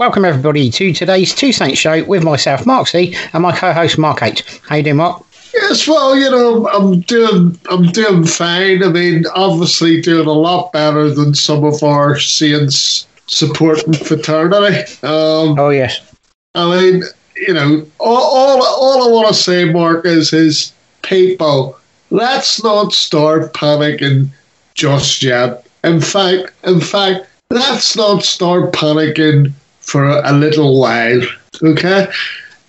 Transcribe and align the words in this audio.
welcome 0.00 0.24
everybody 0.24 0.70
to 0.70 0.94
today's 0.94 1.34
Two 1.34 1.52
Saints 1.52 1.78
show 1.78 2.02
with 2.04 2.24
myself, 2.24 2.64
Mark 2.64 2.88
C, 2.88 3.14
and 3.34 3.42
my 3.42 3.54
co-host 3.54 3.98
Mark 3.98 4.22
H. 4.22 4.42
How 4.66 4.76
you 4.76 4.82
doing, 4.82 4.96
Mark? 4.96 5.22
Yes, 5.52 5.86
well, 5.86 6.16
you 6.16 6.30
know, 6.30 6.66
I'm 6.70 7.00
doing, 7.00 7.60
I'm 7.70 7.82
doing 7.88 8.24
fine. 8.24 8.82
I 8.82 8.88
mean, 8.88 9.26
obviously, 9.34 10.00
doing 10.00 10.26
a 10.26 10.32
lot 10.32 10.72
better 10.72 11.10
than 11.10 11.34
some 11.34 11.64
of 11.64 11.82
our 11.82 12.18
Saints 12.18 13.06
supporting 13.26 13.92
fraternity. 13.92 14.90
Um, 15.02 15.58
oh 15.58 15.68
yes. 15.68 16.00
I 16.54 16.80
mean, 16.80 17.02
you 17.36 17.52
know, 17.52 17.86
all, 17.98 18.22
all, 18.22 18.62
all 18.64 19.06
I 19.06 19.12
want 19.12 19.28
to 19.28 19.34
say, 19.34 19.66
Mark, 19.66 20.06
is, 20.06 20.32
is 20.32 20.72
people, 21.02 21.78
let's 22.08 22.64
not 22.64 22.94
start 22.94 23.52
panicking 23.52 24.30
just 24.72 25.22
yet. 25.22 25.66
In 25.84 26.00
fact, 26.00 26.52
in 26.64 26.80
fact, 26.80 27.26
let's 27.50 27.96
not 27.96 28.22
start 28.22 28.72
panicking 28.72 29.52
for 29.80 30.04
a 30.08 30.32
little 30.32 30.80
while. 30.80 31.20
Okay, 31.62 32.06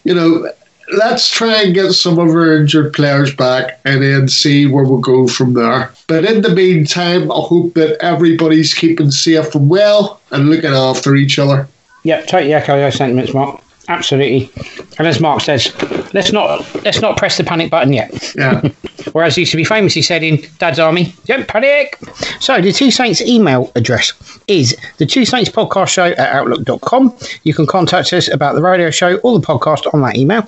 you 0.04 0.14
know, 0.14 0.52
let's 0.94 1.30
try 1.30 1.64
and 1.64 1.74
get 1.74 1.92
some 1.94 2.20
of 2.20 2.30
our 2.30 2.58
injured 2.58 2.94
players 2.94 3.34
back 3.36 3.80
and 3.86 4.02
then 4.02 4.28
see 4.28 4.66
where 4.66 4.84
we'll 4.84 5.00
go 5.00 5.28
from 5.28 5.54
there. 5.54 5.94
But 6.08 6.26
in 6.26 6.42
the 6.42 6.54
meantime, 6.54 7.32
I 7.32 7.40
hope 7.40 7.74
that 7.76 7.98
everybody's 8.04 8.74
keeping 8.74 9.12
safe 9.12 9.56
and 9.56 9.70
well 9.70 10.20
and 10.32 10.50
looking 10.50 10.72
after 10.72 11.16
each 11.16 11.40
other. 11.40 11.68
Yeah, 12.04 12.22
totally 12.22 12.54
echo 12.54 12.78
those 12.78 12.96
sentiments, 12.96 13.34
Mark. 13.34 13.62
Absolutely. 13.88 14.52
And 14.98 15.08
as 15.08 15.20
Mark 15.20 15.42
says, 15.42 15.74
let's 16.14 16.32
not 16.32 16.66
let's 16.84 17.02
not 17.02 17.18
press 17.18 17.38
the 17.38 17.44
panic 17.44 17.72
button 17.72 17.94
yet. 17.94 18.34
Yeah. 18.36 18.62
Whereas 19.14 19.36
he 19.36 19.42
used 19.42 19.52
to 19.52 19.58
be 19.58 19.64
famously 19.64 20.02
said 20.02 20.24
in 20.24 20.46
Dad's 20.60 20.80
Army, 20.80 21.14
don't 21.26 21.48
panic. 21.48 21.98
So 22.40 22.62
the 22.62 22.72
Two 22.72 22.92
Saints 22.92 23.22
email 23.22 23.72
address 23.76 24.14
is 24.48 24.78
the 24.98 25.06
Two 25.06 25.26
Saints 25.26 25.50
podcast 25.50 25.90
show 25.90 26.06
at 26.06 26.20
outlook.com. 26.20 27.18
You 27.44 27.54
can 27.54 27.66
contact 27.66 28.14
us 28.14 28.32
about 28.32 28.56
the 28.56 28.62
radio 28.62 28.92
show 28.92 29.18
or 29.18 29.40
the 29.40 29.46
podcast 29.46 29.92
on 29.94 30.02
that 30.02 30.18
email. 30.18 30.48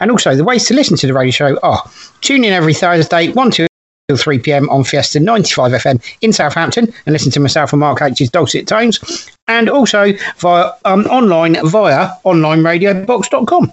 And 0.00 0.10
also 0.10 0.34
the 0.34 0.44
ways 0.44 0.66
to 0.66 0.74
listen 0.74 0.96
to 0.98 1.06
the 1.06 1.14
radio 1.14 1.30
show 1.30 1.58
are 1.62 1.82
tune 2.22 2.44
in 2.44 2.52
every 2.52 2.74
Thursday, 2.74 3.28
1 3.28 3.50
2 3.50 3.69
till 4.10 4.16
3 4.16 4.40
pm 4.40 4.68
on 4.70 4.82
Fiesta 4.82 5.20
95 5.20 5.70
FM 5.70 6.16
in 6.20 6.32
Southampton 6.32 6.92
and 7.06 7.12
listen 7.12 7.30
to 7.30 7.38
myself 7.38 7.72
and 7.72 7.78
Mark 7.78 8.02
H's 8.02 8.28
dulcet 8.28 8.66
tones, 8.66 9.30
and 9.46 9.68
also 9.68 10.12
via 10.38 10.72
um, 10.84 11.06
online 11.06 11.54
via 11.68 12.10
onlineradiobox.com. 12.24 13.72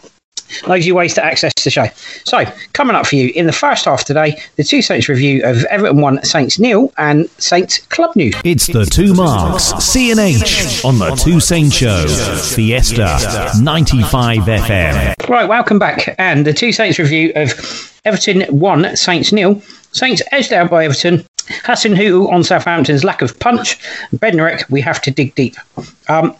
loads 0.67 0.87
of 0.87 0.95
ways 0.95 1.13
to 1.15 1.25
access 1.25 1.51
the 1.63 1.71
show. 1.71 1.85
So, 2.23 2.45
coming 2.73 2.95
up 2.95 3.07
for 3.07 3.15
you 3.15 3.31
in 3.35 3.47
the 3.47 3.51
first 3.51 3.85
half 3.85 4.05
today, 4.05 4.39
the 4.57 4.63
two 4.63 4.83
Saints 4.83 5.09
review 5.09 5.43
of 5.43 5.63
Everton 5.65 6.01
1 6.01 6.23
Saints 6.23 6.59
nil 6.59 6.93
and 6.97 7.27
Saints 7.31 7.79
Club 7.87 8.15
News. 8.15 8.35
It's 8.43 8.67
the 8.67 8.85
two 8.85 9.15
marks, 9.15 9.73
C 9.83 10.11
and 10.11 10.19
H 10.19 10.85
on 10.85 10.99
the 10.99 11.15
Two 11.15 11.39
Saints 11.39 11.75
Show, 11.75 12.05
Fiesta 12.55 13.51
95 13.59 14.37
FM. 14.43 15.27
Right, 15.27 15.49
welcome 15.49 15.79
back. 15.79 16.15
And 16.19 16.45
the 16.45 16.53
two 16.53 16.71
Saints 16.71 16.99
review 16.99 17.33
of 17.35 17.99
Everton 18.05 18.43
1 18.43 18.95
Saints 18.95 19.33
nil. 19.33 19.61
Saints 19.97 20.21
edged 20.31 20.53
out 20.53 20.69
by 20.69 20.85
Everton. 20.85 21.25
Hassan 21.63 21.93
Hasenhüttl 21.93 22.29
on 22.31 22.43
Southampton's 22.43 23.03
lack 23.03 23.21
of 23.21 23.37
punch. 23.39 23.79
Bednarek, 24.15 24.69
we 24.69 24.81
have 24.81 25.01
to 25.01 25.11
dig 25.11 25.33
deep. 25.35 25.55
Um, 26.07 26.35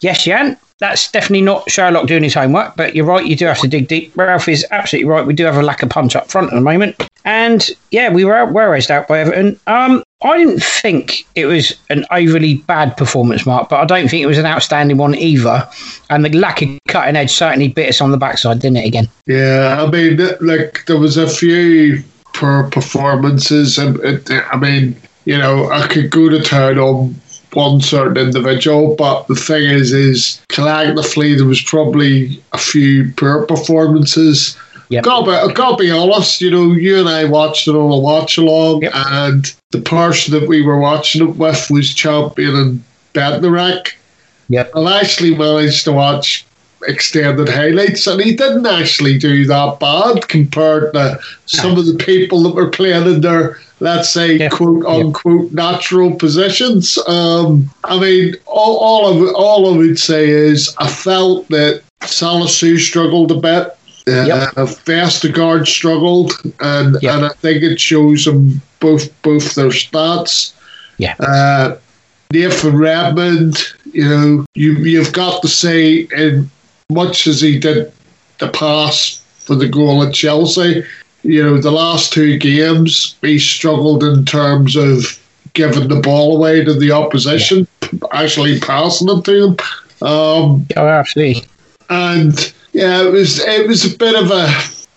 yes, 0.00 0.24
Jan, 0.24 0.56
that's 0.78 1.10
definitely 1.10 1.42
not 1.42 1.70
Sherlock 1.70 2.06
doing 2.06 2.22
his 2.22 2.34
homework, 2.34 2.76
but 2.76 2.96
you're 2.96 3.04
right, 3.04 3.26
you 3.26 3.36
do 3.36 3.46
have 3.46 3.60
to 3.60 3.68
dig 3.68 3.88
deep. 3.88 4.16
Ralph 4.16 4.48
is 4.48 4.66
absolutely 4.70 5.10
right. 5.10 5.26
We 5.26 5.34
do 5.34 5.44
have 5.44 5.56
a 5.56 5.62
lack 5.62 5.82
of 5.82 5.90
punch 5.90 6.16
up 6.16 6.30
front 6.30 6.52
at 6.52 6.54
the 6.54 6.60
moment. 6.60 6.96
And 7.24 7.68
yeah, 7.90 8.08
we 8.12 8.24
were, 8.24 8.46
were 8.46 8.74
edged 8.74 8.90
out 8.90 9.08
by 9.08 9.20
Everton. 9.20 9.58
Um, 9.66 10.02
I 10.22 10.38
didn't 10.38 10.62
think 10.62 11.26
it 11.34 11.46
was 11.46 11.76
an 11.90 12.06
overly 12.10 12.54
bad 12.54 12.96
performance, 12.96 13.44
Mark, 13.44 13.68
but 13.68 13.80
I 13.80 13.84
don't 13.84 14.08
think 14.08 14.22
it 14.22 14.26
was 14.26 14.38
an 14.38 14.46
outstanding 14.46 14.96
one 14.96 15.16
either. 15.16 15.68
And 16.10 16.24
the 16.24 16.30
lack 16.30 16.62
of 16.62 16.68
cutting 16.88 17.16
edge 17.16 17.32
certainly 17.32 17.68
bit 17.68 17.88
us 17.88 18.00
on 18.00 18.12
the 18.12 18.16
backside, 18.16 18.60
didn't 18.60 18.78
it, 18.78 18.86
again? 18.86 19.08
Yeah, 19.26 19.84
I 19.84 19.90
mean, 19.90 20.18
like, 20.40 20.86
there 20.86 20.98
was 20.98 21.16
a 21.16 21.28
few 21.28 22.02
poor 22.34 22.64
performances. 22.70 23.78
And 23.78 24.00
I 24.30 24.56
mean, 24.56 24.96
you 25.24 25.38
know, 25.38 25.70
I 25.70 25.86
could 25.86 26.10
go 26.10 26.28
to 26.28 26.42
town 26.42 26.78
on 26.78 27.14
one 27.52 27.80
certain 27.80 28.16
individual, 28.16 28.94
but 28.96 29.26
the 29.28 29.34
thing 29.34 29.64
is, 29.64 29.92
is 29.92 30.40
collectively 30.48 31.34
there 31.34 31.46
was 31.46 31.62
probably 31.62 32.42
a 32.52 32.58
few 32.58 33.12
poor 33.12 33.46
performances. 33.46 34.56
Yep. 34.88 35.04
Got 35.04 35.46
to, 35.46 35.54
got 35.54 35.78
to 35.78 35.84
be 35.84 35.90
honest, 35.90 36.40
you 36.40 36.50
know, 36.50 36.72
you 36.72 36.98
and 36.98 37.08
I 37.08 37.24
watched 37.24 37.66
it 37.66 37.72
on 37.74 37.90
a 37.90 37.98
watch 37.98 38.36
along, 38.36 38.82
Yep. 38.82 38.92
and 38.94 39.54
the 39.70 39.80
person 39.80 40.38
that 40.38 40.48
we 40.48 40.62
were 40.62 40.78
watching 40.78 41.28
it 41.28 41.36
with 41.36 41.70
was 41.70 41.94
champion 41.94 42.56
in 42.56 42.84
Bednarek. 43.14 43.92
Yep. 44.48 44.72
I 44.76 45.00
actually 45.00 45.34
managed 45.34 45.84
to 45.84 45.92
watch 45.92 46.44
extended 46.88 47.48
highlights, 47.48 48.06
and 48.06 48.20
he 48.20 48.34
didn't 48.34 48.66
actually 48.66 49.18
do 49.18 49.44
that 49.46 49.78
bad 49.80 50.28
compared 50.28 50.92
to 50.94 51.18
some 51.46 51.78
of 51.78 51.86
the 51.86 51.94
people 51.94 52.42
that 52.42 52.54
were 52.54 52.70
playing 52.70 53.06
in 53.06 53.20
their, 53.20 53.58
let's 53.80 54.08
say, 54.08 54.36
Yeah. 54.36 54.48
quote 54.48 54.84
Yeah. 54.86 54.94
unquote, 54.96 55.52
natural 55.52 56.14
positions. 56.14 56.98
Um, 57.06 57.70
I 57.84 57.98
mean, 57.98 58.36
all, 58.46 58.76
all, 58.78 59.06
of, 59.28 59.34
all 59.34 59.74
I 59.74 59.76
would 59.76 59.98
say 59.98 60.28
is 60.28 60.74
I 60.78 60.88
felt 60.88 61.48
that 61.48 61.82
Salisu 62.02 62.78
struggled 62.78 63.30
a 63.32 63.36
bit. 63.36 63.68
Uh, 64.08 64.24
Yep. 64.26 64.54
Vestergaard 64.84 65.66
struggled, 65.68 66.32
and, 66.60 66.96
Yep. 67.02 67.14
and 67.14 67.24
I 67.26 67.28
think 67.40 67.62
it 67.62 67.78
shows 67.80 68.24
them 68.24 68.60
both 68.80 69.08
both 69.22 69.54
their 69.54 69.68
stats. 69.68 70.52
Yeah. 70.98 71.14
Uh, 71.20 71.76
Nathan 72.32 72.76
Redmond, 72.76 73.58
you 73.92 74.08
know, 74.08 74.44
you 74.54 74.72
you've 74.72 75.12
got 75.12 75.40
to 75.42 75.48
say, 75.48 76.08
in 76.16 76.50
much 76.92 77.26
as 77.26 77.40
he 77.40 77.58
did 77.58 77.92
the 78.38 78.48
pass 78.48 79.22
for 79.40 79.54
the 79.54 79.68
goal 79.68 80.02
at 80.02 80.14
Chelsea, 80.14 80.84
you 81.22 81.42
know, 81.42 81.58
the 81.58 81.70
last 81.70 82.12
two 82.12 82.36
games 82.38 83.16
he 83.22 83.38
struggled 83.38 84.02
in 84.04 84.24
terms 84.24 84.76
of 84.76 85.18
giving 85.54 85.88
the 85.88 86.00
ball 86.00 86.36
away 86.36 86.64
to 86.64 86.74
the 86.74 86.90
opposition, 86.92 87.66
actually 88.12 88.58
passing 88.60 89.08
it 89.10 89.24
to 89.24 89.40
them. 89.40 89.56
Um, 90.08 90.66
Oh, 90.76 90.88
absolutely. 90.88 91.44
and 91.90 92.52
yeah, 92.72 93.02
it 93.02 93.12
was 93.12 93.38
it 93.40 93.68
was 93.68 93.84
a 93.84 93.96
bit 93.96 94.14
of 94.20 94.30
a 94.30 94.46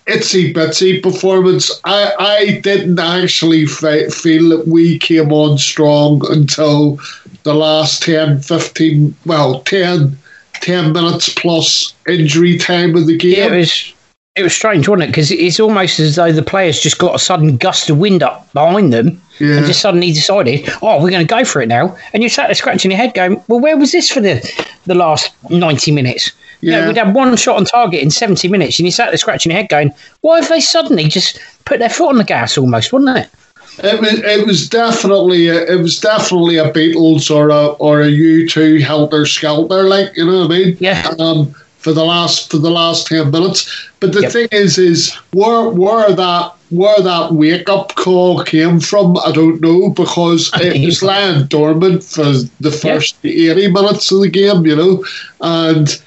itsy 0.08 0.54
bitsy 0.54 1.02
performance. 1.04 1.70
I 1.84 2.14
I 2.18 2.60
didn't 2.62 3.00
actually 3.00 3.66
fe- 3.66 4.10
feel 4.10 4.50
that 4.50 4.68
we 4.68 4.98
came 4.98 5.32
on 5.34 5.58
strong 5.58 6.22
until 6.32 7.00
the 7.44 7.54
last 7.54 8.02
10, 8.02 8.40
15, 8.42 9.14
well, 9.28 9.60
10, 9.62 10.18
10 10.62 10.94
minutes 10.94 11.30
plus 11.34 11.94
injury 12.08 12.58
time 12.58 12.96
of 12.96 13.08
the 13.08 13.18
game. 13.18 13.36
Yeah, 13.38 13.54
it 13.54 13.58
was 13.60 13.94
it 14.36 14.44
was 14.44 14.54
strange, 14.54 14.88
wasn't 14.90 15.04
it? 15.04 15.08
Because 15.08 15.32
it's 15.32 15.62
almost 15.62 15.98
as 16.00 16.16
though 16.18 16.32
the 16.34 16.44
players 16.44 16.82
just 16.82 16.98
got 16.98 17.16
a 17.16 17.20
sudden 17.20 17.56
gust 17.56 17.90
of 17.90 17.98
wind 18.00 18.22
up 18.22 18.52
behind 18.52 18.92
them 18.92 19.22
Yeah. 19.40 19.56
and 19.56 19.66
just 19.66 19.80
suddenly 19.80 20.12
decided, 20.12 20.68
oh, 20.82 21.02
we're 21.02 21.10
going 21.10 21.26
to 21.26 21.34
go 21.34 21.46
for 21.46 21.62
it 21.62 21.70
now. 21.70 21.96
And 22.14 22.22
you 22.22 22.28
sat 22.28 22.48
there 22.48 22.56
scratching 22.56 22.92
your 22.92 22.98
head, 22.98 23.14
going, 23.14 23.42
well, 23.48 23.62
where 23.62 23.78
was 23.78 23.94
this 23.94 24.10
for 24.12 24.20
the 24.20 24.42
the 24.86 24.96
last 24.96 25.32
ninety 25.50 25.92
minutes? 25.92 26.32
You 26.60 26.72
know, 26.72 26.80
Yeah. 26.82 26.88
we'd 26.88 26.98
had 26.98 27.16
one 27.16 27.36
shot 27.38 27.56
on 27.56 27.64
target 27.66 28.02
in 28.02 28.12
seventy 28.12 28.50
minutes, 28.50 28.78
and 28.78 28.86
you 28.86 28.92
sat 28.92 29.08
there 29.12 29.18
scratching 29.18 29.52
your 29.54 29.62
head, 29.62 29.70
going, 29.70 29.94
why 30.22 30.42
have 30.42 30.50
they 30.50 30.60
suddenly 30.60 31.06
just 31.06 31.40
put 31.64 31.80
their 31.80 31.90
foot 31.90 32.10
on 32.10 32.18
the 32.18 32.24
gas, 32.26 32.58
almost, 32.58 32.92
wasn't 32.92 33.18
it? 33.18 33.30
It 33.80 34.00
was 34.00 34.20
it 34.24 34.48
was 34.48 34.70
definitely 34.70 35.48
a, 35.50 35.66
it 35.74 35.80
was 35.82 36.00
definitely 36.00 36.58
a 36.58 36.72
Beatles 36.72 37.30
or 37.34 37.50
a 37.50 37.68
or 37.86 38.02
a 38.02 38.08
U 38.10 38.48
two 38.48 38.80
helter 38.80 39.26
skelter 39.26 39.84
like 39.84 40.16
you 40.16 40.26
know 40.26 40.42
what 40.42 40.52
I 40.52 40.58
mean 40.58 40.78
Yeah. 40.80 41.14
um 41.20 41.54
for 41.80 41.92
the 41.94 42.04
last 42.06 42.50
for 42.52 42.58
the 42.58 42.72
last 42.72 43.08
ten 43.08 43.32
minutes 43.32 43.70
but 44.00 44.12
the 44.14 44.22
Yep. 44.22 44.32
thing 44.32 44.48
is 44.52 44.78
is 44.78 45.14
where 45.34 45.70
where 45.70 46.12
that 46.14 46.54
where 46.72 47.00
that 47.02 47.34
wake 47.34 47.70
up 47.70 47.94
call 47.96 48.44
came 48.44 48.80
from 48.80 49.18
I 49.26 49.32
don't 49.32 49.62
know 49.62 49.90
because 49.90 50.50
it 50.56 50.84
was 50.86 51.04
lying 51.04 51.46
dormant 51.48 52.04
for 52.04 52.24
the 52.60 52.72
first 52.72 53.18
eighty 53.24 53.68
minutes 53.70 54.12
of 54.12 54.22
the 54.22 54.30
game 54.30 54.66
you 54.66 54.76
know 54.76 55.04
and. 55.42 56.02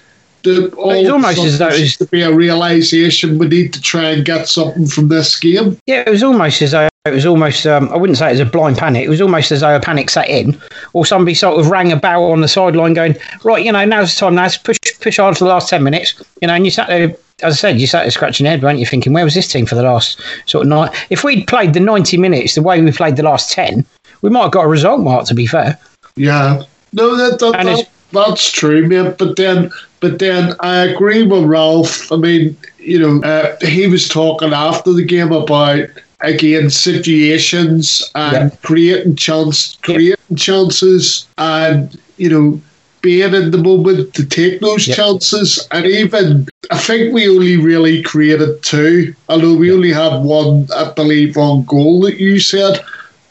The, 0.45 0.69
all 0.77 0.93
it's 0.93 1.11
almost 1.11 1.39
as 1.41 1.59
though 1.59 1.67
it 1.67 1.81
was- 1.81 1.97
to 1.97 2.07
be 2.07 2.23
a 2.23 2.33
realization 2.33 3.39
we 3.39 3.49
need 3.49 3.73
to 3.75 3.81
try 3.83 4.11
and 4.11 4.25
get 4.25 4.47
something 4.49 4.87
from 4.87 5.09
this 5.09 5.37
game. 5.39 5.77
Yeah, 5.87 6.05
it 6.07 6.11
was 6.11 6.23
almost 6.23 6.63
as 6.63 6.71
though 6.71 6.89
it 7.09 7.15
was 7.15 7.27
almost. 7.27 7.67
Um, 7.67 7.89
I 7.91 7.97
wouldn't 7.97 8.19
say 8.19 8.29
it 8.29 8.33
was 8.33 8.41
a 8.41 8.47
blind 8.47 8.79
panic. 8.79 9.05
It 9.05 9.09
was 9.09 9.21
almost 9.21 9.51
as 9.53 9.61
though 9.61 9.75
a 9.75 9.81
panic 9.81 10.11
set 10.11 10.29
in, 10.29 10.61
or 10.93 11.05
somebody 11.05 11.35
sort 11.35 11.59
of 11.59 11.71
rang 11.71 11.93
a 11.93 11.97
bell 11.97 12.31
on 12.31 12.41
the 12.41 12.49
sideline, 12.49 12.95
going, 12.95 13.17
"Right, 13.45 13.65
you 13.65 13.73
know, 13.73 13.85
now's 13.85 14.15
the 14.15 14.21
time. 14.21 14.35
Now 14.35 14.49
push 14.63 14.79
push 15.01 15.19
on 15.19 15.35
for 15.35 15.45
the 15.45 15.51
last 15.51 15.69
ten 15.69 15.83
minutes." 15.83 16.23
You 16.41 16.49
know, 16.49 16.55
and 16.55 16.65
you 16.65 16.71
sat 16.71 16.89
there. 16.89 17.15
As 17.43 17.55
I 17.55 17.57
said, 17.57 17.81
you 17.81 17.87
sat 17.87 18.03
there 18.03 18.11
scratching 18.11 18.47
your 18.47 18.51
head, 18.51 18.63
weren't 18.63 18.81
you? 18.81 18.87
Thinking, 18.87 19.13
where 19.13 19.25
was 19.25 19.35
this 19.35 19.47
team 19.47 19.65
for 19.65 19.77
the 19.77 19.83
last 19.83 20.21
sort 20.47 20.63
of 20.63 20.69
night? 20.69 20.91
If 21.11 21.23
we'd 21.23 21.47
played 21.47 21.73
the 21.73 21.81
ninety 21.81 22.17
minutes 22.17 22.55
the 22.55 22.63
way 22.63 22.81
we 22.81 22.91
played 22.93 23.17
the 23.17 23.23
last 23.23 23.53
ten, 23.53 23.85
we 24.23 24.31
might 24.31 24.43
have 24.43 24.53
got 24.53 24.65
a 24.65 24.69
result, 24.69 25.01
Mark. 25.01 25.27
To 25.27 25.35
be 25.35 25.47
fair, 25.47 25.79
Yeah, 26.17 26.63
no, 26.93 27.17
that, 27.17 27.39
that, 27.39 27.53
that 27.53 27.89
that's 28.13 28.51
true, 28.51 28.87
mate. 28.87 29.17
But 29.19 29.37
then, 29.37 29.71
but 30.01 30.19
then 30.19 30.55
I 30.61 30.85
agree 30.87 31.25
with 31.25 31.45
Ralph. 31.45 32.11
I 32.11 32.17
mean, 32.17 32.57
you 32.79 32.99
know, 32.99 33.29
uh, 33.29 33.57
he 33.67 33.87
was 33.87 34.09
talking 34.09 34.53
after 34.53 34.93
the 34.93 35.05
game 35.05 35.33
about 35.33 35.89
again 36.21 36.71
situations 36.71 38.03
and 38.15 38.51
Yeah. 38.51 38.57
creating 38.63 39.17
chance, 39.17 39.77
creating 39.83 40.37
chances, 40.37 41.27
and 41.39 41.97
you 42.17 42.29
know, 42.29 42.61
being 43.01 43.33
in 43.35 43.51
the 43.53 43.59
moment 43.59 44.13
to 44.15 44.25
take 44.25 44.61
those 44.61 44.89
yep. 44.89 44.97
chances. 44.97 45.67
And 45.71 45.87
even, 45.87 46.49
I 46.71 46.79
think 46.79 47.15
we 47.15 47.29
only 47.29 47.57
really 47.57 48.03
created 48.03 48.61
two, 48.63 49.15
although 49.29 49.55
we 49.55 49.73
only 49.73 49.93
had 49.93 50.23
one, 50.23 50.67
I 50.75 50.91
believe, 50.91 51.37
on 51.37 51.65
goal 51.65 52.01
that 52.03 52.19
you 52.19 52.41
said. 52.41 52.81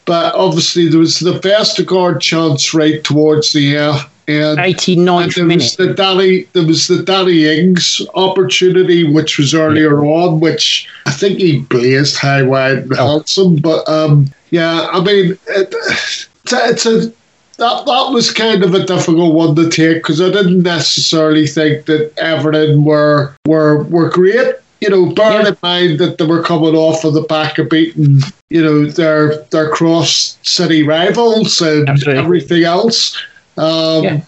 But 0.06 0.34
obviously, 0.34 0.88
there 0.88 1.00
was 1.00 1.18
the 1.18 1.38
Vestergaard 1.40 2.20
chance 2.20 2.72
right 2.72 3.04
towards 3.04 3.52
the 3.52 3.76
end. 3.76 4.00
And, 4.28 4.58
89th 4.58 5.34
there 5.36 5.44
minute. 5.46 5.62
Was 5.62 5.76
the 5.76 5.94
Danny, 5.94 6.42
there 6.52 6.66
was 6.66 6.86
the 6.86 7.02
Danny 7.02 7.46
Ings 7.46 8.02
opportunity, 8.14 9.10
which 9.10 9.38
was 9.38 9.54
earlier 9.54 10.04
on, 10.04 10.40
which 10.40 10.86
I 11.06 11.12
think 11.12 11.38
he 11.38 11.60
blazed 11.60 12.16
high, 12.16 12.42
wide, 12.42 12.78
and 12.78 12.92
oh. 12.92 13.06
handsome. 13.12 13.56
But 13.56 13.88
um, 13.88 14.30
yeah, 14.50 14.88
I 14.92 15.02
mean, 15.02 15.38
it, 15.46 15.74
it's, 15.74 16.52
a, 16.52 16.68
it's 16.68 16.86
a 16.86 17.12
that 17.58 17.86
that 17.86 18.10
was 18.12 18.32
kind 18.32 18.62
of 18.62 18.74
a 18.74 18.84
difficult 18.84 19.34
one 19.34 19.54
to 19.56 19.68
take 19.68 19.98
because 19.98 20.20
I 20.20 20.30
didn't 20.30 20.62
necessarily 20.62 21.46
think 21.46 21.86
that 21.86 22.12
Everton 22.18 22.84
were 22.84 23.34
were 23.46 23.84
were 23.84 24.08
great. 24.08 24.56
You 24.80 24.90
know, 24.90 25.12
bearing 25.12 25.46
yeah. 25.46 25.48
in 25.48 25.56
mind 25.62 25.98
that 25.98 26.18
they 26.18 26.26
were 26.26 26.42
coming 26.42 26.76
off 26.76 27.04
of 27.04 27.14
the 27.14 27.22
back 27.22 27.58
of 27.58 27.68
beating, 27.68 28.20
you 28.48 28.62
know, 28.62 28.86
their 28.86 29.38
their 29.44 29.70
cross 29.70 30.38
city 30.42 30.84
rivals 30.84 31.60
and 31.60 31.88
Absolutely. 31.88 32.22
everything 32.22 32.64
else. 32.64 33.16
Um, 33.58 34.04
yeah. 34.04 34.20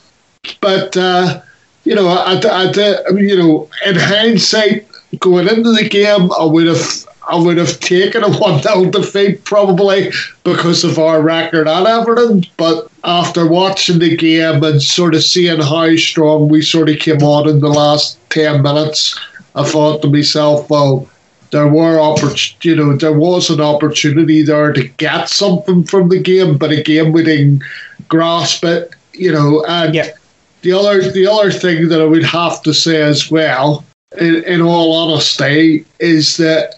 But 0.60 0.96
uh, 0.96 1.42
you 1.84 1.94
know, 1.94 2.08
I, 2.08 2.40
I, 2.44 2.72
I, 2.74 3.10
you 3.16 3.36
know, 3.36 3.68
in 3.86 3.94
hindsight, 3.94 4.86
going 5.18 5.48
into 5.48 5.72
the 5.72 5.88
game, 5.88 6.30
I 6.38 6.44
would 6.44 6.66
have 6.66 7.06
I 7.28 7.36
would 7.36 7.58
have 7.58 7.78
taken 7.80 8.24
a 8.24 8.32
1 8.38 8.62
0 8.62 8.90
defeat 8.90 9.44
probably 9.44 10.10
because 10.44 10.84
of 10.84 10.98
our 10.98 11.22
record 11.22 11.68
at 11.68 11.86
Everton. 11.86 12.44
But 12.56 12.90
after 13.04 13.46
watching 13.46 13.98
the 13.98 14.16
game 14.16 14.62
and 14.62 14.82
sort 14.82 15.14
of 15.14 15.22
seeing 15.22 15.60
how 15.60 15.94
strong 15.96 16.48
we 16.48 16.62
sort 16.62 16.88
of 16.88 16.98
came 16.98 17.22
on 17.22 17.48
in 17.48 17.60
the 17.60 17.68
last 17.68 18.18
10 18.30 18.62
minutes, 18.62 19.18
I 19.54 19.64
thought 19.64 20.02
to 20.02 20.08
myself, 20.08 20.68
well, 20.70 21.08
there 21.50 21.68
were 21.68 21.96
oppor- 21.96 22.64
you 22.64 22.76
know 22.76 22.96
there 22.96 23.12
was 23.12 23.50
an 23.50 23.60
opportunity 23.60 24.42
there 24.42 24.72
to 24.72 24.86
get 24.88 25.28
something 25.28 25.84
from 25.84 26.08
the 26.08 26.20
game, 26.20 26.56
but 26.56 26.70
again 26.70 27.12
we 27.12 27.24
didn't 27.24 27.62
grasp 28.08 28.64
it, 28.64 28.94
you 29.12 29.32
know. 29.32 29.64
And 29.66 29.94
yeah. 29.94 30.10
the 30.62 30.72
other 30.72 31.10
the 31.10 31.26
other 31.26 31.50
thing 31.50 31.88
that 31.88 32.00
I 32.00 32.04
would 32.04 32.24
have 32.24 32.62
to 32.62 32.74
say 32.74 33.02
as 33.02 33.30
well, 33.30 33.84
in, 34.18 34.44
in 34.44 34.60
all 34.60 34.92
honesty, 34.92 35.84
is 35.98 36.36
that 36.38 36.76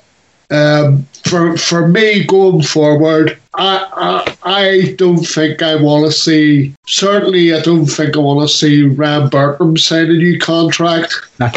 um, 0.51 1.07
for 1.25 1.57
for 1.57 1.89
me 1.89 2.25
going 2.25 2.63
forward, 2.63 3.39
I, 3.55 3.87
I, 3.93 4.37
I 4.43 4.95
don't 4.97 5.25
think 5.25 5.63
I 5.63 5.77
want 5.77 6.05
to 6.07 6.13
see. 6.13 6.75
Certainly, 6.87 7.55
I 7.55 7.61
don't 7.61 7.87
think 7.87 8.17
I 8.17 8.21
want 8.21 8.49
to 8.49 8.55
see 8.55 8.83
Ryan 8.83 9.29
Bertrand 9.29 9.81
sign 9.81 10.11
a 10.11 10.15
new 10.15 10.39
contract. 10.39 11.15
No. 11.39 11.51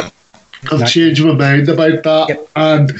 I've 0.72 0.80
no. 0.80 0.86
changed 0.86 1.24
my 1.24 1.32
mind 1.32 1.68
about 1.68 2.02
that, 2.02 2.28
yep. 2.28 2.48
and 2.56 2.90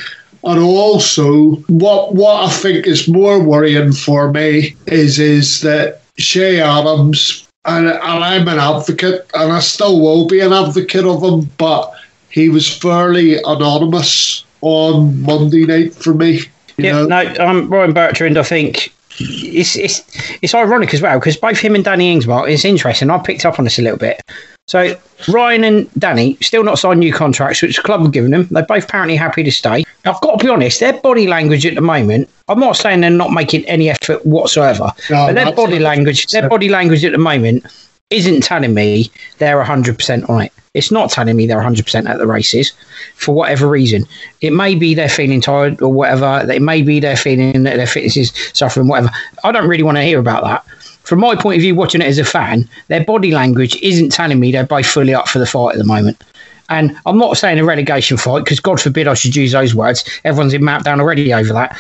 and 0.45 0.61
also 0.61 1.57
what 1.69 2.15
what 2.15 2.45
I 2.45 2.53
think 2.53 2.87
is 2.87 3.09
more 3.09 3.43
worrying 3.43 3.93
for 3.93 4.31
me 4.31 4.77
is 4.87 5.19
is 5.19 5.63
that 5.63 6.03
Che 6.19 6.61
Adams 6.61 7.46
and, 7.67 7.87
and 7.87 8.01
I'm 8.01 8.49
an 8.49 8.59
advocate, 8.59 9.29
and 9.35 9.53
I 9.53 9.61
still 9.61 10.01
will 10.01 10.27
be 10.27 10.41
an 10.41 10.53
advocate 10.53 11.05
of 11.05 11.23
him, 11.23 11.51
but 11.59 11.93
he 12.31 12.49
was 12.49 12.69
fairly 12.69 13.37
anonymous 13.37 14.45
on 14.61 15.23
Monday 15.23 15.67
night 15.67 15.95
for 15.95 16.15
me. 16.15 16.41
Yeah, 16.77 17.05
know? 17.05 17.07
no, 17.07 17.35
um, 17.39 17.69
Ryan 17.69 17.93
Bertrand, 17.93 18.39
I 18.39 18.43
think 18.43 18.93
it's 19.19 19.77
it's 19.77 20.03
it's 20.43 20.55
ironic 20.55 20.95
as 20.95 21.03
well 21.03 21.19
because 21.19 21.37
both 21.37 21.59
him 21.59 21.75
and 21.75 21.85
Danny 21.85 22.13
Ings, 22.13 22.27
Mark, 22.27 22.49
it's 22.49 22.65
interesting. 22.65 23.11
I 23.11 23.19
picked 23.19 23.45
up 23.45 23.59
on 23.59 23.65
this 23.65 23.79
a 23.79 23.83
little 23.83 23.99
bit. 23.99 24.23
So 24.69 24.97
Ryan 25.29 25.63
and 25.63 25.95
Danny 25.95 26.37
still 26.41 26.65
not 26.65 26.79
signed 26.79 26.99
new 26.99 27.13
contracts, 27.13 27.63
which 27.63 27.77
the 27.77 27.83
club 27.83 28.01
have 28.01 28.11
given 28.11 28.33
them. 28.33 28.49
They're 28.51 28.65
both 28.65 28.85
apparently 28.85 29.15
happy 29.15 29.45
to 29.45 29.53
stay. 29.53 29.85
I've 30.05 30.21
got 30.21 30.41
to 30.41 30.45
be 30.45 30.51
honest, 30.51 30.81
their 30.81 31.01
body 31.01 31.29
language 31.29 31.65
at 31.65 31.77
the 31.77 31.81
moment. 31.81 32.29
I'm 32.49 32.59
not 32.59 32.77
saying 32.77 33.01
they're 33.01 33.11
not 33.11 33.33
making 33.33 33.65
any 33.67 33.91
effort 33.91 34.25
whatsoever, 34.27 34.93
no, 35.11 35.27
but 35.27 35.35
their 35.35 35.53
body 35.53 35.79
language, 35.79 36.27
their 36.29 36.49
body 36.49 36.69
language 36.69 37.05
at 37.05 37.13
the 37.13 37.19
moment 37.19 37.65
isn't 38.11 38.43
telling 38.43 38.75
me 38.75 39.11
they're 39.39 39.63
100% 39.63 40.29
on 40.29 40.43
it. 40.43 40.53
It's 40.77 40.91
not 40.91 41.11
telling 41.11 41.37
me 41.37 41.47
they're 41.47 41.61
100% 41.61 42.09
at 42.09 42.19
the 42.19 42.27
races 42.27 42.73
for 43.15 43.35
whatever 43.35 43.69
reason. 43.69 44.05
It 44.41 44.53
may 44.53 44.75
be 44.75 44.95
they're 44.95 45.09
feeling 45.09 45.41
tired 45.41 45.81
or 45.81 45.93
whatever. 45.93 46.45
It 46.51 46.63
may 46.63 46.83
be 46.83 47.01
they're 47.01 47.17
feeling 47.17 47.63
that 47.65 47.77
their 47.77 47.87
fitness 47.87 48.17
is 48.17 48.33
suffering, 48.53 48.89
whatever. 48.89 49.11
I 49.45 49.53
don't 49.53 49.69
really 49.69 49.83
want 49.83 49.97
to 49.97 50.03
hear 50.03 50.19
about 50.19 50.45
that. 50.45 50.65
From 51.03 51.21
my 51.21 51.37
point 51.37 51.57
of 51.57 51.63
view, 51.63 51.75
watching 51.75 52.01
it 52.01 52.07
as 52.07 52.19
a 52.19 52.25
fan, 52.25 52.69
their 52.89 53.05
body 53.05 53.33
language 53.33 53.77
isn't 53.77 54.11
telling 54.11 54.41
me 54.41 54.51
they're 54.53 54.67
both 54.67 54.87
fully 54.87 55.15
up 55.15 55.29
for 55.29 55.39
the 55.39 55.47
fight 55.47 55.73
at 55.73 55.79
the 55.79 55.85
moment. 55.85 56.23
And 56.69 56.97
I'm 57.07 57.19
not 57.19 57.37
saying 57.37 57.59
a 57.61 57.65
relegation 57.65 58.17
fight 58.17 58.45
because 58.45 58.59
God 58.59 58.81
forbid 58.81 59.07
I 59.07 59.15
should 59.15 59.37
use 59.37 59.53
those 59.53 59.75
words. 59.75 60.05
Everyone's 60.25 60.53
in 60.53 60.63
meltdown 60.63 61.01
already 61.01 61.33
over 61.33 61.53
that 61.53 61.79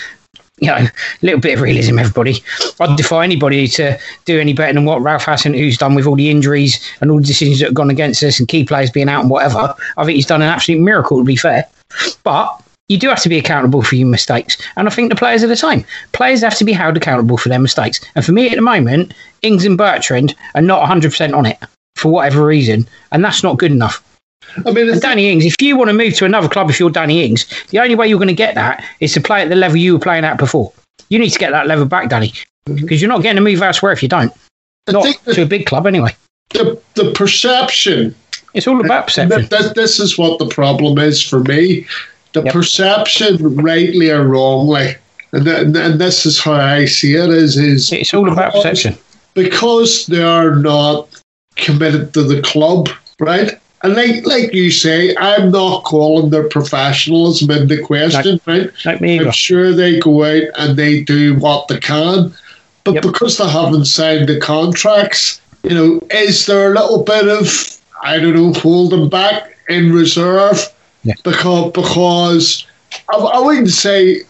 you 0.58 0.69
know, 0.69 0.76
a 0.76 0.91
little 1.20 1.41
bit 1.41 1.55
of 1.55 1.61
realism, 1.61 1.99
everybody. 1.99 2.43
I'd 2.81 2.97
defy 2.97 3.25
anybody 3.25 3.69
to 3.69 3.99
do 4.25 4.41
any 4.41 4.55
better 4.55 4.73
than 4.73 4.87
what 4.87 5.03
Ralph 5.03 5.25
Hassan, 5.25 5.53
who's 5.53 5.76
done 5.76 5.94
with 5.94 6.06
all 6.06 6.17
the 6.17 6.31
injuries 6.31 6.81
and 7.00 7.11
all 7.11 7.19
the 7.19 7.26
decisions 7.26 7.58
that 7.58 7.67
have 7.67 7.75
gone 7.75 7.91
against 7.91 8.23
us 8.23 8.38
and 8.38 8.49
key 8.49 8.64
players 8.64 8.91
being 8.91 9.08
out 9.08 9.20
and 9.20 9.31
whatever. 9.31 9.75
I 9.97 10.05
think 10.05 10.17
he's 10.17 10.26
done 10.26 10.41
an 10.41 10.49
absolute 10.49 10.81
miracle, 10.81 11.19
to 11.19 11.25
be 11.25 11.37
fair. 11.37 11.67
But 12.23 12.62
you 12.88 12.99
do 12.99 13.08
have 13.08 13.23
to 13.23 13.29
be 13.29 13.38
accountable 13.38 13.82
for 13.82 13.97
your 13.97 14.08
mistakes. 14.08 14.56
And 14.76 14.88
I 14.88 14.91
think 14.91 15.11
the 15.11 15.17
players 15.17 15.44
are 15.44 15.49
the 15.49 15.56
same. 15.56 15.85
Players 16.12 16.43
have 16.43 16.56
to 16.56 16.64
be 16.64 16.73
held 16.73 16.97
accountable 16.97 17.37
for 17.37 17.49
their 17.49 17.58
mistakes. 17.58 18.00
And 18.14 18.25
for 18.25 18.32
me 18.32 18.49
at 18.49 18.55
the 18.55 18.62
moment, 18.62 19.12
Ings 19.43 19.64
and 19.64 19.76
Bertrand 19.76 20.35
are 20.55 20.62
not 20.62 20.88
100% 20.88 21.37
on 21.37 21.47
it 21.47 21.58
for 21.97 22.12
whatever 22.12 22.47
reason. 22.47 22.87
And 23.12 23.25
that's 23.25 23.43
not 23.43 23.58
good 23.58 23.73
enough. 23.73 24.03
I 24.64 24.70
mean, 24.70 24.88
and 24.88 25.00
Danny 25.00 25.31
Ings, 25.31 25.44
if 25.44 25.54
you 25.60 25.76
want 25.76 25.88
to 25.88 25.94
move 25.94 26.14
to 26.14 26.25
another 26.25 26.48
club, 26.48 26.70
if 26.70 26.81
you're 26.81 26.90
Danny 26.90 27.25
Ings, 27.25 27.46
the 27.69 27.78
only 27.78 27.94
way 27.94 28.08
you're 28.08 28.19
going 28.19 28.28
to 28.28 28.34
get 28.34 28.54
that 28.54 28.84
is 29.00 29.12
to 29.14 29.20
play 29.20 29.43
at 29.43 29.48
the 29.48 29.56
level 29.56 29.76
you 29.76 29.94
were 29.94 29.98
playing 29.98 30.25
at 30.25 30.38
before. 30.38 30.72
You 31.08 31.19
need 31.19 31.31
to 31.31 31.38
get 31.38 31.50
that 31.50 31.66
level 31.66 31.84
back, 31.84 32.08
Danny, 32.08 32.32
because 32.64 32.82
mm-hmm. 32.82 32.94
you're 32.94 33.08
not 33.08 33.22
getting 33.22 33.37
to 33.37 33.43
move 33.43 33.62
elsewhere 33.62 33.93
if 33.93 34.02
you 34.02 34.08
don't. 34.08 34.32
not 34.88 35.06
to 35.25 35.43
a 35.43 35.46
big 35.46 35.67
club 35.67 35.86
anyway. 35.86 36.15
The 36.50 36.81
the 36.94 37.12
perception. 37.12 38.15
It's 38.55 38.67
all 38.67 38.81
about 38.82 39.06
perception. 39.06 39.48
This, 39.50 39.72
this 39.74 40.00
is 40.00 40.17
what 40.17 40.38
the 40.38 40.46
problem 40.46 40.98
is 40.98 41.22
for 41.22 41.41
me. 41.41 41.86
The 42.32 42.43
yep. 42.43 42.53
perception, 42.53 43.56
rightly 43.56 44.10
or 44.10 44.26
wrongly, 44.26 44.94
and, 45.32 45.44
th- 45.44 45.58
and 45.58 46.00
this 46.00 46.24
is 46.24 46.41
how 46.41 46.53
I 46.53 46.84
see 46.86 47.15
it, 47.15 47.31
is 47.31 47.56
is 47.56 47.93
it's 47.93 48.15
all 48.15 48.31
about 48.31 48.53
perception 48.53 48.96
because 49.34 50.06
they 50.06 50.22
are 50.22 50.56
not 50.56 51.08
committed 51.56 52.15
to 52.15 52.22
the 52.22 52.43
club, 52.43 52.88
right? 53.20 53.58
And 53.82 53.94
like 53.94 54.26
like 54.26 54.52
you 54.52 54.70
say, 54.70 55.14
I'm 55.16 55.50
not 55.50 55.84
calling 55.84 56.30
their 56.30 56.48
professionalism 56.48 57.50
into 57.50 57.82
question, 57.82 58.40
right? 58.46 59.00
Me 59.00 59.20
I'm 59.20 59.30
sure 59.32 59.72
they 59.72 60.00
go 60.00 60.24
out 60.24 60.44
and 60.58 60.78
they 60.78 61.02
do 61.02 61.34
what 61.36 61.68
they 61.68 61.78
can, 61.78 62.32
but 62.84 62.94
yep. 62.94 63.02
because 63.02 63.36
they 63.36 63.48
haven't 63.48 63.84
signed 63.84 64.28
the 64.28 64.40
contracts, 64.40 65.40
you 65.62 65.70
know, 65.70 66.00
is 66.10 66.46
there 66.46 66.72
a 66.72 66.74
little 66.74 67.02
bit 67.04 67.28
of 67.28 67.48
I 68.02 68.18
don't 68.18 68.34
know 68.34 68.52
holding 68.54 69.08
back 69.08 69.56
in 69.68 69.92
reserve? 69.92 70.72
Yeah. 71.04 71.14
Because 71.22 71.72
because 71.72 72.66
I, 73.12 73.16
I 73.16 73.38
wouldn't 73.40 73.70
say 73.70 74.22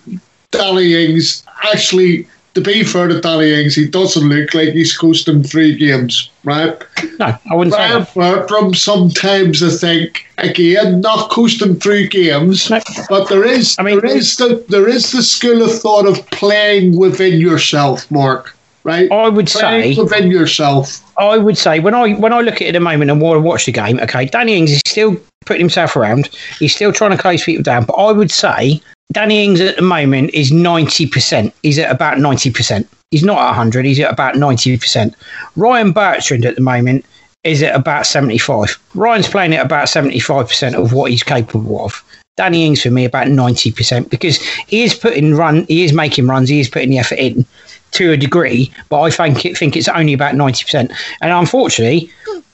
Danny 0.50 0.94
Ings 0.94 1.44
actually 1.62 2.26
to 2.56 2.62
be 2.62 2.82
fair 2.82 3.06
to 3.06 3.20
Danny 3.20 3.52
Ings, 3.52 3.74
he 3.74 3.86
doesn't 3.86 4.28
look 4.28 4.54
like 4.54 4.70
he's 4.70 4.96
coasting 4.96 5.42
three 5.42 5.76
games, 5.76 6.30
right? 6.46 6.82
No, 7.18 7.36
I 7.50 7.54
wouldn't 7.54 7.74
Brian 7.74 8.06
say 8.06 8.78
sometimes 8.78 9.62
I 9.62 9.68
think, 9.68 10.26
again, 10.38 11.00
not 11.00 11.30
coasting 11.30 11.78
three 11.78 12.08
games, 12.08 12.70
no. 12.70 12.80
but 13.10 13.28
there 13.28 13.44
is, 13.44 13.76
I 13.78 13.82
mean, 13.82 14.00
there 14.00 14.16
is 14.16 14.36
the 14.36 14.64
there 14.68 14.88
is 14.88 15.12
the 15.12 15.22
school 15.22 15.62
of 15.62 15.72
thought 15.72 16.06
of 16.06 16.24
playing 16.30 16.96
within 16.96 17.38
yourself, 17.38 18.10
Mark. 18.10 18.56
Right? 18.84 19.10
I 19.10 19.28
would 19.28 19.48
playing 19.48 19.96
say 19.96 20.02
within 20.02 20.30
yourself. 20.30 21.02
I 21.18 21.36
would 21.36 21.58
say 21.58 21.80
when 21.80 21.92
I 21.92 22.12
when 22.14 22.32
I 22.32 22.40
look 22.40 22.56
at 22.56 22.62
it 22.62 22.68
at 22.68 22.72
the 22.74 22.80
moment 22.80 23.10
and 23.10 23.20
want 23.20 23.36
to 23.36 23.40
watch 23.42 23.66
the 23.66 23.72
game, 23.72 23.98
okay, 24.00 24.26
Danny 24.26 24.54
Ings 24.54 24.70
is 24.70 24.80
still 24.86 25.16
putting 25.44 25.60
himself 25.60 25.96
around. 25.96 26.30
He's 26.58 26.74
still 26.74 26.92
trying 26.92 27.10
to 27.10 27.18
close 27.18 27.44
people 27.44 27.64
down, 27.64 27.84
but 27.84 27.94
I 27.94 28.12
would 28.12 28.30
say 28.30 28.80
Danny 29.12 29.44
Ings 29.44 29.60
at 29.60 29.76
the 29.76 29.82
moment 29.82 30.30
is 30.34 30.50
90%. 30.50 31.52
He's 31.62 31.78
at 31.78 31.90
about 31.90 32.18
90%. 32.18 32.86
He's 33.10 33.24
not 33.24 33.38
at 33.38 33.46
100, 33.46 33.84
he's 33.84 34.00
at 34.00 34.12
about 34.12 34.34
90%. 34.34 35.14
Ryan 35.54 35.92
Bertrand 35.92 36.44
at 36.44 36.56
the 36.56 36.60
moment 36.60 37.04
is 37.44 37.62
at 37.62 37.74
about 37.74 38.06
75. 38.06 38.78
Ryan's 38.94 39.28
playing 39.28 39.54
at 39.54 39.64
about 39.64 39.86
75% 39.86 40.74
of 40.74 40.92
what 40.92 41.10
he's 41.10 41.22
capable 41.22 41.84
of. 41.84 42.02
Danny 42.36 42.66
Ings 42.66 42.82
for 42.82 42.90
me 42.90 43.04
about 43.04 43.28
90% 43.28 44.10
because 44.10 44.42
he 44.66 44.82
is 44.82 44.94
putting 44.94 45.34
run, 45.34 45.64
he 45.68 45.84
is 45.84 45.92
making 45.92 46.26
runs, 46.26 46.48
he 46.48 46.60
is 46.60 46.68
putting 46.68 46.90
the 46.90 46.98
effort 46.98 47.18
in 47.18 47.46
to 47.92 48.12
a 48.12 48.16
degree, 48.16 48.70
but 48.90 49.00
I 49.00 49.10
think 49.10 49.56
think 49.56 49.76
it's 49.76 49.88
only 49.88 50.12
about 50.12 50.34
90%. 50.34 50.92
And 51.22 51.32
unfortunately, 51.32 52.10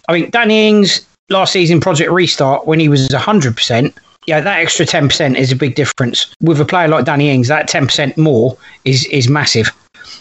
I 0.09 0.13
think 0.13 0.31
Danny 0.31 0.69
Ings 0.69 1.05
last 1.31 1.53
season 1.53 1.81
Project 1.81 2.13
Restart 2.13 2.67
when 2.67 2.79
he 2.79 2.89
was 2.89 3.09
100%, 3.09 3.93
yeah, 4.27 4.41
that 4.41 4.61
extra 4.61 4.87
10% 4.87 5.37
is 5.37 5.51
a 5.51 5.57
big 5.57 5.75
difference. 5.75 6.33
With 6.41 6.61
a 6.61 6.65
player 6.65 6.87
like 6.87 7.05
Danny 7.05 7.31
Ings, 7.31 7.49
that 7.49 7.69
10% 7.69 8.17
more 8.17 8.57
is 8.85 9.07
is 9.07 9.29
massive. 9.29 9.73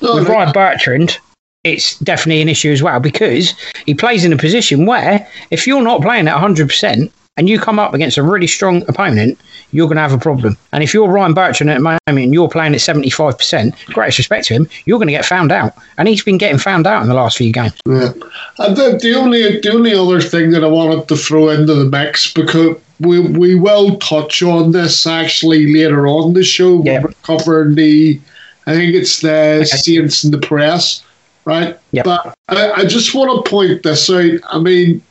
No, 0.01 0.15
With 0.15 0.27
Ryan 0.27 0.51
Bertrand, 0.51 1.17
it's 1.63 1.97
definitely 1.99 2.41
an 2.41 2.49
issue 2.49 2.71
as 2.71 2.81
well 2.81 2.99
because 2.99 3.53
he 3.85 3.93
plays 3.93 4.25
in 4.25 4.33
a 4.33 4.37
position 4.37 4.85
where 4.85 5.27
if 5.51 5.67
you're 5.67 5.83
not 5.83 6.01
playing 6.01 6.27
at 6.27 6.37
100% 6.37 7.11
and 7.37 7.49
you 7.49 7.59
come 7.59 7.79
up 7.79 7.93
against 7.93 8.17
a 8.17 8.23
really 8.23 8.47
strong 8.47 8.83
opponent, 8.89 9.39
you're 9.71 9.87
going 9.87 9.95
to 9.95 10.01
have 10.01 10.11
a 10.11 10.17
problem. 10.17 10.57
And 10.73 10.83
if 10.83 10.93
you're 10.93 11.09
Ryan 11.09 11.33
Bertrand 11.33 11.69
at 11.69 11.75
the 11.75 11.79
moment 11.81 12.01
and 12.07 12.33
you're 12.33 12.49
playing 12.49 12.73
at 12.73 12.81
75%, 12.81 13.85
greatest 13.93 14.17
respect 14.17 14.47
to 14.47 14.53
him, 14.53 14.69
you're 14.85 14.97
going 14.97 15.07
to 15.07 15.13
get 15.13 15.25
found 15.25 15.51
out. 15.51 15.73
And 15.97 16.07
he's 16.07 16.23
been 16.23 16.37
getting 16.37 16.57
found 16.57 16.87
out 16.87 17.01
in 17.01 17.07
the 17.07 17.13
last 17.13 17.37
few 17.37 17.53
games. 17.53 17.73
Yeah. 17.85 18.11
And 18.57 18.75
the, 18.75 18.99
the 19.01 19.15
only 19.15 19.59
the 19.59 19.71
only 19.71 19.93
other 19.93 20.19
thing 20.19 20.51
that 20.51 20.63
I 20.63 20.67
wanted 20.67 21.07
to 21.07 21.15
throw 21.15 21.49
into 21.49 21.73
the 21.73 21.85
mix 21.85 22.33
because 22.33 22.77
we 22.99 23.19
we 23.19 23.55
will 23.55 23.97
touch 23.97 24.43
on 24.43 24.71
this 24.71 25.07
actually 25.07 25.73
later 25.73 26.07
on 26.07 26.33
the 26.33 26.43
show. 26.43 26.83
Yeah. 26.83 27.01
We're 27.01 27.13
covering 27.23 27.75
the 27.75 28.19
I 28.67 28.73
think 28.75 28.95
it's 28.95 29.21
the 29.21 29.65
Saints 29.65 30.23
in 30.23 30.31
the 30.31 30.37
press, 30.37 31.03
right? 31.45 31.77
Yeah. 31.91 32.03
But 32.03 32.35
I, 32.49 32.71
I 32.71 32.85
just 32.85 33.15
want 33.15 33.43
to 33.45 33.49
point 33.49 33.83
this 33.83 34.09
out. 34.09 34.39
I 34.49 34.59
mean, 34.59 35.01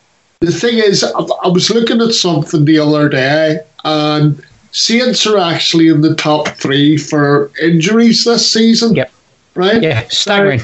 the 0.40 0.52
thing 0.52 0.78
is, 0.78 1.02
I, 1.04 1.10
I 1.10 1.48
was 1.48 1.70
looking 1.70 2.00
at 2.00 2.12
something 2.12 2.64
the 2.64 2.78
other 2.78 3.08
day, 3.08 3.60
and 3.84 4.42
Saints 4.72 5.26
are 5.26 5.38
actually 5.38 5.88
in 5.88 6.00
the 6.00 6.14
top 6.14 6.48
three 6.48 6.96
for 6.96 7.50
injuries 7.60 8.24
this 8.24 8.50
season. 8.50 8.94
Yep. 8.94 9.12
Right? 9.54 9.82
Yeah, 9.82 10.06
staggering. 10.08 10.60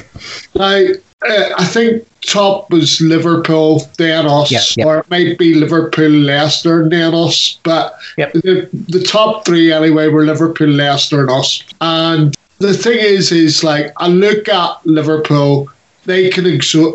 Now, 0.55 0.85
uh, 1.27 1.49
I 1.57 1.65
think 1.65 2.07
top 2.21 2.69
was 2.71 3.01
Liverpool, 3.01 3.87
then 3.97 4.25
us, 4.25 4.51
Yep, 4.51 4.63
yep. 4.77 4.87
or 4.87 4.97
it 4.99 5.09
might 5.09 5.37
be 5.37 5.53
Liverpool, 5.55 6.09
Leicester, 6.09 6.87
then 6.87 7.13
us. 7.13 7.59
But 7.63 7.97
Yep. 8.17 8.33
the, 8.33 8.69
the 8.87 9.03
top 9.03 9.45
three 9.45 9.71
anyway 9.73 10.07
were 10.07 10.23
Liverpool, 10.25 10.69
Leicester, 10.69 11.21
and 11.21 11.29
us. 11.29 11.63
And 11.81 12.35
the 12.59 12.73
thing 12.73 12.97
is, 12.99 13.31
is 13.31 13.63
like 13.63 13.93
I 13.97 14.07
look 14.07 14.47
at 14.49 14.85
Liverpool, 14.85 15.69
they 16.05 16.29
can 16.29 16.45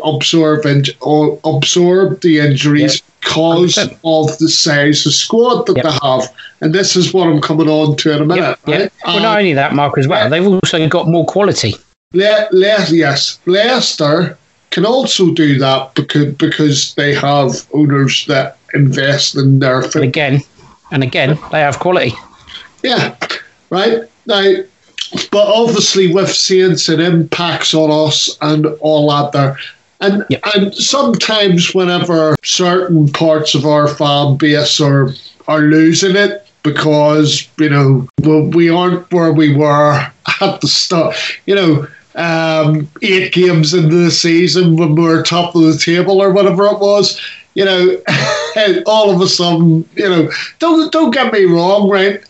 absorb 0.03 0.65
and 0.65 0.89
or 1.01 1.39
absorb 1.45 2.21
the 2.21 2.39
injuries 2.39 3.01
because 3.21 3.75
100%. 3.75 3.97
of 4.03 4.37
the 4.39 4.49
size 4.49 5.05
of 5.05 5.13
squad 5.13 5.65
that 5.67 5.77
Yep. 5.77 5.85
they 5.85 5.91
have. 6.07 6.33
And 6.61 6.73
this 6.75 6.95
is 6.95 7.13
what 7.13 7.27
I'm 7.27 7.39
coming 7.41 7.69
on 7.69 7.95
to 7.97 8.11
in 8.11 8.21
a 8.21 8.25
minute. 8.25 8.57
Yeah. 8.67 8.77
right? 8.79 8.91
Well, 9.05 9.15
Um, 9.17 9.21
not 9.23 9.37
only 9.39 9.53
that, 9.53 9.73
Mark, 9.73 9.97
as 9.97 10.07
well, 10.07 10.29
they've 10.29 10.45
also 10.47 10.87
got 10.87 11.07
more 11.07 11.25
quality. 11.25 11.75
Le- 12.13 12.47
Le- 12.51 12.85
yes, 12.89 13.39
Leicester 13.45 14.37
can 14.71 14.85
also 14.85 15.31
do 15.31 15.57
that 15.59 15.93
because 15.95 16.33
because 16.33 16.93
they 16.95 17.13
have 17.13 17.51
owners 17.73 18.25
that 18.27 18.57
invest 18.73 19.35
in 19.35 19.59
their 19.59 19.75
And 19.81 19.83
football. 19.85 20.03
again, 20.03 20.41
and 20.91 21.03
again, 21.03 21.37
they 21.51 21.59
have 21.61 21.79
quality. 21.79 22.13
Yeah, 22.83 23.15
right 23.69 24.01
now, 24.25 24.53
but 25.31 25.47
obviously 25.47 26.13
with 26.13 26.29
Saints, 26.29 26.89
it 26.89 26.99
impacts 26.99 27.73
on 27.73 27.89
us 27.91 28.37
and 28.41 28.65
all 28.79 29.09
that 29.09 29.31
there. 29.31 29.57
And 30.01 30.25
Yep. 30.29 30.41
and 30.55 30.75
sometimes 30.75 31.73
whenever 31.73 32.35
certain 32.43 33.07
parts 33.09 33.55
of 33.55 33.65
our 33.65 33.87
fan 33.87 34.35
base 34.35 34.79
are 34.81 35.09
are 35.47 35.61
losing 35.61 36.15
it 36.15 36.45
because 36.63 37.47
you 37.57 37.69
know 37.69 38.07
we 38.23 38.41
we 38.49 38.69
aren't 38.69 39.11
where 39.11 39.31
we 39.31 39.55
were 39.55 39.93
at 40.41 40.61
the 40.61 40.67
start, 40.67 41.15
you 41.45 41.55
know. 41.55 41.87
Um, 42.15 42.87
eight 43.01 43.33
games 43.33 43.73
into 43.73 43.95
the 43.95 44.11
season 44.11 44.77
when 44.77 44.93
we 44.93 45.01
were 45.01 45.23
top 45.23 45.55
of 45.55 45.63
the 45.63 45.75
table 45.79 46.21
or 46.21 46.31
whatever 46.31 46.67
it 46.67 46.77
was, 46.77 47.19
you 47.55 47.65
know, 47.65 47.97
all 48.85 49.09
of 49.09 49.19
a 49.19 49.27
sudden, 49.27 49.83
you 49.95 50.07
know, 50.07 50.29
don't 50.59 50.91
don't 50.91 51.09
get 51.09 51.33
me 51.33 51.45
wrong, 51.45 51.89
right? 51.89 52.21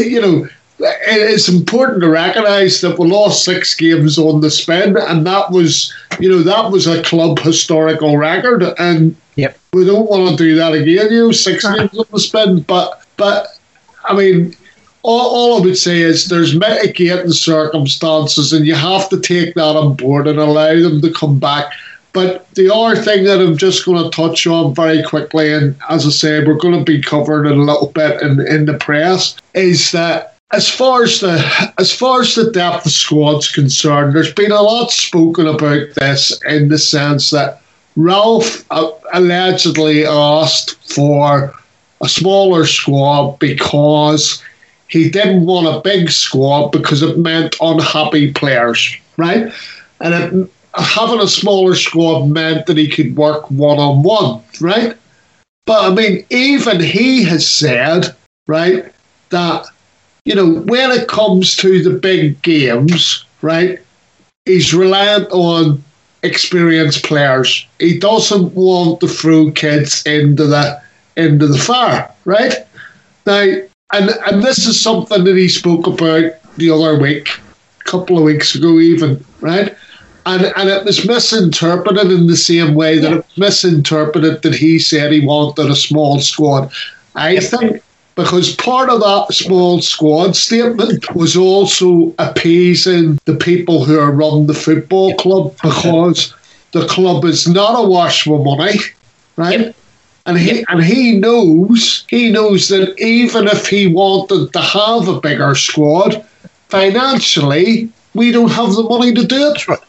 You 0.00 0.20
know, 0.20 0.48
it's 0.82 1.48
important 1.48 2.00
to 2.02 2.08
recognise 2.08 2.80
that 2.80 2.98
we 2.98 3.06
lost 3.06 3.44
six 3.44 3.74
games 3.74 4.18
on 4.18 4.40
the 4.40 4.50
spin, 4.50 4.96
and 4.96 5.26
that 5.26 5.50
was, 5.50 5.92
you 6.18 6.28
know, 6.28 6.42
that 6.42 6.70
was 6.70 6.86
a 6.86 7.02
club 7.02 7.38
historical 7.38 8.16
record, 8.16 8.62
and 8.78 9.16
Yep. 9.36 9.58
we 9.72 9.86
don't 9.86 10.10
want 10.10 10.30
to 10.30 10.36
do 10.36 10.54
that 10.56 10.74
again. 10.74 11.10
You 11.10 11.24
know, 11.24 11.32
six 11.32 11.64
uh-huh. 11.64 11.76
games 11.76 11.98
on 11.98 12.04
the 12.12 12.20
spin, 12.20 12.60
but 12.62 13.04
but 13.16 13.58
I 14.04 14.14
mean. 14.14 14.56
All, 15.04 15.34
all 15.34 15.58
I 15.58 15.64
would 15.64 15.76
say 15.76 16.00
is 16.00 16.28
there's 16.28 16.54
mitigating 16.54 17.32
circumstances, 17.32 18.52
and 18.52 18.64
you 18.64 18.76
have 18.76 19.08
to 19.08 19.18
take 19.18 19.56
that 19.56 19.74
on 19.74 19.96
board 19.96 20.28
and 20.28 20.38
allow 20.38 20.74
them 20.80 21.00
to 21.00 21.10
come 21.10 21.40
back. 21.40 21.72
But 22.12 22.48
the 22.54 22.72
other 22.72 22.94
thing 22.94 23.24
that 23.24 23.40
I'm 23.40 23.56
just 23.56 23.84
going 23.84 24.02
to 24.02 24.16
touch 24.16 24.46
on 24.46 24.76
very 24.76 25.02
quickly, 25.02 25.52
and 25.52 25.74
as 25.88 26.06
I 26.06 26.10
say, 26.10 26.44
we're 26.44 26.54
going 26.54 26.78
to 26.78 26.84
be 26.84 27.02
covering 27.02 27.50
it 27.50 27.58
a 27.58 27.62
little 27.62 27.88
bit 27.88 28.22
in, 28.22 28.46
in 28.46 28.66
the 28.66 28.74
press, 28.74 29.36
is 29.54 29.90
that 29.90 30.31
as 30.52 30.68
far 30.68 31.02
as 31.02 31.20
the 31.20 31.72
as 31.78 31.92
far 31.92 32.20
as 32.20 32.34
the 32.34 32.50
depth 32.50 32.86
of 32.86 32.92
squad's 32.92 33.50
concerned, 33.50 34.14
there's 34.14 34.34
been 34.34 34.52
a 34.52 34.62
lot 34.62 34.90
spoken 34.90 35.46
about 35.46 35.94
this 35.96 36.38
in 36.46 36.68
the 36.68 36.78
sense 36.78 37.30
that 37.30 37.62
Ralph 37.96 38.64
uh, 38.70 38.90
allegedly 39.12 40.06
asked 40.06 40.94
for 40.94 41.54
a 42.02 42.08
smaller 42.08 42.66
squad 42.66 43.38
because 43.38 44.42
he 44.88 45.08
didn't 45.08 45.46
want 45.46 45.66
a 45.66 45.80
big 45.80 46.10
squad 46.10 46.68
because 46.70 47.02
it 47.02 47.18
meant 47.18 47.56
unhappy 47.60 48.32
players, 48.32 48.94
right? 49.16 49.52
And 50.00 50.14
it, 50.14 50.50
having 50.74 51.20
a 51.20 51.28
smaller 51.28 51.74
squad 51.74 52.26
meant 52.26 52.66
that 52.66 52.76
he 52.76 52.88
could 52.88 53.16
work 53.16 53.50
one 53.50 53.78
on 53.78 54.02
one, 54.02 54.42
right? 54.60 54.96
But 55.64 55.92
I 55.92 55.94
mean, 55.94 56.26
even 56.30 56.80
he 56.80 57.22
has 57.24 57.48
said, 57.48 58.14
right, 58.46 58.92
that, 59.30 59.66
you 60.24 60.34
know, 60.34 60.60
when 60.62 60.90
it 60.90 61.08
comes 61.08 61.56
to 61.56 61.82
the 61.82 61.98
big 61.98 62.40
games, 62.42 63.24
right, 63.40 63.78
he's 64.44 64.72
reliant 64.72 65.30
on 65.32 65.82
experienced 66.22 67.04
players. 67.04 67.66
He 67.78 67.98
doesn't 67.98 68.54
want 68.54 69.00
to 69.00 69.08
throw 69.08 69.50
kids 69.50 70.02
into 70.06 70.46
the 70.46 70.80
into 71.16 71.46
the 71.46 71.58
fire, 71.58 72.10
right? 72.24 72.54
Now, 73.26 73.42
and 73.92 74.10
and 74.26 74.42
this 74.42 74.66
is 74.66 74.80
something 74.80 75.24
that 75.24 75.36
he 75.36 75.48
spoke 75.48 75.86
about 75.86 76.32
the 76.56 76.70
other 76.70 76.98
week, 76.98 77.28
a 77.80 77.84
couple 77.84 78.16
of 78.16 78.24
weeks 78.24 78.54
ago, 78.54 78.78
even 78.78 79.24
right. 79.40 79.76
And 80.24 80.52
and 80.56 80.68
it 80.68 80.84
was 80.84 81.06
misinterpreted 81.06 82.12
in 82.12 82.28
the 82.28 82.36
same 82.36 82.74
way 82.74 82.98
that 83.00 83.12
it 83.12 83.16
was 83.16 83.38
misinterpreted 83.38 84.42
that 84.42 84.54
he 84.54 84.78
said 84.78 85.10
he 85.10 85.26
wanted 85.26 85.68
a 85.68 85.74
small 85.74 86.20
squad. 86.20 86.70
I 87.16 87.40
think 87.40 87.82
because 88.14 88.54
part 88.56 88.90
of 88.90 89.00
that 89.00 89.26
small 89.30 89.80
squad 89.80 90.36
statement 90.36 91.14
was 91.14 91.36
also 91.36 92.14
appeasing 92.18 93.18
the 93.24 93.36
people 93.36 93.84
who 93.84 93.98
are 93.98 94.12
running 94.12 94.46
the 94.46 94.54
football 94.54 95.14
club 95.16 95.54
because 95.62 96.34
the 96.72 96.86
club 96.86 97.24
is 97.24 97.48
not 97.48 97.82
awash 97.82 98.26
with 98.26 98.42
money, 98.42 98.78
right? 99.36 99.60
Yep. 99.60 99.76
And 100.24 100.38
he 100.38 100.64
and 100.68 100.84
he 100.84 101.18
knows 101.18 102.04
he 102.08 102.30
knows 102.30 102.68
that 102.68 102.96
even 103.00 103.48
if 103.48 103.66
he 103.66 103.88
wanted 103.88 104.52
to 104.52 104.60
have 104.60 105.08
a 105.08 105.20
bigger 105.20 105.54
squad, 105.56 106.24
financially 106.68 107.90
we 108.14 108.30
don't 108.30 108.50
have 108.50 108.72
the 108.74 108.84
money 108.84 109.12
to 109.14 109.26
do 109.26 109.52
it. 109.52 109.80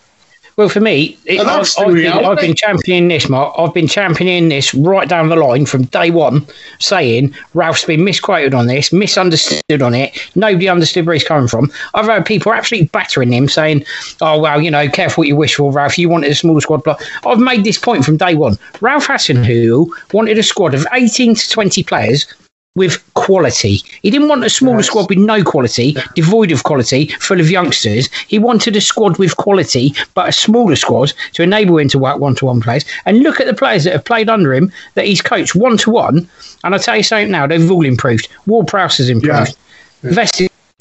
Well, 0.55 0.69
for 0.69 0.79
me, 0.79 1.17
it, 1.25 1.39
I've, 1.39 1.67
I've, 1.79 1.93
been. 1.93 2.11
I've 2.11 2.37
been 2.37 2.53
championing 2.53 3.07
this, 3.07 3.27
Mark. 3.27 3.55
I've 3.57 3.73
been 3.73 3.87
championing 3.87 4.49
this 4.49 4.73
right 4.75 5.09
down 5.09 5.29
the 5.29 5.35
line 5.35 5.65
from 5.65 5.85
day 5.85 6.11
one, 6.11 6.45
saying 6.79 7.33
Ralph's 7.55 7.85
been 7.85 8.03
misquoted 8.03 8.53
on 8.53 8.67
this, 8.67 8.93
misunderstood 8.93 9.81
on 9.81 9.95
it. 9.95 10.15
Nobody 10.35 10.69
understood 10.69 11.07
where 11.07 11.15
he's 11.15 11.23
coming 11.23 11.47
from. 11.47 11.71
I've 11.95 12.05
had 12.05 12.25
people 12.25 12.53
absolutely 12.53 12.87
battering 12.89 13.31
him, 13.31 13.49
saying, 13.49 13.83
"Oh 14.21 14.39
well, 14.39 14.61
you 14.61 14.69
know, 14.69 14.87
careful 14.89 15.21
what 15.21 15.27
you 15.27 15.35
wish 15.35 15.55
for, 15.55 15.71
Ralph. 15.71 15.97
You 15.97 16.09
wanted 16.09 16.31
a 16.31 16.35
small 16.35 16.61
squad." 16.61 16.83
Blah. 16.83 16.97
I've 17.25 17.39
made 17.39 17.63
this 17.63 17.79
point 17.79 18.05
from 18.05 18.17
day 18.17 18.35
one. 18.35 18.57
Ralph 18.79 19.07
Hasenhüttl 19.07 19.89
wanted 20.13 20.37
a 20.37 20.43
squad 20.43 20.75
of 20.75 20.85
eighteen 20.93 21.33
to 21.33 21.49
twenty 21.49 21.83
players 21.83 22.27
with 22.75 22.97
quality. 23.13 23.83
He 24.01 24.09
didn't 24.09 24.29
want 24.29 24.43
a 24.43 24.49
smaller 24.49 24.77
Yes. 24.77 24.87
squad 24.87 25.07
with 25.07 25.19
no 25.19 25.43
quality, 25.43 25.95
devoid 26.15 26.51
of 26.51 26.63
quality, 26.63 27.07
full 27.19 27.39
of 27.39 27.51
youngsters. 27.51 28.09
He 28.27 28.39
wanted 28.39 28.75
a 28.75 28.81
squad 28.81 29.17
with 29.19 29.37
quality, 29.37 29.93
but 30.15 30.27
a 30.27 30.31
smaller 30.31 30.75
squad 30.75 31.13
to 31.33 31.43
enable 31.43 31.77
him 31.77 31.87
to 31.89 31.99
work 31.99 32.17
one 32.17 32.33
to 32.35 32.45
one 32.45 32.61
players. 32.61 32.83
And 33.05 33.19
look 33.19 33.39
at 33.39 33.45
the 33.45 33.53
players 33.53 33.83
that 33.83 33.93
have 33.93 34.05
played 34.05 34.27
under 34.27 34.55
him 34.55 34.71
that 34.95 35.05
he's 35.05 35.21
coached 35.21 35.53
one 35.53 35.77
to 35.77 35.91
one. 35.91 36.27
And 36.63 36.73
I'll 36.73 36.79
tell 36.79 36.97
you 36.97 37.03
something 37.03 37.29
now, 37.29 37.45
they've 37.45 37.69
all 37.69 37.85
improved. 37.85 38.27
Ward 38.47 38.67
Prowse 38.67 38.97
has 38.97 39.09
improved. 39.09 39.55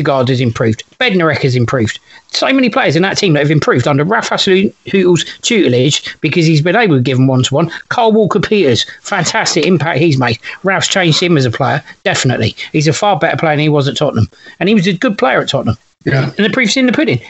Vestergaard 0.00 0.28
has 0.28 0.40
improved. 0.40 0.84
Bednarek 0.98 1.42
has 1.42 1.56
improved. 1.56 1.98
So 2.28 2.50
many 2.52 2.70
players 2.70 2.96
in 2.96 3.02
that 3.02 3.18
team 3.18 3.34
that 3.34 3.40
have 3.40 3.50
improved 3.50 3.86
under 3.86 4.04
Ralph 4.04 4.30
Hasenhüttl's 4.30 5.24
tutelage 5.40 6.18
because 6.20 6.46
he's 6.46 6.62
been 6.62 6.76
able 6.76 6.96
to 6.96 7.02
give 7.02 7.18
them 7.18 7.26
one 7.26 7.42
to 7.42 7.54
one. 7.54 7.70
Kyle 7.90 8.12
Walker 8.12 8.40
Peters, 8.40 8.86
fantastic 9.02 9.66
impact 9.66 9.98
he's 9.98 10.18
made. 10.18 10.38
Ralph's 10.64 10.88
changed 10.88 11.22
him 11.22 11.36
as 11.36 11.44
a 11.44 11.50
player, 11.50 11.84
definitely. 12.04 12.56
He's 12.72 12.88
a 12.88 12.92
far 12.92 13.18
better 13.18 13.36
player 13.36 13.52
than 13.52 13.60
he 13.60 13.68
was 13.68 13.88
at 13.88 13.96
Tottenham. 13.96 14.28
And 14.60 14.68
he 14.68 14.74
was 14.74 14.86
a 14.86 14.94
good 14.94 15.18
player 15.18 15.40
at 15.40 15.48
Tottenham. 15.48 15.76
Yeah. 16.04 16.32
And 16.36 16.46
the 16.46 16.50
proof's 16.50 16.76
in 16.76 16.86
the 16.86 16.92
pudding. 16.92 17.20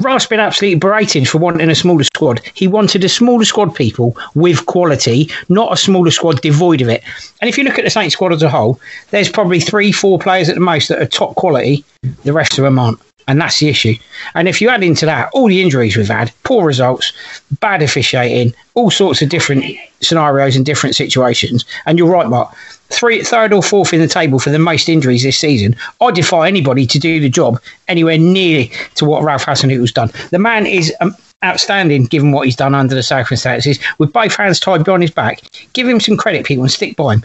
Ralph's 0.00 0.26
been 0.26 0.40
absolutely 0.40 0.78
berated 0.78 1.28
for 1.28 1.38
wanting 1.38 1.68
a 1.68 1.74
smaller 1.74 2.04
squad. 2.04 2.40
He 2.54 2.68
wanted 2.68 3.02
a 3.04 3.08
smaller 3.08 3.44
squad, 3.44 3.74
people 3.74 4.16
with 4.34 4.66
quality, 4.66 5.30
not 5.48 5.72
a 5.72 5.76
smaller 5.76 6.10
squad 6.10 6.40
devoid 6.40 6.80
of 6.80 6.88
it. 6.88 7.02
And 7.40 7.48
if 7.48 7.58
you 7.58 7.64
look 7.64 7.78
at 7.78 7.84
the 7.84 7.90
Saints 7.90 8.14
squad 8.14 8.32
as 8.32 8.42
a 8.42 8.48
whole, 8.48 8.80
there's 9.10 9.28
probably 9.28 9.60
three, 9.60 9.90
four 9.90 10.18
players 10.18 10.48
at 10.48 10.54
the 10.54 10.60
most 10.60 10.88
that 10.88 11.02
are 11.02 11.06
top 11.06 11.34
quality. 11.34 11.84
The 12.24 12.32
rest 12.32 12.58
of 12.58 12.64
them 12.64 12.78
aren't. 12.78 13.00
And 13.28 13.40
that's 13.40 13.60
the 13.60 13.68
issue. 13.68 13.94
And 14.34 14.48
if 14.48 14.60
you 14.60 14.70
add 14.70 14.82
into 14.82 15.06
that 15.06 15.30
all 15.32 15.48
the 15.48 15.62
injuries 15.62 15.96
we've 15.96 16.08
had, 16.08 16.32
poor 16.44 16.66
results, 16.66 17.12
bad 17.60 17.82
officiating, 17.82 18.54
all 18.74 18.90
sorts 18.90 19.22
of 19.22 19.28
different 19.28 19.64
scenarios 20.00 20.56
and 20.56 20.64
different 20.64 20.96
situations, 20.96 21.64
and 21.84 21.98
you're 21.98 22.10
right, 22.10 22.26
Mark, 22.26 22.52
three, 22.88 23.22
third 23.22 23.52
or 23.52 23.62
fourth 23.62 23.92
in 23.92 24.00
the 24.00 24.08
table 24.08 24.38
for 24.38 24.48
the 24.48 24.58
most 24.58 24.88
injuries 24.88 25.22
this 25.22 25.38
season, 25.38 25.76
I 26.00 26.10
defy 26.10 26.48
anybody 26.48 26.86
to 26.86 26.98
do 26.98 27.20
the 27.20 27.28
job 27.28 27.60
anywhere 27.86 28.18
near 28.18 28.66
to 28.94 29.04
what 29.04 29.22
Ralph 29.22 29.44
Hasenhüttl's 29.44 29.92
done. 29.92 30.10
The 30.30 30.38
man 30.38 30.66
is 30.66 30.92
um, 31.02 31.14
outstanding 31.44 32.04
given 32.04 32.32
what 32.32 32.46
he's 32.46 32.56
done 32.56 32.74
under 32.74 32.94
the 32.94 33.02
circumstances, 33.02 33.78
with 33.98 34.12
both 34.12 34.34
hands 34.36 34.58
tied 34.58 34.84
behind 34.84 35.02
his 35.02 35.10
back. 35.10 35.42
Give 35.74 35.86
him 35.86 36.00
some 36.00 36.16
credit, 36.16 36.46
people, 36.46 36.64
and 36.64 36.72
stick 36.72 36.96
by 36.96 37.14
him. 37.14 37.24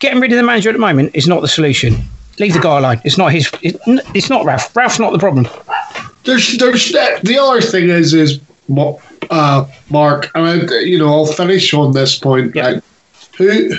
Getting 0.00 0.20
rid 0.20 0.32
of 0.32 0.36
the 0.36 0.42
manager 0.42 0.70
at 0.70 0.72
the 0.72 0.78
moment 0.78 1.12
is 1.14 1.28
not 1.28 1.42
the 1.42 1.48
solution. 1.48 1.96
Leave 2.38 2.54
the 2.54 2.60
guy 2.60 2.78
alone. 2.78 3.00
It's 3.04 3.18
not 3.18 3.32
his. 3.32 3.50
It's 3.62 4.30
not 4.30 4.44
Ralph. 4.44 4.74
Ralph's 4.76 4.98
not 4.98 5.12
the 5.12 5.18
problem. 5.18 5.46
There's, 6.24 6.58
there's 6.58 6.92
the 6.92 7.38
other 7.40 7.60
thing 7.60 7.88
is, 7.88 8.14
is 8.14 8.40
uh, 9.30 9.66
Mark, 9.90 10.30
and 10.34 10.46
I, 10.46 10.78
you 10.80 10.98
know, 10.98 11.08
I'll 11.08 11.26
finish 11.26 11.72
on 11.74 11.92
this 11.92 12.18
point. 12.18 12.54
Yeah. 12.54 12.66
Right? 12.66 12.82
Who 13.38 13.70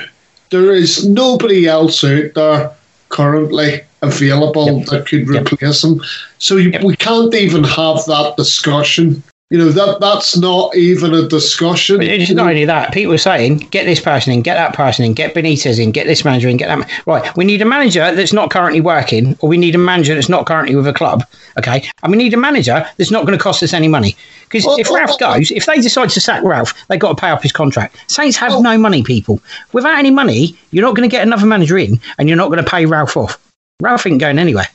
there 0.49 0.73
is 0.73 1.07
nobody 1.07 1.67
else 1.67 2.03
out 2.03 2.33
there 2.33 2.71
currently 3.09 3.81
available 4.01 4.79
yep. 4.79 4.87
that 4.87 5.07
could 5.07 5.27
replace 5.27 5.83
yep. 5.83 5.91
him. 5.91 6.01
So 6.37 6.55
yep. 6.57 6.83
we 6.83 6.95
can't 6.95 7.33
even 7.35 7.63
have 7.63 8.05
that 8.05 8.33
discussion. 8.37 9.21
You 9.51 9.57
know 9.57 9.69
that 9.71 9.99
that's 9.99 10.37
not 10.37 10.75
even 10.75 11.11
a 11.15 11.27
discussion. 11.27 12.03
It's 12.03 12.29
not 12.29 12.49
only 12.49 12.65
that. 12.65 12.93
People 12.93 13.15
are 13.15 13.17
saying, 13.17 13.57
get 13.71 13.85
this 13.85 13.99
person 13.99 14.31
in, 14.31 14.43
get 14.43 14.53
that 14.53 14.75
person 14.75 15.05
in, 15.05 15.13
get 15.13 15.33
Benitez 15.33 15.81
in, 15.81 15.91
get 15.91 16.05
this 16.05 16.23
manager 16.23 16.49
in, 16.49 16.57
get 16.57 16.67
that. 16.67 17.07
Right. 17.07 17.35
We 17.35 17.45
need 17.45 17.59
a 17.63 17.65
manager 17.65 18.13
that's 18.13 18.31
not 18.31 18.51
currently 18.51 18.79
working, 18.79 19.35
or 19.39 19.49
we 19.49 19.57
need 19.57 19.73
a 19.73 19.79
manager 19.79 20.13
that's 20.13 20.29
not 20.29 20.45
currently 20.45 20.75
with 20.75 20.85
a 20.85 20.93
club. 20.93 21.25
Okay. 21.57 21.89
And 22.03 22.11
we 22.11 22.17
need 22.19 22.35
a 22.35 22.37
manager 22.37 22.87
that's 22.97 23.09
not 23.09 23.25
going 23.25 23.35
to 23.35 23.43
cost 23.43 23.63
us 23.63 23.73
any 23.73 23.87
money. 23.87 24.15
Because 24.43 24.67
if 24.77 24.87
Ralph 24.91 25.17
goes, 25.17 25.49
if 25.49 25.65
they 25.65 25.81
decide 25.81 26.11
to 26.11 26.21
sack 26.21 26.43
Ralph, 26.43 26.87
they've 26.87 26.99
got 26.99 27.17
to 27.17 27.19
pay 27.19 27.31
off 27.31 27.41
his 27.41 27.51
contract. 27.51 28.03
Saints 28.05 28.37
have 28.37 28.61
no 28.61 28.77
money, 28.77 29.01
people. 29.01 29.41
Without 29.73 29.97
any 29.97 30.11
money, 30.11 30.55
you're 30.69 30.85
not 30.85 30.95
going 30.95 31.09
to 31.09 31.11
get 31.11 31.25
another 31.25 31.47
manager 31.47 31.79
in, 31.79 31.99
and 32.19 32.29
you're 32.29 32.37
not 32.37 32.49
going 32.49 32.63
to 32.63 32.69
pay 32.69 32.85
Ralph 32.85 33.17
off. 33.17 33.39
Ralph 33.81 34.05
ain't 34.05 34.19
going 34.19 34.37
anywhere. 34.37 34.67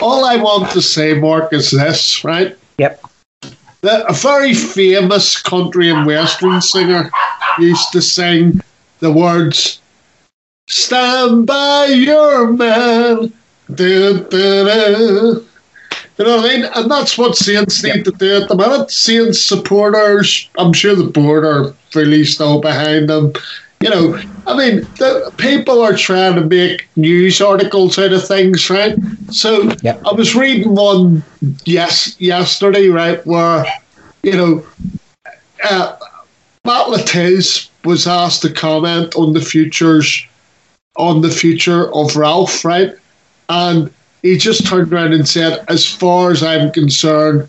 All 0.00 0.24
I 0.24 0.36
want 0.36 0.70
to 0.70 0.80
say, 0.80 1.20
Mark, 1.20 1.52
is 1.52 1.70
this, 1.70 2.24
right? 2.24 2.56
Yep 2.78 3.11
that 3.82 4.08
a 4.08 4.12
very 4.12 4.54
famous 4.54 5.40
country 5.40 5.90
and 5.90 6.06
western 6.06 6.60
singer 6.60 7.10
used 7.58 7.92
to 7.92 8.00
sing 8.00 8.60
the 9.00 9.12
words 9.12 9.80
"Stand 10.68 11.46
by 11.46 11.86
your 11.86 12.52
man." 12.52 13.32
Da, 13.74 14.12
da, 14.12 14.64
da. 14.64 15.40
You 16.18 16.24
know 16.26 16.36
what 16.36 16.50
I 16.50 16.56
mean? 16.56 16.64
And 16.74 16.90
that's 16.90 17.16
what 17.16 17.36
Saints 17.36 17.82
need 17.82 18.04
to 18.04 18.12
do 18.12 18.42
at 18.42 18.48
the 18.48 18.54
minute. 18.54 18.90
Saints 18.90 19.40
supporters, 19.40 20.48
I'm 20.58 20.72
sure 20.72 20.94
the 20.94 21.04
board 21.04 21.44
are 21.44 21.74
really 21.94 22.24
still 22.24 22.60
behind 22.60 23.08
them 23.08 23.32
you 23.82 23.90
know, 23.90 24.16
I 24.46 24.56
mean, 24.56 24.80
the, 24.98 25.32
people 25.36 25.80
are 25.80 25.96
trying 25.96 26.34
to 26.34 26.44
make 26.44 26.88
news 26.96 27.40
articles 27.40 27.98
out 27.98 28.12
of 28.12 28.26
things, 28.26 28.68
right? 28.70 28.96
So 29.30 29.70
yep. 29.82 30.02
I 30.04 30.12
was 30.12 30.34
reading 30.34 30.74
one 30.74 31.22
yes 31.64 32.20
yesterday, 32.20 32.88
right, 32.88 33.24
where 33.26 33.64
you 34.22 34.36
know, 34.36 34.66
uh, 35.64 35.96
Matt 36.64 36.90
Le 36.90 37.02
Tiss 37.02 37.68
was 37.84 38.06
asked 38.06 38.42
to 38.42 38.52
comment 38.52 39.14
on 39.16 39.32
the 39.32 39.40
futures 39.40 40.26
on 40.96 41.22
the 41.22 41.30
future 41.30 41.92
of 41.94 42.16
Ralph, 42.16 42.64
right, 42.64 42.94
and 43.48 43.92
he 44.22 44.36
just 44.36 44.66
turned 44.66 44.92
around 44.92 45.14
and 45.14 45.28
said, 45.28 45.64
"As 45.68 45.86
far 45.86 46.30
as 46.30 46.42
I'm 46.42 46.70
concerned, 46.70 47.48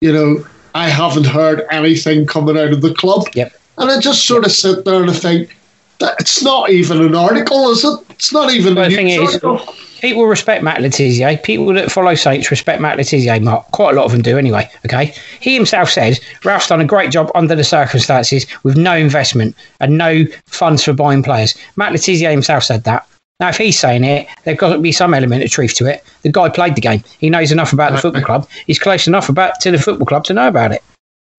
you 0.00 0.12
know, 0.12 0.46
I 0.74 0.88
haven't 0.88 1.26
heard 1.26 1.66
anything 1.70 2.26
coming 2.26 2.56
out 2.56 2.72
of 2.72 2.80
the 2.80 2.94
club." 2.94 3.26
Yep. 3.34 3.54
And 3.78 3.90
I 3.90 4.00
just 4.00 4.26
sort 4.26 4.44
of 4.44 4.52
sit 4.52 4.84
there 4.84 5.00
and 5.00 5.10
I 5.10 5.14
think, 5.14 5.56
it's 6.00 6.42
not 6.42 6.70
even 6.70 7.02
an 7.02 7.14
article, 7.14 7.70
is 7.70 7.84
it? 7.84 7.98
It's 8.10 8.32
not 8.32 8.52
even 8.52 8.74
well, 8.74 8.90
a 8.90 8.92
is, 8.92 9.42
article. 9.42 9.74
People 10.00 10.26
respect 10.26 10.62
Matt 10.62 10.80
Le 10.80 10.88
Tissier. 10.88 11.42
People 11.42 11.72
that 11.74 11.90
follow 11.90 12.14
Saints 12.14 12.50
respect 12.50 12.80
Matt 12.80 12.96
Le 12.96 13.02
Tissier. 13.02 13.42
Mark, 13.42 13.68
quite 13.72 13.94
a 13.94 13.96
lot 13.96 14.04
of 14.04 14.12
them 14.12 14.22
do 14.22 14.38
anyway. 14.38 14.70
Okay, 14.86 15.12
he 15.40 15.54
himself 15.54 15.90
said 15.90 16.18
Ralph's 16.44 16.68
done 16.68 16.80
a 16.80 16.84
great 16.84 17.10
job 17.10 17.30
under 17.34 17.54
the 17.54 17.64
circumstances 17.64 18.46
with 18.62 18.76
no 18.76 18.96
investment 18.96 19.56
and 19.80 19.98
no 19.98 20.24
funds 20.46 20.84
for 20.84 20.92
buying 20.92 21.22
players. 21.22 21.56
Matt 21.76 21.92
Le 21.92 21.98
Tissier 21.98 22.30
himself 22.30 22.62
said 22.62 22.84
that. 22.84 23.06
Now, 23.40 23.50
if 23.50 23.56
he's 23.56 23.78
saying 23.78 24.02
it, 24.02 24.26
there's 24.42 24.58
got 24.58 24.72
to 24.72 24.80
be 24.80 24.90
some 24.90 25.14
element 25.14 25.44
of 25.44 25.50
truth 25.50 25.74
to 25.74 25.86
it. 25.86 26.04
The 26.22 26.32
guy 26.32 26.48
played 26.48 26.74
the 26.74 26.80
game. 26.80 27.04
He 27.20 27.30
knows 27.30 27.52
enough 27.52 27.72
about 27.72 27.92
the 27.92 27.98
football 27.98 28.22
club. 28.22 28.48
He's 28.66 28.80
close 28.80 29.06
enough 29.06 29.28
about 29.28 29.60
to 29.60 29.70
the 29.70 29.78
football 29.78 30.06
club 30.06 30.24
to 30.24 30.34
know 30.34 30.48
about 30.48 30.72
it. 30.72 30.82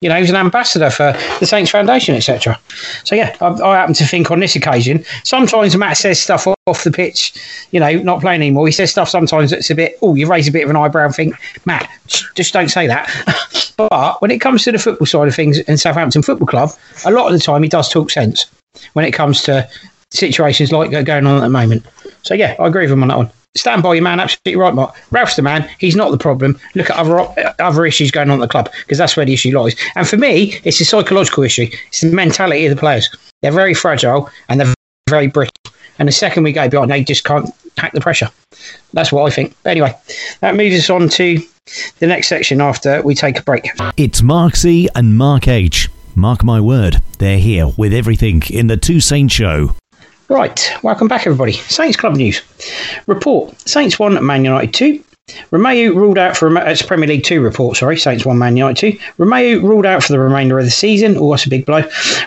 You 0.01 0.07
know, 0.07 0.15
he's 0.15 0.29
an 0.29 0.37
ambassador 0.37 0.89
for 0.89 1.13
the 1.41 1.45
Saints 1.45 1.71
Foundation, 1.71 2.15
etc. 2.15 2.57
So 3.03 3.15
yeah, 3.15 3.35
I, 3.41 3.47
I, 3.47 3.75
happen 3.75 3.93
to 3.95 4.05
think 4.05 4.31
on 4.31 4.39
this 4.39 4.55
occasion, 4.55 5.03
sometimes 5.23 5.75
Matt 5.75 5.97
says 5.97 6.21
stuff 6.21 6.47
off 6.47 6.83
the 6.85 6.91
pitch. 6.91 7.33
You 7.71 7.81
know, 7.81 7.91
not 7.97 8.21
playing 8.21 8.41
anymore. 8.41 8.65
He 8.65 8.71
says 8.71 8.91
stuff 8.91 9.09
sometimes 9.09 9.51
that's 9.51 9.69
a 9.69 9.75
bit. 9.75 9.97
Oh, 10.01 10.15
you 10.15 10.25
raise 10.25 10.47
a 10.47 10.53
bit 10.53 10.63
of 10.63 10.69
an 10.69 10.77
eyebrow 10.77 11.05
and 11.05 11.13
think, 11.13 11.35
Matt, 11.65 11.89
just 12.33 12.53
don't 12.53 12.69
say 12.69 12.87
that. 12.87 13.73
but 13.77 14.21
when 14.21 14.31
it 14.31 14.39
comes 14.39 14.63
to 14.63 14.71
the 14.71 14.79
football 14.79 15.05
side 15.05 15.27
of 15.27 15.35
things 15.35 15.59
in 15.59 15.77
Southampton 15.77 16.21
Football 16.21 16.47
Club, 16.47 16.69
a 17.05 17.11
lot 17.11 17.27
of 17.27 17.33
the 17.33 17.43
time 17.43 17.61
he 17.61 17.69
does 17.69 17.89
talk 17.89 18.09
sense 18.09 18.45
when 18.93 19.03
it 19.03 19.11
comes 19.11 19.41
to 19.43 19.67
situations 20.11 20.71
like 20.71 20.91
going 20.91 21.27
on 21.27 21.37
at 21.37 21.41
the 21.41 21.49
moment. 21.49 21.85
So 22.23 22.35
yeah, 22.35 22.55
I 22.57 22.67
agree 22.67 22.83
with 22.83 22.91
him 22.91 23.01
on 23.01 23.09
that 23.09 23.17
one 23.17 23.31
stand 23.55 23.83
by 23.83 23.93
your 23.93 24.03
man. 24.03 24.19
Absolutely 24.19 24.59
right, 24.61 24.73
Mark. 24.73 24.95
Ralph's 25.11 25.35
the 25.35 25.41
man. 25.41 25.69
He's 25.79 25.95
not 25.95 26.11
the 26.11 26.17
problem. 26.17 26.59
Look 26.75 26.89
at 26.89 26.97
other 26.97 27.53
other 27.59 27.85
issues 27.85 28.11
going 28.11 28.29
on 28.29 28.41
at 28.41 28.45
the 28.45 28.51
club 28.51 28.69
because 28.81 28.97
that's 28.97 29.15
where 29.15 29.25
the 29.25 29.33
issue 29.33 29.57
lies. 29.57 29.75
And 29.95 30.07
for 30.07 30.17
me, 30.17 30.59
it's 30.63 30.79
a 30.81 30.85
psychological 30.85 31.43
issue. 31.43 31.67
It's 31.87 32.01
the 32.01 32.11
mentality 32.11 32.65
of 32.65 32.75
the 32.75 32.79
players. 32.79 33.09
They're 33.41 33.51
very 33.51 33.73
fragile 33.73 34.29
and 34.47 34.59
they're 34.59 34.73
very 35.09 35.27
brittle. 35.27 35.53
And 35.97 36.07
the 36.07 36.13
second 36.13 36.43
we 36.43 36.53
go 36.53 36.69
behind, 36.69 36.91
they 36.91 37.03
just 37.03 37.25
can't 37.25 37.49
hack 37.77 37.91
the 37.93 38.01
pressure. 38.01 38.29
That's 38.93 39.11
what 39.11 39.29
I 39.29 39.35
think. 39.35 39.55
But 39.63 39.71
anyway, 39.71 39.93
that 40.39 40.55
moves 40.55 40.77
us 40.77 40.89
on 40.89 41.09
to 41.09 41.41
the 41.99 42.07
next 42.07 42.27
section 42.27 42.61
after 42.61 43.01
we 43.01 43.15
take 43.15 43.39
a 43.39 43.43
break. 43.43 43.69
It's 43.97 44.21
Mark 44.21 44.55
C 44.55 44.87
and 44.95 45.17
Mark 45.17 45.47
H. 45.47 45.89
Mark 46.15 46.43
my 46.43 46.59
word, 46.59 47.01
they're 47.19 47.37
here 47.37 47.67
with 47.77 47.93
everything 47.93 48.41
in 48.49 48.67
the 48.67 48.77
Two 48.77 48.99
Saints 48.99 49.33
Show. 49.33 49.75
Right, 50.29 50.71
welcome 50.83 51.07
back, 51.07 51.25
everybody. 51.25 51.53
Saints 51.53 51.97
Club 51.97 52.15
news. 52.15 52.43
Report 53.07 53.51
Saints 53.67 53.97
1, 53.97 54.23
Man 54.23 54.45
United 54.45 54.75
2. 54.75 55.03
Romeu 55.51 55.95
ruled 55.95 56.19
out 56.19 56.37
for 56.37 56.55
it's 56.67 56.83
Premier 56.83 57.07
League 57.07 57.23
2 57.23 57.41
report, 57.41 57.77
sorry, 57.77 57.97
Saints 57.97 58.27
1, 58.27 58.37
Man 58.37 58.55
United 58.55 58.93
2. 58.93 58.99
Romeu 59.17 59.59
ruled 59.63 59.87
out 59.87 60.03
for 60.03 60.13
the 60.13 60.19
remainder 60.19 60.59
of 60.59 60.65
the 60.65 60.71
season. 60.71 61.17
Oh, 61.17 61.31
that's 61.31 61.47
a 61.47 61.49
big 61.49 61.65
blow. 61.65 61.81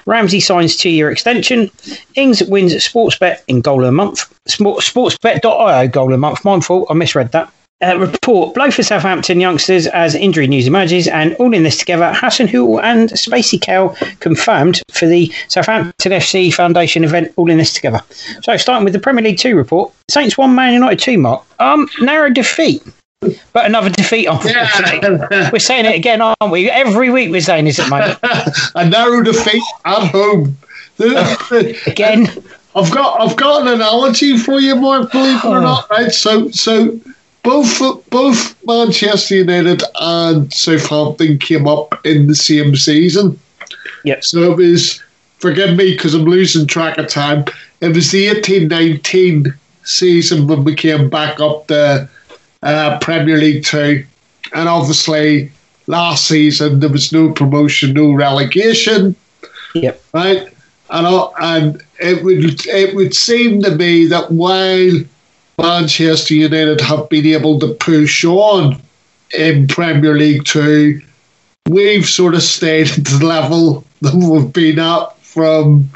Ramsay 0.05 0.41
signs 0.41 0.77
two 0.77 0.91
year 0.91 1.13
extension. 1.13 1.71
Ings 2.17 2.43
wins 2.43 2.75
Sportsbet 2.75 3.43
in 3.47 3.61
goal 3.61 3.79
of 3.79 3.87
the 3.87 3.93
month. 3.93 4.35
Sportsbet.io 4.49 5.87
goal 5.87 6.07
of 6.07 6.11
the 6.11 6.19
month. 6.19 6.65
Fault, 6.65 6.89
I 6.91 6.95
misread 6.95 7.31
that 7.31 7.53
uh, 7.83 7.99
report 7.99 8.55
blow 8.55 8.71
for 8.71 8.83
Southampton 8.83 9.41
youngsters 9.41 9.87
as 9.89 10.15
injury 10.15 10.47
news 10.47 10.67
emerges, 10.67 11.09
and 11.09 11.35
all 11.35 11.53
in 11.53 11.63
this 11.63 11.79
together, 11.79 12.13
Hassan 12.15 12.49
Hasenhüttl 12.49 12.83
and 12.83 13.11
Spacey 13.11 13.61
Cow 13.61 13.95
confirmed 14.21 14.83
for 14.91 15.07
the 15.07 15.33
Southampton 15.49 16.13
FC 16.13 16.53
Foundation 16.53 17.05
event. 17.05 17.33
All 17.37 17.51
in 17.51 17.59
this 17.59 17.73
together. 17.73 18.01
So, 18.43 18.57
starting 18.57 18.85
with 18.85 18.93
the 18.93 19.01
Premier 19.01 19.25
League 19.25 19.39
Two 19.39 19.57
report, 19.57 19.93
Saints 20.11 20.39
one, 20.39 20.55
Man 20.55 20.75
United 20.75 20.99
two. 20.99 21.19
Mark, 21.19 21.45
um, 21.61 21.89
narrow 22.01 22.31
defeat. 22.31 22.83
But 23.53 23.67
another 23.67 23.89
defeat 23.89 24.27
on 24.27 24.45
yeah. 24.45 25.51
We're 25.53 25.61
saying 25.61 25.85
it 25.85 25.95
again, 25.95 26.21
aren't 26.21 26.51
we? 26.51 26.69
Every 26.69 27.09
week 27.11 27.31
we're 27.31 27.41
saying 27.41 27.67
this 27.67 27.79
at 27.79 27.89
moment. 27.89 28.19
A 28.75 28.89
narrow 28.89 29.23
defeat 29.23 29.63
at 29.85 30.09
home. 30.09 30.57
again. 31.87 32.29
I've 32.75 32.91
got 32.91 33.21
I've 33.21 33.37
got 33.37 33.63
an 33.63 33.69
analogy 33.69 34.39
for 34.39 34.59
you, 34.59 34.75
Mark, 34.77 35.13
believe 35.13 35.37
it 35.37 35.45
or 35.45 35.59
oh. 35.59 35.61
not, 35.61 35.91
right? 35.91 36.11
So 36.11 36.51
so 36.51 36.99
both 37.43 38.09
both 38.11 38.57
Manchester 38.67 39.37
United 39.37 39.83
and 40.01 40.53
Southampton 40.53 41.39
came 41.39 41.67
up 41.67 41.95
in 42.07 42.27
the 42.27 42.35
same 42.35 42.77
season. 42.77 43.39
Yep. 44.05 44.25
So 44.25 44.53
it 44.53 44.57
was, 44.57 45.03
forgive 45.39 45.77
me 45.77 45.93
because 45.93 46.15
I'm 46.15 46.25
losing 46.25 46.67
track 46.67 46.99
of 46.99 47.09
time. 47.09 47.45
It 47.81 47.95
was 47.95 48.11
the 48.11 48.29
1819 48.29 49.53
season 49.85 50.47
when 50.47 50.65
we 50.65 50.75
came 50.75 51.09
back 51.11 51.41
up 51.41 51.67
the 51.67 52.09
uh, 52.63 52.99
Premier 53.01 53.39
League 53.39 53.65
two, 53.65 54.05
and 54.55 54.69
obviously 54.69 55.51
last 55.89 56.29
season 56.29 56.81
there 56.81 56.91
was 56.91 57.13
no 57.13 57.33
promotion, 57.33 57.93
no 57.93 58.13
relegation. 58.13 59.17
Yep. 59.75 60.03
Right. 60.13 60.49
And, 60.91 61.31
and 61.41 61.83
it 61.99 62.23
would 62.23 62.67
it 62.67 62.95
would 62.95 63.15
seem 63.15 63.63
to 63.63 63.75
me 63.75 64.07
that 64.07 64.31
while 64.31 64.93
Manchester 65.63 66.35
United 66.35 66.81
have 66.81 67.09
been 67.09 67.27
able 67.27 67.59
to 67.61 67.69
push 67.75 68.25
on 68.25 68.83
in 69.39 69.69
Premier 69.69 70.15
League 70.15 70.45
Two. 70.45 71.01
We've 71.69 72.05
sort 72.05 72.35
of 72.35 72.43
stayed 72.43 72.91
at 72.91 73.05
the 73.05 73.25
level 73.25 73.85
that 74.01 74.13
we've 74.13 74.53
been 74.53 74.81
at 74.81 75.17
from 75.19 75.89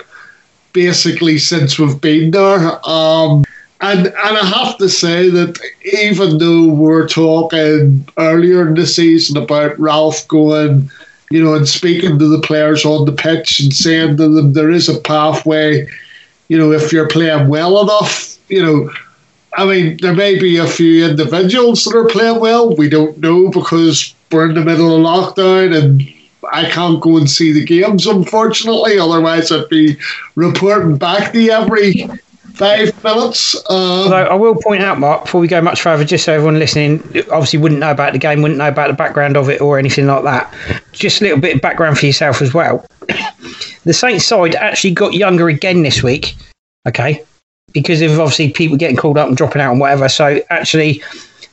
basically 0.72 1.38
since 1.38 1.80
we've 1.80 2.00
been 2.00 2.30
there. 2.30 2.88
Um, 2.88 3.44
and 3.80 4.06
and 4.06 4.16
I 4.16 4.44
have 4.44 4.78
to 4.78 4.88
say 4.88 5.28
that 5.30 5.58
even 6.00 6.38
though 6.38 6.68
we're 6.68 7.08
talking 7.08 8.08
earlier 8.18 8.68
in 8.68 8.74
the 8.74 8.86
season 8.86 9.36
about 9.36 9.78
Ralph 9.80 10.26
going, 10.28 10.88
you 11.30 11.42
know, 11.42 11.54
and 11.54 11.68
speaking 11.68 12.20
to 12.20 12.28
the 12.28 12.40
players 12.40 12.84
on 12.84 13.04
the 13.04 13.12
pitch 13.12 13.58
and 13.58 13.74
saying 13.74 14.16
to 14.18 14.28
them 14.28 14.52
there 14.52 14.70
is 14.70 14.88
a 14.88 15.00
pathway, 15.00 15.88
you 16.46 16.56
know, 16.56 16.70
if 16.70 16.92
you're 16.92 17.08
playing 17.08 17.48
well 17.48 17.80
enough, 17.82 18.38
you 18.48 18.62
know. 18.62 18.90
I 19.56 19.64
mean, 19.64 19.96
there 20.02 20.14
may 20.14 20.38
be 20.38 20.58
a 20.58 20.66
few 20.66 21.06
individuals 21.06 21.84
that 21.84 21.96
are 21.96 22.08
playing 22.08 22.40
well. 22.40 22.76
We 22.76 22.90
don't 22.90 23.18
know 23.18 23.50
because 23.50 24.14
we're 24.30 24.48
in 24.48 24.54
the 24.54 24.64
middle 24.64 24.94
of 24.94 25.02
lockdown 25.02 25.74
and 25.74 26.02
I 26.52 26.70
can't 26.70 27.00
go 27.00 27.16
and 27.16 27.28
see 27.28 27.52
the 27.52 27.64
games, 27.64 28.06
unfortunately. 28.06 28.98
Otherwise, 28.98 29.50
I'd 29.50 29.68
be 29.70 29.96
reporting 30.34 30.98
back 30.98 31.32
to 31.32 31.40
you 31.40 31.52
every 31.52 32.06
five 32.54 33.02
minutes. 33.02 33.54
Um, 33.70 33.76
Although 33.76 34.26
I 34.26 34.34
will 34.34 34.56
point 34.56 34.82
out, 34.82 34.98
Mark, 34.98 35.24
before 35.24 35.40
we 35.40 35.48
go 35.48 35.60
much 35.62 35.80
further, 35.80 36.04
just 36.04 36.24
so 36.24 36.34
everyone 36.34 36.58
listening 36.58 37.00
obviously 37.30 37.58
wouldn't 37.58 37.80
know 37.80 37.90
about 37.90 38.12
the 38.12 38.18
game, 38.18 38.42
wouldn't 38.42 38.58
know 38.58 38.68
about 38.68 38.88
the 38.88 38.94
background 38.94 39.36
of 39.36 39.48
it 39.48 39.60
or 39.60 39.78
anything 39.78 40.06
like 40.06 40.24
that. 40.24 40.52
Just 40.92 41.20
a 41.20 41.24
little 41.24 41.40
bit 41.40 41.56
of 41.56 41.62
background 41.62 41.98
for 41.98 42.06
yourself 42.06 42.42
as 42.42 42.52
well. 42.52 42.84
the 43.84 43.94
Saints 43.94 44.26
side 44.26 44.54
actually 44.54 44.92
got 44.92 45.14
younger 45.14 45.48
again 45.48 45.82
this 45.82 46.02
week, 46.02 46.34
okay, 46.86 47.22
because 47.72 48.00
of 48.02 48.18
obviously 48.18 48.50
people 48.50 48.76
getting 48.76 48.96
called 48.96 49.18
up 49.18 49.28
and 49.28 49.36
dropping 49.36 49.60
out 49.60 49.70
and 49.72 49.80
whatever. 49.80 50.08
So 50.08 50.40
actually, 50.50 51.02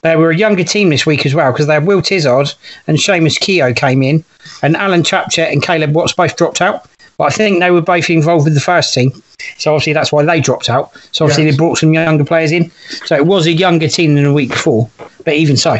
they 0.01 0.15
were 0.15 0.31
a 0.31 0.37
younger 0.37 0.63
team 0.63 0.89
this 0.89 1.05
week 1.05 1.25
as 1.25 1.33
well 1.33 1.51
because 1.51 1.67
they 1.67 1.73
had 1.73 1.85
Will 1.87 2.01
Tizard 2.01 2.53
and 2.87 2.97
Seamus 2.97 3.39
Keogh 3.39 3.73
came 3.73 4.03
in, 4.03 4.23
and 4.61 4.75
Allan 4.75 5.03
Tchaptchet 5.03 5.51
and 5.51 5.61
Caleb 5.63 5.93
Watts 5.93 6.13
both 6.13 6.35
dropped 6.35 6.61
out. 6.61 6.85
But 7.17 7.25
I 7.25 7.29
think 7.29 7.59
they 7.59 7.69
were 7.71 7.81
both 7.81 8.09
involved 8.09 8.45
with 8.45 8.55
the 8.55 8.59
first 8.59 8.93
team. 8.93 9.11
So 9.57 9.73
obviously 9.73 9.93
that's 9.93 10.11
why 10.11 10.25
they 10.25 10.39
dropped 10.39 10.69
out. 10.69 10.91
So 11.11 11.25
obviously 11.25 11.45
Yes. 11.45 11.53
they 11.53 11.57
brought 11.57 11.77
some 11.77 11.93
younger 11.93 12.25
players 12.25 12.51
in. 12.51 12.71
So 13.05 13.15
it 13.15 13.27
was 13.27 13.45
a 13.45 13.51
younger 13.51 13.87
team 13.87 14.15
than 14.15 14.23
the 14.23 14.33
week 14.33 14.49
before. 14.49 14.89
But 15.23 15.35
even 15.35 15.55
so, 15.57 15.77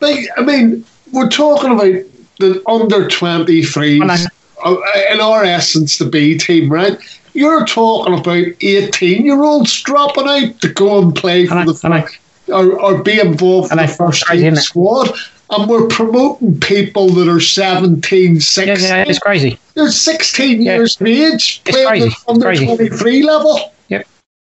But, 0.00 0.18
I 0.36 0.42
mean, 0.42 0.84
we're 1.12 1.28
talking 1.28 1.70
about 1.72 2.02
the 2.40 2.60
under 2.66 3.06
23s, 3.08 4.02
I 4.02 4.06
know. 4.06 4.24
uh, 4.64 5.12
in 5.12 5.20
our 5.20 5.44
essence, 5.44 5.98
the 5.98 6.06
B 6.06 6.36
team, 6.36 6.68
right? 6.72 6.98
You're 7.34 7.64
talking 7.66 8.18
about 8.18 8.46
18 8.60 9.24
year 9.24 9.42
olds 9.42 9.80
dropping 9.82 10.28
out 10.28 10.60
to 10.60 10.68
go 10.72 11.00
and 11.00 11.14
play 11.14 11.46
for 11.46 11.54
I 11.54 11.64
know, 11.64 11.72
the 11.72 11.88
I 11.88 12.00
know. 12.00 12.56
or, 12.56 12.80
or 12.80 13.02
be 13.02 13.18
involved 13.20 13.72
in 13.72 13.78
I 13.78 13.86
the 13.86 13.92
first 13.92 14.26
team 14.26 14.56
squad. 14.56 15.10
And 15.50 15.68
we're 15.68 15.86
promoting 15.88 16.58
people 16.60 17.10
that 17.10 17.28
are 17.28 17.40
17, 17.40 18.40
16. 18.40 18.66
yeah, 18.66 18.96
yeah, 18.96 19.04
it's 19.06 19.18
crazy. 19.18 19.58
They're 19.74 19.90
16 19.90 20.62
Yeah. 20.62 20.76
years 20.76 20.98
of 21.00 21.06
age 21.06 21.60
It's 21.66 21.76
playing 21.76 21.86
crazy. 21.88 22.06
at 22.06 22.28
under 22.28 22.54
23 22.54 23.22
level. 23.22 23.72
Yep. 23.88 24.06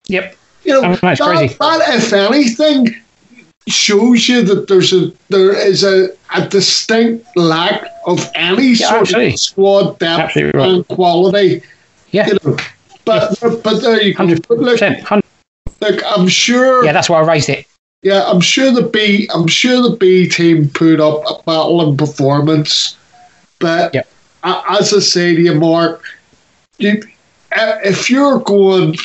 Yep. 0.08 0.36
You 0.64 0.72
know, 0.74 0.80
oh, 0.80 0.84
I 0.84 0.92
it's 0.92 1.00
that, 1.00 1.18
crazy. 1.20 1.54
that, 1.58 1.94
if 1.94 2.12
anything, 2.12 2.94
shows 3.68 4.28
you 4.28 4.42
that 4.42 4.68
there's 4.68 4.92
a 4.92 5.12
there 5.28 5.54
is 5.54 5.84
a, 5.84 6.08
a 6.34 6.46
distinct 6.48 7.26
lack 7.36 7.84
of 8.06 8.28
any 8.34 8.74
sort 8.74 9.02
absolutely. 9.02 9.34
of 9.34 9.40
squad 9.40 9.98
depth 9.98 10.36
right. 10.36 10.54
and 10.54 10.86
quality. 10.88 11.62
Yeah. 12.10 12.26
You 12.28 12.38
know, 12.44 12.56
but 13.04 13.38
but 13.40 13.80
there 13.82 14.02
you 14.02 14.12
go. 14.12 14.18
Hundred 14.18 14.46
But 14.48 14.58
look, 14.58 14.72
percent. 14.74 15.00
Hundred. 15.02 15.24
look, 15.80 16.02
I'm 16.06 16.28
sure. 16.28 16.84
Yeah, 16.84 16.92
that's 16.92 17.08
why 17.08 17.20
I 17.20 17.24
raised 17.26 17.48
it. 17.48 17.66
Yeah, 18.02 18.24
I'm 18.26 18.40
sure 18.40 18.72
the 18.72 18.82
B 18.82 19.28
I'm 19.34 19.46
sure 19.46 19.82
the 19.82 19.96
B 19.96 20.28
team 20.28 20.68
put 20.70 21.00
up 21.00 21.22
a 21.28 21.42
battling 21.44 21.96
performance, 21.96 22.96
but 23.58 23.94
Yep. 23.94 24.08
as 24.44 24.94
I 24.94 25.00
say 25.00 25.34
to 25.36 25.40
you, 25.42 25.54
Mark, 25.54 26.02
you, 26.78 27.02
if 27.52 28.08
you're 28.08 28.38
going, 28.40 28.96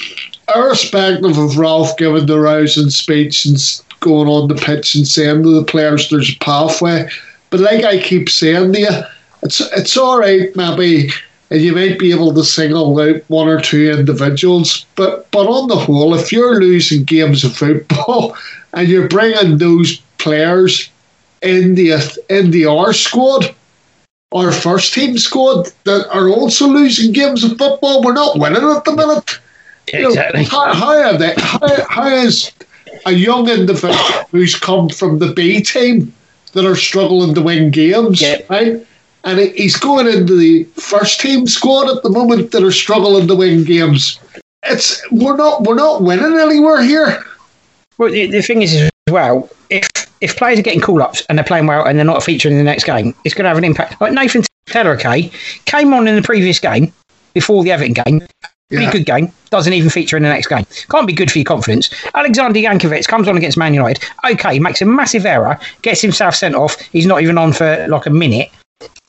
irrespective 0.55 1.37
of 1.37 1.57
Ralph 1.57 1.97
giving 1.97 2.25
the 2.25 2.39
rousing 2.39 2.89
speech 2.89 3.45
and 3.45 3.57
going 3.99 4.29
on 4.29 4.47
the 4.47 4.55
pitch 4.55 4.95
and 4.95 5.05
saying 5.07 5.43
to 5.43 5.59
the 5.59 5.65
players 5.65 6.09
there's 6.09 6.31
a 6.33 6.37
pathway, 6.39 7.09
but 7.49 7.59
like 7.59 7.83
I 7.83 7.99
keep 7.99 8.29
saying 8.29 8.71
to 8.73 8.79
you, 8.79 9.01
it's 9.41 9.59
it's 9.73 9.97
all 9.97 10.19
right 10.19 10.55
maybe. 10.55 11.09
And 11.51 11.61
you 11.61 11.73
might 11.73 11.99
be 11.99 12.11
able 12.11 12.33
to 12.33 12.43
single 12.43 12.99
out 12.99 13.21
one 13.27 13.47
or 13.47 13.61
two 13.61 13.91
individuals, 13.91 14.85
but 14.95 15.29
but 15.31 15.45
on 15.47 15.67
the 15.67 15.75
whole, 15.75 16.15
if 16.15 16.31
you're 16.31 16.59
losing 16.59 17.03
games 17.03 17.43
of 17.43 17.55
football 17.55 18.35
and 18.73 18.87
you're 18.87 19.07
bringing 19.07 19.57
those 19.57 19.97
players 20.17 20.89
in 21.43 21.75
the 21.75 21.91
in 22.29 22.49
the 22.51 22.65
R 22.65 22.93
squad, 22.93 23.53
our 24.33 24.51
first 24.51 24.93
team 24.93 25.17
squad 25.19 25.71
that 25.83 26.07
are 26.09 26.29
also 26.29 26.67
losing 26.67 27.11
games 27.13 27.43
of 27.43 27.57
football, 27.57 28.01
we're 28.01 28.13
not 28.13 28.39
winning 28.39 28.63
at 28.63 28.83
the 28.83 28.95
minute. 28.95 29.39
You 29.93 30.01
know, 30.01 30.07
Exactly. 30.09 30.43
how, 30.45 30.73
how 30.73 30.97
are 30.99 31.17
they? 31.17 31.35
How, 31.37 31.85
how 31.89 32.07
is 32.07 32.51
a 33.05 33.11
young 33.11 33.47
individual 33.49 33.95
who's 34.31 34.55
come 34.55 34.89
from 34.89 35.19
the 35.19 35.31
B 35.33 35.61
team 35.61 36.11
that 36.53 36.65
are 36.65 36.75
struggling 36.75 37.35
to 37.35 37.41
win 37.41 37.69
games, 37.69 38.19
Yeah. 38.21 38.41
right? 38.49 38.85
And 39.25 39.39
he's 39.39 39.75
going 39.75 40.07
into 40.07 40.37
the 40.37 40.63
first 40.79 41.19
team 41.19 41.47
squad 41.47 41.89
at 41.89 42.03
the 42.03 42.09
moment 42.11 42.51
that 42.51 42.63
are 42.63 42.71
struggling 42.71 43.27
to 43.27 43.35
win 43.35 43.63
games. 43.63 44.19
It's 44.63 45.01
we're 45.11 45.35
not 45.35 45.63
we're 45.63 45.75
not 45.75 46.03
winning 46.03 46.39
anywhere 46.39 46.81
here. 46.83 47.23
Well, 47.97 48.11
the, 48.11 48.27
the 48.27 48.41
thing 48.41 48.61
is 48.61 48.75
as 48.75 48.91
well, 49.09 49.49
if 49.69 49.87
if 50.21 50.37
players 50.37 50.59
are 50.59 50.63
getting 50.63 50.81
call 50.81 51.01
ups 51.01 51.23
and 51.27 51.37
they're 51.37 51.45
playing 51.45 51.65
well 51.67 51.85
and 51.85 51.97
they're 51.97 52.05
not 52.05 52.23
featuring 52.23 52.53
in 52.53 52.59
the 52.59 52.63
next 52.69 52.83
game, 52.85 53.15
it's 53.23 53.33
going 53.33 53.43
to 53.43 53.49
have 53.49 53.57
an 53.57 53.63
impact. 53.63 53.99
Like 53.99 54.13
Nathan 54.13 54.43
Tella, 54.67 54.91
okay, 54.91 55.31
came 55.65 55.93
on 55.93 56.07
in 56.07 56.15
the 56.15 56.21
previous 56.21 56.59
game 56.59 56.93
before 57.33 57.63
the 57.63 57.71
Everton 57.71 57.93
game. 57.93 58.21
Pretty 58.69 58.85
Yeah. 58.85 58.91
good 58.91 59.05
game. 59.05 59.31
Doesn't 59.51 59.73
even 59.73 59.89
feature 59.91 60.17
in 60.17 60.23
the 60.23 60.29
next 60.29 60.47
game. 60.47 60.65
Can't 60.89 61.05
be 61.05 61.13
good 61.13 61.31
for 61.31 61.37
your 61.37 61.45
confidence. 61.45 61.89
Alexandre 62.15 62.59
Jankewitz 62.59 63.07
comes 63.07 63.27
on 63.27 63.37
against 63.37 63.57
Man 63.57 63.73
United. 63.75 64.03
Okay, 64.29 64.57
makes 64.59 64.81
a 64.81 64.85
massive 64.85 65.25
error, 65.25 65.59
gets 65.83 66.01
himself 66.01 66.33
sent 66.35 66.55
off. 66.55 66.79
He's 66.91 67.05
not 67.05 67.21
even 67.21 67.37
on 67.37 67.53
for 67.53 67.87
like 67.87 68.07
a 68.07 68.09
minute. 68.09 68.49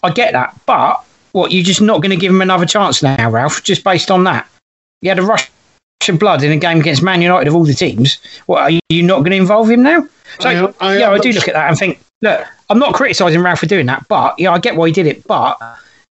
I 0.02 0.11
get 0.11 0.32
that, 0.32 0.54
but 0.66 1.04
what? 1.32 1.52
You're 1.52 1.64
just 1.64 1.80
not 1.80 2.00
going 2.02 2.11
to 2.11 2.16
give 2.16 2.30
him 2.32 2.42
another 2.42 2.66
chance 2.66 3.02
now, 3.02 3.30
Ralph? 3.30 3.62
Just 3.62 3.85
based 3.85 4.11
on 4.11 4.24
that? 4.24 4.48
You 5.02 5.11
had 5.11 5.18
a 5.18 5.22
rush 5.22 5.50
of 6.09 6.18
blood 6.18 6.42
in 6.42 6.52
a 6.52 6.56
game 6.56 6.78
against 6.80 7.02
Man 7.02 7.20
United 7.20 7.48
of 7.48 7.54
all 7.54 7.64
the 7.64 7.74
teams. 7.74 8.18
What 8.46 8.62
are 8.62 8.70
you 8.90 9.02
not 9.02 9.18
going 9.18 9.32
to 9.32 9.37
involve 9.37 9.68
him 9.70 9.82
now? 9.82 10.06
So 10.40 10.48
I- 10.80 10.87
I 10.87 10.98
yeah, 10.98 11.11
I 11.11 11.18
do 11.18 11.32
look 11.32 11.48
at 11.48 11.54
that 11.54 11.68
and 11.68 11.76
think, 11.78 11.98
look, 12.22 12.46
I'm 12.70 12.78
not 12.78 12.94
criticising 12.94 13.40
Ralph 13.42 13.59
for 13.61 13.66
doing 13.66 13.87
that, 13.87 14.06
but 14.09 14.38
yeah, 14.38 14.52
I 14.52 14.59
get 14.59 14.76
why 14.76 14.87
he 14.87 14.92
did 14.92 15.06
it. 15.06 15.26
But 15.26 15.59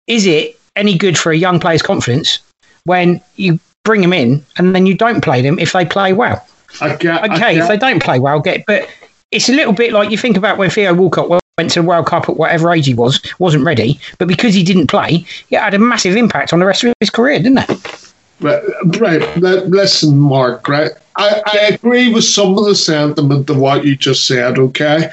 is 0.07 0.25
it 0.25 0.59
any 0.75 0.97
good 0.97 1.17
for 1.17 1.31
a 1.31 1.37
young 1.37 1.59
player's 1.59 1.81
confidence 1.81 2.39
when 2.85 3.19
you 3.35 3.59
bring 3.85 4.01
them 4.01 4.13
in 4.13 4.45
and 4.57 4.75
then 4.75 4.85
you 4.85 4.93
don't 4.93 5.21
play 5.21 5.41
them 5.41 5.57
if 5.59 5.71
they 5.73 5.85
play 5.85 6.13
well? 6.13 6.45
I 6.81 6.95
get, 6.95 7.23
Okay, 7.31 7.57
if 7.59 7.67
they 7.67 7.77
don't 7.77 8.01
play 8.01 8.19
well, 8.19 8.39
get 8.39 8.63
but 8.67 8.87
it's 9.31 9.49
a 9.49 9.53
little 9.53 9.73
bit 9.73 9.91
like 9.91 10.11
you 10.11 10.17
think 10.17 10.37
about 10.37 10.57
when 10.57 10.69
Theo 10.69 10.93
Walcott 10.93 11.29
went 11.59 11.71
to 11.71 11.81
the 11.81 11.87
World 11.87 12.05
Cup 12.05 12.29
at 12.29 12.37
whatever 12.37 12.71
age 12.71 12.85
he 12.85 12.93
was, 12.93 13.19
wasn't 13.37 13.65
ready, 13.65 13.99
but 14.17 14.29
because 14.29 14.53
he 14.53 14.63
didn't 14.63 14.87
play, 14.87 15.25
it 15.49 15.59
had 15.59 15.73
a 15.73 15.79
massive 15.79 16.15
impact 16.15 16.53
on 16.53 16.59
the 16.59 16.65
rest 16.65 16.85
of 16.85 16.93
his 17.01 17.09
career, 17.09 17.37
didn't 17.37 17.57
it? 17.69 18.13
Right, 18.39 18.63
right. 19.01 19.37
Listen, 19.37 20.17
Mark. 20.17 20.69
Right, 20.69 20.91
I, 21.17 21.41
I 21.45 21.57
agree 21.73 22.13
with 22.13 22.23
some 22.23 22.57
of 22.57 22.63
the 22.63 22.75
sentiment 22.75 23.49
of 23.49 23.57
what 23.57 23.83
you 23.83 23.97
just 23.97 24.25
said. 24.25 24.57
Okay, 24.57 25.09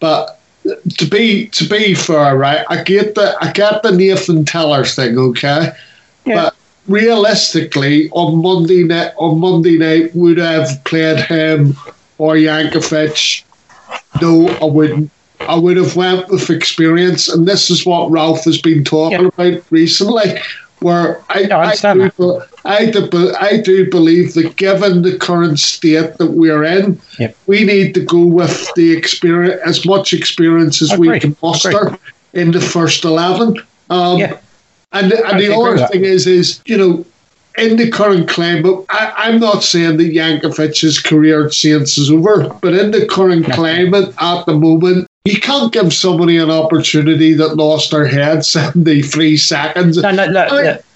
but 0.00 0.40
to 0.96 1.04
be 1.06 1.48
to 1.48 1.68
be 1.68 1.94
fair, 1.94 2.34
right, 2.38 2.64
I 2.70 2.82
get 2.82 3.14
the 3.14 3.36
I 3.42 3.52
get 3.52 3.82
the 3.82 3.92
Nathan 3.92 4.46
Tella 4.46 4.82
thing. 4.84 5.18
Okay, 5.18 5.72
Yeah. 6.24 6.34
but 6.44 6.54
realistically, 6.88 8.08
on 8.12 8.40
Monday 8.40 8.84
night, 8.84 9.12
on 9.18 9.38
Monday 9.38 9.76
night, 9.76 10.16
would 10.16 10.40
I 10.40 10.52
have 10.52 10.82
played 10.84 11.20
him 11.20 11.76
or 12.16 12.36
Jankewitz? 12.36 13.42
No, 14.22 14.48
I 14.48 14.64
wouldn't. 14.64 15.10
I 15.40 15.56
would 15.56 15.76
have 15.76 15.96
went 15.96 16.28
with 16.28 16.50
experience, 16.50 17.28
and 17.28 17.46
this 17.46 17.70
is 17.70 17.86
what 17.86 18.10
Ralph 18.10 18.44
has 18.44 18.60
been 18.60 18.84
talking 18.84 19.20
Yeah. 19.22 19.28
about 19.28 19.62
recently. 19.70 20.38
Where 20.80 21.20
I, 21.28 21.40
Yeah, 21.40 21.58
I 21.58 21.62
understand 21.64 22.12
do. 22.16 22.42
I 22.64 22.86
do, 22.90 23.34
I 23.38 23.58
do 23.58 23.90
believe 23.90 24.32
that 24.34 24.56
given 24.56 25.02
the 25.02 25.18
current 25.18 25.58
state 25.58 26.16
that 26.16 26.30
we're 26.30 26.64
in, 26.64 26.98
we 27.46 27.64
need 27.64 27.92
to 27.94 28.00
go 28.00 28.24
with 28.24 28.72
the 28.76 28.92
experience, 28.92 29.60
as 29.66 29.84
much 29.84 30.14
experience 30.14 30.80
as 30.80 30.96
we 30.96 31.20
can 31.20 31.36
muster 31.42 31.70
Agreed. 31.70 31.98
in 32.32 32.50
the 32.52 32.60
first 32.62 33.04
eleven. 33.04 33.56
Um, 33.90 34.18
Yeah. 34.20 34.36
And, 34.92 35.12
and 35.12 35.38
the 35.38 35.54
other 35.54 35.86
thing 35.88 36.04
is, 36.04 36.26
is 36.26 36.60
you 36.64 36.76
know, 36.78 37.04
in 37.58 37.76
the 37.76 37.90
current 37.90 38.28
climate, 38.28 38.84
I, 38.88 39.12
I'm 39.16 39.38
not 39.38 39.62
saying 39.62 39.98
that 39.98 40.12
Jankewitz's 40.14 40.98
career 40.98 41.44
at 41.46 41.52
Saints 41.52 41.98
is 41.98 42.10
over, 42.10 42.48
but 42.62 42.72
in 42.72 42.90
the 42.90 43.04
current 43.06 43.46
No. 43.48 43.54
climate 43.54 44.14
at 44.18 44.46
the 44.46 44.54
moment, 44.54 45.06
you 45.24 45.38
can't 45.38 45.72
give 45.72 45.92
somebody 45.92 46.38
an 46.38 46.50
opportunity 46.50 47.34
that 47.34 47.56
lost 47.56 47.90
their 47.90 48.06
head 48.06 48.44
73 48.44 49.36
seconds. 49.36 49.98
No, 49.98 50.10
no, 50.10 50.26
look, 50.26 50.52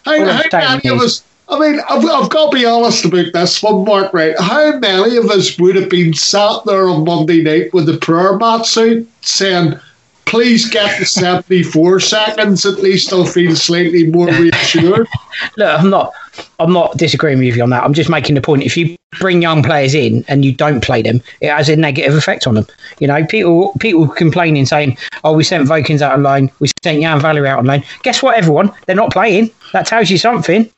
I 0.06 0.18
mean, 0.18 0.26
look. 0.26 0.52
how, 0.52 0.60
how 0.60 0.76
many 0.76 0.88
of 0.88 1.00
us? 1.00 1.24
I 1.46 1.58
mean, 1.58 1.78
I've, 1.90 2.04
I've 2.04 2.30
got 2.30 2.50
to 2.50 2.56
be 2.56 2.64
honest 2.64 3.04
about 3.04 3.32
this 3.34 3.62
one, 3.62 3.84
Mark. 3.84 4.14
Right? 4.14 4.34
How 4.38 4.78
many 4.78 5.16
of 5.18 5.26
us 5.26 5.58
would 5.58 5.76
have 5.76 5.90
been 5.90 6.14
sat 6.14 6.64
there 6.64 6.88
on 6.88 7.04
Monday 7.04 7.42
night 7.42 7.74
with 7.74 7.86
the 7.86 7.98
prayer 7.98 8.36
mats 8.38 8.78
out, 8.78 9.02
saying, 9.20 9.78
please 10.24 10.70
get 10.70 10.98
the 10.98 11.04
74 11.04 12.00
seconds? 12.00 12.64
At 12.64 12.78
least 12.78 13.12
I'll 13.12 13.26
feel 13.26 13.54
slightly 13.54 14.06
more 14.06 14.28
reassured. 14.32 15.06
Look, 15.58 15.80
I'm 15.80 15.90
not. 15.90 16.14
I'm 16.58 16.72
not 16.72 16.96
disagreeing 16.96 17.38
with 17.38 17.56
you 17.56 17.62
on 17.62 17.70
that. 17.70 17.82
I'm 17.84 17.94
just 17.94 18.10
making 18.10 18.34
the 18.34 18.40
point. 18.40 18.62
If 18.62 18.76
you 18.76 18.96
bring 19.20 19.42
young 19.42 19.62
players 19.62 19.94
in 19.94 20.24
and 20.28 20.44
you 20.44 20.52
don't 20.52 20.80
play 20.82 21.02
them, 21.02 21.22
it 21.40 21.50
has 21.50 21.68
a 21.68 21.76
negative 21.76 22.14
effect 22.16 22.46
on 22.46 22.54
them. 22.54 22.66
You 22.98 23.06
know, 23.08 23.24
people 23.26 23.72
people 23.80 24.08
complaining 24.08 24.66
saying, 24.66 24.96
"Oh, 25.24 25.32
we 25.34 25.44
sent 25.44 25.68
Vokins 25.68 26.00
out 26.02 26.12
on 26.12 26.22
loan, 26.22 26.50
we 26.60 26.68
sent 26.82 27.00
Yan 27.00 27.20
Valery 27.20 27.48
out 27.48 27.58
on 27.58 27.66
loan." 27.66 27.82
Guess 28.02 28.22
what, 28.22 28.36
everyone? 28.36 28.72
They're 28.86 28.96
not 28.96 29.12
playing. 29.12 29.50
That 29.72 29.86
tells 29.86 30.10
you 30.10 30.18
something. 30.18 30.68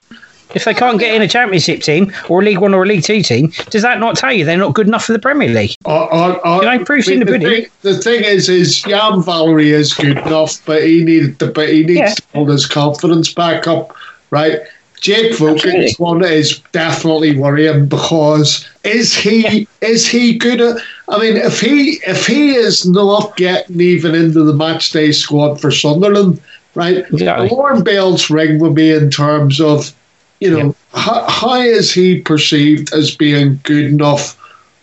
If 0.54 0.64
they 0.64 0.74
can't 0.74 0.98
get 1.00 1.12
in 1.12 1.22
a 1.22 1.28
Championship 1.28 1.82
team 1.82 2.12
or 2.28 2.40
a 2.40 2.44
League 2.44 2.58
One 2.58 2.72
or 2.72 2.84
a 2.84 2.86
League 2.86 3.02
Two 3.02 3.20
team, 3.20 3.52
does 3.70 3.82
that 3.82 3.98
not 3.98 4.16
tell 4.16 4.32
you 4.32 4.44
they're 4.44 4.56
not 4.56 4.74
good 4.74 4.86
enough 4.86 5.04
for 5.04 5.12
the 5.12 5.18
Premier 5.18 5.48
League? 5.48 5.74
Or, 5.84 6.12
or, 6.14 6.46
or, 6.46 6.62
You 6.62 6.78
know, 6.78 6.84
proof's 6.84 7.08
in 7.08 7.18
the 7.18 7.26
pudding. 7.26 7.48
Thing, 7.48 7.66
the 7.82 7.98
thing 7.98 8.22
is, 8.22 8.48
is 8.48 8.86
Yan 8.86 9.22
Valery 9.22 9.72
is 9.72 9.92
good 9.92 10.18
enough, 10.18 10.64
but 10.64 10.84
he 10.84 11.02
needed 11.04 11.40
to, 11.40 11.48
but 11.48 11.68
he 11.68 11.82
needs 11.82 11.98
Yeah. 11.98 12.14
to 12.14 12.22
hold 12.32 12.50
his 12.50 12.64
confidence 12.64 13.34
back 13.34 13.66
up, 13.66 13.94
right? 14.30 14.60
Jake. 15.00 15.32
Vokins 15.32 15.98
one 15.98 16.24
is 16.24 16.58
definitely 16.72 17.38
worrying 17.38 17.86
because 17.86 18.68
is 18.84 19.14
he 19.14 19.68
is 19.80 20.06
he 20.08 20.36
good 20.38 20.60
at? 20.60 20.78
I 21.08 21.18
mean, 21.18 21.36
if 21.36 21.60
he 21.60 22.00
if 22.06 22.26
he 22.26 22.54
is 22.54 22.86
not 22.86 23.36
getting 23.36 23.80
even 23.80 24.14
into 24.14 24.42
the 24.42 24.54
match 24.54 24.90
day 24.90 25.12
squad 25.12 25.60
for 25.60 25.70
Sunderland, 25.70 26.40
right? 26.76 26.98
Exactly. 26.98 27.48
Alarm 27.48 27.82
bells 27.82 28.30
ring 28.30 28.58
with 28.58 28.74
me 28.74 28.92
in 28.92 29.10
terms 29.10 29.60
of, 29.60 29.92
you 30.40 30.50
know, 30.50 30.76
how, 30.94 31.28
how 31.28 31.60
is 31.60 31.92
he 31.92 32.20
perceived 32.20 32.92
as 32.92 33.16
being 33.16 33.58
good 33.64 33.86
enough 33.86 34.38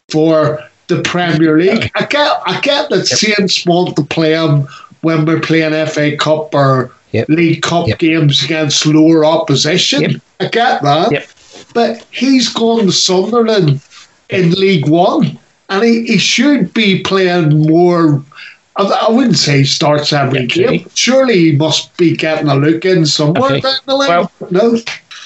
for 0.09 0.59
the 0.87 1.01
Premier 1.01 1.57
League? 1.57 1.91
I 1.95 2.05
get, 2.05 2.41
I 2.45 2.59
get 2.61 2.89
that 2.89 3.05
Saints 3.05 3.65
want 3.65 3.95
to 3.95 4.03
play 4.03 4.33
him 4.33 4.67
when 5.01 5.25
we're 5.25 5.39
playing 5.39 5.87
FA 5.87 6.17
Cup 6.17 6.53
or 6.53 6.91
Yep. 7.13 7.29
League 7.29 7.61
Cup 7.61 7.87
Yep. 7.87 7.99
games 7.99 8.43
against 8.43 8.85
lower 8.85 9.23
opposition. 9.23 10.01
Yep. 10.01 10.21
I 10.41 10.45
get 10.47 10.81
that. 10.81 11.27
But 11.73 12.05
he's 12.11 12.49
gone 12.49 12.85
to 12.85 12.91
Sunderland 12.91 13.81
in 14.29 14.51
League 14.51 14.87
One, 14.87 15.39
and 15.69 15.83
he, 15.83 16.03
he 16.05 16.17
should 16.17 16.73
be 16.73 17.01
playing 17.01 17.67
more. 17.67 18.23
I, 18.75 18.83
I 19.07 19.11
wouldn't 19.11 19.37
say 19.37 19.59
he 19.59 19.65
starts 19.65 20.11
every 20.11 20.47
game. 20.47 20.89
Surely 20.95 21.37
he 21.37 21.51
must 21.55 21.95
be 21.97 22.15
getting 22.17 22.47
a 22.49 22.55
look 22.55 22.83
in 22.85 23.05
somewhere 23.05 23.59
down 23.59 23.75
the 23.85 23.95
line. 23.95 24.09
Well- 24.09 24.31
no, 24.49 24.77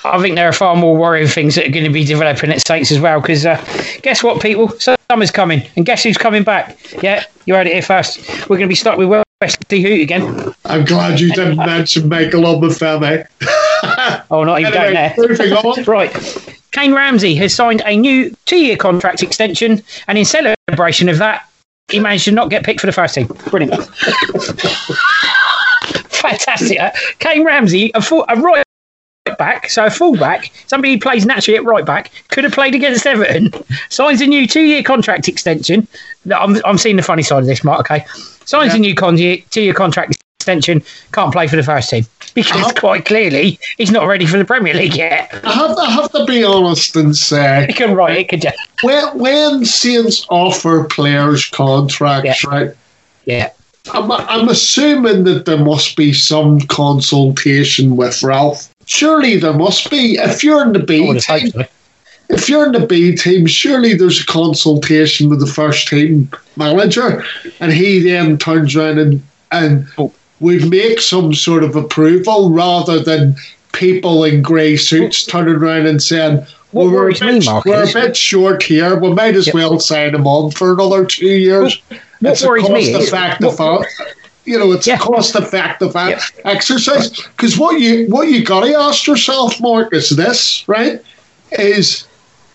I 0.03 0.21
think 0.21 0.35
there 0.35 0.47
are 0.47 0.53
far 0.53 0.75
more 0.75 0.95
worrying 0.95 1.27
things 1.27 1.55
that 1.55 1.65
are 1.67 1.71
going 1.71 1.85
to 1.85 1.91
be 1.91 2.03
developing 2.05 2.51
at 2.51 2.65
Saints 2.67 2.91
as 2.91 2.99
well. 2.99 3.19
Because 3.21 3.45
uh, 3.45 3.55
guess 4.03 4.23
what, 4.23 4.41
people? 4.41 4.69
Summer's 5.09 5.31
coming, 5.31 5.63
and 5.77 5.85
guess 5.85 6.03
who's 6.03 6.17
coming 6.17 6.43
back? 6.43 6.77
Yeah, 7.01 7.23
you 7.45 7.55
heard 7.55 7.67
it 7.67 7.73
here 7.73 7.81
first. 7.81 8.19
We're 8.49 8.57
going 8.57 8.61
to 8.61 8.67
be 8.67 8.75
stuck 8.75 8.97
with 8.97 9.23
Wesley 9.41 9.83
Hoedt 9.83 10.01
again. 10.01 10.53
I'm 10.65 10.83
glad 10.85 11.19
you 11.19 11.31
didn't 11.31 11.57
mention 11.65 12.09
Michael 12.09 12.43
Obafemi. 12.43 13.27
Eh? 13.43 14.23
Oh, 14.31 14.43
not 14.43 14.59
even 14.59 14.73
going 14.73 14.95
Anyway, 14.97 15.13
there. 15.15 15.27
moving 15.29 15.53
on. 15.53 15.83
Right. 15.85 16.11
Kayne 16.71 16.93
Ramsay 16.93 17.35
has 17.35 17.53
signed 17.53 17.81
a 17.85 17.95
new 17.95 18.35
two-year 18.45 18.75
contract 18.75 19.21
extension, 19.21 19.81
and 20.07 20.17
in 20.17 20.25
celebration 20.25 21.07
of 21.09 21.19
that, 21.19 21.47
he 21.91 21.99
managed 21.99 22.25
to 22.25 22.31
not 22.31 22.49
get 22.49 22.65
picked 22.65 22.79
for 22.81 22.87
the 22.87 22.91
first 22.91 23.13
team. 23.15 23.27
Brilliant. 23.49 23.85
Fantastic. 26.09 26.79
Kayne 27.19 27.45
Ramsay, 27.45 27.91
a, 27.93 28.01
full, 28.01 28.25
a 28.27 28.35
right 28.35 28.63
back, 29.37 29.69
so 29.69 29.85
a 29.85 29.89
fullback, 29.91 30.51
somebody 30.65 30.93
who 30.93 30.99
plays 30.99 31.25
naturally 31.25 31.57
at 31.57 31.63
right 31.63 31.85
back, 31.85 32.11
could 32.29 32.43
have 32.43 32.53
played 32.53 32.73
against 32.75 33.05
Everton, 33.05 33.51
signs 33.89 34.19
a 34.21 34.27
new 34.27 34.47
two-year 34.47 34.81
contract 34.83 35.27
extension. 35.29 35.87
I'm, 36.35 36.57
I'm 36.65 36.77
seeing 36.79 36.95
the 36.95 37.03
funny 37.03 37.23
side 37.23 37.39
of 37.39 37.45
this, 37.45 37.63
Mark, 37.63 37.79
okay? 37.81 38.05
Signs 38.47 38.73
a 38.73 38.79
new 38.79 38.95
con- 38.95 39.17
two-year 39.17 39.73
contract 39.73 40.17
extension, 40.39 40.81
can't 41.11 41.31
play 41.33 41.47
for 41.47 41.57
the 41.57 41.63
first 41.63 41.89
team. 41.89 42.05
Because 42.33 42.61
Uh-huh. 42.61 42.73
quite 42.79 43.05
clearly, 43.05 43.59
he's 43.77 43.91
not 43.91 44.07
ready 44.07 44.25
for 44.25 44.37
the 44.37 44.45
Premier 44.45 44.73
League 44.73 44.95
yet. 44.95 45.29
I 45.43 45.51
have, 45.51 45.75
to, 45.75 45.81
I 45.81 45.91
have 45.91 46.11
to 46.13 46.25
be 46.25 46.43
honest 46.43 46.95
and 46.95 47.15
say, 47.15 47.65
You 47.67 47.73
can 47.73 47.93
write 47.93 48.17
it, 48.17 48.29
could 48.29 48.43
you? 48.43 48.51
when, 48.83 49.17
when 49.19 49.65
Saints 49.65 50.25
offer 50.29 50.85
players 50.85 51.45
contracts, 51.47 52.43
right, 52.45 52.71
Yeah. 53.25 53.49
I'm, 53.93 54.11
I'm 54.11 54.49
assuming 54.49 55.23
that 55.25 55.45
there 55.45 55.57
must 55.63 55.95
be 55.95 56.11
some 56.13 56.59
consultation 56.61 57.95
with 57.95 58.21
Ralph. 58.23 58.69
Surely 58.85 59.37
there 59.37 59.53
must 59.53 59.89
be. 59.89 60.15
If 60.17 60.43
you're 60.43 60.61
in 60.61 60.73
the 60.73 60.79
B 60.79 61.05
have 61.05 61.23
team. 61.41 61.51
If 62.29 62.49
you're 62.49 62.65
in 62.65 62.71
the 62.73 62.85
B 62.85 63.15
team, 63.15 63.45
surely 63.45 63.93
there's 63.93 64.21
a 64.21 64.25
consultation 64.25 65.29
with 65.29 65.39
the 65.39 65.47
first 65.47 65.87
team 65.87 66.29
manager, 66.55 67.23
and 67.59 67.71
he 67.71 67.99
then 67.99 68.37
turns 68.37 68.75
around 68.75 68.99
and 68.99 69.23
and 69.51 69.87
Oh. 69.97 70.11
would 70.41 70.69
make 70.69 70.99
some 70.99 71.33
sort 71.33 71.63
of 71.63 71.75
approval 71.75 72.49
rather 72.51 72.99
than 72.99 73.35
people 73.71 74.23
in 74.25 74.41
grey 74.41 74.75
suits 74.75 75.23
turning 75.25 75.55
around 75.55 75.87
and 75.87 76.01
saying. 76.03 76.45
Well, 76.73 76.87
we're, 76.87 76.97
a 76.97 77.01
worries 77.03 77.21
me, 77.21 77.39
bit, 77.39 77.65
we're 77.65 77.89
a 77.89 77.93
bit 77.93 78.17
short 78.17 78.61
here. 78.61 78.97
We 78.99 79.13
might 79.13 79.35
as 79.37 79.47
Yep. 79.47 79.55
well 79.55 79.79
sign 79.79 80.13
him 80.13 80.27
on 80.27 80.51
for 80.51 80.73
another 80.73 81.05
two 81.05 81.25
years. 81.25 81.81
What 82.19 82.31
it's 82.33 82.43
a 82.43 82.47
worries 82.49 82.67
me 82.69 82.91
cost-effective, 82.91 83.57
what- 83.57 83.87
you 84.43 84.59
know, 84.59 84.73
it's 84.73 84.85
Yeah. 84.85 84.95
a 84.95 84.99
cost-effective 84.99 85.95
uh, 85.95 86.07
Yep. 86.09 86.21
exercise. 86.43 87.09
Because 87.09 87.57
what 87.57 87.79
you 87.79 88.07
what 88.09 88.27
you 88.27 88.43
got 88.43 88.65
to 88.65 88.73
ask 88.75 89.07
yourself, 89.07 89.59
Mark, 89.61 89.93
is 89.93 90.09
this 90.09 90.65
right? 90.67 90.99
Is 91.57 92.03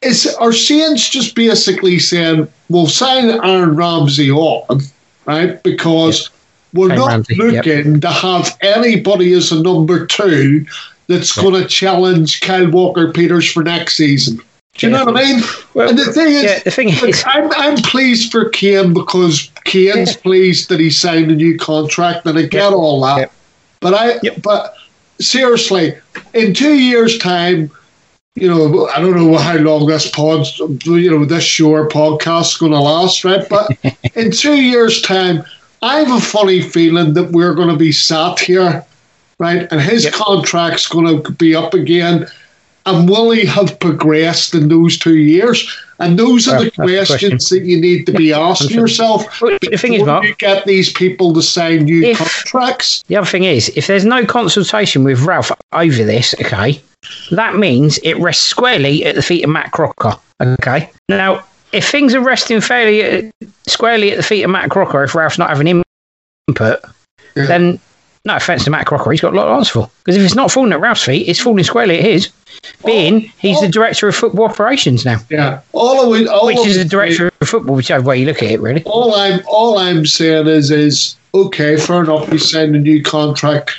is 0.03 0.27
are 0.41 0.53
Saints 0.53 1.09
just 1.09 1.35
basically 1.35 1.99
saying 1.99 2.49
we'll 2.69 2.87
sign 2.89 3.31
Aaron 3.31 3.77
Ramsey 3.77 4.31
on, 4.31 4.81
right? 5.27 5.63
Because 5.63 6.31
we're 6.75 6.89
Aaron 6.91 6.99
not 6.99 7.09
Ramsey, 7.09 7.37
yep. 7.37 7.67
looking 7.67 8.01
to 8.01 8.09
have 8.11 8.57
anybody 8.63 9.33
as 9.33 9.53
a 9.53 9.63
number 9.63 10.07
two 10.07 10.65
that's 11.09 11.33
going 11.33 11.61
to 11.61 11.69
challenge 11.69 12.41
Kyle 12.41 12.71
Walker 12.71 13.13
Peters 13.13 13.51
for 13.51 13.63
next 13.63 13.97
season. 13.97 14.41
Do 14.79 14.87
you 14.87 14.93
know 14.93 15.05
what 15.05 15.17
I 15.19 15.23
mean? 15.25 15.43
Well, 15.75 15.91
and 15.91 15.99
the 15.99 16.11
thing 16.13 16.29
is, 16.29 16.45
yeah, 16.45 16.59
the 16.61 16.71
thing 16.71 16.89
look, 16.89 17.11
is, 17.11 17.23
I'm, 17.27 17.51
I'm 17.53 17.77
pleased 17.77 18.33
for 18.33 18.49
Kayne 18.49 18.95
because 18.95 19.51
Kayne's 19.67 20.15
Yeah. 20.15 20.23
pleased 20.23 20.71
that 20.71 20.81
he 20.81 20.89
signed 20.89 21.31
a 21.31 21.35
new 21.37 21.59
contract, 21.59 22.25
and 22.27 22.39
I 22.39 22.43
get 22.43 22.55
Yep. 22.55 22.73
all 22.73 23.03
that. 23.03 23.19
Yep. 23.19 23.33
But 23.81 23.95
I, 23.95 24.19
Yep. 24.23 24.43
but 24.43 24.75
seriously, 25.21 25.95
in 26.33 26.55
two 26.55 26.75
years' 26.75 27.19
time, 27.19 27.71
you 28.35 28.49
know, 28.49 28.89
I 28.89 29.01
don't 29.01 29.15
know 29.15 29.37
how 29.37 29.57
long 29.59 29.87
this 29.87 30.11
pod, 30.11 30.47
you 30.87 31.11
know, 31.11 31.25
this 31.25 31.45
shore 31.45 31.89
podcast 31.89 32.53
is 32.53 32.57
going 32.57 32.73
to 32.73 32.81
last, 32.81 33.25
right? 33.25 33.47
But 33.49 33.71
in 34.15 34.31
two 34.31 34.61
years' 34.61 35.03
time, 35.03 35.45
I 35.83 35.99
have 35.99 36.11
a 36.17 36.21
funny 36.21 36.63
feeling 36.63 37.13
that 37.15 37.31
we're 37.33 37.55
going 37.55 37.69
to 37.69 37.77
be 37.77 37.93
sat 37.93 38.39
here, 38.39 38.85
right? 39.39 39.71
And 39.71 39.81
his 39.81 40.05
Yep. 40.05 40.15
contract's 40.15 40.87
going 40.89 41.23
to 41.23 41.33
be 41.33 41.55
up 41.55 41.75
again. 41.75 42.27
And 42.87 43.09
will 43.09 43.31
he 43.31 43.45
have 43.47 43.79
progressed 43.79 44.55
in 44.57 44.69
those 44.69 44.99
two 44.99 45.17
years? 45.19 45.69
And 46.01 46.19
those 46.19 46.49
are 46.49 46.65
the 46.65 46.71
questions 46.73 47.49
that 47.51 47.63
you 47.63 47.81
need 47.81 48.07
to 48.07 48.13
be 48.13 48.33
asking 48.33 48.77
Understood. 48.77 48.81
yourself. 48.81 49.41
Well, 49.41 49.57
the 49.61 49.77
thing 49.79 49.93
is, 49.95 50.03
Mark- 50.03 50.25
you 50.25 50.35
get 50.37 50.65
these 50.65 50.93
people 50.93 51.33
to 51.35 51.43
sign 51.43 51.85
new 51.85 52.03
If- 52.03 52.19
contracts. 52.19 53.05
the 53.07 53.17
other 53.17 53.27
thing 53.27 53.45
is, 53.45 53.69
if 53.77 53.87
there's 53.87 54.05
no 54.05 54.25
consultation 54.27 55.05
with 55.05 55.21
Ralph 55.21 55.53
over 55.73 56.03
this, 56.05 56.35
okay, 56.41 56.81
that 57.31 57.57
means 57.57 57.99
it 57.99 58.15
rests 58.19 58.45
squarely 58.45 59.05
at 59.05 59.15
the 59.15 59.23
feet 59.23 59.45
of 59.45 59.51
Matt 59.51 59.73
Crocker. 59.73 60.13
Okay. 60.41 60.91
Now, 61.09 61.45
if 61.73 61.89
things 61.89 62.15
are 62.15 62.21
resting 62.21 62.61
fairly 62.61 63.03
uh, 63.29 63.31
squarely 63.67 64.11
at 64.11 64.17
the 64.17 64.23
feet 64.23 64.43
of 64.43 64.51
Matt 64.51 64.71
Crocker, 64.71 65.03
if 65.05 65.15
Ralph's 65.15 65.39
not 65.39 65.49
having 65.51 65.83
input, 66.49 66.81
Yeah. 67.35 67.47
then 67.47 67.79
no 68.25 68.37
offense 68.37 68.65
to 68.65 68.71
Matt 68.71 68.87
Crocker, 68.87 69.11
he's 69.11 69.21
got 69.21 69.33
a 69.33 69.37
lot 69.37 69.47
to 69.47 69.51
answer 69.53 69.73
for. 69.73 69.91
Because 70.05 70.17
if 70.17 70.23
it's 70.25 70.35
not 70.35 70.51
falling 70.53 70.73
at 70.73 70.81
Ralph's 70.81 71.05
feet, 71.05 71.29
it's 71.29 71.41
falling 71.41 71.65
squarely 71.65 71.99
at 71.99 72.05
his. 72.05 72.31
Being 72.85 73.33
he's 73.39 73.61
the 73.61 73.69
director 73.69 74.07
of 74.09 74.15
football 74.15 74.45
operations 74.45 75.05
now, 75.05 75.19
Yeah, 75.31 75.61
all 75.73 76.13
of 76.15 76.21
it, 76.21 76.29
all 76.29 76.47
which 76.47 76.59
of 76.59 76.67
is 76.67 76.77
the 76.77 76.85
director 76.85 77.31
of 77.41 77.49
football, 77.49 77.75
whichever 77.75 78.05
way 78.05 78.19
you 78.19 78.27
look 78.27 78.43
at 78.43 78.51
it, 78.51 78.61
really. 78.61 78.83
all 78.85 79.15
I'm 79.17 79.41
all 79.49 79.79
I'm 79.79 80.05
saying 80.07 80.47
is 80.47 80.71
is 80.71 81.17
okay, 81.35 81.77
fair 81.79 82.05
enough. 82.05 82.29
We 82.31 82.39
signed 82.39 82.77
a 82.77 82.79
new 82.79 83.03
contract, 83.03 83.73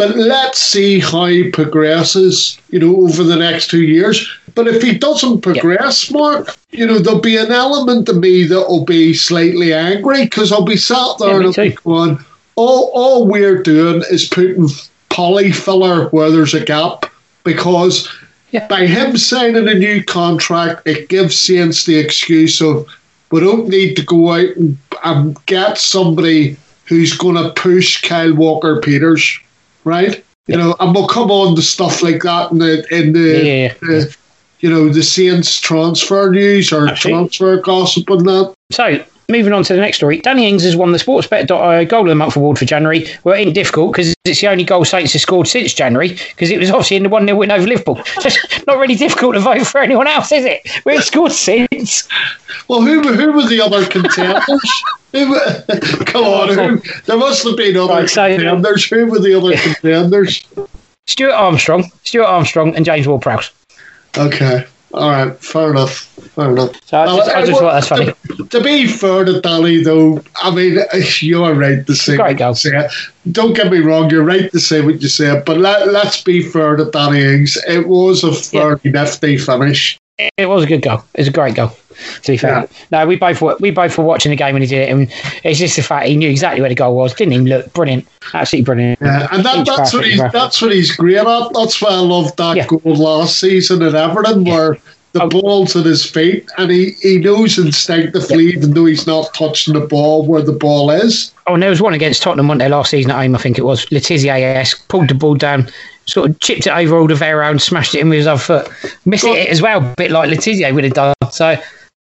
but 0.00 0.16
let's 0.16 0.58
see 0.58 0.98
how 0.98 1.26
he 1.26 1.50
progresses. 1.50 2.58
You 2.70 2.78
know, 2.78 3.02
over 3.02 3.22
the 3.22 3.36
next 3.36 3.68
two 3.68 3.82
years. 3.82 4.26
But 4.54 4.66
if 4.66 4.80
he 4.80 4.96
doesn't 4.96 5.42
progress, 5.42 6.10
Mark, 6.10 6.56
you 6.70 6.86
know, 6.86 6.98
there'll 6.98 7.20
be 7.20 7.36
an 7.36 7.52
element 7.52 8.08
of 8.08 8.16
me 8.16 8.44
that 8.44 8.66
will 8.66 8.86
be 8.86 9.12
slightly 9.12 9.74
angry 9.74 10.24
because 10.24 10.52
I'll 10.52 10.64
be 10.64 10.78
sat 10.78 11.18
there 11.18 11.28
Yeah, 11.28 11.36
and 11.36 11.46
I'll 11.46 11.52
be 11.52 11.76
going, 11.84 12.18
all 12.56 12.90
all 12.94 13.26
we're 13.26 13.62
doing 13.62 14.02
is 14.10 14.26
putting 14.26 14.68
polyfiller 15.10 16.10
where 16.12 16.30
there's 16.30 16.54
a 16.54 16.64
gap 16.64 17.04
because. 17.44 18.08
Yeah. 18.52 18.66
By 18.66 18.86
him 18.86 19.16
signing 19.16 19.68
a 19.68 19.74
new 19.74 20.02
contract, 20.02 20.84
it 20.84 21.08
gives 21.08 21.38
Saints 21.38 21.84
the 21.84 21.96
excuse 21.96 22.60
of 22.60 22.84
we 23.30 23.38
don't 23.38 23.68
need 23.68 23.94
to 23.94 24.04
go 24.04 24.32
out 24.32 24.56
and, 24.56 24.76
and 25.04 25.46
get 25.46 25.78
somebody 25.78 26.56
who's 26.86 27.16
going 27.16 27.36
to 27.36 27.52
push 27.52 28.02
Kyle 28.02 28.34
Walker 28.34 28.80
Peters, 28.80 29.38
right? 29.84 30.24
You 30.46 30.56
know, 30.56 30.74
and 30.80 30.94
we'll 30.94 31.06
come 31.06 31.30
on 31.30 31.54
to 31.56 31.62
stuff 31.62 32.02
like 32.02 32.22
that 32.22 32.50
in 32.50 32.58
the 32.58 32.86
in 32.94 33.12
the, 33.12 33.44
Yeah, 33.44 33.74
the 33.80 34.16
you 34.60 34.70
know 34.70 34.88
the 34.88 35.02
Saints 35.02 35.60
transfer 35.60 36.30
news 36.30 36.72
or 36.72 36.88
Absolutely. 36.88 37.28
transfer 37.28 37.60
gossip 37.60 38.10
and 38.10 38.26
that. 38.26 38.54
So 38.72 39.04
moving 39.30 39.52
on 39.52 39.62
to 39.64 39.74
the 39.74 39.80
next 39.80 39.98
story. 39.98 40.18
Danny 40.18 40.48
Ings 40.48 40.64
has 40.64 40.76
won 40.76 40.92
the 40.92 40.98
Sportsbet.io 40.98 41.84
Goal 41.84 42.02
of 42.02 42.08
the 42.08 42.14
Month 42.14 42.36
award 42.36 42.58
for 42.58 42.64
January. 42.64 43.06
Well, 43.24 43.34
it 43.34 43.38
ain't 43.38 43.54
difficult 43.54 43.92
because 43.92 44.14
it's 44.24 44.40
the 44.40 44.48
only 44.48 44.64
goal 44.64 44.84
Saints 44.84 45.12
have 45.12 45.22
scored 45.22 45.48
since 45.48 45.72
January 45.72 46.08
because 46.10 46.50
it 46.50 46.58
was 46.58 46.70
obviously 46.70 46.96
in 46.96 47.02
the 47.02 47.08
1 47.08 47.26
0 47.26 47.36
win 47.38 47.50
over 47.50 47.66
Liverpool. 47.66 47.96
So 48.04 48.22
it's 48.26 48.66
not 48.66 48.78
really 48.78 48.94
difficult 48.96 49.34
to 49.34 49.40
vote 49.40 49.66
for 49.66 49.80
anyone 49.80 50.06
else, 50.06 50.32
is 50.32 50.44
it? 50.44 50.60
We've 50.84 51.04
scored 51.04 51.32
since. 51.32 52.08
Well, 52.68 52.82
who, 52.82 53.02
who 53.02 53.32
were 53.32 53.46
the 53.46 53.60
other 53.60 53.86
contenders? 53.86 54.44
who, 55.12 55.38
come 56.04 56.24
on, 56.24 56.48
who, 56.48 56.82
there 57.06 57.16
must 57.16 57.44
have 57.44 57.56
been 57.56 57.76
other 57.76 57.94
Right, 57.94 58.08
contenders. 58.08 58.84
Who 58.88 59.06
were 59.06 59.18
the 59.18 59.34
other 59.34 59.56
contenders? 59.56 60.46
Stuart 61.06 61.32
Armstrong, 61.32 61.90
Stuart 62.04 62.26
Armstrong, 62.26 62.76
and 62.76 62.84
James 62.84 63.08
Ward 63.08 63.22
Prowse. 63.22 63.50
Okay, 64.16 64.66
all 64.92 65.10
right, 65.10 65.36
fair 65.42 65.70
enough, 65.70 65.92
fair 66.34 66.50
enough. 66.50 66.72
So 66.84 66.98
I 66.98 67.06
just, 67.06 67.30
I 67.30 67.46
just 67.46 67.60
that's 67.60 67.88
funny. 67.88 68.12
To, 68.36 68.46
to 68.46 68.60
be 68.62 68.86
fair 68.86 69.24
to 69.24 69.40
Danny, 69.40 69.82
though, 69.82 70.22
I 70.36 70.52
mean, 70.54 70.78
you're 71.20 71.54
right 71.54 71.86
to 71.86 71.94
say 71.94 72.16
Great 72.16 72.40
what 72.40 72.48
you 72.48 72.54
say. 72.54 72.88
Don't 73.30 73.54
get 73.54 73.70
me 73.70 73.78
wrong, 73.78 74.10
you're 74.10 74.24
right 74.24 74.50
to 74.50 74.58
say 74.58 74.80
what 74.80 75.00
you 75.00 75.08
said, 75.08 75.44
but 75.44 75.58
let, 75.58 75.88
let's 75.88 76.22
be 76.22 76.42
fair 76.42 76.76
to 76.76 76.86
Danny 76.86 77.22
Ings. 77.22 77.56
It 77.68 77.86
was 77.86 78.24
a 78.24 78.32
fairly 78.32 78.90
nifty 78.90 79.38
finish. 79.38 79.98
It 80.36 80.46
was 80.46 80.64
a 80.64 80.66
good 80.66 80.82
goal. 80.82 81.02
It 81.14 81.20
was 81.20 81.28
a 81.28 81.32
great 81.32 81.54
goal. 81.54 81.70
To 82.22 82.32
be 82.32 82.38
fair, 82.38 82.66
no, 82.90 83.06
we 83.06 83.16
both 83.16 83.42
were 83.42 83.56
we 83.60 83.70
both 83.70 83.98
were 83.98 84.04
watching 84.04 84.30
the 84.30 84.36
game 84.36 84.54
when 84.54 84.62
he 84.62 84.68
did 84.68 84.88
it, 84.88 84.90
and 84.92 85.12
it's 85.44 85.58
just 85.58 85.76
the 85.76 85.82
fact 85.82 86.06
he 86.06 86.16
knew 86.16 86.30
exactly 86.30 86.60
where 86.62 86.70
the 86.70 86.74
goal 86.74 86.96
was. 86.96 87.12
Didn't 87.12 87.34
even 87.34 87.46
look 87.46 87.70
brilliant, 87.74 88.06
absolutely 88.32 88.64
brilliant. 88.64 88.98
Yeah, 89.02 89.28
and 89.32 89.44
that, 89.44 89.66
that's 89.66 89.92
what 89.92 90.06
he's 90.06 90.20
that's 90.32 90.62
what 90.62 90.72
he's 90.72 90.96
great 90.96 91.18
at. 91.18 91.52
That's 91.52 91.82
why 91.82 91.90
I 91.90 91.98
loved 91.98 92.38
that 92.38 92.56
Yeah. 92.56 92.66
goal 92.66 92.80
last 92.84 93.38
season 93.38 93.82
at 93.82 93.94
Everton, 93.94 94.44
where 94.44 94.78
the 95.12 95.24
Oh. 95.24 95.28
ball's 95.28 95.74
at 95.76 95.84
his 95.84 96.04
feet, 96.06 96.48
and 96.56 96.70
he, 96.70 96.92
he 97.02 97.18
knows 97.18 97.58
instinctively, 97.58 98.46
even 98.46 98.72
though 98.72 98.86
he's 98.86 99.06
not 99.08 99.34
touching 99.34 99.74
the 99.74 99.80
ball, 99.80 100.24
where 100.24 100.40
the 100.42 100.52
ball 100.52 100.90
is. 100.90 101.32
Oh, 101.48 101.54
and 101.54 101.62
there 101.62 101.70
was 101.70 101.82
one 101.82 101.94
against 101.94 102.22
Tottenham, 102.22 102.56
day 102.58 102.68
last 102.68 102.90
season 102.90 103.10
at 103.10 103.16
home, 103.18 103.34
I 103.34 103.38
think 103.38 103.58
it 103.58 103.64
was. 103.64 103.84
Letizia 103.86 104.40
AS 104.40 104.74
pulled 104.88 105.08
the 105.08 105.14
ball 105.14 105.34
down, 105.34 105.68
sort 106.06 106.30
of 106.30 106.40
chipped 106.40 106.66
it 106.66 106.72
over 106.72 106.96
Alderweireld 106.96 107.50
and 107.50 107.62
smashed 107.62 107.94
it 107.94 108.00
in 108.00 108.08
with 108.08 108.18
his 108.18 108.26
other 108.26 108.40
foot. 108.40 108.68
Missed 109.04 109.24
it 109.24 109.48
as 109.48 109.62
well, 109.62 109.78
a 109.84 109.94
bit 109.96 110.10
like 110.10 110.30
Le 110.30 110.36
Tissier 110.36 110.74
would 110.74 110.84
have 110.84 110.94
done. 110.94 111.14
So 111.30 111.56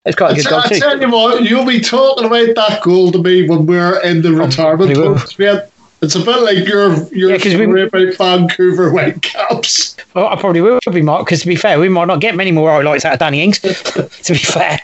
it's 0.04 0.16
quite 0.16 0.32
a 0.32 0.34
good 0.34 0.44
t- 0.44 0.50
goal 0.50 0.60
I 0.60 0.68
too. 0.68 0.78
tell 0.78 1.00
you 1.00 1.10
what, 1.10 1.44
you'll 1.44 1.66
be 1.66 1.80
talking 1.80 2.24
about 2.24 2.54
that 2.54 2.82
goal 2.82 3.12
to 3.12 3.22
me 3.22 3.48
when 3.48 3.66
we're 3.66 4.00
in 4.02 4.22
the 4.22 4.30
oh, 4.30 4.46
retirement 4.46 4.94
probably 4.94 4.98
will. 4.98 5.18
home. 5.18 5.60
It's 6.00 6.14
a 6.14 6.20
bit 6.20 6.42
like 6.42 6.66
your 6.66 6.94
your 7.12 7.34
Yeah, 7.34 7.66
we- 7.66 7.82
about 7.82 8.14
Vancouver 8.14 8.90
Whitecaps. 8.90 9.96
Well, 10.14 10.28
I 10.28 10.36
probably 10.36 10.60
will 10.60 10.78
be, 10.92 11.02
Mark, 11.02 11.26
because 11.26 11.40
to 11.40 11.46
be 11.48 11.56
fair, 11.56 11.78
we 11.80 11.88
might 11.88 12.06
not 12.06 12.20
get 12.20 12.36
many 12.36 12.52
more 12.52 12.70
highlights 12.70 13.04
out 13.04 13.14
of 13.14 13.18
Danny 13.18 13.42
Ings. 13.42 13.58
to 13.60 14.32
be 14.32 14.38
fair. 14.38 14.80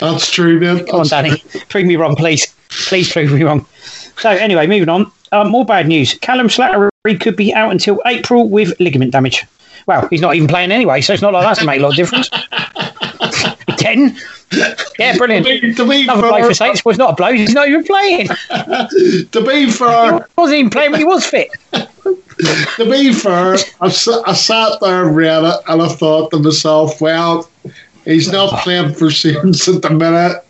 That's 0.00 0.30
true, 0.30 0.58
man. 0.58 0.84
Come 0.86 1.00
on, 1.00 1.06
Danny. 1.06 1.42
Prove 1.68 1.86
me 1.86 1.96
wrong, 1.96 2.16
please. 2.16 2.52
Please 2.68 3.10
prove 3.12 3.32
me 3.32 3.44
wrong. 3.44 3.64
So, 4.18 4.30
anyway, 4.30 4.66
moving 4.66 4.88
on. 4.88 5.10
Um, 5.32 5.48
more 5.50 5.64
bad 5.64 5.86
news. 5.88 6.14
Callum 6.14 6.48
Slattery 6.48 6.88
could 7.20 7.36
be 7.36 7.52
out 7.54 7.70
until 7.70 8.00
April 8.06 8.48
with 8.48 8.78
ligament 8.80 9.12
damage. 9.12 9.44
Well, 9.86 10.06
he's 10.08 10.20
not 10.20 10.34
even 10.34 10.48
playing 10.48 10.70
anyway, 10.72 11.00
so 11.00 11.12
it's 11.12 11.22
not 11.22 11.32
like 11.32 11.44
that's 11.44 11.64
make 11.64 11.80
a 11.80 11.82
lot 11.82 11.90
of 11.90 11.96
difference. 11.96 12.28
Ten. 13.78 14.16
Yeah, 14.98 15.12
To 15.12 15.18
brilliant. 15.18 15.46
be, 15.46 15.74
to 15.74 15.88
be 15.88 16.02
Another 16.02 16.28
blow 16.28 16.46
for 16.48 16.54
Saints. 16.54 16.84
Well, 16.84 16.96
not 16.96 17.12
a 17.12 17.16
blow. 17.16 17.32
He's 17.32 17.52
not 17.54 17.68
even 17.68 17.84
playing. 17.84 18.26
to 18.48 19.44
be 19.46 19.66
He 19.66 19.70
fair, 19.70 20.26
wasn't 20.36 20.58
even 20.58 20.70
playing 20.70 20.90
when 20.92 21.00
he 21.00 21.04
was 21.06 21.24
fit. 21.24 21.50
to 21.72 22.90
be 22.90 23.12
fair, 23.12 23.56
I 23.80 23.88
sat 23.88 24.80
there 24.80 25.06
and 25.06 25.16
read 25.16 25.44
it, 25.44 25.60
and 25.68 25.82
I 25.82 25.88
thought 25.88 26.30
to 26.32 26.38
myself, 26.38 27.00
well, 27.00 27.48
he's 28.04 28.30
not 28.32 28.58
playing 28.62 28.94
for 28.94 29.10
Saints 29.10 29.68
at 29.68 29.82
the 29.82 29.90
minute. 29.90 30.44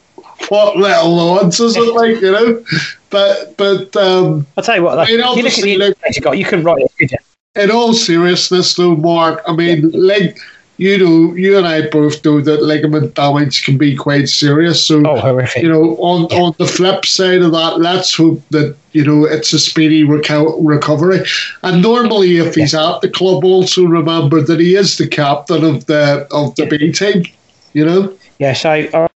What 0.48 0.76
little 0.76 1.18
odds 1.18 1.58
is 1.60 1.76
it 1.76 1.94
like, 1.94 2.20
you 2.20 2.32
know? 2.32 2.64
But 3.11 3.57
but 3.57 3.97
um, 3.97 4.47
I'll 4.57 4.64
tell 4.64 4.77
you 4.77 4.83
what, 4.83 4.99
I 4.99 5.07
mean, 5.07 5.18
if 5.18 5.18
you 5.18 5.18
look 5.18 5.27
at 5.27 5.38
obviously, 5.38 5.77
look- 5.77 5.97
you 6.14 6.21
got, 6.21 6.38
you 6.38 6.44
couldn't 6.44 6.64
write 6.64 6.83
it, 6.83 6.92
could 6.99 7.12
you? 7.12 7.18
in 7.57 7.71
all 7.71 7.92
seriousness, 7.92 8.75
though, 8.75 8.94
Mark, 8.94 9.42
I 9.47 9.53
mean, 9.53 9.90
like 9.90 10.38
you 10.79 10.97
know, 10.97 11.35
you 11.35 11.59
and 11.59 11.66
I 11.66 11.88
both 11.88 12.25
know 12.25 12.40
that 12.40 12.62
ligament 12.62 13.14
damage 13.14 13.64
can 13.64 13.77
be 13.77 13.97
quite 13.97 14.29
serious. 14.29 14.87
So 14.87 15.03
Oh, 15.05 15.40
you 15.57 15.68
know, 15.68 15.97
on 15.97 16.27
on 16.27 16.55
the 16.59 16.68
flip 16.68 17.05
side 17.05 17.42
of 17.42 17.51
that, 17.51 17.81
let's 17.81 18.14
hope 18.14 18.40
that 18.51 18.77
you 18.92 19.05
know 19.05 19.25
it's 19.25 19.53
a 19.53 19.59
speedy 19.59 20.05
reco- 20.05 20.57
recovery. 20.61 21.21
And 21.64 21.83
normally, 21.83 22.37
if 22.37 22.55
he's 22.55 22.75
at 22.75 23.01
the 23.01 23.09
club, 23.11 23.44
also 23.44 23.85
remember 23.87 24.40
that 24.40 24.61
he 24.61 24.77
is 24.77 24.99
the 24.99 25.09
captain 25.09 25.64
of 25.64 25.85
the 25.87 26.29
of 26.31 26.55
the 26.55 26.66
B 26.66 26.92
team. 26.92 27.25
You 27.73 27.85
know, 27.85 28.16
Yeah, 28.38 28.53
so 28.53 28.88
um, 28.94 29.08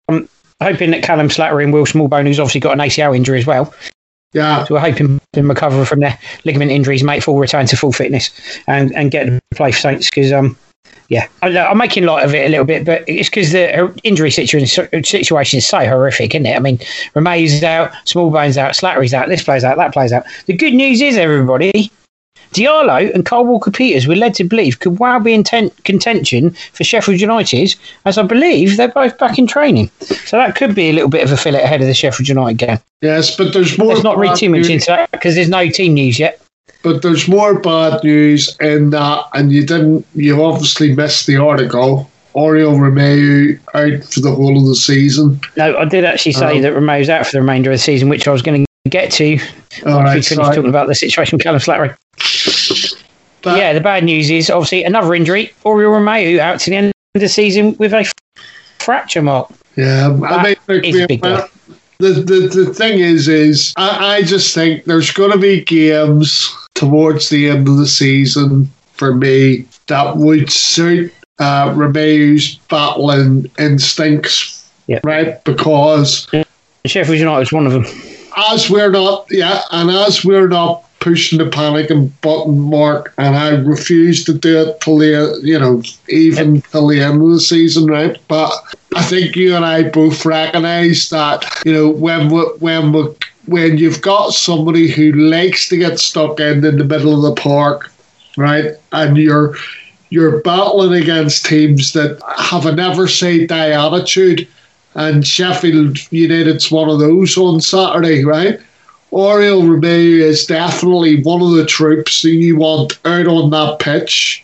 hoping 0.62 0.92
that 0.92 1.04
Callum 1.04 1.28
Slattery 1.28 1.64
and 1.64 1.74
Will 1.74 1.86
Smallbone, 1.86 2.28
who's 2.28 2.40
obviously 2.40 2.62
got 2.62 2.74
an 2.74 2.80
ACL 2.80 3.16
injury 3.16 3.40
as 3.40 3.46
well, 3.46 3.74
yeah, 4.34 4.64
so 4.64 4.76
we're 4.76 4.80
hoping 4.80 5.20
to 5.34 5.44
recover 5.44 5.84
from 5.84 6.00
their 6.00 6.18
ligament 6.46 6.72
injuries, 6.72 7.04
make 7.04 7.22
full 7.22 7.38
return 7.38 7.66
to 7.66 7.76
full 7.76 7.92
fitness, 7.92 8.30
and, 8.68 8.96
and 8.96 9.12
get 9.12 9.26
to 9.26 9.42
play 9.56 9.74
for 9.74 9.80
Saints. 9.80 10.10
Because 10.10 10.32
um, 10.32 10.58
yeah, 11.10 11.28
I, 11.42 11.58
I'm 11.58 11.78
making 11.78 12.06
light 12.06 12.24
of 12.24 12.34
it 12.34 12.46
a 12.46 12.50
little 12.50 12.66
bit, 12.66 12.86
but 12.86 13.04
it's 13.08 13.28
because 13.28 13.52
the 13.52 14.00
injury 14.04 14.32
situation 14.32 14.66
situation 15.04 15.58
is 15.58 15.68
so 15.68 15.80
horrific, 15.80 16.34
isn't 16.34 16.46
it? 16.46 16.56
I 16.56 16.60
mean, 16.60 16.80
Romeu's 17.14 17.62
out, 17.64 17.92
Smallbone's 18.06 18.58
out, 18.58 18.72
Slattery's 18.72 19.14
out, 19.14 19.28
this 19.28 19.44
plays 19.44 19.66
out, 19.66 19.76
that 19.76 19.92
plays 19.92 20.14
out. 20.14 20.24
The 20.46 20.54
good 20.54 20.74
news 20.74 21.02
is, 21.02 21.18
everybody. 21.18 21.92
Diallo 22.54 23.14
and 23.14 23.26
Kyle 23.26 23.46
Walker 23.46 23.72
Peters 23.72 24.08
were 24.08 24.16
led 24.16 24.34
to 24.36 24.44
believe 24.44 24.80
could 24.80 25.00
well 25.00 25.20
be 25.20 25.34
in 25.34 25.44
ten- 25.44 25.70
contention 25.86 26.52
for 26.74 26.84
Sheffield 26.84 27.22
United, 27.22 27.76
as 28.06 28.18
I 28.18 28.24
believe 28.24 28.78
they're 28.78 28.90
both 28.90 29.18
back 29.18 29.40
in 29.40 29.48
training. 29.48 29.90
So 30.26 30.38
that 30.38 30.56
could 30.56 30.76
be 30.76 30.90
a 30.90 30.94
little 30.94 31.10
bit 31.10 31.24
of 31.24 31.32
a 31.32 31.38
fillet 31.38 31.64
ahead 31.64 31.82
of 31.82 31.88
the 31.88 31.94
Sheffield 31.94 32.28
United 32.28 32.58
game. 32.58 32.78
yes, 33.02 33.36
but 33.38 33.54
there's 33.54 33.78
more. 33.78 33.88
Let's 33.88 34.04
not 34.04 34.18
read 34.18 34.36
too 34.36 34.50
much 34.50 34.60
news- 34.60 34.70
into 34.70 34.86
that 34.88 35.12
because 35.12 35.36
there's 35.36 35.50
no 35.50 35.70
team 35.70 35.94
news 35.94 36.20
yet. 36.20 36.42
But 36.84 37.04
there's 37.04 37.28
more 37.28 37.60
bad 37.60 38.04
news 38.04 38.58
in 38.60 38.90
that, 38.90 39.26
and 39.34 39.52
you 39.52 39.66
didn't. 39.66 40.06
You 40.16 40.44
obviously 40.44 40.96
missed 40.96 41.28
the 41.28 41.38
article. 41.38 42.10
Oriol 42.36 42.76
Romeu 42.80 43.60
out 43.74 44.04
for 44.06 44.22
the 44.22 44.32
whole 44.32 44.58
of 44.58 44.66
the 44.66 44.76
season. 44.76 45.40
No, 45.58 45.78
I 45.78 45.84
did 45.86 46.06
actually 46.06 46.32
say 46.32 46.60
Oh. 46.60 46.62
that 46.62 46.74
Romeu's 46.74 47.10
out 47.10 47.26
for 47.26 47.34
the 47.34 47.42
remainder 47.42 47.70
of 47.72 47.76
the 47.76 47.84
season, 47.84 48.08
which 48.08 48.26
I 48.28 48.32
was 48.32 48.42
going 48.42 48.66
to 48.66 48.90
get 48.90 49.12
to 49.14 49.34
All 49.34 49.38
once 49.38 49.86
we 49.86 49.92
right, 49.94 50.12
finished 50.14 50.28
sorry. 50.36 50.56
talking 50.56 50.70
about 50.70 50.88
the 50.88 50.96
situation 50.96 51.36
with 51.38 51.44
Callum 51.44 51.60
Slattery. 51.60 51.94
But 53.42 53.58
yeah, 53.58 53.74
the 53.74 53.82
bad 53.82 54.04
news 54.04 54.30
is 54.30 54.50
obviously 54.50 54.84
another 54.84 55.14
injury. 55.16 55.54
Oriol 55.66 56.00
Romeu 56.00 56.40
out 56.40 56.60
to 56.62 56.70
the 56.70 56.76
end 56.76 56.94
of 57.16 57.22
the 57.22 57.30
season 57.30 57.76
with 57.80 57.94
a 57.94 58.00
f- 58.00 58.14
fracture 58.80 59.22
mark. 59.22 59.52
Yeah, 59.76 60.18
I 60.28 60.44
mean, 60.70 60.84
is 60.84 61.08
big 61.08 61.22
the, 61.22 62.14
the 62.14 62.50
the 62.66 62.74
thing 62.74 63.00
is, 63.00 63.28
is 63.28 63.74
I, 63.78 64.16
I 64.16 64.22
just 64.24 64.54
think 64.56 64.86
there's 64.86 65.12
going 65.12 65.32
to 65.32 65.38
be 65.38 65.62
games 65.64 66.54
towards 66.74 67.30
the 67.30 67.50
end 67.50 67.68
of 67.68 67.78
the 67.78 67.88
season 67.88 68.72
for 68.94 69.14
me 69.14 69.66
that 69.88 70.18
would 70.18 70.52
suit 70.52 71.14
uh, 71.40 71.70
Romeu's 71.74 72.56
battling 72.70 73.50
instincts, 73.60 74.70
Yeah. 74.88 75.00
right? 75.04 75.44
Because 75.44 76.28
Sheffield 76.86 77.20
United 77.20 77.44
is 77.44 77.52
one 77.52 77.66
of 77.68 77.72
them. 77.74 77.86
as 78.50 78.70
we're 78.70 78.90
not, 78.92 79.26
yeah, 79.30 79.62
and 79.72 79.90
as 79.92 80.24
we're 80.26 80.48
not 80.48 80.84
pushing 81.02 81.40
the 81.40 81.50
panic 81.50 81.90
and 81.90 82.20
button 82.22 82.60
mark, 82.60 83.14
and 83.18 83.36
I 83.36 83.50
refuse 83.50 84.24
to 84.26 84.34
do 84.34 84.62
it 84.62 84.80
till 84.80 85.00
the, 85.00 85.40
you 85.44 85.60
know, 85.60 85.82
even 86.08 86.62
till 86.62 86.88
the 86.88 87.02
end 87.02 87.22
of 87.22 87.30
the 87.30 87.40
season, 87.40 87.88
right? 87.88 88.18
But 88.28 88.54
I 88.96 89.04
think 89.04 89.36
you 89.36 89.56
and 89.56 89.66
I 89.66 89.90
both 89.90 90.26
recognise 90.26 91.10
that, 91.10 91.44
you 91.66 91.74
know, 91.74 91.90
when 91.90 92.30
we, 92.30 92.42
when 92.60 92.94
we, 92.94 93.08
when 93.48 93.78
you've 93.78 94.02
got 94.02 94.30
somebody 94.30 94.90
who 94.90 95.12
likes 95.12 95.68
to 95.70 95.78
get 95.78 96.00
stuck 96.00 96.40
in 96.40 96.64
in 96.64 96.78
the 96.78 96.86
middle 96.86 97.16
of 97.16 97.36
the 97.36 97.42
park, 97.42 97.92
right, 98.38 98.76
and 98.92 99.18
you're 99.18 99.56
you're 100.10 100.42
battling 100.42 101.02
against 101.02 101.46
teams 101.46 101.94
that 101.94 102.22
have 102.38 102.66
a 102.66 102.76
never 102.76 103.08
say 103.08 103.48
die 103.48 103.70
attitude 103.70 104.48
and 104.96 105.26
Sheffield 105.26 105.98
United's 106.12 106.70
one 106.70 106.90
of 106.90 107.00
those 107.00 107.38
on 107.38 107.62
Saturday, 107.62 108.26
right? 108.26 108.60
Oriol 109.12 109.64
Romeu 109.64 110.22
is 110.22 110.46
definitely 110.46 111.22
one 111.24 111.42
of 111.42 111.52
the 111.52 111.66
troops 111.66 112.22
that 112.22 112.30
you 112.30 112.56
want 112.56 112.98
out 113.06 113.28
on 113.28 113.50
that 113.50 113.80
pitch, 113.80 114.44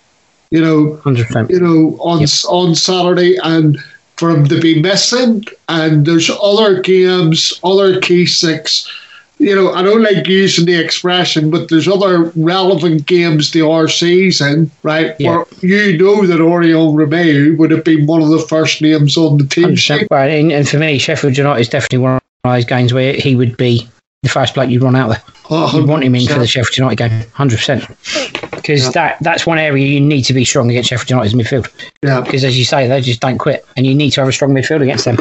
you 0.51 0.61
know, 0.61 0.99
100%. 1.03 1.49
you 1.49 1.59
know, 1.59 1.97
on 2.01 2.25
on 2.49 2.75
Saturday, 2.75 3.37
and 3.43 3.77
for 4.17 4.31
him 4.31 4.47
to 4.47 4.59
be 4.59 4.81
missing. 4.81 5.45
And 5.69 6.05
there's 6.05 6.29
other 6.29 6.81
games, 6.81 7.59
other 7.63 8.01
key 8.01 8.25
six. 8.25 8.91
You 9.39 9.55
know, 9.55 9.71
I 9.71 9.83
don't 9.83 10.01
like 10.01 10.27
using 10.27 10.65
the 10.65 10.73
expression, 10.83 11.51
but 11.51 11.69
there's 11.69 11.87
other 11.87 12.31
relevant 12.35 13.05
games 13.05 13.51
the 13.51 13.61
our 13.61 13.87
season, 13.87 14.71
right? 14.81 15.15
Yeah. 15.19 15.37
Where 15.37 15.45
you 15.61 15.97
know 15.97 16.25
that 16.25 16.39
Oriol 16.39 16.93
Romeu 16.95 17.55
would 17.57 17.69
have 17.69 17.83
been 17.83 18.07
one 18.07 18.23
of 18.23 18.29
the 18.29 18.39
first 18.39 18.81
names 18.81 19.15
on 19.15 19.37
the 19.37 19.45
team 19.45 19.75
sheet. 19.75 20.07
100%. 20.07 20.07
Well, 20.09 20.27
and, 20.27 20.51
and 20.51 20.67
for 20.67 20.79
me, 20.79 20.97
Sheffield 20.97 21.37
United 21.37 21.61
is 21.61 21.69
definitely 21.69 21.99
one 21.99 22.15
of 22.15 22.21
those 22.43 22.65
games 22.65 22.93
where 22.93 23.13
he 23.13 23.35
would 23.35 23.55
be 23.57 23.87
the 24.27 24.33
first 24.33 24.53
bloke 24.53 24.69
you'd 24.69 24.83
run 24.83 24.95
out 24.95 25.07
there. 25.09 25.21
Oh, 25.49 25.71
you'd 25.77 25.87
want 25.87 26.03
him 26.03 26.13
in 26.15 26.27
for 26.27 26.39
the 26.39 26.47
Sheffield 26.47 26.77
United 26.77 26.97
game, 26.97 27.21
100%. 27.35 28.51
because 28.51 28.83
Yeah. 28.85 28.91
that 28.91 29.17
that's 29.21 29.45
one 29.45 29.57
area 29.59 29.85
you 29.87 30.01
need 30.01 30.23
to 30.23 30.33
be 30.33 30.43
strong 30.43 30.69
against 30.69 30.89
Sheffield 30.89 31.09
United's 31.09 31.33
midfield. 31.33 31.69
Yeah. 32.03 32.21
Because 32.21 32.43
as 32.43 32.57
you 32.57 32.65
say, 32.65 32.87
they 32.87 32.99
just 33.01 33.21
don't 33.21 33.37
quit, 33.37 33.65
and 33.77 33.85
you 33.87 33.95
need 33.95 34.11
to 34.11 34.21
have 34.21 34.27
a 34.27 34.33
strong 34.33 34.51
midfield 34.53 34.81
against 34.81 35.05
them. 35.05 35.17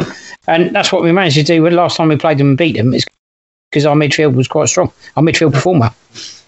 And 0.49 0.75
that's 0.75 0.93
what 0.93 1.03
we 1.03 1.13
managed 1.13 1.37
to 1.37 1.43
do 1.45 1.63
when 1.63 1.75
last 1.75 1.97
time 1.97 2.09
we 2.09 2.17
played 2.17 2.39
them 2.39 2.49
and 2.49 2.59
beat 2.59 2.77
them. 2.77 2.93
Is 2.93 3.05
because 3.71 3.87
our 3.87 3.95
midfield 3.97 4.35
was 4.35 4.49
quite 4.49 4.69
strong. 4.69 4.91
Our 5.17 5.23
midfield 5.23 5.53
performer, 5.53 5.91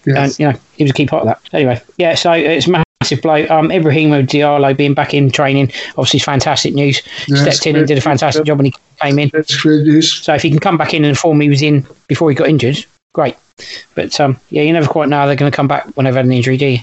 Yes. 0.05 0.17
and 0.17 0.39
you 0.39 0.51
know, 0.51 0.59
he 0.75 0.83
was 0.83 0.91
a 0.91 0.93
key 0.93 1.05
part 1.05 1.21
of 1.23 1.27
that. 1.27 1.39
Anyway, 1.53 1.81
yeah. 1.97 2.15
So 2.15 2.31
it's 2.33 2.67
massive 3.01 3.21
blow. 3.21 3.45
Um, 3.49 3.71
Ibrahim 3.71 4.11
Diallo 4.11 4.75
being 4.75 4.93
back 4.93 5.13
in 5.13 5.31
training, 5.31 5.71
obviously 5.91 6.17
is 6.17 6.23
fantastic 6.23 6.73
news. 6.73 7.01
Yes, 7.27 7.41
Stepped 7.41 7.67
in 7.67 7.75
and 7.77 7.87
did 7.87 7.97
a 7.97 8.01
fantastic 8.01 8.45
job 8.45 8.57
when 8.57 8.65
he 8.65 8.75
came 9.01 9.19
in. 9.19 9.29
That's 9.31 9.55
great 9.61 9.83
news. 9.83 10.11
So 10.11 10.33
if 10.33 10.41
he 10.41 10.49
can 10.49 10.59
come 10.59 10.77
back 10.77 10.93
in 10.93 11.05
and 11.05 11.15
the 11.15 11.19
form 11.19 11.39
he 11.39 11.49
was 11.49 11.61
in 11.61 11.85
before 12.07 12.29
he 12.29 12.35
got 12.35 12.49
injured, 12.49 12.85
great. 13.13 13.37
But 13.95 14.19
um, 14.19 14.39
yeah, 14.49 14.63
you 14.63 14.73
never 14.73 14.87
quite 14.87 15.09
know 15.09 15.25
they're 15.27 15.35
going 15.35 15.51
to 15.51 15.55
come 15.55 15.67
back 15.67 15.85
when 15.95 16.05
they've 16.05 16.13
had 16.15 16.25
an 16.25 16.31
injury, 16.31 16.57
do 16.57 16.65
you? 16.65 16.79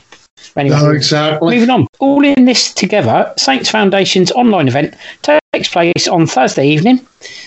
Anyway, 0.57 0.77
No, 0.77 0.91
exactly. 0.91 1.55
moving 1.55 1.71
on. 1.71 1.87
All 1.99 2.25
in 2.25 2.45
this 2.47 2.73
together, 2.73 3.33
Saints 3.37 3.71
Foundation's 3.71 4.31
online 4.33 4.69
event 4.69 4.95
takes 5.23 5.69
place 5.69 6.09
on 6.09 6.27
Thursday 6.27 6.67
evening. 6.69 7.07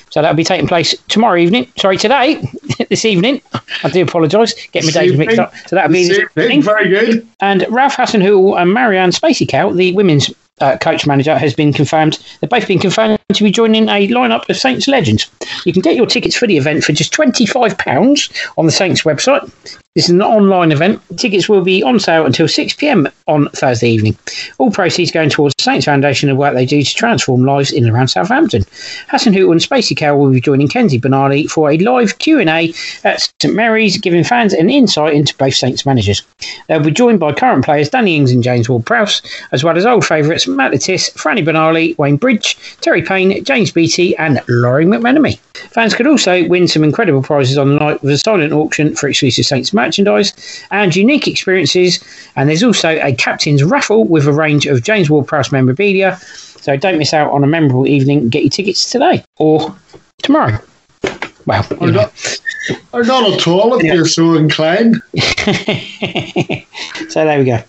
So 0.09 0.21
that'll 0.21 0.35
be 0.35 0.43
taking 0.43 0.67
place 0.67 0.95
tomorrow 1.07 1.37
evening. 1.37 1.71
Sorry, 1.77 1.97
today, 1.97 2.41
this 2.89 3.05
evening. 3.05 3.41
I 3.83 3.89
do 3.89 4.03
apologise. 4.03 4.53
Get 4.67 4.83
my 4.83 4.91
days 4.91 5.17
mixed 5.17 5.39
up. 5.39 5.55
So 5.67 5.75
that'll 5.75 5.91
be 5.91 6.07
this 6.07 6.19
evening. 6.37 6.61
Very 6.63 6.89
good. 6.89 7.27
And 7.39 7.65
Ralph 7.69 7.95
Hasenhüttl 7.95 8.59
and 8.59 8.73
Marianne 8.73 9.11
Spacey-Cale, 9.11 9.71
the 9.73 9.93
women's 9.93 10.31
uh, 10.61 10.77
coach 10.77 11.05
manager, 11.07 11.37
has 11.37 11.53
been 11.53 11.71
confirmed. 11.71 12.19
They've 12.39 12.49
both 12.49 12.67
been 12.67 12.79
confirmed 12.79 13.19
to 13.33 13.43
be 13.43 13.51
joining 13.51 13.87
a 13.87 14.07
lineup 14.07 14.49
of 14.49 14.57
Saints 14.57 14.87
legends. 14.87 15.29
You 15.65 15.73
can 15.73 15.81
get 15.81 15.95
your 15.95 16.05
tickets 16.05 16.35
for 16.35 16.47
the 16.47 16.57
event 16.57 16.83
for 16.83 16.91
just 16.91 17.13
£25 17.13 18.51
on 18.57 18.65
the 18.65 18.71
Saints 18.71 19.03
website. 19.03 19.49
This 19.99 20.05
is 20.05 20.11
an 20.11 20.21
online 20.21 20.71
event. 20.71 21.01
Tickets 21.17 21.49
will 21.49 21.61
be 21.61 21.83
on 21.83 21.99
sale 21.99 22.25
until 22.25 22.47
6 22.47 22.73
pm 22.75 23.09
on 23.27 23.49
Thursday 23.49 23.89
evening. 23.89 24.17
All 24.57 24.71
proceeds 24.71 25.11
going 25.11 25.29
towards 25.29 25.53
the 25.57 25.63
Saints 25.63 25.87
Foundation 25.87 26.29
and 26.29 26.37
the 26.37 26.39
work 26.39 26.53
they 26.53 26.65
do 26.65 26.81
to 26.81 26.95
transform 26.95 27.43
lives 27.43 27.73
in 27.73 27.83
and 27.83 27.93
around 27.93 28.07
Southampton. 28.07 28.63
Hasenhüttl 29.11 29.51
and 29.51 29.59
Spacey-Cale 29.59 30.17
will 30.17 30.31
be 30.31 30.39
joining 30.39 30.69
Kenzie 30.69 31.01
Benali 31.01 31.49
for 31.49 31.69
a 31.69 31.77
live 31.79 32.17
Q&A 32.19 32.73
at 33.03 33.29
St 33.41 33.53
Mary's, 33.53 33.97
giving 33.97 34.23
fans 34.23 34.53
an 34.53 34.69
insight 34.69 35.15
into 35.15 35.35
both 35.35 35.55
Saints 35.55 35.85
managers. 35.85 36.21
They'll 36.69 36.79
be 36.79 36.91
joined 36.91 37.19
by 37.19 37.33
current 37.33 37.65
players 37.65 37.89
Danny 37.89 38.15
Ings 38.15 38.31
and 38.31 38.41
James 38.41 38.69
Ward-Prowse, 38.69 39.21
as 39.51 39.65
well 39.65 39.77
as 39.77 39.85
old 39.85 40.05
favourites 40.05 40.47
Matt 40.47 40.71
Le 40.71 40.77
Tissier, 40.77 41.13
Franny 41.15 41.45
Benali, 41.45 41.97
Wayne 41.97 42.15
Bridge, 42.15 42.55
Terry 42.79 43.01
Payne, 43.01 43.43
James 43.43 43.71
Beattie 43.71 44.15
and 44.15 44.41
Lawrie 44.47 44.85
McMenemy. 44.85 45.37
Fans 45.71 45.93
could 45.93 46.07
also 46.07 46.47
win 46.47 46.69
some 46.69 46.85
incredible 46.85 47.21
prizes 47.21 47.57
on 47.57 47.67
the 47.67 47.75
night 47.75 48.01
with 48.01 48.13
a 48.13 48.17
silent 48.17 48.53
auction 48.53 48.95
for 48.95 49.09
exclusive 49.09 49.45
Saints 49.45 49.73
merchandise 49.89 50.63
and 50.71 50.95
unique 50.95 51.27
experiences. 51.27 51.99
And 52.35 52.47
there's 52.47 52.63
also 52.63 52.89
a 53.01 53.13
captain's 53.15 53.63
raffle 53.63 54.05
with 54.05 54.27
a 54.27 54.33
range 54.33 54.67
of 54.67 54.83
James 54.83 55.09
Ward-Prowse 55.09 55.51
memorabilia. 55.51 56.17
So 56.61 56.77
don't 56.77 56.97
miss 56.99 57.13
out 57.13 57.31
on 57.31 57.43
a 57.43 57.47
memorable 57.47 57.87
evening. 57.87 58.29
Get 58.29 58.43
your 58.43 58.51
tickets 58.51 58.91
today 58.91 59.23
or 59.37 59.75
tomorrow. 60.21 60.59
Well, 61.45 61.65
Or 61.79 61.89
not, 61.91 62.13
or 62.93 63.03
not 63.03 63.31
at 63.33 63.47
all 63.47 63.73
if 63.75 63.83
Yeah. 63.83 63.93
you're 63.95 64.05
so 64.05 64.35
inclined. 64.35 65.01
so 67.09 67.25
there 67.25 67.39
we 67.39 67.45
go. 67.45 67.63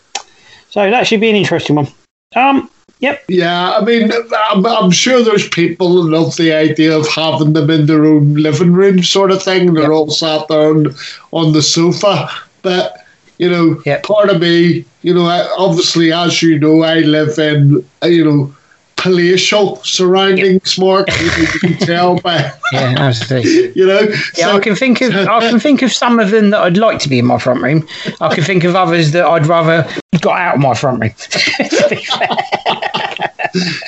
So 0.69 0.91
that 0.91 1.07
should 1.07 1.21
be 1.21 1.31
an 1.31 1.37
interesting 1.37 1.77
one. 1.77 1.89
Um, 2.37 2.69
yep. 3.01 3.25
Yeah, 3.29 3.73
I 3.73 3.85
mean, 3.85 4.11
I'm, 4.51 4.65
I'm 4.67 4.91
sure 4.91 5.23
there's 5.23 5.49
people 5.49 5.89
who 5.89 6.11
love 6.11 6.37
the 6.37 6.53
idea 6.53 6.97
of 6.97 7.09
having 7.09 7.53
them 7.55 7.71
in 7.71 7.87
their 7.87 8.05
own 8.07 8.35
living 8.35 8.73
room, 8.73 9.03
sort 9.03 9.31
of 9.31 9.43
thing. 9.43 9.75
They're 9.75 9.85
Yep. 9.85 9.93
all 9.93 10.11
sat 10.11 10.47
there 10.49 10.71
on, 10.71 10.95
on 11.33 11.53
the 11.53 11.63
sofa. 11.63 12.29
But, 12.63 12.97
you 13.39 13.49
know, 13.51 13.81
Yep. 13.87 14.03
part 14.05 14.31
of 14.31 14.41
me, 14.41 14.85
you 15.03 15.15
know, 15.15 15.27
I, 15.27 15.49
obviously, 15.57 16.13
as 16.13 16.43
you 16.43 16.59
know, 16.59 16.83
I 16.83 17.01
live 17.01 17.39
in, 17.39 17.85
uh, 18.03 18.07
you 18.09 18.25
know, 18.25 18.55
palatial 19.01 19.77
surroundings, 19.83 20.79
Mark. 20.79 21.09
You, 21.21 21.47
can 21.61 21.75
tell 21.79 22.21
by, 22.21 22.37
Yeah, 22.73 22.95
absolutely. 22.99 23.73
you 23.75 23.87
know. 23.87 24.01
Yeah, 24.37 24.47
so- 24.47 24.57
I 24.57 24.61
can 24.61 24.77
think 24.77 25.01
of 25.01 25.15
I 25.15 25.41
can 25.49 25.59
think 25.59 25.83
of 25.83 25.93
some 25.93 26.21
of 26.21 26.31
them 26.31 26.51
that 26.51 26.61
I'd 26.61 26.77
like 26.77 26.99
to 27.01 27.09
be 27.09 27.19
in 27.19 27.27
my 27.27 27.39
front 27.39 27.63
room. 27.63 27.89
I 28.21 28.35
can 28.35 28.45
think 28.45 28.65
of 28.65 28.77
others 28.77 29.13
that 29.13 29.25
I'd 29.25 29.47
rather 29.47 29.89
got 30.21 30.39
out 30.39 30.55
of 30.57 30.61
my 30.61 30.75
front 30.75 31.01
room. 31.01 31.11
To 31.19 31.87
be 31.89 32.05
fair. 32.05 32.37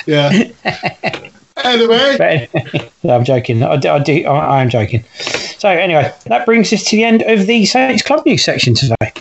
yeah. 0.07 0.43
anyway, 1.63 2.49
But- 2.53 2.91
no, 3.03 3.15
I'm 3.15 3.23
joking. 3.23 3.61
I 3.63 3.77
do, 3.77 3.89
I 3.89 3.99
do. 3.99 4.25
I, 4.25 4.57
I 4.57 4.61
am 4.61 4.69
joking. 4.69 5.03
So 5.57 5.69
anyway, 5.69 6.11
that 6.25 6.45
brings 6.45 6.73
us 6.73 6.83
to 6.85 6.95
the 6.95 7.03
end 7.03 7.21
of 7.23 7.45
the 7.47 7.65
Saints 7.65 8.01
Club 8.03 8.25
News 8.25 8.43
section 8.43 8.73
today. 8.73 9.13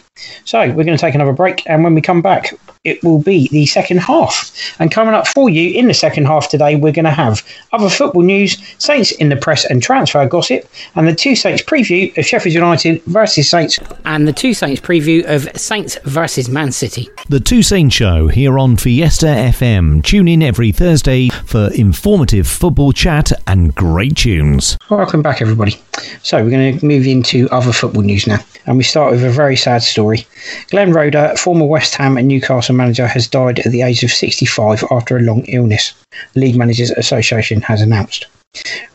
So 0.44 0.58
we're 0.68 0.84
going 0.84 0.96
to 0.96 0.98
take 0.98 1.14
another 1.14 1.32
break, 1.32 1.62
and 1.66 1.84
when 1.84 1.94
we 1.94 2.00
come 2.00 2.22
back, 2.22 2.52
it 2.84 3.02
will 3.04 3.20
be 3.20 3.48
the 3.48 3.66
second 3.66 3.98
half. 3.98 4.50
And 4.80 4.90
coming 4.90 5.14
up 5.14 5.28
for 5.28 5.48
you 5.48 5.70
in 5.78 5.86
the 5.86 5.94
second 5.94 6.26
half 6.26 6.48
today, 6.48 6.74
we're 6.74 6.92
going 6.92 7.04
to 7.04 7.12
have 7.12 7.46
other 7.72 7.88
football 7.88 8.22
news, 8.22 8.58
Saints 8.78 9.12
in 9.12 9.28
the 9.28 9.36
press 9.36 9.64
and 9.64 9.80
transfer 9.80 10.26
gossip, 10.26 10.68
and 10.96 11.06
the 11.06 11.14
two 11.14 11.36
Saints 11.36 11.62
preview 11.62 12.16
of 12.18 12.26
Sheffield 12.26 12.54
United 12.54 13.02
versus 13.04 13.48
Saints, 13.48 13.78
and 14.04 14.26
the 14.26 14.32
two 14.32 14.52
Saints 14.52 14.80
preview 14.80 15.24
of 15.24 15.48
Saints 15.56 15.96
versus 16.04 16.48
Man 16.48 16.72
City. 16.72 17.08
The 17.28 17.40
Two 17.40 17.62
Saints 17.62 17.94
Show 17.94 18.28
here 18.28 18.58
on 18.58 18.76
Fiesta 18.76 19.26
FM. 19.26 20.02
Tune 20.02 20.26
in 20.26 20.42
every 20.42 20.72
Thursday 20.72 21.28
for 21.28 21.70
informative 21.74 22.48
football 22.48 22.92
chat 22.92 23.30
and 23.46 23.74
great 23.74 24.16
tunes. 24.16 24.76
Welcome 24.90 25.22
back, 25.22 25.40
everybody. 25.40 25.80
So, 26.22 26.42
we're 26.42 26.50
going 26.50 26.78
to 26.78 26.84
move 26.84 27.06
into 27.06 27.48
other 27.50 27.72
football 27.72 28.02
news 28.02 28.26
now. 28.26 28.38
And 28.66 28.76
we 28.76 28.84
start 28.84 29.12
with 29.12 29.24
a 29.24 29.30
very 29.30 29.56
sad 29.56 29.82
story. 29.82 30.26
Glenn 30.70 30.92
Roeder, 30.92 31.34
former 31.36 31.66
West 31.66 31.94
Ham 31.96 32.16
and 32.16 32.28
Newcastle 32.28 32.71
manager, 32.76 33.06
has 33.06 33.28
died 33.28 33.60
at 33.60 33.72
the 33.72 33.82
age 33.82 34.02
of 34.02 34.10
65 34.10 34.84
after 34.90 35.16
a 35.16 35.22
long 35.22 35.44
illness, 35.44 35.94
the 36.34 36.40
League 36.40 36.56
Managers 36.56 36.90
Association 36.90 37.62
has 37.62 37.80
announced. 37.80 38.26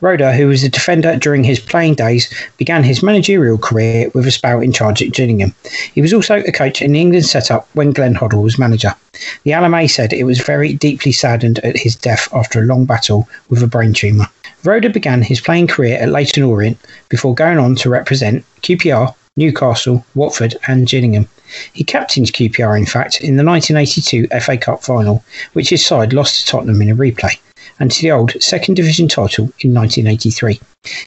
Roeder, 0.01 0.33
who 0.33 0.47
was 0.47 0.63
a 0.63 0.69
defender 0.69 1.15
during 1.15 1.43
his 1.43 1.59
playing 1.59 1.95
days, 1.95 2.31
began 2.57 2.83
his 2.83 3.01
managerial 3.01 3.57
career 3.57 4.11
with 4.13 4.27
a 4.27 4.31
spell 4.31 4.59
in 4.59 4.71
charge 4.71 5.01
at 5.01 5.13
Gillingham. 5.13 5.55
He 5.95 6.01
was 6.01 6.13
also 6.13 6.43
a 6.43 6.51
coach 6.51 6.79
in 6.79 6.91
the 6.91 7.01
England 7.01 7.25
setup 7.25 7.67
when 7.73 7.91
Glenn 7.91 8.13
Hoddle 8.13 8.43
was 8.43 8.59
manager. 8.59 8.93
The 9.43 9.51
LMA 9.51 9.89
said 9.89 10.13
it 10.13 10.25
was 10.25 10.39
very 10.39 10.73
deeply 10.73 11.11
saddened 11.11 11.57
at 11.59 11.75
his 11.75 11.95
death 11.95 12.29
after 12.33 12.61
a 12.61 12.65
long 12.65 12.85
battle 12.85 13.27
with 13.49 13.63
a 13.63 13.67
brain 13.67 13.93
tumour. 13.93 14.27
Roeder 14.63 14.89
began 14.89 15.23
his 15.23 15.41
playing 15.41 15.67
career 15.67 15.97
at 15.97 16.09
Leyton 16.09 16.43
Orient 16.43 16.77
before 17.09 17.33
going 17.33 17.57
on 17.57 17.75
to 17.77 17.89
represent 17.89 18.45
QPR, 18.61 19.15
Newcastle, 19.37 20.05
Watford, 20.13 20.55
and 20.67 20.87
Gillingham. 20.87 21.27
He 21.73 21.83
captained 21.83 22.33
QPR, 22.33 22.77
in 22.77 22.85
fact, 22.85 23.21
in 23.21 23.37
the 23.37 23.43
1982 23.43 24.27
FA 24.39 24.57
Cup 24.57 24.83
final, 24.83 25.23
which 25.53 25.69
his 25.69 25.85
side 25.85 26.13
lost 26.13 26.39
to 26.39 26.45
Tottenham 26.45 26.81
in 26.81 26.89
a 26.89 26.95
replay, 26.95 27.37
and 27.79 27.91
to 27.91 28.01
the 28.01 28.11
old 28.11 28.41
Second 28.41 28.75
Division 28.75 29.07
title 29.07 29.45
in 29.61 29.73
1983. 29.73 30.59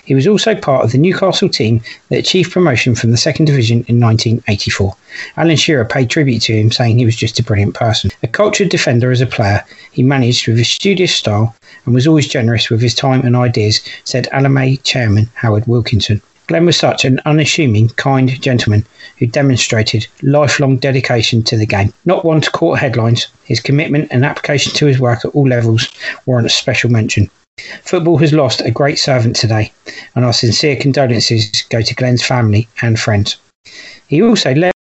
He 0.05 0.15
was 0.15 0.27
also 0.27 0.55
part 0.55 0.85
of 0.85 0.93
the 0.93 0.99
Newcastle 0.99 1.49
team 1.49 1.81
that 2.09 2.19
achieved 2.19 2.53
promotion 2.53 2.95
from 2.95 3.11
the 3.11 3.17
Second 3.17 3.47
Division 3.47 3.85
in 3.89 3.99
1984. 3.99 4.95
Alan 5.37 5.57
Shearer 5.57 5.85
paid 5.85 6.11
tribute 6.11 6.43
to 6.43 6.53
him, 6.53 6.71
saying 6.71 6.99
he 6.99 7.05
was 7.05 7.17
just 7.17 7.39
a 7.39 7.43
brilliant 7.43 7.75
person. 7.75 8.11
A 8.23 8.29
cultured 8.29 8.69
defender 8.69 9.11
as 9.11 9.21
a 9.21 9.27
player, 9.27 9.65
he 9.93 10.03
managed 10.03 10.47
with 10.47 10.59
his 10.59 10.71
studious 10.71 11.15
style 11.15 11.55
and 11.85 11.95
was 11.95 12.07
always 12.07 12.29
generous 12.29 12.69
with 12.69 12.81
his 12.83 12.95
time 12.95 13.23
and 13.23 13.37
ideas, 13.37 13.81
said 14.05 14.29
LMA 14.33 14.83
chairman 14.83 15.29
Howard 15.35 15.67
Wilkinson. 15.67 16.21
Glenn 16.51 16.67
was 16.67 16.77
such 16.77 17.05
an 17.05 17.21
unassuming, 17.27 17.91
kind 17.91 18.29
gentleman 18.43 18.85
who 19.19 19.27
demonstrated 19.27 20.09
lifelong 20.21 20.79
dedication 20.79 21.45
to 21.45 21.57
the 21.57 21.65
game. 21.65 21.95
Not 22.07 22.25
one 22.25 22.41
to 22.41 22.51
court 22.51 22.81
headlines, 22.81 23.29
his 23.45 23.61
commitment 23.61 24.09
and 24.11 24.25
application 24.25 24.73
to 24.75 24.87
his 24.87 24.99
work 24.99 25.25
at 25.25 25.31
all 25.31 25.47
levels 25.47 25.89
warrant 26.27 26.51
special 26.51 26.91
mention. 26.91 27.31
Football 27.85 28.19
has 28.19 28.33
lost 28.33 28.63
a 28.63 28.73
great 28.73 28.99
servant 28.99 29.37
today, 29.37 29.71
and 30.17 30.25
our 30.25 30.33
sincere 30.33 30.75
condolences 30.75 31.63
go 31.71 31.83
to 31.83 31.95
Glenn's 31.95 32.25
family 32.25 32.67
and 32.83 32.99
friends. 32.99 33.37
He 34.09 34.21
also 34.21 34.53
led 34.53 34.73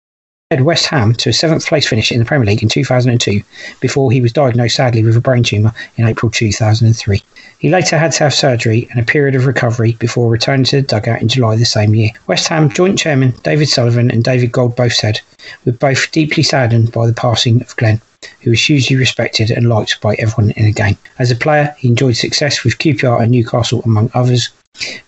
West 0.61 0.87
Ham 0.87 1.13
to 1.13 1.29
a 1.29 1.33
seventh 1.33 1.67
place 1.67 1.87
finish 1.87 2.11
in 2.11 2.17
the 2.17 2.25
Premier 2.25 2.47
League 2.47 2.63
in 2.63 2.69
2002 2.69 3.43
before 3.79 4.11
he 4.11 4.21
was 4.21 4.33
diagnosed 4.33 4.77
sadly 4.77 5.03
with 5.03 5.15
a 5.15 5.21
brain 5.21 5.43
tumour 5.43 5.73
in 5.97 6.07
April 6.07 6.31
2003. 6.31 7.21
He 7.59 7.67
later 7.67 7.97
had 7.97 8.13
to 8.13 8.23
have 8.23 8.33
surgery 8.33 8.87
and 8.89 9.01
a 9.01 9.03
period 9.03 9.35
of 9.35 9.45
recovery 9.45 9.91
before 9.99 10.29
returning 10.29 10.63
to 10.67 10.77
the 10.77 10.81
dugout 10.81 11.21
in 11.21 11.27
July 11.27 11.57
the 11.57 11.65
same 11.65 11.93
year. 11.93 12.11
West 12.25 12.47
Ham 12.47 12.69
joint 12.69 12.97
chairman 12.97 13.35
David 13.43 13.67
Sullivan 13.67 14.09
and 14.09 14.23
David 14.23 14.53
Gold 14.53 14.77
both 14.77 14.93
said, 14.93 15.19
We're 15.65 15.73
both 15.73 16.09
deeply 16.13 16.41
saddened 16.41 16.93
by 16.93 17.05
the 17.05 17.13
passing 17.13 17.61
of 17.61 17.75
Glenn, 17.75 18.01
who 18.39 18.51
was 18.51 18.65
hugely 18.65 18.95
respected 18.95 19.51
and 19.51 19.67
liked 19.67 19.99
by 19.99 20.15
everyone 20.15 20.51
in 20.51 20.67
the 20.67 20.71
game. 20.71 20.97
As 21.19 21.31
a 21.31 21.35
player, 21.35 21.75
he 21.77 21.89
enjoyed 21.89 22.15
success 22.15 22.63
with 22.63 22.77
QPR 22.77 23.21
and 23.21 23.31
Newcastle, 23.33 23.81
among 23.83 24.09
others, 24.13 24.47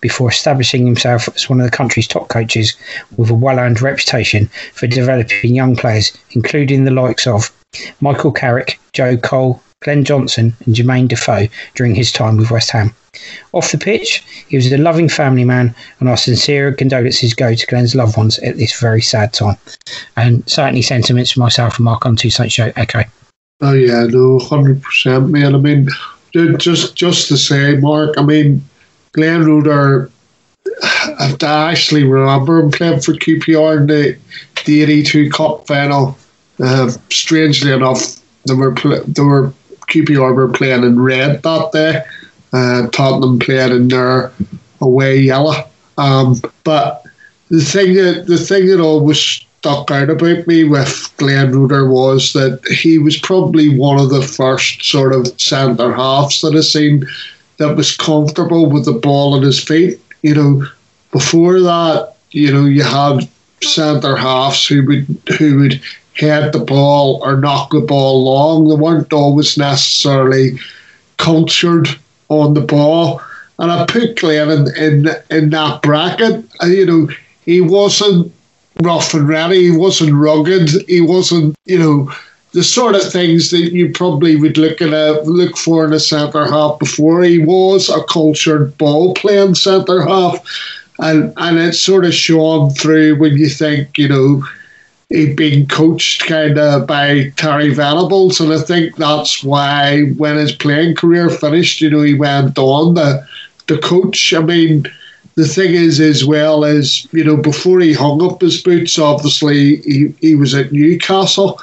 before 0.02 0.28
establishing 0.28 0.84
himself 0.84 1.30
as 1.34 1.48
one 1.48 1.58
of 1.58 1.64
the 1.64 1.74
country's 1.74 2.06
top 2.06 2.28
coaches 2.28 2.76
with 3.16 3.30
a 3.30 3.34
well 3.34 3.58
earned 3.60 3.80
reputation 3.80 4.50
for 4.74 4.86
developing 4.86 5.54
young 5.54 5.74
players, 5.74 6.12
including 6.32 6.84
the 6.84 6.90
likes 6.90 7.26
of 7.26 7.50
Michael 8.02 8.30
Carrick, 8.30 8.78
Joe 8.92 9.16
Cole, 9.16 9.62
Glenn 9.82 10.04
Johnson, 10.04 10.54
and 10.64 10.74
Jermaine 10.74 11.08
Defoe 11.08 11.48
during 11.74 11.94
his 11.94 12.12
time 12.12 12.36
with 12.36 12.50
West 12.50 12.70
Ham. 12.70 12.94
Off 13.52 13.72
the 13.72 13.78
pitch, 13.78 14.24
he 14.48 14.56
was 14.56 14.72
a 14.72 14.78
loving 14.78 15.08
family 15.08 15.44
man, 15.44 15.74
and 16.00 16.08
our 16.08 16.16
sincere 16.16 16.72
condolences 16.72 17.34
go 17.34 17.54
to 17.54 17.66
Glenn's 17.66 17.94
loved 17.94 18.16
ones 18.16 18.38
at 18.38 18.56
this 18.56 18.78
very 18.80 19.02
sad 19.02 19.32
time. 19.32 19.58
And 20.16 20.48
certainly 20.48 20.82
sentiments 20.82 21.32
for 21.32 21.40
myself 21.40 21.76
and 21.76 21.84
Mark 21.84 22.06
on 22.06 22.16
Two 22.16 22.30
Saints 22.30 22.54
Show 22.54 22.72
echo. 22.76 23.02
Oh 23.60 23.74
yeah, 23.74 24.06
no, 24.08 24.38
hundred 24.38 24.82
percent, 24.82 25.28
man. 25.28 25.54
I 25.54 25.58
mean, 25.58 25.88
just 26.58 26.96
just 26.96 27.28
to 27.28 27.36
say, 27.36 27.76
Mark. 27.76 28.14
I 28.16 28.22
mean, 28.22 28.64
Glenn 29.12 29.44
Rudder. 29.44 30.10
I 30.82 31.36
actually 31.42 32.04
remember 32.04 32.58
him 32.58 32.70
playing 32.70 33.00
for 33.00 33.12
QPR 33.12 33.78
in 33.78 33.86
the, 33.86 34.16
the 34.64 34.82
'82 34.82 35.30
Cup 35.30 35.66
final. 35.66 36.16
Uh, 36.58 36.90
strangely 37.10 37.72
enough, 37.72 38.16
they 38.46 38.54
were 38.54 38.74
they 39.06 39.22
were 39.22 39.52
QPR 39.92 40.34
were 40.34 40.48
playing 40.48 40.84
in 40.84 41.00
red 41.00 41.42
that 41.42 41.72
day. 41.72 42.02
Uh, 42.52 42.88
Tottenham 42.88 43.38
played 43.38 43.72
in 43.72 43.88
their 43.88 44.32
away 44.80 45.18
yellow. 45.18 45.68
Um, 45.98 46.40
but 46.64 47.04
the 47.50 47.60
thing 47.60 47.94
that 47.94 48.26
the 48.26 48.38
thing 48.38 48.66
that 48.66 48.80
always 48.80 49.18
stuck 49.18 49.90
out 49.90 50.10
about 50.10 50.46
me 50.46 50.64
with 50.64 51.12
Glenn 51.18 51.52
Rudder 51.52 51.88
was 51.88 52.32
that 52.32 52.60
he 52.68 52.98
was 52.98 53.18
probably 53.18 53.78
one 53.78 53.98
of 53.98 54.10
the 54.10 54.22
first 54.22 54.82
sort 54.82 55.12
of 55.12 55.40
centre 55.40 55.92
halves 55.92 56.40
that 56.40 56.54
I've 56.54 56.64
seen 56.64 57.06
that 57.58 57.76
was 57.76 57.96
comfortable 57.96 58.68
with 58.68 58.86
the 58.86 58.92
ball 58.92 59.36
at 59.36 59.42
his 59.42 59.62
feet. 59.62 60.00
You 60.22 60.34
know, 60.34 60.66
before 61.12 61.60
that, 61.60 62.14
you 62.30 62.52
know, 62.52 62.64
you 62.64 62.82
had 62.82 63.28
centre 63.62 64.16
halves 64.16 64.66
who 64.66 64.84
would 64.86 65.06
who 65.38 65.58
would 65.60 65.80
head 66.14 66.52
the 66.52 66.60
ball 66.60 67.20
or 67.22 67.36
knock 67.36 67.70
the 67.70 67.80
ball 67.80 68.24
long. 68.24 68.68
They 68.68 68.74
weren't 68.74 69.12
always 69.12 69.56
necessarily 69.56 70.58
cultured 71.16 71.88
on 72.28 72.54
the 72.54 72.60
ball. 72.60 73.20
And 73.58 73.70
I 73.70 73.86
put 73.86 74.18
Glenn 74.18 74.50
in, 74.50 74.76
in, 74.76 75.08
in 75.30 75.50
that 75.50 75.82
bracket. 75.82 76.44
Uh, 76.62 76.66
you 76.66 76.86
know, 76.86 77.08
he 77.44 77.60
wasn't 77.60 78.32
rough 78.82 79.14
and 79.14 79.28
ready, 79.28 79.70
he 79.70 79.76
wasn't 79.76 80.14
rugged, 80.14 80.70
he 80.88 81.00
wasn't, 81.00 81.54
you 81.66 81.78
know, 81.78 82.12
the 82.52 82.62
sort 82.62 82.94
of 82.94 83.10
things 83.10 83.50
that 83.50 83.72
you 83.72 83.90
probably 83.92 84.36
would 84.36 84.58
look 84.58 84.82
at 84.82 84.92
a, 84.92 85.22
look 85.22 85.56
for 85.56 85.84
in 85.84 85.92
a 85.92 86.00
centre 86.00 86.44
half 86.44 86.78
before. 86.78 87.22
He 87.22 87.38
was 87.38 87.88
a 87.88 88.02
cultured 88.04 88.76
ball 88.78 89.14
playing 89.14 89.54
centre 89.54 90.02
half. 90.02 90.44
And 90.98 91.32
and 91.38 91.58
it's 91.58 91.80
sort 91.80 92.04
of 92.04 92.12
shone 92.12 92.70
through 92.70 93.18
when 93.18 93.36
you 93.36 93.48
think, 93.48 93.96
you 93.96 94.08
know, 94.08 94.42
he'd 95.12 95.36
been 95.36 95.66
coached 95.66 96.26
kind 96.26 96.58
of 96.58 96.86
by 96.86 97.30
Terry 97.36 97.72
Venables, 97.72 98.40
and 98.40 98.52
I 98.52 98.58
think 98.58 98.96
that's 98.96 99.44
why 99.44 100.02
when 100.16 100.36
his 100.36 100.52
playing 100.52 100.96
career 100.96 101.30
finished, 101.30 101.80
you 101.80 101.90
know, 101.90 102.02
he 102.02 102.14
went 102.14 102.58
on 102.58 102.94
the 102.94 103.26
to 103.68 103.78
coach. 103.78 104.34
I 104.34 104.40
mean, 104.40 104.84
the 105.34 105.46
thing 105.46 105.74
is, 105.74 106.00
as 106.00 106.24
well 106.24 106.64
as 106.64 107.06
you 107.12 107.24
know, 107.24 107.36
before 107.36 107.80
he 107.80 107.92
hung 107.92 108.22
up 108.22 108.40
his 108.40 108.62
boots, 108.62 108.98
obviously 108.98 109.76
he, 109.82 110.14
he 110.20 110.34
was 110.34 110.54
at 110.54 110.72
Newcastle, 110.72 111.60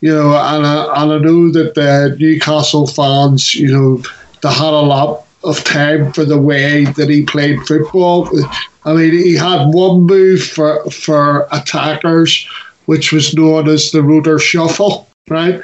you 0.00 0.14
know, 0.14 0.30
and 0.30 0.66
I, 0.66 1.02
and 1.02 1.12
I 1.12 1.18
know 1.18 1.50
that 1.50 1.74
the 1.74 2.16
Newcastle 2.18 2.86
fans, 2.86 3.54
you 3.54 3.72
know, 3.72 3.96
they 4.42 4.52
had 4.52 4.72
a 4.72 4.80
lot 4.80 5.26
of 5.42 5.62
time 5.64 6.12
for 6.12 6.24
the 6.24 6.40
way 6.40 6.84
that 6.84 7.08
he 7.08 7.24
played 7.24 7.60
football. 7.66 8.28
I 8.84 8.94
mean, 8.94 9.12
he 9.12 9.36
had 9.36 9.66
one 9.68 10.02
move 10.02 10.42
for 10.42 10.84
for 10.90 11.48
attackers 11.52 12.46
which 12.90 13.12
was 13.12 13.32
known 13.34 13.68
as 13.68 13.92
the 13.92 14.02
Rudder 14.02 14.40
Shuffle, 14.40 15.06
right? 15.28 15.62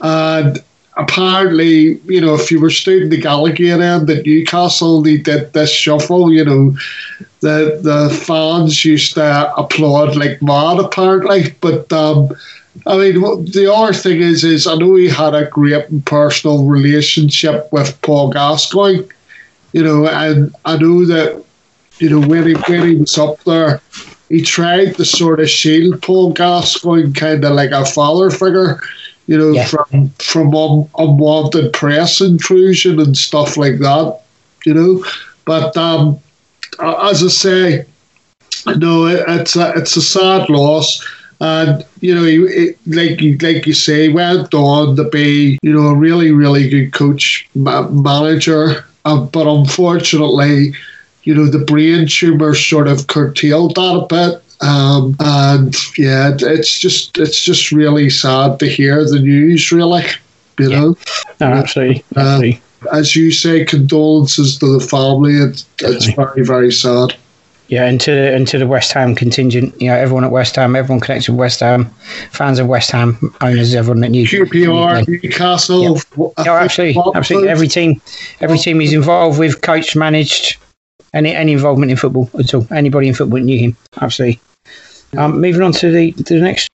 And 0.00 0.58
apparently, 0.96 2.00
you 2.06 2.18
know, 2.18 2.34
if 2.34 2.50
you 2.50 2.62
were 2.62 2.70
studying 2.70 3.10
the 3.10 3.20
Gallowgate 3.20 3.82
end 3.82 4.08
at 4.08 4.24
Newcastle, 4.24 5.02
they 5.02 5.18
did 5.18 5.52
this 5.52 5.70
shuffle, 5.70 6.32
you 6.32 6.46
know, 6.46 6.74
the 7.40 7.78
the 7.82 8.08
fans 8.24 8.86
used 8.86 9.12
to 9.16 9.54
applaud 9.54 10.16
like 10.16 10.40
mad, 10.40 10.78
apparently. 10.78 11.54
But 11.60 11.92
um, 11.92 12.30
I 12.86 12.96
mean, 12.96 13.20
the 13.44 13.70
other 13.70 13.92
thing 13.92 14.22
is, 14.22 14.42
is 14.42 14.66
I 14.66 14.74
know 14.76 14.94
he 14.94 15.10
had 15.10 15.34
a 15.34 15.50
great 15.50 16.06
personal 16.06 16.64
relationship 16.64 17.70
with 17.70 18.00
Paul 18.00 18.30
Gascoigne, 18.30 19.04
you 19.74 19.82
know, 19.82 20.08
and 20.08 20.54
I 20.64 20.78
know 20.78 21.04
that, 21.04 21.44
you 21.98 22.08
know, 22.08 22.26
when 22.26 22.46
he 22.46 22.54
when 22.54 22.88
he 22.88 22.94
was 22.94 23.18
up 23.18 23.44
there, 23.44 23.82
he 24.32 24.40
tried 24.40 24.96
to 24.96 25.04
sort 25.04 25.40
of 25.40 25.50
shield 25.50 26.00
Paul 26.00 26.32
Gascoigne 26.32 27.12
kind 27.12 27.44
of 27.44 27.52
like 27.52 27.70
a 27.70 27.84
father 27.84 28.30
figure, 28.30 28.80
you 29.26 29.36
know, 29.36 29.50
yeah. 29.50 29.66
from 29.66 30.08
from 30.18 30.54
un, 30.54 30.88
unwanted 30.96 31.74
press 31.74 32.22
intrusion 32.22 32.98
and 32.98 33.14
stuff 33.14 33.58
like 33.58 33.78
that, 33.80 34.20
you 34.64 34.72
know. 34.72 35.04
But 35.44 35.76
um, 35.76 36.18
as 36.80 37.22
I 37.22 37.28
say, 37.28 37.84
no, 38.78 39.04
it, 39.04 39.22
it's 39.28 39.54
a 39.54 39.74
it's 39.76 39.98
a 39.98 40.02
sad 40.02 40.48
loss. 40.48 41.06
And 41.42 41.84
you 42.00 42.14
know, 42.14 42.24
he, 42.24 42.72
like 42.86 43.20
you 43.20 43.36
like 43.36 43.66
you 43.66 43.74
say, 43.74 44.08
went 44.08 44.54
on 44.54 44.96
to 44.96 45.04
be 45.10 45.58
you 45.62 45.74
know 45.74 45.88
a 45.88 45.94
really 45.94 46.32
really 46.32 46.70
good 46.70 46.94
coach 46.94 47.46
ma- 47.54 47.88
manager. 47.88 48.86
Um, 49.04 49.28
but 49.28 49.46
unfortunately, 49.46 50.72
you 51.24 51.34
know, 51.34 51.46
the 51.46 51.64
brain 51.64 52.06
tumor 52.06 52.54
sort 52.54 52.88
of 52.88 53.06
curtailed 53.06 53.76
that 53.76 53.80
a 53.80 54.06
bit. 54.06 54.42
Um, 54.60 55.16
and 55.20 55.74
yeah, 55.98 56.36
it's 56.38 56.78
just 56.78 57.18
it's 57.18 57.42
just 57.42 57.72
really 57.72 58.10
sad 58.10 58.60
to 58.60 58.66
hear 58.66 59.04
the 59.04 59.18
news. 59.18 59.72
Really, 59.72 60.04
you 60.58 60.70
yeah. 60.70 60.80
know. 60.80 60.96
No, 61.40 61.46
absolutely. 61.46 62.04
Uh. 62.16 62.52
As 62.92 63.14
you 63.14 63.30
say, 63.30 63.64
condolences 63.64 64.58
to 64.58 64.78
the 64.78 64.84
family. 64.84 65.34
It, 65.34 65.64
it's 65.80 66.06
very 66.14 66.44
very 66.44 66.72
sad. 66.72 67.14
Yeah, 67.68 67.86
and 67.86 67.98
to 68.02 68.12
and 68.12 68.46
to 68.48 68.58
the 68.58 68.66
West 68.66 68.92
Ham 68.92 69.14
contingent, 69.14 69.80
you 69.80 69.88
know, 69.88 69.94
everyone 69.94 70.24
at 70.24 70.30
West 70.30 70.56
Ham, 70.56 70.76
everyone 70.76 71.00
connected 71.00 71.30
with 71.30 71.38
West 71.38 71.60
Ham, 71.60 71.86
fans 72.30 72.58
of 72.58 72.66
West 72.66 72.90
Ham, 72.90 73.16
owners, 73.40 73.74
everyone 73.74 74.00
that 74.00 74.10
knew 74.10 74.26
QPR, 74.26 75.08
Newcastle. 75.08 75.82
Yeah. 75.82 75.94
Oh, 76.18 76.32
absolutely, 76.56 77.02
absolutely. 77.14 77.48
Every 77.48 77.68
team, 77.68 78.02
every 78.40 78.58
team 78.58 78.78
he's 78.78 78.92
involved 78.92 79.38
with, 79.38 79.62
coached, 79.62 79.96
managed, 79.96 80.58
any 81.14 81.34
any 81.34 81.52
involvement 81.52 81.90
in 81.90 81.96
football 81.96 82.28
at 82.38 82.54
all. 82.54 82.66
Anybody 82.70 83.08
in 83.08 83.14
football 83.14 83.40
knew 83.40 83.58
him. 83.58 83.76
Absolutely. 84.00 84.40
Um, 85.16 85.40
moving 85.40 85.62
on 85.62 85.72
to 85.72 85.90
the 85.90 86.12
to 86.12 86.34
the 86.34 86.40
next 86.40 86.68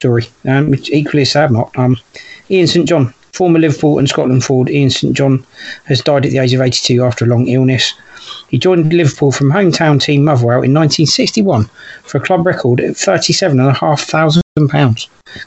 story, 0.00 0.28
um, 0.44 0.70
which 0.70 0.90
equally 0.90 1.24
sad, 1.24 1.50
Mark. 1.50 1.76
Um, 1.78 1.96
Ian 2.50 2.66
St 2.66 2.88
John, 2.88 3.14
former 3.32 3.58
Liverpool 3.58 3.98
and 3.98 4.08
Scotland 4.08 4.44
forward 4.44 4.70
Ian 4.70 4.90
St 4.90 5.14
John, 5.14 5.44
has 5.84 6.00
died 6.00 6.26
at 6.26 6.32
the 6.32 6.38
age 6.38 6.52
of 6.52 6.60
82 6.60 7.02
after 7.04 7.24
a 7.24 7.28
long 7.28 7.46
illness. 7.48 7.94
He 8.48 8.58
joined 8.58 8.92
Liverpool 8.92 9.32
from 9.32 9.50
hometown 9.50 10.00
team 10.00 10.24
Motherwell 10.24 10.62
in 10.62 10.74
1961 10.74 11.64
for 12.02 12.18
a 12.18 12.20
club 12.20 12.46
record 12.46 12.80
at 12.80 12.94
£37,500. 12.94 14.40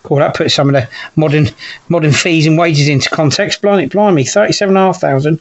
Cool, 0.03 0.17
that 0.17 0.35
puts 0.35 0.53
some 0.53 0.69
of 0.69 0.73
the 0.73 0.87
modern 1.15 1.47
modern 1.89 2.11
fees 2.11 2.45
and 2.45 2.59
wages 2.59 2.87
into 2.87 3.09
context. 3.09 3.59
Blimey, 3.59 3.87
blimey, 3.87 4.23
37,500. 4.23 5.39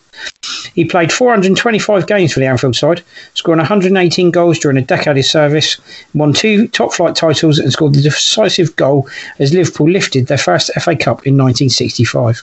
He 0.75 0.87
played 0.87 1.13
425 1.13 2.07
games 2.07 2.33
for 2.33 2.41
the 2.41 2.47
Anfield 2.47 2.77
side, 2.77 3.03
scoring 3.35 3.59
118 3.59 4.31
goals 4.31 4.59
during 4.59 4.79
a 4.79 4.83
decade 4.83 5.19
of 5.19 5.27
service, 5.27 5.77
won 6.15 6.33
two 6.33 6.67
top 6.69 6.95
flight 6.95 7.15
titles, 7.15 7.59
and 7.59 7.71
scored 7.71 7.93
the 7.93 8.01
decisive 8.01 8.75
goal 8.77 9.07
as 9.39 9.53
Liverpool 9.53 9.91
lifted 9.91 10.29
their 10.29 10.39
first 10.39 10.71
FA 10.73 10.97
Cup 10.97 11.27
in 11.27 11.37
1965. 11.37 12.43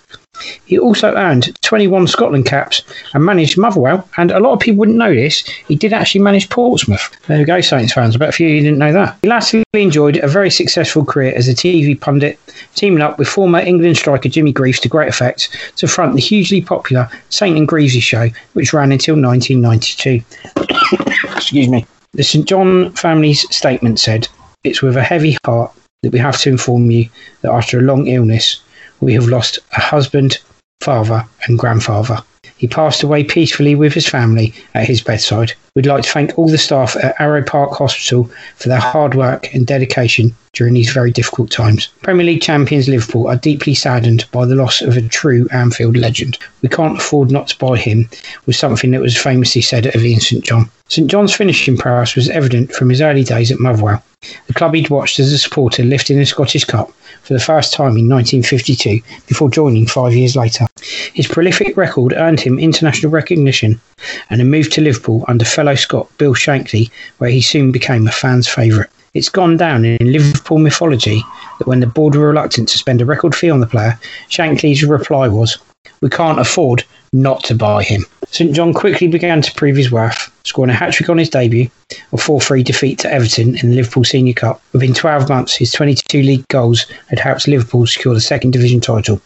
He 0.65 0.77
also 0.77 1.13
earned 1.15 1.59
21 1.61 2.07
Scotland 2.07 2.45
caps 2.45 2.83
and 3.13 3.25
managed 3.25 3.57
Motherwell, 3.57 4.07
and 4.17 4.31
a 4.31 4.39
lot 4.39 4.53
of 4.53 4.59
people 4.59 4.79
wouldn't 4.79 4.97
know 4.97 5.13
this, 5.13 5.47
he 5.67 5.75
did 5.75 5.93
actually 5.93 6.21
manage 6.21 6.49
Portsmouth. 6.49 7.09
There 7.27 7.39
we 7.39 7.45
go, 7.45 7.61
Saints 7.61 7.93
fans. 7.93 8.15
I 8.15 8.19
bet 8.19 8.29
a 8.29 8.31
few 8.31 8.47
of 8.47 8.53
you 8.53 8.61
didn't 8.61 8.79
know 8.79 8.93
that. 8.93 9.17
He 9.21 9.29
lastly 9.29 9.63
enjoyed 9.73 10.17
a 10.17 10.27
very 10.27 10.49
successful 10.49 11.05
career 11.05 11.33
as 11.35 11.47
a 11.47 11.53
TV 11.53 11.99
pundit, 11.99 12.39
teaming 12.75 13.01
up 13.01 13.17
with 13.17 13.27
former 13.27 13.59
England 13.59 13.97
striker 13.97 14.29
Jimmy 14.29 14.51
Greaves 14.51 14.79
to 14.81 14.89
great 14.89 15.09
effect 15.09 15.49
to 15.77 15.87
front 15.87 16.15
the 16.15 16.21
hugely 16.21 16.61
popular 16.61 17.09
Saint 17.29 17.57
and 17.57 17.67
Greavesy 17.67 17.99
show, 17.99 18.29
which 18.53 18.73
ran 18.73 18.91
until 18.91 19.15
1992. 19.15 20.23
Excuse 21.35 21.67
me. 21.67 21.85
The 22.13 22.23
St 22.23 22.47
John 22.47 22.91
family's 22.93 23.45
statement 23.55 23.99
said, 23.99 24.27
It's 24.63 24.81
with 24.81 24.95
a 24.95 25.03
heavy 25.03 25.37
heart 25.45 25.71
that 26.01 26.13
we 26.13 26.19
have 26.19 26.39
to 26.41 26.49
inform 26.49 26.89
you 26.91 27.09
that 27.41 27.51
after 27.51 27.79
a 27.79 27.81
long 27.81 28.07
illness, 28.07 28.61
we 29.01 29.13
have 29.13 29.27
lost 29.27 29.59
a 29.75 29.81
husband, 29.81 30.39
father, 30.81 31.25
and 31.47 31.59
grandfather. 31.59 32.19
He 32.57 32.67
passed 32.67 33.03
away 33.03 33.23
peacefully 33.23 33.75
with 33.75 33.93
his 33.93 34.07
family 34.07 34.53
at 34.73 34.87
his 34.87 35.01
bedside. 35.01 35.53
We'd 35.75 35.85
like 35.85 36.03
to 36.03 36.09
thank 36.09 36.37
all 36.37 36.47
the 36.47 36.57
staff 36.57 36.95
at 36.95 37.19
Arrowe 37.19 37.43
Park 37.43 37.73
Hospital 37.73 38.29
for 38.55 38.69
their 38.69 38.79
hard 38.79 39.13
work 39.13 39.53
and 39.53 39.67
dedication 39.67 40.33
during 40.53 40.73
these 40.73 40.91
very 40.91 41.11
difficult 41.11 41.51
times. 41.51 41.89
Premier 42.01 42.25
League 42.25 42.41
champions 42.41 42.87
Liverpool 42.87 43.27
are 43.27 43.35
deeply 43.35 43.75
saddened 43.75 44.25
by 44.31 44.45
the 44.45 44.55
loss 44.55 44.81
of 44.81 44.95
a 44.95 45.01
true 45.01 45.49
Anfield 45.51 45.97
legend. 45.97 46.37
We 46.61 46.69
can't 46.69 46.97
afford 46.97 47.29
not 47.29 47.49
to 47.49 47.57
buy 47.57 47.77
him, 47.77 48.09
was 48.45 48.57
something 48.57 48.91
that 48.91 49.01
was 49.01 49.17
famously 49.17 49.61
said 49.61 49.87
of 49.87 50.05
Ian 50.05 50.21
St 50.21 50.43
John. 50.43 50.69
St 50.87 51.11
John's 51.11 51.33
finishing 51.35 51.75
prowess 51.75 52.15
was 52.15 52.29
evident 52.29 52.71
from 52.71 52.89
his 52.89 53.01
early 53.01 53.25
days 53.25 53.51
at 53.51 53.59
Motherwell. 53.59 54.01
The 54.47 54.53
club 54.53 54.75
he'd 54.75 54.89
watched 54.89 55.19
as 55.19 55.33
a 55.33 55.37
supporter 55.37 55.83
lifting 55.83 56.17
the 56.17 56.25
Scottish 56.25 56.63
Cup 56.63 56.91
for 57.25 57.33
the 57.33 57.39
first 57.39 57.73
time 57.73 57.97
in 57.97 58.07
1952 58.07 59.01
before 59.25 59.49
joining 59.49 59.87
five 59.87 60.13
years 60.13 60.35
later. 60.35 60.67
His 61.13 61.27
prolific 61.27 61.75
record 61.75 62.13
earned 62.13 62.39
him 62.39 62.59
international 62.59 63.11
recognition 63.11 63.81
and 64.29 64.41
a 64.41 64.45
move 64.45 64.69
to 64.71 64.81
Liverpool 64.81 65.25
under 65.27 65.43
fellow 65.43 65.73
Scot 65.73 66.07
Bill 66.19 66.35
Shankly, 66.35 66.91
where 67.17 67.31
he 67.31 67.41
soon 67.41 67.71
became 67.71 68.07
a 68.07 68.11
fan's 68.11 68.47
favourite. 68.47 68.91
It's 69.15 69.29
gone 69.29 69.57
down 69.57 69.85
in 69.85 70.11
Liverpool 70.11 70.59
mythology 70.59 71.23
that 71.57 71.67
when 71.67 71.79
the 71.79 71.87
board 71.87 72.15
were 72.15 72.27
reluctant 72.27 72.69
to 72.69 72.77
spend 72.77 73.01
a 73.01 73.05
record 73.05 73.33
fee 73.33 73.49
on 73.49 73.59
the 73.59 73.67
player, 73.67 73.99
Shankly's 74.29 74.83
reply 74.83 75.27
was, 75.27 75.57
We 76.01 76.09
can't 76.09 76.39
afford 76.39 76.83
not 77.15 77.43
to 77.45 77.55
buy 77.55 77.81
him. 77.83 78.05
St 78.29 78.53
John 78.53 78.73
quickly 78.73 79.07
began 79.07 79.41
to 79.41 79.53
prove 79.53 79.77
his 79.77 79.91
worth, 79.91 80.31
scoring 80.43 80.69
a 80.69 80.73
hat 80.73 80.93
trick 80.93 81.09
on 81.09 81.17
his 81.17 81.29
debut, 81.29 81.69
a 82.11 82.17
4 82.17 82.41
3 82.41 82.63
defeat 82.63 82.99
to 82.99 83.11
Everton 83.11 83.57
in 83.57 83.69
the 83.69 83.75
Liverpool 83.75 84.03
Senior 84.03 84.33
Cup. 84.33 84.61
Within 84.73 84.93
12 84.93 85.29
months, 85.29 85.55
his 85.55 85.71
22 85.71 86.21
league 86.21 86.47
goals 86.49 86.85
had 87.07 87.19
helped 87.19 87.47
Liverpool 87.47 87.87
secure 87.87 88.13
the 88.13 88.21
second 88.21 88.51
division 88.51 88.81
title. 88.81 89.21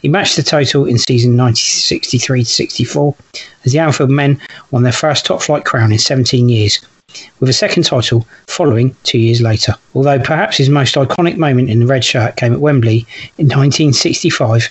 He 0.00 0.08
matched 0.08 0.36
the 0.36 0.42
total 0.42 0.86
in 0.86 0.96
season 0.96 1.36
1963 1.36 2.44
64 2.44 3.14
as 3.64 3.72
the 3.72 3.80
Anfield 3.80 4.10
men 4.10 4.40
won 4.70 4.84
their 4.84 4.92
first 4.92 5.26
top 5.26 5.42
flight 5.42 5.64
crown 5.64 5.92
in 5.92 5.98
17 5.98 6.48
years, 6.48 6.80
with 7.40 7.50
a 7.50 7.52
second 7.52 7.84
title 7.84 8.26
following 8.46 8.96
two 9.02 9.18
years 9.18 9.40
later. 9.40 9.74
Although 9.94 10.20
perhaps 10.20 10.56
his 10.56 10.70
most 10.70 10.94
iconic 10.94 11.36
moment 11.36 11.68
in 11.68 11.80
the 11.80 11.86
red 11.86 12.04
shirt 12.04 12.36
came 12.36 12.52
at 12.52 12.60
Wembley 12.60 13.06
in 13.38 13.48
1965 13.48 14.70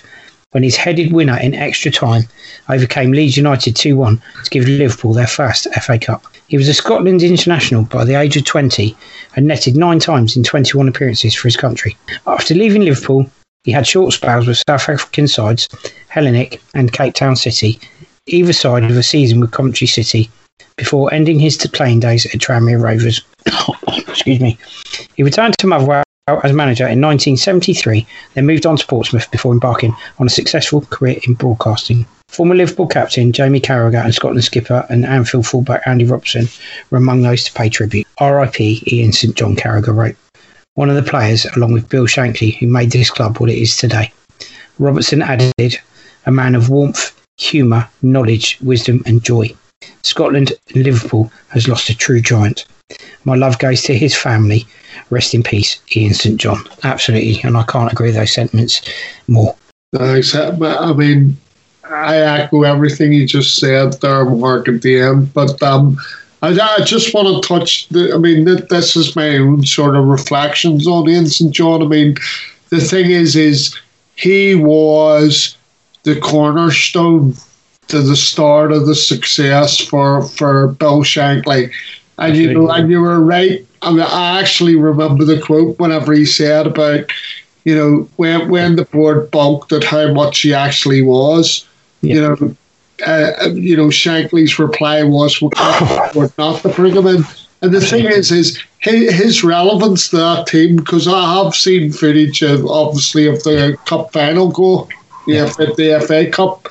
when 0.52 0.62
his 0.62 0.76
headed 0.76 1.12
winner 1.12 1.38
in 1.38 1.54
extra 1.54 1.90
time 1.90 2.22
overcame 2.68 3.12
Leeds 3.12 3.36
United 3.36 3.76
2 3.76 3.96
1 3.96 4.22
to 4.44 4.50
give 4.50 4.66
Liverpool 4.66 5.12
their 5.12 5.26
first 5.26 5.66
FA 5.74 5.98
Cup. 5.98 6.24
He 6.48 6.56
was 6.56 6.68
a 6.68 6.74
Scotland 6.74 7.22
international 7.22 7.84
by 7.84 8.04
the 8.04 8.14
age 8.14 8.36
of 8.36 8.44
20 8.44 8.96
and 9.34 9.46
netted 9.46 9.76
nine 9.76 9.98
times 9.98 10.36
in 10.36 10.44
21 10.44 10.88
appearances 10.88 11.34
for 11.34 11.48
his 11.48 11.56
country. 11.56 11.96
After 12.26 12.54
leaving 12.54 12.82
Liverpool, 12.82 13.28
he 13.64 13.72
had 13.72 13.86
short 13.86 14.12
spells 14.12 14.46
with 14.46 14.62
South 14.68 14.88
African 14.88 15.26
sides, 15.26 15.68
Hellenic 16.08 16.62
and 16.74 16.92
Cape 16.92 17.14
Town 17.14 17.34
City, 17.34 17.80
either 18.26 18.52
side 18.52 18.84
of 18.84 18.96
a 18.96 19.02
season 19.02 19.40
with 19.40 19.50
Coventry 19.50 19.88
City, 19.88 20.30
before 20.76 21.12
ending 21.12 21.40
his 21.40 21.56
playing 21.72 22.00
days 22.00 22.26
at 22.26 22.40
Tranmere 22.40 22.80
Rovers. 22.80 23.22
Excuse 24.08 24.40
me. 24.40 24.56
He 25.16 25.22
returned 25.22 25.58
to 25.58 25.66
Motherwell 25.66 26.05
as 26.28 26.52
manager 26.52 26.82
in 26.88 27.00
1973, 27.00 28.04
then 28.34 28.46
moved 28.46 28.66
on 28.66 28.76
to 28.76 28.84
Portsmouth 28.88 29.30
before 29.30 29.52
embarking 29.52 29.94
on 30.18 30.26
a 30.26 30.30
successful 30.30 30.80
career 30.80 31.20
in 31.22 31.34
broadcasting. 31.34 32.04
Former 32.26 32.56
Liverpool 32.56 32.88
captain 32.88 33.30
Jamie 33.30 33.60
Carragher 33.60 34.02
and 34.02 34.12
Scotland 34.12 34.42
skipper 34.42 34.84
and 34.90 35.06
Anfield 35.06 35.46
fullback 35.46 35.86
Andy 35.86 36.04
Robertson 36.04 36.48
were 36.90 36.98
among 36.98 37.22
those 37.22 37.44
to 37.44 37.52
pay 37.52 37.68
tribute. 37.68 38.08
R.I.P. 38.18 38.82
Ian 38.90 39.12
St 39.12 39.36
John 39.36 39.54
Carragher 39.54 39.94
wrote. 39.94 40.16
One 40.74 40.90
of 40.90 40.96
the 40.96 41.08
players, 41.08 41.46
along 41.54 41.74
with 41.74 41.88
Bill 41.88 42.08
Shankly, 42.08 42.56
who 42.56 42.66
made 42.66 42.90
this 42.90 43.08
club 43.08 43.38
what 43.38 43.48
it 43.48 43.58
is 43.58 43.76
today. 43.76 44.12
Robertson 44.80 45.22
added, 45.22 45.78
a 46.26 46.32
man 46.32 46.56
of 46.56 46.70
warmth, 46.70 47.14
humour, 47.36 47.88
knowledge, 48.02 48.58
wisdom, 48.60 49.00
and 49.06 49.22
joy. 49.22 49.54
Scotland 50.02 50.54
and 50.74 50.84
Liverpool 50.84 51.30
has 51.50 51.68
lost 51.68 51.88
a 51.88 51.96
true 51.96 52.20
giant. 52.20 52.64
My 53.26 53.34
love 53.34 53.58
goes 53.58 53.82
to 53.82 53.98
his 53.98 54.14
family. 54.14 54.66
Rest 55.10 55.34
in 55.34 55.42
peace, 55.42 55.80
Ian 55.96 56.14
St 56.14 56.40
John. 56.40 56.62
Absolutely, 56.84 57.40
and 57.42 57.56
I 57.56 57.64
can't 57.64 57.92
agree 57.92 58.08
with 58.08 58.16
those 58.16 58.32
sentiments 58.32 58.80
more. 59.26 59.54
Thanks. 59.94 60.34
I 60.34 60.92
mean, 60.92 61.36
I 61.84 62.16
echo 62.18 62.62
everything 62.62 63.12
you 63.12 63.26
just 63.26 63.56
said 63.56 64.00
there, 64.00 64.24
Mark, 64.24 64.68
at 64.68 64.82
the 64.82 65.00
end. 65.00 65.34
But 65.34 65.60
um, 65.62 65.98
I, 66.42 66.58
I, 66.58 66.84
just 66.84 67.12
want 67.14 67.42
to 67.42 67.48
touch. 67.48 67.88
The, 67.88 68.14
I 68.14 68.18
mean, 68.18 68.44
this 68.44 68.96
is 68.96 69.16
my 69.16 69.38
own 69.38 69.66
sort 69.66 69.96
of 69.96 70.06
reflections 70.06 70.86
on 70.86 71.08
Ian 71.08 71.26
St 71.26 71.52
John. 71.52 71.82
I 71.82 71.86
mean, 71.86 72.16
the 72.70 72.80
thing 72.80 73.10
is, 73.10 73.34
is 73.34 73.76
he 74.14 74.54
was 74.54 75.56
the 76.04 76.18
cornerstone 76.20 77.34
to 77.88 78.00
the 78.00 78.16
start 78.16 78.72
of 78.72 78.86
the 78.86 78.94
success 78.94 79.78
for 79.78 80.22
for 80.22 80.68
Bill 80.68 81.02
Shankly. 81.02 81.72
And 82.18 82.36
you 82.36 82.54
know, 82.54 82.70
and 82.70 82.90
you 82.90 83.00
were 83.00 83.20
right. 83.20 83.64
I 83.82 83.90
mean, 83.90 84.00
I 84.00 84.40
actually 84.40 84.76
remember 84.76 85.24
the 85.24 85.40
quote 85.40 85.78
whenever 85.78 86.12
he 86.12 86.24
said 86.24 86.66
about, 86.66 87.10
you 87.64 87.74
know, 87.74 88.08
when 88.16 88.48
when 88.48 88.76
the 88.76 88.86
board 88.86 89.30
balked 89.30 89.72
at 89.72 89.84
how 89.84 90.12
much 90.12 90.40
he 90.40 90.54
actually 90.54 91.02
was. 91.02 91.66
Yeah. 92.00 92.14
You 92.14 92.20
know, 92.22 92.56
uh, 93.06 93.48
you 93.52 93.76
know, 93.76 93.90
Shankly's 93.90 94.58
reply 94.58 95.02
was, 95.02 95.40
"We're 95.42 95.50
not 95.56 96.38
not 96.38 96.62
to 96.62 96.68
bring 96.70 96.96
him 96.96 97.06
in." 97.06 97.24
And 97.62 97.72
the 97.72 97.80
thing 97.80 98.04
is, 98.04 98.30
is 98.30 98.62
his 98.80 99.42
relevance 99.42 100.10
to 100.10 100.16
that 100.16 100.46
team 100.46 100.76
because 100.76 101.08
I 101.08 101.42
have 101.42 101.54
seen 101.54 101.90
footage 101.90 102.42
of 102.42 102.66
obviously 102.66 103.26
of 103.26 103.42
the 103.44 103.76
cup 103.86 104.12
final 104.12 104.50
go, 104.50 104.88
yeah, 105.26 105.46
the 105.46 106.04
FA 106.06 106.30
Cup. 106.30 106.68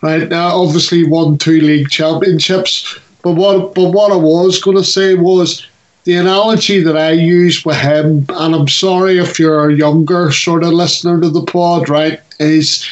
Right 0.00 0.28
now, 0.28 0.54
obviously 0.56 1.04
won 1.04 1.38
two 1.38 1.60
league 1.60 1.90
championships 1.90 2.98
but 3.22 3.32
what 3.32 3.74
but 3.74 3.90
what 3.90 4.12
I 4.12 4.16
was 4.16 4.60
going 4.60 4.76
to 4.76 4.84
say 4.84 5.14
was 5.14 5.66
the 6.04 6.14
analogy 6.14 6.80
that 6.82 6.96
I 6.96 7.12
use 7.12 7.64
with 7.64 7.76
him, 7.76 8.24
and 8.30 8.54
I'm 8.54 8.68
sorry 8.68 9.18
if 9.18 9.38
you're 9.38 9.68
a 9.68 9.74
younger 9.74 10.32
sort 10.32 10.64
of 10.64 10.72
listener 10.72 11.20
to 11.20 11.28
the 11.28 11.42
pod, 11.42 11.88
right, 11.88 12.20
is 12.38 12.88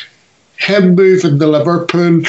him 0.58 0.94
moving 0.94 1.38
to 1.38 1.46
Liverpool 1.46 2.22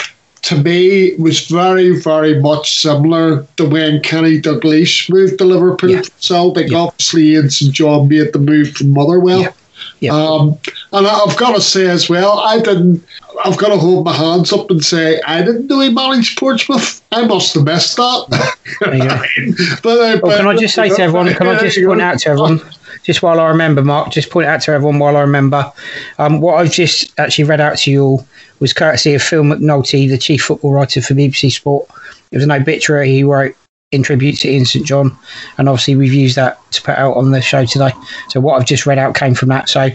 to 0.48 0.56
me 0.64 1.14
was 1.16 1.48
very, 1.48 2.00
very 2.00 2.40
much 2.42 2.78
similar 2.78 3.46
to 3.58 3.68
when 3.68 4.02
Kenny 4.02 4.40
Dalglish 4.40 5.10
moved 5.10 5.40
to 5.40 5.44
Liverpool. 5.46 5.90
Yeah. 5.90 6.04
Celtic, 6.20 6.72
yeah. 6.72 6.78
obviously, 6.78 7.36
and 7.36 7.52
St 7.52 7.74
John 7.74 8.08
made 8.08 8.32
the 8.32 8.40
move 8.40 8.72
from 8.72 8.94
Motherwell. 8.94 9.42
Yeah. 9.42 9.52
Yeah. 10.00 10.14
Um, 10.14 10.58
and 10.94 11.08
I've 11.08 11.38
got 11.38 11.56
to 11.56 11.62
say 11.62 11.88
as 11.90 12.10
well, 12.10 12.40
I 12.40 12.60
didn't. 12.60 13.04
I've 13.44 13.58
got 13.58 13.70
to 13.70 13.78
hold 13.78 14.06
my 14.06 14.14
hands 14.14 14.54
up 14.54 14.70
and 14.72 14.84
say 14.84 15.22
I 15.22 15.44
didn't 15.44 15.68
know 15.68 15.80
he 15.80 15.92
managed 15.92 16.40
Portsmouth. 16.40 17.04
I 17.12 17.26
must 17.26 17.54
have 17.56 17.66
missed 17.66 17.98
that. 17.98 18.50
but, 19.84 20.00
uh, 20.00 20.20
well, 20.22 20.38
can 20.38 20.48
I 20.48 20.56
just 20.56 20.76
say 20.76 20.90
to 20.90 21.02
everyone? 21.02 21.34
Can 21.34 21.48
I 21.48 21.60
just 21.60 21.84
point 21.84 22.02
out 22.02 22.20
to 22.20 22.30
everyone? 22.30 22.62
Just 23.04 23.22
while 23.22 23.40
I 23.40 23.48
remember, 23.48 23.84
Mark, 23.84 24.12
just 24.12 24.30
point 24.32 24.48
out 24.48 24.62
to 24.62 24.72
everyone 24.72 25.00
while 25.00 25.16
I 25.16 25.22
remember, 25.22 25.72
um, 26.20 26.42
what 26.42 26.56
I've 26.56 26.72
just 26.72 27.18
actually 27.20 27.46
read 27.46 27.62
out 27.62 27.78
to 27.80 27.92
you 27.92 28.04
all 28.04 28.28
was 28.60 28.74
courtesy 28.74 29.14
of 29.14 29.22
Phil 29.22 29.44
McNulty, 29.44 30.10
the 30.10 30.18
chief 30.18 30.44
football 30.44 30.74
writer 30.74 31.02
for 31.02 31.14
BBC 31.14 31.52
Sport. 31.52 31.88
It 32.32 32.38
was 32.38 32.44
an 32.44 32.52
obituary 32.52 33.10
he 33.12 33.24
wrote 33.24 33.56
in 33.92 34.04
tribute 34.04 34.38
to 34.38 34.50
Ian 34.50 34.66
St 34.66 34.86
John, 34.86 35.18
and 35.58 35.70
obviously 35.70 35.96
we've 35.96 36.14
used 36.14 36.36
that 36.36 36.60
to 36.72 36.82
put 36.82 36.98
out 36.98 37.16
on 37.16 37.32
the 37.32 37.42
show 37.42 37.66
today. 37.66 37.92
So 38.30 38.42
what 38.42 38.60
I've 38.60 38.68
just 38.68 38.86
read 38.86 38.98
out 38.98 39.16
came 39.16 39.34
from 39.34 39.50
that. 39.50 39.70
So, 39.70 39.90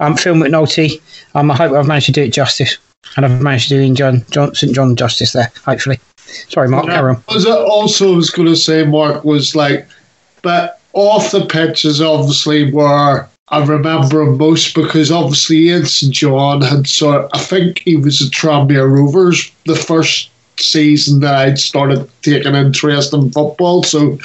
um, 0.00 0.16
Phil 0.16 0.34
McNulty, 0.34 1.00
um, 1.34 1.50
I 1.50 1.56
hope 1.56 1.72
I've 1.72 1.86
managed 1.86 2.06
to 2.06 2.12
do 2.12 2.22
it 2.22 2.32
justice, 2.32 2.78
and 3.16 3.26
I've 3.26 3.42
managed 3.42 3.68
to 3.68 3.76
do 3.76 3.80
Ian 3.80 3.94
John, 3.96 4.24
John 4.30 4.54
St 4.54 4.74
John 4.74 4.94
justice 4.94 5.32
there. 5.32 5.50
Hopefully, 5.64 5.98
sorry, 6.16 6.68
Mark. 6.68 6.86
Yeah, 6.86 6.96
carry 6.96 7.14
on. 7.14 7.24
Was 7.28 7.46
also 7.46 8.14
was 8.14 8.30
going 8.30 8.48
to 8.48 8.56
say, 8.56 8.84
Mark 8.84 9.24
was 9.24 9.56
like, 9.56 9.88
but 10.42 10.80
off 10.92 11.32
the 11.32 11.46
pitches 11.46 12.00
obviously 12.00 12.72
were. 12.72 13.28
I 13.48 13.62
remember 13.62 14.22
him 14.22 14.38
most 14.38 14.74
because 14.74 15.10
obviously 15.10 15.68
Ian 15.68 15.84
St 15.84 16.14
John 16.14 16.62
had 16.62 16.86
sort. 16.86 17.24
Of, 17.24 17.30
I 17.34 17.38
think 17.38 17.80
he 17.80 17.96
was 17.96 18.22
at 18.22 18.32
Tranmere 18.32 18.90
Rovers 18.90 19.50
the 19.66 19.74
first 19.74 20.30
season 20.58 21.20
that 21.20 21.34
I'd 21.34 21.58
started 21.58 22.08
taking 22.22 22.54
interest 22.54 23.12
in 23.12 23.30
football. 23.30 23.82
So, 23.82 24.18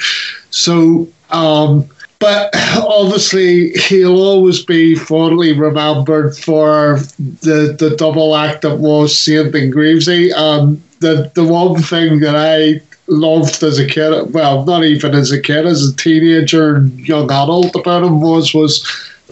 so, 0.50 1.08
um, 1.30 1.88
but 2.18 2.50
obviously 2.76 3.70
he'll 3.72 4.20
always 4.20 4.64
be 4.64 4.94
fondly 4.94 5.52
remembered 5.52 6.36
for 6.36 6.98
the 7.18 7.76
the 7.78 7.94
double 7.96 8.36
act 8.36 8.62
that 8.62 8.78
was 8.78 9.18
Saint 9.18 9.54
and. 9.54 10.32
Um, 10.32 10.82
the 11.00 11.30
the 11.34 11.44
one 11.44 11.80
thing 11.80 12.20
that 12.20 12.34
I 12.34 12.80
loved 13.06 13.62
as 13.62 13.78
a 13.78 13.86
kid, 13.86 14.34
well, 14.34 14.64
not 14.64 14.84
even 14.84 15.14
as 15.14 15.30
a 15.30 15.40
kid, 15.40 15.64
as 15.64 15.88
a 15.88 15.96
teenager 15.96 16.80
young 16.96 17.30
adult 17.30 17.74
about 17.74 18.04
him 18.04 18.20
was 18.20 18.52
was 18.52 18.84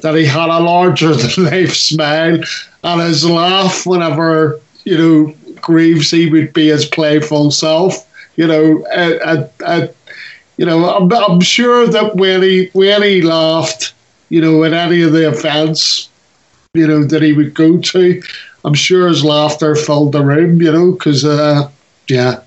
that 0.03 0.15
he 0.15 0.25
had 0.25 0.49
a 0.49 0.61
larger 0.61 1.15
than 1.15 1.45
life 1.45 1.75
smile 1.75 2.39
and 2.85 3.01
his 3.01 3.25
laugh 3.25 3.87
whenever 3.87 4.61
you 4.85 4.97
know 4.97 5.35
Greavesy 5.61 6.31
would 6.31 6.53
be 6.53 6.69
his 6.69 6.87
playful 6.87 7.51
self. 7.51 8.07
You 8.37 8.47
know, 8.47 8.87
at, 8.89 9.53
at, 9.65 9.95
you 10.57 10.67
know, 10.67 10.89
I'm, 10.89 11.13
I'm 11.13 11.41
sure 11.41 11.87
that 11.87 12.17
when 12.17 12.43
he 12.43 12.71
when 12.73 13.03
he 13.03 13.23
laughed, 13.23 13.95
you 14.29 14.41
know, 14.41 14.65
at 14.65 14.73
any 14.73 15.03
of 15.03 15.13
the 15.13 15.29
events, 15.29 16.09
you 16.75 16.87
know, 16.87 17.05
that 17.05 17.23
he 17.23 17.33
would 17.33 17.55
go 17.55 17.79
to, 17.79 18.23
I'm 18.65 18.75
sure 18.75 19.09
his 19.09 19.25
laughter 19.25 19.75
filled 19.75 20.13
the 20.13 20.25
room. 20.25 20.61
You 20.61 20.73
know, 20.73 20.93
because 20.93 21.25
uh, 21.25 21.71
yeah, 22.09 22.41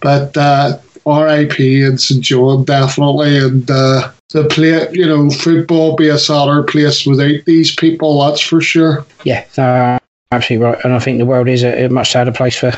but 0.00 0.36
uh, 0.36 0.78
R.I.P. 1.06 1.82
and 1.82 2.00
St 2.00 2.22
John 2.22 2.64
definitely, 2.64 3.38
and 3.38 3.70
uh, 3.70 4.10
the 4.30 4.44
play, 4.46 4.88
you 4.92 5.06
know, 5.06 5.30
football 5.30 5.96
be 5.96 6.08
a 6.08 6.18
sadder 6.18 6.62
place 6.62 7.06
without 7.06 7.44
these 7.44 7.74
people. 7.74 8.24
That's 8.24 8.40
for 8.40 8.60
sure. 8.60 9.04
Yeah, 9.24 9.44
uh, 9.58 9.98
absolutely 10.32 10.66
right. 10.66 10.84
And 10.84 10.94
I 10.94 10.98
think 10.98 11.18
the 11.18 11.26
world 11.26 11.48
is 11.48 11.62
a, 11.62 11.84
a, 11.84 11.88
much 11.88 12.12
sadder 12.12 12.32
place 12.32 12.56
for, 12.56 12.72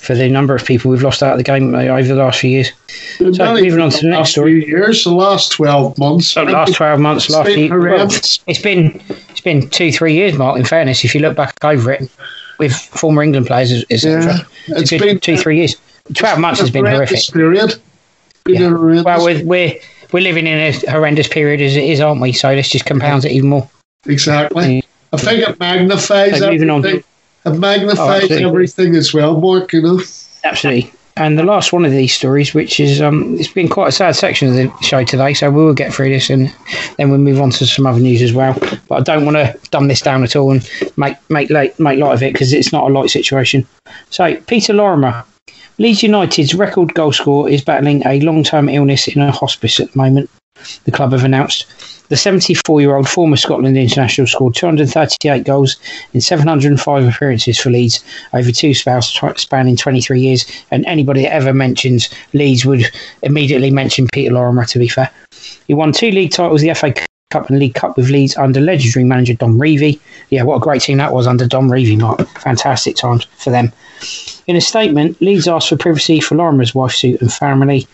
for 0.00 0.14
the 0.14 0.28
number 0.28 0.54
of 0.54 0.64
people 0.64 0.90
we've 0.90 1.02
lost 1.02 1.22
out 1.22 1.32
of 1.32 1.38
the 1.38 1.44
game 1.44 1.74
uh, 1.74 1.84
over 1.84 2.08
the 2.08 2.16
last 2.16 2.40
few 2.40 2.50
years. 2.50 2.72
So 3.18 3.54
moving 3.54 3.80
on 3.80 3.90
to 3.90 4.00
the 4.02 4.08
next 4.08 4.30
story. 4.30 4.66
Years, 4.66 5.04
the 5.04 5.12
last 5.12 5.52
twelve 5.52 5.96
months. 5.98 6.34
The 6.34 6.44
last 6.44 6.74
twelve 6.74 7.00
months, 7.00 7.30
last 7.30 7.56
year. 7.56 7.78
Well, 7.78 8.08
it's 8.10 8.62
been 8.62 9.00
it's 9.08 9.40
been 9.40 9.68
two, 9.70 9.92
three 9.92 10.14
years, 10.14 10.36
Mark. 10.36 10.58
In 10.58 10.64
fairness, 10.64 11.04
if 11.04 11.14
you 11.14 11.20
look 11.20 11.36
back 11.36 11.54
over 11.62 11.92
it, 11.92 12.10
with 12.58 12.72
former 12.72 13.22
England 13.22 13.46
players, 13.46 13.84
etc. 13.90 14.24
Yeah, 14.24 14.76
it's, 14.78 14.92
it's 14.92 15.02
been 15.02 15.20
two, 15.20 15.36
three 15.36 15.58
years. 15.58 15.76
Twelve 16.14 16.38
months 16.38 16.60
has 16.60 16.70
been 16.70 16.86
horrific. 16.86 17.20
Period. 17.32 17.74
Been 18.44 18.60
yeah. 18.60 19.02
Well, 19.02 19.24
we're, 19.24 19.44
we're 19.44 19.74
we're 20.12 20.20
living 20.20 20.46
in 20.46 20.58
a 20.58 20.90
horrendous 20.90 21.28
period 21.28 21.60
as 21.60 21.76
it 21.76 21.84
is, 21.84 22.00
aren't 22.00 22.20
we? 22.20 22.32
So 22.32 22.54
this 22.54 22.68
just 22.68 22.86
compounds 22.86 23.24
it 23.24 23.32
even 23.32 23.50
more. 23.50 23.68
Exactly. 24.06 24.84
I 25.12 25.16
think 25.16 25.48
it 25.48 25.58
magnifies 25.58 26.38
so 26.38 26.46
everything. 26.46 26.70
On. 26.70 26.84
It 26.84 27.04
magnifies 27.46 28.30
oh, 28.30 28.48
everything 28.48 28.96
as 28.96 29.14
well, 29.14 29.40
Mark. 29.40 29.72
You 29.72 29.82
know. 29.82 30.00
Absolutely. 30.44 30.92
And 31.18 31.38
the 31.38 31.44
last 31.44 31.72
one 31.72 31.86
of 31.86 31.92
these 31.92 32.14
stories, 32.14 32.52
which 32.52 32.78
is 32.78 33.00
um, 33.00 33.38
it's 33.38 33.50
been 33.50 33.70
quite 33.70 33.88
a 33.88 33.92
sad 33.92 34.14
section 34.14 34.48
of 34.48 34.54
the 34.54 34.70
show 34.82 35.02
today, 35.02 35.32
so 35.32 35.50
we 35.50 35.64
will 35.64 35.72
get 35.72 35.94
through 35.94 36.10
this 36.10 36.28
and 36.28 36.54
then 36.98 37.08
we'll 37.08 37.18
move 37.18 37.40
on 37.40 37.50
to 37.52 37.66
some 37.66 37.86
other 37.86 38.00
news 38.00 38.20
as 38.20 38.34
well. 38.34 38.52
But 38.86 38.96
I 38.96 39.00
don't 39.00 39.24
want 39.24 39.38
to 39.38 39.58
dumb 39.70 39.88
this 39.88 40.02
down 40.02 40.24
at 40.24 40.36
all 40.36 40.50
and 40.50 40.70
make 40.98 41.16
make 41.30 41.48
light, 41.48 41.78
make 41.80 41.98
light 41.98 42.12
of 42.12 42.22
it 42.22 42.34
because 42.34 42.52
it's 42.52 42.70
not 42.70 42.90
a 42.90 42.92
light 42.92 43.08
situation. 43.08 43.66
So 44.10 44.36
Peter 44.42 44.74
Lorimer, 44.74 45.24
Leeds 45.78 46.02
United's 46.02 46.54
record 46.54 46.92
goal 46.92 47.12
scorer, 47.12 47.48
is 47.48 47.64
battling 47.64 48.06
a 48.06 48.20
long-term 48.20 48.68
illness 48.68 49.08
in 49.08 49.22
a 49.22 49.32
hospice 49.32 49.80
at 49.80 49.92
the 49.92 49.98
moment. 49.98 50.28
The 50.84 50.92
club 50.92 51.12
have 51.12 51.24
announced. 51.24 51.66
The 52.08 52.16
74 52.16 52.80
year 52.80 52.94
old 52.94 53.08
former 53.08 53.36
Scotland 53.36 53.76
international 53.76 54.28
scored 54.28 54.54
238 54.54 55.44
goals 55.44 55.76
in 56.14 56.20
705 56.20 57.04
appearances 57.04 57.58
for 57.58 57.70
Leeds 57.70 58.04
over 58.32 58.52
two 58.52 58.74
spells 58.74 59.18
spanning 59.36 59.76
23 59.76 60.20
years. 60.20 60.46
And 60.70 60.86
anybody 60.86 61.22
that 61.22 61.32
ever 61.32 61.52
mentions 61.52 62.08
Leeds 62.32 62.64
would 62.64 62.84
immediately 63.22 63.70
mention 63.70 64.06
Peter 64.12 64.32
Lorimer, 64.32 64.64
to 64.66 64.78
be 64.78 64.88
fair. 64.88 65.10
He 65.66 65.74
won 65.74 65.92
two 65.92 66.10
league 66.10 66.30
titles, 66.30 66.60
the 66.60 66.74
FA 66.74 66.94
Cup 67.30 67.50
and 67.50 67.58
League 67.58 67.74
Cup 67.74 67.96
with 67.96 68.08
Leeds 68.08 68.36
under 68.36 68.60
legendary 68.60 69.04
manager 69.04 69.34
Don 69.34 69.58
Revie. 69.58 69.98
Yeah, 70.30 70.44
what 70.44 70.56
a 70.56 70.60
great 70.60 70.82
team 70.82 70.98
that 70.98 71.12
was 71.12 71.26
under 71.26 71.46
Don 71.46 71.68
Revie, 71.68 71.98
Mark. 71.98 72.20
Fantastic 72.38 72.94
times 72.94 73.24
for 73.36 73.50
them. 73.50 73.72
In 74.46 74.54
a 74.54 74.60
statement, 74.60 75.20
Leeds 75.20 75.48
asked 75.48 75.68
for 75.68 75.76
privacy 75.76 76.20
for 76.20 76.36
Lorimer's 76.36 76.74
wife, 76.74 76.92
Sue, 76.92 77.18
and 77.20 77.32
family. 77.32 77.88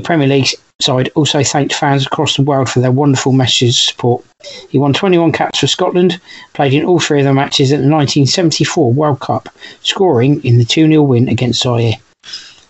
The 0.00 0.06
Premier 0.06 0.28
League 0.28 0.48
side 0.80 1.10
also 1.14 1.42
thanked 1.44 1.74
fans 1.74 2.06
across 2.06 2.34
the 2.34 2.42
world 2.42 2.70
for 2.70 2.80
their 2.80 2.90
wonderful 2.90 3.32
messages 3.32 3.76
of 3.76 3.82
support. 3.82 4.24
He 4.70 4.78
won 4.78 4.94
21 4.94 5.32
caps 5.32 5.58
for 5.58 5.66
Scotland, 5.66 6.18
played 6.54 6.72
in 6.72 6.86
all 6.86 6.98
three 6.98 7.20
of 7.20 7.26
the 7.26 7.34
matches 7.34 7.70
at 7.70 7.82
the 7.82 7.90
1974 7.90 8.94
World 8.94 9.20
Cup, 9.20 9.50
scoring 9.82 10.42
in 10.42 10.56
the 10.56 10.64
2 10.64 10.86
0 10.86 11.02
win 11.02 11.28
against 11.28 11.62
Zaire. 11.62 11.96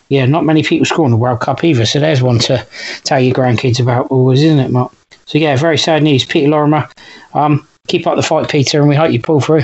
Yeah, 0.08 0.26
not 0.26 0.44
many 0.44 0.64
people 0.64 0.84
score 0.86 1.04
in 1.04 1.12
the 1.12 1.16
World 1.16 1.38
Cup 1.38 1.62
either, 1.62 1.86
so 1.86 2.00
there's 2.00 2.20
one 2.20 2.40
to 2.40 2.66
tell 3.04 3.20
your 3.20 3.32
grandkids 3.32 3.78
about 3.78 4.08
always, 4.10 4.42
isn't 4.42 4.58
it, 4.58 4.72
Mark? 4.72 4.92
So, 5.26 5.38
yeah, 5.38 5.54
very 5.54 5.78
sad 5.78 6.02
news. 6.02 6.24
Peter 6.24 6.48
Lorimer, 6.48 6.88
um, 7.34 7.64
keep 7.86 8.08
up 8.08 8.16
the 8.16 8.24
fight, 8.24 8.48
Peter, 8.48 8.80
and 8.80 8.88
we 8.88 8.96
hope 8.96 9.12
you 9.12 9.22
pull 9.22 9.40
through. 9.40 9.62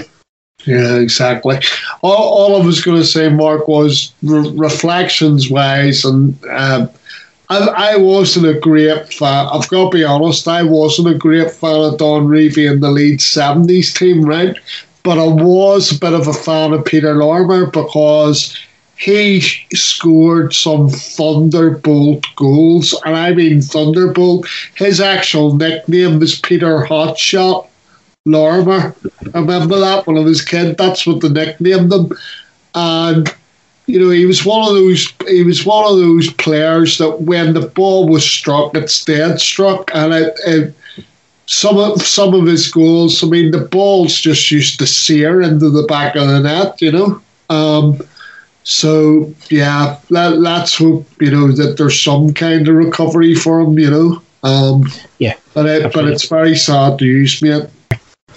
Yeah, 0.66 0.96
exactly. 0.96 1.58
All, 2.02 2.12
all 2.12 2.62
I 2.62 2.64
was 2.64 2.80
going 2.82 2.98
to 2.98 3.04
say, 3.06 3.28
Mark, 3.28 3.66
was 3.66 4.12
re- 4.22 4.52
reflections 4.54 5.50
wise, 5.50 6.04
and 6.04 6.38
uh, 6.46 6.86
I, 7.48 7.92
I 7.92 7.96
wasn't 7.96 8.46
a 8.46 8.58
great 8.58 9.12
fan. 9.12 9.46
I've 9.46 9.68
got 9.68 9.90
to 9.90 9.96
be 9.96 10.04
honest, 10.04 10.48
I 10.48 10.62
wasn't 10.62 11.08
a 11.08 11.18
great 11.18 11.50
fan 11.50 11.80
of 11.80 11.98
Don 11.98 12.26
Revie 12.26 12.70
in 12.70 12.80
the 12.80 12.90
Leeds 12.90 13.24
70s 13.24 13.92
team, 13.92 14.22
right? 14.24 14.56
But 15.02 15.18
I 15.18 15.26
was 15.26 15.92
a 15.92 15.98
bit 15.98 16.12
of 16.12 16.26
a 16.26 16.32
fan 16.32 16.72
of 16.72 16.84
Peter 16.84 17.14
Lorimer 17.14 17.66
because 17.66 18.58
he 18.96 19.40
scored 19.74 20.54
some 20.54 20.88
thunderbolt 20.88 22.24
goals. 22.34 22.98
And 23.04 23.14
I 23.14 23.32
mean 23.32 23.60
thunderbolt. 23.60 24.46
His 24.74 25.00
actual 25.00 25.54
nickname 25.54 26.18
was 26.18 26.40
Peter 26.40 26.78
Hotshot 26.78 27.68
Lorimer. 28.24 28.96
I 29.34 29.38
remember 29.38 29.78
that 29.78 30.06
when 30.06 30.18
I 30.18 30.20
was 30.22 30.42
a 30.42 30.46
kid. 30.46 30.76
That's 30.76 31.06
what 31.06 31.20
they 31.20 31.28
nicknamed 31.28 31.92
him. 31.92 32.10
And 32.74 33.32
you 33.86 34.00
know, 34.00 34.10
he 34.10 34.26
was 34.26 34.44
one 34.44 34.68
of 34.68 34.74
those. 34.74 35.12
He 35.28 35.44
was 35.44 35.64
one 35.64 35.84
of 35.84 35.98
those 35.98 36.32
players 36.32 36.98
that 36.98 37.22
when 37.22 37.54
the 37.54 37.68
ball 37.68 38.08
was 38.08 38.24
struck, 38.24 38.74
it's 38.74 39.04
dead 39.04 39.40
struck, 39.40 39.90
and 39.94 40.12
it, 40.12 40.38
it 40.44 40.74
some 41.46 41.78
of 41.78 42.02
some 42.02 42.34
of 42.34 42.46
his 42.46 42.70
goals. 42.70 43.22
I 43.22 43.28
mean, 43.28 43.52
the 43.52 43.60
balls 43.60 44.20
just 44.20 44.50
used 44.50 44.80
to 44.80 44.86
sear 44.86 45.40
into 45.40 45.70
the 45.70 45.84
back 45.84 46.16
of 46.16 46.26
the 46.26 46.40
net. 46.40 46.82
You 46.82 46.92
know. 46.92 47.22
Um, 47.48 48.00
so 48.64 49.32
yeah, 49.50 50.00
that, 50.10 50.40
that's 50.42 50.80
what 50.80 51.04
you 51.20 51.30
know 51.30 51.52
that 51.52 51.78
there's 51.78 52.02
some 52.02 52.34
kind 52.34 52.66
of 52.66 52.74
recovery 52.74 53.36
for 53.36 53.60
him. 53.60 53.78
You 53.78 53.90
know. 53.90 54.22
Um, 54.42 54.84
yeah. 55.18 55.34
But 55.54 55.66
it, 55.66 55.92
but 55.92 56.06
it's 56.06 56.28
very 56.28 56.56
sad 56.56 57.00
news, 57.00 57.40
mate. 57.40 57.68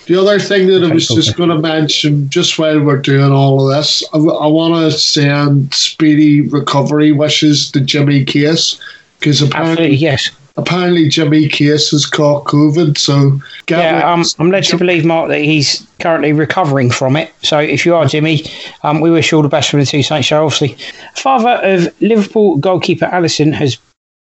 The 0.09 0.19
other 0.19 0.39
thing 0.39 0.65
that 0.69 0.83
I 0.83 0.91
was 0.91 1.07
just 1.07 1.37
going 1.37 1.49
to 1.49 1.59
mention, 1.59 2.27
just 2.31 2.57
while 2.57 2.83
we're 2.83 2.97
doing 2.97 3.31
all 3.31 3.69
of 3.69 3.77
this, 3.77 4.03
I, 4.11 4.17
I 4.17 4.47
want 4.47 4.73
to 4.73 4.97
send 4.97 5.71
speedy 5.71 6.41
recovery 6.41 7.11
wishes 7.11 7.69
to 7.73 7.79
Jimmy 7.79 8.25
Case 8.25 8.81
because 9.19 9.43
apparently, 9.43 9.93
yes, 9.93 10.31
apparently 10.57 11.09
Jimmy 11.09 11.47
Case 11.47 11.91
has 11.91 12.07
caught 12.07 12.45
COVID. 12.45 12.97
So 12.97 13.39
yeah, 13.69 14.11
um, 14.11 14.23
I'm 14.39 14.49
led 14.49 14.63
to 14.63 14.79
believe, 14.79 15.05
Mark, 15.05 15.29
that 15.29 15.41
he's 15.41 15.85
currently 15.99 16.33
recovering 16.33 16.89
from 16.89 17.15
it. 17.15 17.31
So 17.43 17.59
if 17.59 17.85
you 17.85 17.93
are 17.93 18.07
Jimmy, 18.07 18.43
um, 18.81 19.01
we 19.01 19.11
wish 19.11 19.31
you 19.31 19.37
all 19.37 19.43
the 19.43 19.47
best 19.47 19.69
from 19.69 19.79
the 19.79 19.85
Two 19.85 20.01
Saints 20.01 20.27
show. 20.27 20.43
Obviously, 20.43 20.75
father 21.17 21.61
of 21.61 22.01
Liverpool 22.01 22.57
goalkeeper 22.57 23.05
Alisson 23.05 23.53
has 23.53 23.77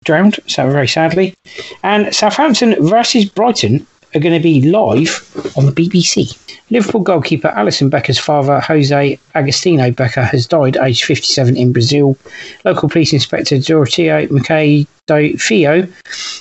drowned, 0.05 0.39
so 0.47 0.71
very 0.71 0.87
sadly, 0.87 1.35
and 1.83 2.15
Southampton 2.15 2.77
versus 2.89 3.25
Brighton 3.25 3.85
are 4.15 4.21
going 4.21 4.35
to 4.35 4.43
be 4.43 4.63
live 4.63 5.53
on 5.57 5.67
the 5.67 5.73
BBC. 5.73 6.39
Liverpool 6.71 7.03
goalkeeper 7.03 7.49
Alisson 7.49 7.91
Becker's 7.91 8.19
father, 8.19 8.59
Jose 8.61 9.19
Agostinho 9.35 9.95
Becker, 9.95 10.25
has 10.25 10.47
died 10.47 10.77
aged 10.79 11.05
57 11.05 11.57
in 11.57 11.73
Brazil. 11.73 12.17
Local 12.65 12.89
police 12.89 13.13
inspector 13.13 13.57
Doroteo 13.57 14.27
Macedo 14.29 15.41
Fio 15.41 15.87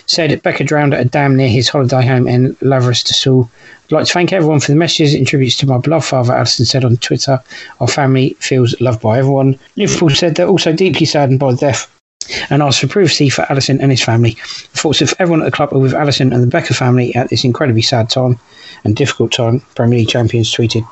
said 0.06 0.42
Becker 0.42 0.64
drowned 0.64 0.94
at 0.94 1.02
a 1.02 1.10
dam 1.10 1.36
near 1.36 1.50
his 1.50 1.68
holiday 1.68 2.06
home 2.06 2.28
in 2.28 2.56
Lavras 2.62 3.04
do 3.04 3.14
Sul. 3.14 3.50
I'd 3.86 3.92
like 3.92 4.06
to 4.08 4.14
thank 4.14 4.32
everyone 4.32 4.62
for 4.62 4.72
the 4.72 4.78
messages 4.78 5.14
and 5.14 5.28
tributes 5.28 5.58
to 5.58 5.68
my 5.68 5.78
beloved 5.78 6.06
father, 6.06 6.34
Alisson 6.34 6.66
said 6.66 6.86
on 6.86 6.96
Twitter. 6.98 7.42
Our 7.82 7.88
family 7.88 8.36
feels 8.40 8.80
loved 8.80 9.02
by 9.02 9.20
everyone. 9.20 9.60
Liverpool 9.76 10.12
said 10.12 10.36
they're 10.36 10.48
also 10.48 10.72
deeply 10.72 11.06
saddened 11.06 11.40
by 11.40 11.52
the 11.52 11.58
death 11.58 12.01
and 12.50 12.62
asked 12.62 12.82
for 12.82 12.88
privacy 12.88 13.30
for 13.30 13.44
Alisson 13.44 13.80
and 13.82 13.92
his 13.92 14.04
family. 14.04 14.32
Thoughts 14.74 15.02
of 15.02 15.14
everyone 15.20 15.42
at 15.42 15.46
the 15.46 15.56
club 15.56 15.74
are 15.74 15.80
with 15.80 15.94
Alisson 15.94 16.34
and 16.34 16.44
the 16.44 16.48
Becker 16.48 16.74
family 16.74 17.14
at 17.16 17.30
this 17.30 17.44
incredibly 17.44 17.82
sad 17.82 18.10
time 18.10 18.40
and 18.84 18.96
difficult 18.96 19.32
time, 19.32 19.60
Premier 19.76 20.00
League 20.00 20.10
champions 20.10 20.54
tweeted. 20.54 20.86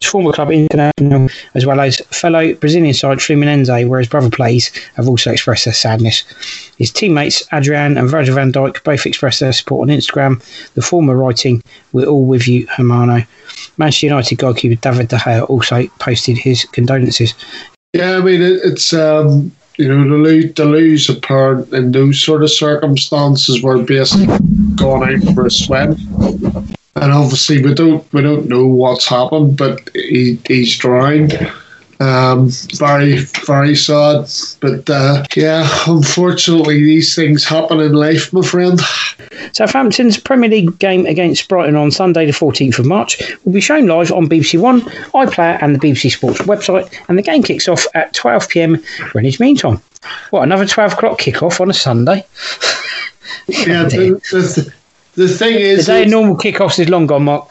His 0.00 0.10
former 0.10 0.32
club 0.32 0.48
Internacional, 0.48 1.30
as 1.54 1.66
well 1.66 1.80
as 1.80 1.98
fellow 2.10 2.54
Brazilian 2.54 2.94
side 2.94 3.18
Fluminense, 3.18 3.88
where 3.88 3.98
his 3.98 4.08
brother 4.08 4.30
plays, 4.30 4.70
have 4.94 5.08
also 5.08 5.32
expressed 5.32 5.64
their 5.64 5.74
sadness. 5.74 6.22
His 6.78 6.92
teammates 6.92 7.46
Adrian 7.52 7.98
and 7.98 8.08
Virgil 8.08 8.36
van 8.36 8.52
Dijk 8.52 8.82
both 8.84 9.04
expressed 9.04 9.40
their 9.40 9.52
support 9.52 9.88
on 9.88 9.94
Instagram, 9.94 10.42
the 10.74 10.82
former 10.82 11.16
writing, 11.16 11.60
We're 11.92 12.06
all 12.06 12.24
with 12.24 12.46
you, 12.46 12.66
Hermano. 12.68 13.24
Manchester 13.76 14.06
United 14.06 14.38
goalkeeper 14.38 14.80
David 14.80 15.08
De 15.08 15.16
Gea 15.16 15.48
also 15.48 15.86
posted 15.98 16.38
his 16.38 16.64
condolences. 16.66 17.34
Yeah, 17.94 18.18
I 18.18 18.20
mean, 18.20 18.40
it's 18.42 18.92
um, 18.92 19.50
you 19.78 19.88
know, 19.88 20.04
to 20.04 20.16
lose, 20.16 20.54
to 20.54 20.64
lose 20.64 21.08
a 21.08 21.14
parent 21.14 21.72
in 21.72 21.92
those 21.92 22.20
sort 22.20 22.42
of 22.42 22.50
circumstances 22.50 23.62
where 23.62 23.78
basically 23.78 24.26
gone 24.74 25.08
out 25.08 25.34
for 25.34 25.46
a 25.46 25.50
swim. 25.50 25.92
And 26.96 27.12
obviously 27.12 27.62
we 27.62 27.74
don't 27.74 28.12
we 28.12 28.22
don't 28.22 28.48
know 28.48 28.66
what's 28.66 29.06
happened, 29.06 29.56
but 29.56 29.88
he, 29.94 30.38
he's 30.46 30.76
drowned. 30.76 31.32
Um, 32.00 32.50
very, 32.76 33.18
very 33.18 33.74
sad. 33.74 34.30
But 34.60 34.88
uh, 34.88 35.24
yeah, 35.34 35.68
unfortunately, 35.86 36.82
these 36.82 37.14
things 37.14 37.44
happen 37.44 37.80
in 37.80 37.92
life, 37.92 38.32
my 38.32 38.42
friend. 38.42 38.80
Southampton's 39.52 40.16
Premier 40.16 40.48
League 40.48 40.78
game 40.78 41.06
against 41.06 41.48
Brighton 41.48 41.74
on 41.74 41.90
Sunday, 41.90 42.26
the 42.26 42.32
14th 42.32 42.78
of 42.78 42.86
March, 42.86 43.20
will 43.44 43.52
be 43.52 43.60
shown 43.60 43.86
live 43.86 44.12
on 44.12 44.28
BBC 44.28 44.60
One, 44.60 44.82
iPlayer, 45.12 45.60
and 45.60 45.74
the 45.74 45.80
BBC 45.80 46.12
Sports 46.12 46.40
website. 46.40 46.92
And 47.08 47.18
the 47.18 47.22
game 47.22 47.42
kicks 47.42 47.68
off 47.68 47.86
at 47.94 48.14
12 48.14 48.48
pm 48.48 48.82
Greenwich 49.10 49.40
Mean 49.40 49.56
Time. 49.56 49.80
What, 50.30 50.42
another 50.42 50.66
12 50.66 50.92
o'clock 50.92 51.18
kick-off 51.18 51.60
on 51.60 51.70
a 51.70 51.74
Sunday? 51.74 52.24
yeah, 53.48 53.84
the, 53.84 54.20
the, 54.30 54.72
the, 55.14 55.28
thing 55.28 55.54
is. 55.54 55.86
The 55.86 55.92
day 55.92 56.02
of 56.04 56.10
normal 56.10 56.36
kickoffs 56.36 56.78
is 56.78 56.88
long 56.88 57.06
gone, 57.06 57.24
Mark. 57.24 57.50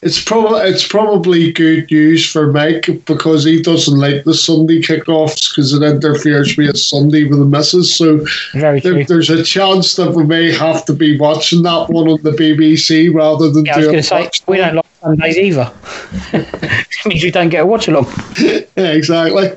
It's 0.00 0.22
probably 0.22 0.60
it's 0.60 0.86
probably 0.86 1.50
good 1.50 1.90
news 1.90 2.24
for 2.24 2.52
Mike 2.52 2.88
because 3.04 3.44
he 3.44 3.60
doesn't 3.60 3.98
like 3.98 4.22
the 4.22 4.34
Sunday 4.34 4.80
kickoffs 4.80 5.50
because 5.50 5.72
it 5.72 5.82
interferes 5.82 6.56
with 6.56 6.68
his 6.68 6.86
Sunday 6.86 7.24
with 7.24 7.40
the 7.40 7.44
misses. 7.44 7.92
So 7.92 8.24
there, 8.52 8.78
there's 9.04 9.28
a 9.28 9.42
chance 9.42 9.96
that 9.96 10.12
we 10.12 10.22
may 10.22 10.52
have 10.52 10.84
to 10.84 10.92
be 10.92 11.18
watching 11.18 11.64
that 11.64 11.88
one 11.88 12.06
on 12.06 12.22
the 12.22 12.30
BBC 12.30 13.12
rather 13.12 13.50
than. 13.50 13.64
Yeah, 13.66 13.74
I 13.74 13.78
was 13.78 13.86
going 13.86 13.96
to 13.96 14.02
say 14.04 14.30
we 14.46 14.58
don't 14.58 14.76
like 14.76 14.86
Sundays 15.00 15.36
either. 15.36 15.72
it 16.32 17.06
means 17.06 17.24
we 17.24 17.32
don't 17.32 17.48
get 17.48 17.64
a 17.64 17.66
watch 17.66 17.88
along. 17.88 18.06
yeah, 18.38 18.62
exactly. 18.76 19.50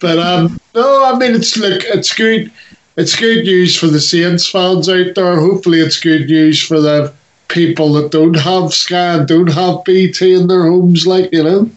But 0.00 0.18
um, 0.18 0.60
no, 0.74 1.04
I 1.04 1.16
mean 1.16 1.36
it's 1.36 1.56
look, 1.56 1.84
it's 1.84 2.12
good. 2.12 2.50
It's 2.96 3.14
good 3.14 3.44
news 3.44 3.76
for 3.76 3.86
the 3.86 4.00
Saints 4.00 4.50
fans 4.50 4.88
out 4.88 5.14
there. 5.14 5.38
Hopefully, 5.38 5.78
it's 5.78 6.00
good 6.00 6.26
news 6.26 6.60
for 6.60 6.80
the 6.80 7.14
people 7.48 7.92
that 7.94 8.10
don't 8.10 8.34
have 8.34 8.72
Sky 8.72 9.24
don't 9.24 9.50
have 9.52 9.84
BT 9.84 10.34
in 10.34 10.46
their 10.46 10.64
homes, 10.64 11.06
like, 11.06 11.32
you 11.32 11.42
know? 11.42 11.70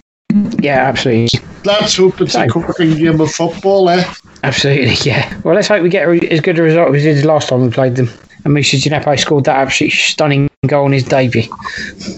Yeah, 0.59 0.87
absolutely. 0.87 1.39
Let's 1.63 1.97
hope 1.97 2.21
it's 2.21 2.35
a 2.35 2.47
corking 2.47 2.95
game 2.95 3.19
of 3.21 3.31
football, 3.31 3.89
eh? 3.89 4.13
Absolutely, 4.43 4.93
yeah. 5.09 5.39
Well, 5.43 5.55
let's 5.55 5.67
hope 5.67 5.83
we 5.83 5.89
get 5.89 6.07
as 6.31 6.41
good 6.41 6.59
a 6.59 6.63
result 6.63 6.95
as 6.95 7.03
we 7.03 7.13
did 7.13 7.25
last 7.25 7.49
time 7.49 7.61
we 7.61 7.69
played 7.69 7.95
them. 7.95 8.09
And 8.43 8.53
Moussa 8.53 8.77
Djenepo 8.77 9.19
scored 9.19 9.45
that 9.45 9.57
absolutely 9.57 9.97
stunning 9.97 10.49
goal 10.67 10.85
on 10.85 10.91
his 10.91 11.03
debut. 11.03 11.43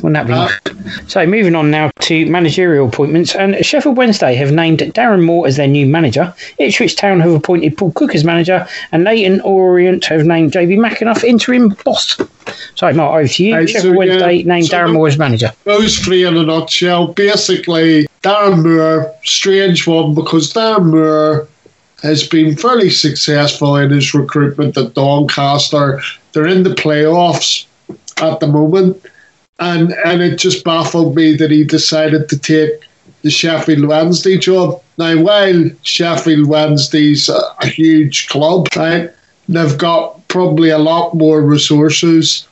Wouldn't 0.04 0.14
that 0.14 0.28
be 0.28 0.34
uh, 0.34 0.50
So, 1.08 1.26
moving 1.26 1.56
on 1.56 1.72
now 1.72 1.92
to 2.02 2.26
managerial 2.26 2.88
appointments. 2.88 3.36
And 3.36 3.66
Sheffield 3.66 3.98
Wednesday 3.98 4.36
have 4.36 4.52
named 4.52 4.80
Darren 4.80 5.24
Moore 5.24 5.48
as 5.48 5.58
their 5.58 5.68
new 5.68 5.86
manager. 5.86 6.34
Ipswich 6.60 6.96
Town 6.96 7.20
have 7.22 7.32
appointed 7.32 7.78
Paul 7.78 7.92
Cook 7.94 8.16
as 8.16 8.24
manager. 8.24 8.68
And 8.92 9.04
Leyton 9.04 9.42
Orient 9.42 10.06
have 10.06 10.26
named 10.26 10.52
Jobi 10.54 10.78
McAnuff 10.78 11.24
interim 11.24 11.70
boss. 11.86 12.20
Sorry, 12.76 12.94
Mark, 12.94 13.14
over 13.14 13.28
to 13.28 13.44
you. 13.44 13.56
Right, 13.56 13.70
Sheffield 13.70 13.94
so, 13.94 13.98
Wednesday 13.98 14.34
yeah, 14.34 14.48
named 14.48 14.68
so 14.68 14.78
Darren 14.78 14.94
Moore 14.94 15.08
as 15.08 15.18
manager. 15.18 15.52
Those 15.64 15.98
three 16.00 16.26
in 16.26 16.36
a 16.36 16.44
nutshell. 16.44 17.14
Basically, 17.14 18.08
Darren 18.22 18.64
Moore, 18.64 19.14
strange 19.24 19.88
one 19.88 20.14
because 20.14 20.54
Darren 20.54 20.92
Moore 20.92 21.48
has 22.04 22.28
been 22.28 22.56
fairly 22.56 22.90
successful 22.90 23.78
in 23.78 23.90
his 23.90 24.14
recruitment 24.14 24.78
at 24.78 24.94
Doncaster. 24.94 26.02
They're 26.34 26.48
in 26.48 26.64
the 26.64 26.76
playoffs 26.76 27.66
at 28.22 28.40
the 28.40 28.48
moment, 28.48 29.04
and 29.60 29.94
and 30.06 30.22
it 30.22 30.38
just 30.38 30.64
baffled 30.64 31.16
me 31.16 31.36
that 31.38 31.50
he 31.50 31.64
decided 31.64 32.30
to 32.30 32.38
take 32.38 32.88
the 33.22 33.32
Sheffield 33.32 33.86
Wednesday 33.86 34.38
job. 34.38 34.82
Now, 34.98 35.20
while 35.22 35.70
Sheffield 35.84 36.48
Wednesday's 36.48 37.30
a, 37.30 37.40
a 37.62 37.68
huge 37.68 38.28
club, 38.28 38.68
right, 38.76 39.10
they've 39.48 39.78
got 39.78 40.28
probably 40.28 40.70
a 40.70 40.78
lot 40.78 41.16
more 41.16 41.42
resources 41.42 42.48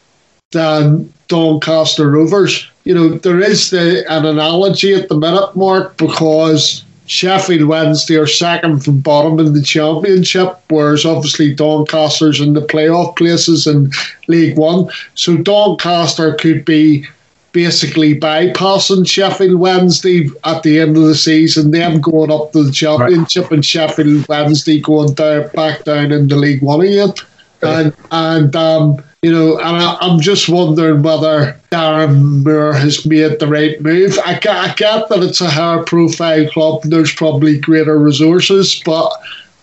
than 0.52 1.12
Doncaster 1.28 2.10
Rovers. 2.10 2.68
You 2.84 2.96
know, 2.96 3.10
there 3.10 3.40
is 3.40 3.70
the, 3.70 4.04
an 4.12 4.26
analogy 4.26 4.94
at 4.94 5.08
the 5.08 5.18
minute, 5.18 5.56
Mark, 5.56 5.98
because 5.98 6.84
Sheffield 7.12 7.68
Wednesday 7.68 8.16
are 8.16 8.26
second 8.26 8.86
from 8.86 9.02
bottom 9.02 9.38
in 9.38 9.52
the 9.52 9.62
championship, 9.62 10.58
whereas 10.70 11.06
obviously 11.06 11.54
Doncaster's 11.54 12.40
in 12.40 12.54
the 12.54 12.62
playoff 12.62 13.18
places 13.18 13.68
in 13.68 13.92
League 14.30 14.58
One. 14.58 14.90
So 15.16 15.36
Doncaster 15.36 16.36
could 16.36 16.64
be 16.64 17.06
basically 17.52 18.18
bypassing 18.18 19.06
Sheffield 19.06 19.60
Wednesday 19.60 20.30
at 20.46 20.64
the 20.64 20.80
end 20.80 20.96
of 20.96 21.04
the 21.04 21.16
season, 21.16 21.72
them 21.72 22.00
going 22.00 22.32
up 22.32 22.54
to 22.54 22.64
the 22.64 22.72
championship 22.72 23.44
right. 23.44 23.52
and 23.52 23.66
Sheffield 23.66 24.26
Wednesday 24.30 24.80
going 24.80 25.14
down 25.14 25.50
back 25.54 25.84
down 25.84 26.14
into 26.14 26.38
League 26.38 26.62
One 26.62 26.80
again. 26.80 27.14
And 27.62 27.94
and 28.12 28.56
um 28.56 29.04
you 29.22 29.32
know, 29.32 29.60
and 29.60 29.78
I, 29.78 29.98
am 30.02 30.20
just 30.20 30.50
wondering 30.50 31.04
whether 31.04 31.56
Darren 31.72 32.44
Moore 32.44 32.74
has 32.74 33.06
made 33.06 33.40
the 33.40 33.48
right 33.48 33.80
move. 33.80 34.18
I 34.26 34.34
I 34.34 34.74
get 34.74 35.10
that 35.10 35.22
it's 35.22 35.42
a 35.42 35.50
higher 35.50 35.84
profile 35.84 36.50
club 36.50 36.82
and 36.84 36.92
there's 36.92 37.14
probably 37.14 37.60
greater 37.60 38.00
resources, 38.00 38.82
but 38.84 39.12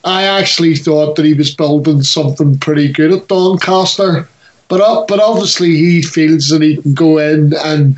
I 0.05 0.23
actually 0.23 0.77
thought 0.77 1.17
that 1.17 1.25
he 1.25 1.35
was 1.35 1.55
building 1.55 2.03
something 2.03 2.57
pretty 2.59 2.93
good 2.93 3.13
at 3.13 3.27
Doncaster. 3.27 4.29
But 4.69 4.81
uh, 4.81 5.05
but 5.09 5.19
obviously 5.19 5.75
he 5.75 6.03
feels 6.03 6.51
that 6.51 6.63
he 6.63 6.77
can 6.77 6.95
go 6.95 7.19
in 7.19 7.53
and 7.65 7.97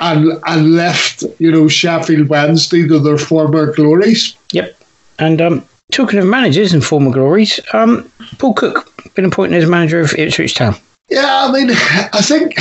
and 0.00 0.32
and 0.48 0.74
lift 0.74 1.22
you 1.38 1.52
know 1.52 1.68
Sheffield 1.68 2.28
Wednesday 2.28 2.88
to 2.88 2.98
their 2.98 3.18
former 3.18 3.72
glories. 3.72 4.34
Yep, 4.50 4.76
and 5.20 5.40
um, 5.40 5.68
talking 5.92 6.18
of 6.18 6.26
managers 6.26 6.72
and 6.72 6.84
former 6.84 7.12
glories, 7.12 7.60
um, 7.72 8.10
Paul 8.38 8.54
Cook 8.54 9.14
been 9.14 9.26
appointed 9.26 9.62
as 9.62 9.68
manager 9.68 10.00
of 10.00 10.12
Ipswich 10.14 10.54
Town. 10.54 10.74
Yeah, 11.08 11.46
I 11.46 11.52
mean, 11.52 11.70
I 11.70 12.20
think 12.22 12.54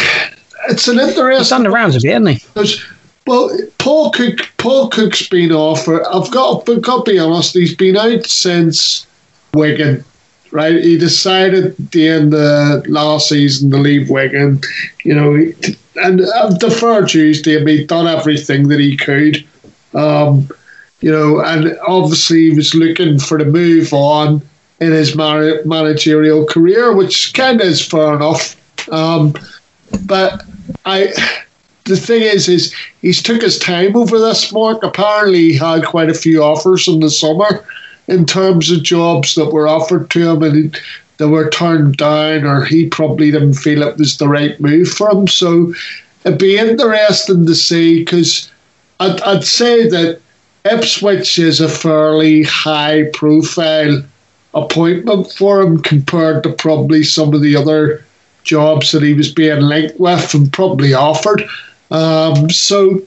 it's 0.69 0.87
an 0.87 0.99
interesting. 0.99 1.31
He's 1.31 1.49
done 1.49 1.63
the 1.63 1.69
rounds 1.69 1.95
a 1.95 1.99
bit, 1.99 2.13
hasn't 2.13 2.77
he? 2.77 2.83
Well, 3.25 3.49
Paul 3.77 4.11
Cook, 4.11 4.39
Paul 4.57 4.89
Cook's 4.89 5.27
been 5.27 5.51
off. 5.51 5.87
I've 5.87 6.31
got, 6.31 6.69
I've 6.69 6.81
got 6.81 7.05
to 7.05 7.11
be 7.11 7.19
honest. 7.19 7.53
He's 7.53 7.75
been 7.75 7.97
out 7.97 8.25
since 8.25 9.05
Wigan, 9.53 10.05
right? 10.51 10.81
He 10.81 10.97
decided 10.97 11.65
at 11.65 11.91
the 11.91 12.07
end 12.07 12.33
of 12.33 12.87
last 12.87 13.27
season 13.27 13.69
to 13.71 13.77
leave 13.77 14.09
Wigan. 14.09 14.61
You 15.03 15.15
know, 15.15 15.33
and 16.01 16.19
the 16.19 16.57
defer 16.57 17.05
Tuesday, 17.05 17.59
I 17.59 17.63
mean, 17.63 17.85
done 17.85 18.07
everything 18.07 18.69
that 18.69 18.79
he 18.79 18.95
could. 18.95 19.45
Um, 19.93 20.49
you 21.01 21.11
know, 21.11 21.41
and 21.41 21.77
obviously 21.85 22.49
he 22.49 22.55
was 22.55 22.73
looking 22.73 23.19
for 23.19 23.37
the 23.37 23.45
move 23.45 23.93
on 23.93 24.41
in 24.79 24.91
his 24.91 25.15
mar- 25.15 25.61
managerial 25.65 26.45
career, 26.45 26.93
which 26.95 27.33
kind 27.33 27.59
of 27.59 27.67
is 27.67 27.85
fair 27.85 28.15
enough. 28.15 28.55
Um, 28.91 29.33
but 30.05 30.43
I, 30.85 31.13
the 31.85 31.97
thing 31.97 32.21
is, 32.21 32.47
is 32.47 32.73
he's 33.01 33.21
took 33.21 33.41
his 33.41 33.57
time 33.57 33.95
over 33.95 34.19
this. 34.19 34.51
Mark 34.51 34.83
apparently 34.83 35.53
he 35.53 35.57
had 35.57 35.85
quite 35.85 36.09
a 36.09 36.13
few 36.13 36.43
offers 36.43 36.87
in 36.87 36.99
the 36.99 37.09
summer, 37.09 37.65
in 38.07 38.25
terms 38.25 38.71
of 38.71 38.83
jobs 38.83 39.35
that 39.35 39.51
were 39.51 39.67
offered 39.67 40.09
to 40.11 40.31
him 40.31 40.43
and 40.43 40.79
they 41.17 41.25
were 41.25 41.49
turned 41.49 41.97
down, 41.97 42.45
or 42.45 42.63
he 42.63 42.87
probably 42.87 43.31
didn't 43.31 43.55
feel 43.55 43.81
it 43.81 43.97
was 43.97 44.17
the 44.17 44.27
right 44.27 44.59
move 44.59 44.89
for 44.89 45.09
him. 45.09 45.27
So 45.27 45.73
it'd 46.23 46.39
be 46.39 46.57
interesting 46.57 47.45
to 47.45 47.55
see 47.55 47.99
because 47.99 48.51
I'd, 48.99 49.19
I'd 49.21 49.43
say 49.43 49.89
that 49.89 50.21
Ipswich 50.65 51.39
is 51.39 51.59
a 51.59 51.69
fairly 51.69 52.43
high 52.43 53.05
profile 53.13 54.03
appointment 54.53 55.31
for 55.31 55.61
him 55.61 55.81
compared 55.81 56.43
to 56.43 56.53
probably 56.53 57.03
some 57.03 57.33
of 57.33 57.41
the 57.41 57.55
other 57.55 58.03
jobs 58.43 58.91
that 58.91 59.03
he 59.03 59.13
was 59.13 59.31
being 59.31 59.61
linked 59.61 59.99
with 59.99 60.33
and 60.33 60.51
probably 60.51 60.93
offered. 60.93 61.43
Um, 61.91 62.49
so 62.49 63.01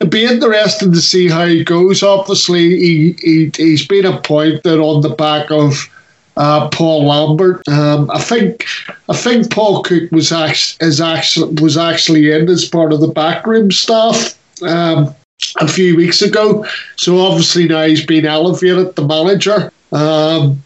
it'd 0.00 0.10
be 0.10 0.24
interesting 0.24 0.92
to 0.92 1.00
see 1.00 1.28
how 1.28 1.46
he 1.46 1.64
goes. 1.64 2.02
Obviously, 2.02 2.78
he, 2.78 3.12
he 3.20 3.50
he's 3.56 3.86
been 3.86 4.06
appointed 4.06 4.78
on 4.78 5.02
the 5.02 5.10
back 5.10 5.50
of 5.50 5.88
uh, 6.36 6.68
Paul 6.70 7.06
Lambert. 7.06 7.66
Um, 7.68 8.10
I 8.10 8.20
think 8.20 8.64
I 9.08 9.16
think 9.16 9.50
Paul 9.50 9.82
Cook 9.82 10.10
was 10.10 10.32
actually, 10.32 10.88
is 10.88 11.00
actually 11.00 11.62
was 11.62 11.76
actually 11.76 12.32
in 12.32 12.48
as 12.48 12.68
part 12.68 12.92
of 12.92 13.00
the 13.00 13.08
backroom 13.08 13.70
staff. 13.70 14.38
Um, 14.62 15.14
a 15.60 15.68
few 15.68 15.96
weeks 15.96 16.22
ago, 16.22 16.64
so 16.96 17.18
obviously 17.18 17.66
now 17.66 17.84
he's 17.84 18.06
been 18.06 18.24
elevated 18.24 18.94
to 18.96 19.02
manager. 19.02 19.70
Um, 19.92 20.63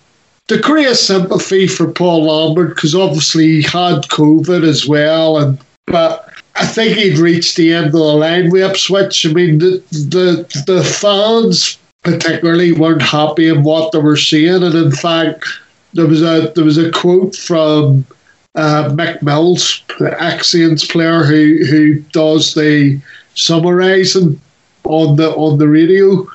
degree 0.49 0.87
of 0.87 0.97
sympathy 0.97 1.69
for 1.69 1.93
Paul 1.93 2.25
Lambert 2.25 2.75
because 2.75 2.95
obviously 2.95 3.47
he 3.47 3.63
had 3.63 4.03
COVID 4.09 4.67
as 4.67 4.89
well, 4.89 5.39
and 5.39 5.59
but 5.87 6.29
I 6.57 6.67
think 6.67 6.97
he'd 6.97 7.19
reached 7.19 7.57
the 7.57 7.73
end 7.73 7.87
of 7.87 7.93
the 7.93 7.99
line 7.99 8.51
with 8.51 8.69
Ipswich. 8.69 9.25
I 9.27 9.33
mean, 9.33 9.59
the 9.59 9.83
the 9.91 10.65
the 10.67 10.83
fans 10.83 11.79
particularly 12.03 12.73
weren't 12.73 13.03
happy 13.03 13.49
in 13.49 13.63
what 13.63 13.93
they 13.93 13.99
were 13.99 14.17
seeing, 14.17 14.63
and 14.63 14.75
in 14.75 14.91
fact, 14.91 15.45
there 15.95 16.07
was 16.07 16.23
a 16.23 16.53
there 16.55 16.65
was 16.65 16.79
a 16.79 16.91
quote 16.91 17.37
from 17.37 18.05
uh, 18.55 18.91
Mick 18.91 19.23
Mills, 19.23 19.83
Axians 20.01 20.91
player 20.91 21.23
who 21.25 21.65
who 21.67 22.01
does 22.13 22.55
the 22.55 23.01
summarising 23.35 24.41
on 24.85 25.17
the 25.17 25.31
on 25.35 25.59
the 25.59 25.69
radio, 25.69 26.27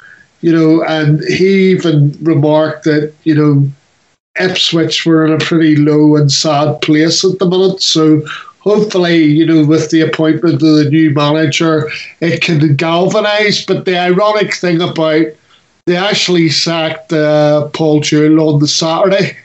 you 0.42 0.54
know, 0.54 0.84
and 0.84 1.24
he 1.26 1.72
even 1.72 2.16
remarked 2.22 2.84
that 2.86 3.14
you 3.24 3.36
know 3.36 3.68
Ipswich 4.40 5.06
were 5.06 5.26
in 5.26 5.34
a 5.34 5.38
pretty 5.38 5.76
low 5.76 6.16
and 6.16 6.32
sad 6.32 6.82
place 6.82 7.24
at 7.24 7.38
the 7.40 7.46
minute. 7.46 7.82
So 7.82 8.26
hopefully, 8.60 9.24
you 9.24 9.46
know, 9.46 9.66
with 9.66 9.92
the 9.92 10.02
appointment 10.02 10.56
of 10.56 10.60
the 10.60 10.90
new 10.90 11.12
manager, 11.12 11.90
it 12.20 12.42
can 12.42 12.76
galvanise. 12.76 13.66
But 13.66 13.86
the 13.86 13.98
ironic 13.98 14.56
thing 14.56 14.82
about 14.82 15.26
they 15.86 15.98
actually 15.98 16.50
sacked 16.50 17.12
uh, 17.12 17.68
Paul 17.74 18.00
Jewell 18.00 18.54
on 18.54 18.60
the 18.60 18.68
Saturday, 18.68 19.38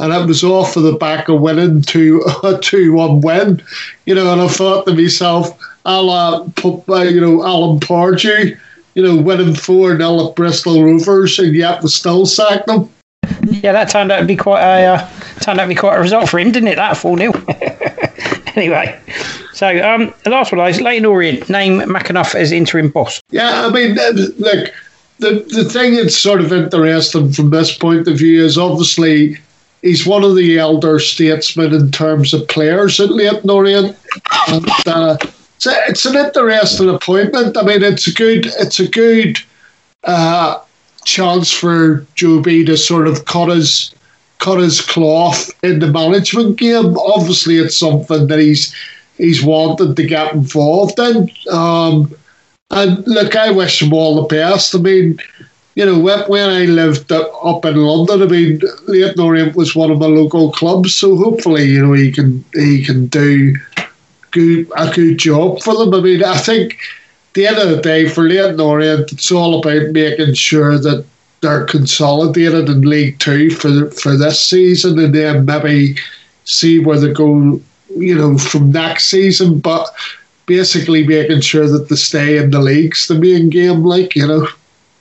and 0.00 0.12
it 0.12 0.26
was 0.26 0.42
off 0.42 0.76
of 0.76 0.82
the 0.82 0.94
back 0.96 1.28
of 1.28 1.40
winning 1.40 1.82
to 1.82 2.22
a 2.42 2.58
two-one 2.58 3.20
win. 3.20 3.62
You 4.04 4.16
know, 4.16 4.32
and 4.32 4.42
I 4.42 4.48
thought 4.48 4.86
to 4.86 4.94
myself, 4.94 5.58
la, 5.86 6.42
uh, 6.42 7.02
you 7.02 7.20
know, 7.20 7.44
Alan 7.44 7.80
Pardew, 7.80 8.58
you 8.94 9.02
know, 9.02 9.16
winning 9.16 9.54
four 9.54 9.96
0 9.96 10.28
at 10.28 10.36
Bristol 10.36 10.82
Rovers, 10.82 11.38
and 11.38 11.54
yet 11.54 11.82
we 11.82 11.88
still 11.88 12.26
sacked 12.26 12.66
them. 12.66 12.90
Yeah, 13.62 13.72
that 13.72 13.88
turned 13.90 14.12
out 14.12 14.20
to 14.20 14.26
be 14.26 14.36
quite 14.36 14.62
a 14.62 14.86
uh, 14.86 15.10
turned 15.40 15.60
out 15.60 15.64
to 15.64 15.68
be 15.68 15.74
quite 15.74 15.96
a 15.96 16.00
result 16.00 16.28
for 16.28 16.38
him, 16.38 16.52
didn't 16.52 16.68
it? 16.68 16.76
That 16.76 16.96
four 16.96 17.16
0 17.16 17.32
Anyway, 18.56 19.00
so 19.52 19.66
um, 19.82 20.14
the 20.22 20.30
last 20.30 20.52
one 20.52 20.68
is 20.68 20.80
Leyton 20.80 21.04
Orient 21.04 21.50
name 21.50 21.80
McAnuff 21.80 22.36
as 22.36 22.52
interim 22.52 22.88
boss. 22.88 23.20
Yeah, 23.30 23.66
I 23.66 23.70
mean, 23.70 23.98
uh, 23.98 24.12
look, 24.38 24.72
the 25.18 25.44
the 25.48 25.68
thing 25.68 25.96
that's 25.96 26.16
sort 26.16 26.40
of 26.40 26.52
interesting 26.52 27.32
from 27.32 27.50
this 27.50 27.76
point 27.76 28.06
of 28.06 28.16
view 28.16 28.44
is 28.44 28.56
obviously 28.56 29.38
he's 29.82 30.06
one 30.06 30.24
of 30.24 30.36
the 30.36 30.58
elder 30.58 30.98
statesmen 30.98 31.74
in 31.74 31.90
terms 31.90 32.32
of 32.32 32.46
players 32.48 33.00
at 33.00 33.10
Leyton 33.10 33.50
Orient, 33.50 33.96
and 34.48 34.68
uh, 34.86 35.16
it's, 35.56 35.66
a, 35.66 35.84
it's 35.88 36.06
an 36.06 36.16
interesting 36.16 36.88
appointment. 36.88 37.56
I 37.56 37.62
mean, 37.62 37.82
it's 37.82 38.06
a 38.06 38.12
good 38.12 38.46
it's 38.46 38.80
a 38.80 38.88
good. 38.88 39.38
Uh, 40.04 40.60
chance 41.04 41.50
for 41.50 42.00
Jobi 42.16 42.66
to 42.66 42.76
sort 42.76 43.06
of 43.06 43.24
cut 43.24 43.48
his 43.48 43.94
cut 44.38 44.58
his 44.58 44.80
cloth 44.80 45.50
in 45.62 45.78
the 45.78 45.86
management 45.86 46.58
game. 46.58 46.96
Obviously, 46.98 47.58
it's 47.58 47.76
something 47.76 48.26
that 48.26 48.38
he's 48.38 48.74
he's 49.18 49.42
wanted 49.42 49.96
to 49.96 50.06
get 50.06 50.34
involved 50.34 50.98
in. 50.98 51.30
Um, 51.50 52.14
and 52.70 53.06
look, 53.06 53.36
I 53.36 53.50
wish 53.50 53.80
him 53.80 53.92
all 53.92 54.16
the 54.16 54.34
best. 54.34 54.74
I 54.74 54.78
mean, 54.78 55.18
you 55.76 55.86
know, 55.86 55.98
when, 55.98 56.20
when 56.22 56.50
I 56.50 56.64
lived 56.64 57.10
up 57.12 57.64
in 57.64 57.76
London, 57.76 58.22
I 58.22 58.26
mean, 58.26 58.60
Leyton 58.86 59.20
Orient 59.20 59.56
was 59.56 59.74
one 59.74 59.90
of 59.90 59.98
my 59.98 60.06
local 60.06 60.52
clubs, 60.52 60.94
so 60.94 61.16
hopefully, 61.16 61.64
you 61.64 61.84
know, 61.84 61.92
he 61.92 62.12
can 62.12 62.44
he 62.54 62.84
can 62.84 63.06
do 63.06 63.54
good 64.30 64.70
a 64.76 64.90
good 64.92 65.18
job 65.18 65.62
for 65.62 65.76
them. 65.76 65.94
I 65.94 66.00
mean, 66.00 66.24
I 66.24 66.38
think 66.38 66.78
the 67.34 67.46
end 67.46 67.58
of 67.58 67.68
the 67.68 67.82
day 67.82 68.08
for 68.08 68.28
Leyton 68.28 68.60
Orient, 68.60 69.12
it's 69.12 69.30
all 69.30 69.58
about 69.58 69.92
making 69.92 70.34
sure 70.34 70.78
that 70.78 71.04
they're 71.40 71.66
consolidated 71.66 72.68
in 72.68 72.82
League 72.82 73.18
Two 73.18 73.50
for 73.50 73.90
for 73.90 74.16
this 74.16 74.42
season, 74.42 74.98
and 74.98 75.14
then 75.14 75.44
maybe 75.44 75.96
see 76.44 76.78
where 76.78 76.98
they 76.98 77.12
go, 77.12 77.60
you 77.96 78.14
know, 78.14 78.38
from 78.38 78.72
next 78.72 79.06
season. 79.06 79.58
But 79.58 79.86
basically, 80.46 81.06
making 81.06 81.42
sure 81.42 81.68
that 81.68 81.88
they 81.88 81.96
stay 81.96 82.38
in 82.38 82.50
the 82.50 82.60
league's 82.60 83.08
the 83.08 83.16
main 83.16 83.50
game, 83.50 83.84
like 83.84 84.16
you 84.16 84.26
know. 84.26 84.48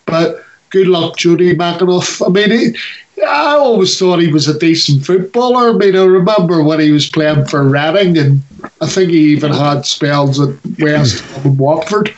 But 0.05 0.43
good 0.69 0.87
luck, 0.87 1.17
Jody 1.17 1.55
McAnuff. 1.55 2.25
I 2.25 2.29
mean, 2.29 2.51
he, 2.51 3.23
I 3.23 3.53
always 3.53 3.97
thought 3.97 4.19
he 4.19 4.33
was 4.33 4.47
a 4.47 4.59
decent 4.59 5.05
footballer. 5.05 5.69
I 5.69 5.73
mean, 5.73 5.95
I 5.95 6.03
remember 6.03 6.63
when 6.63 6.79
he 6.79 6.91
was 6.91 7.07
playing 7.07 7.45
for 7.45 7.63
Reading, 7.63 8.17
and 8.17 8.41
I 8.83 8.87
think 8.87 9.11
he 9.11 9.31
even 9.31 9.51
had 9.51 9.85
spells 9.85 10.39
at 10.39 10.55
West 10.79 11.21
Ham 11.25 11.45
and 11.45 11.59
Watford. 11.59 12.13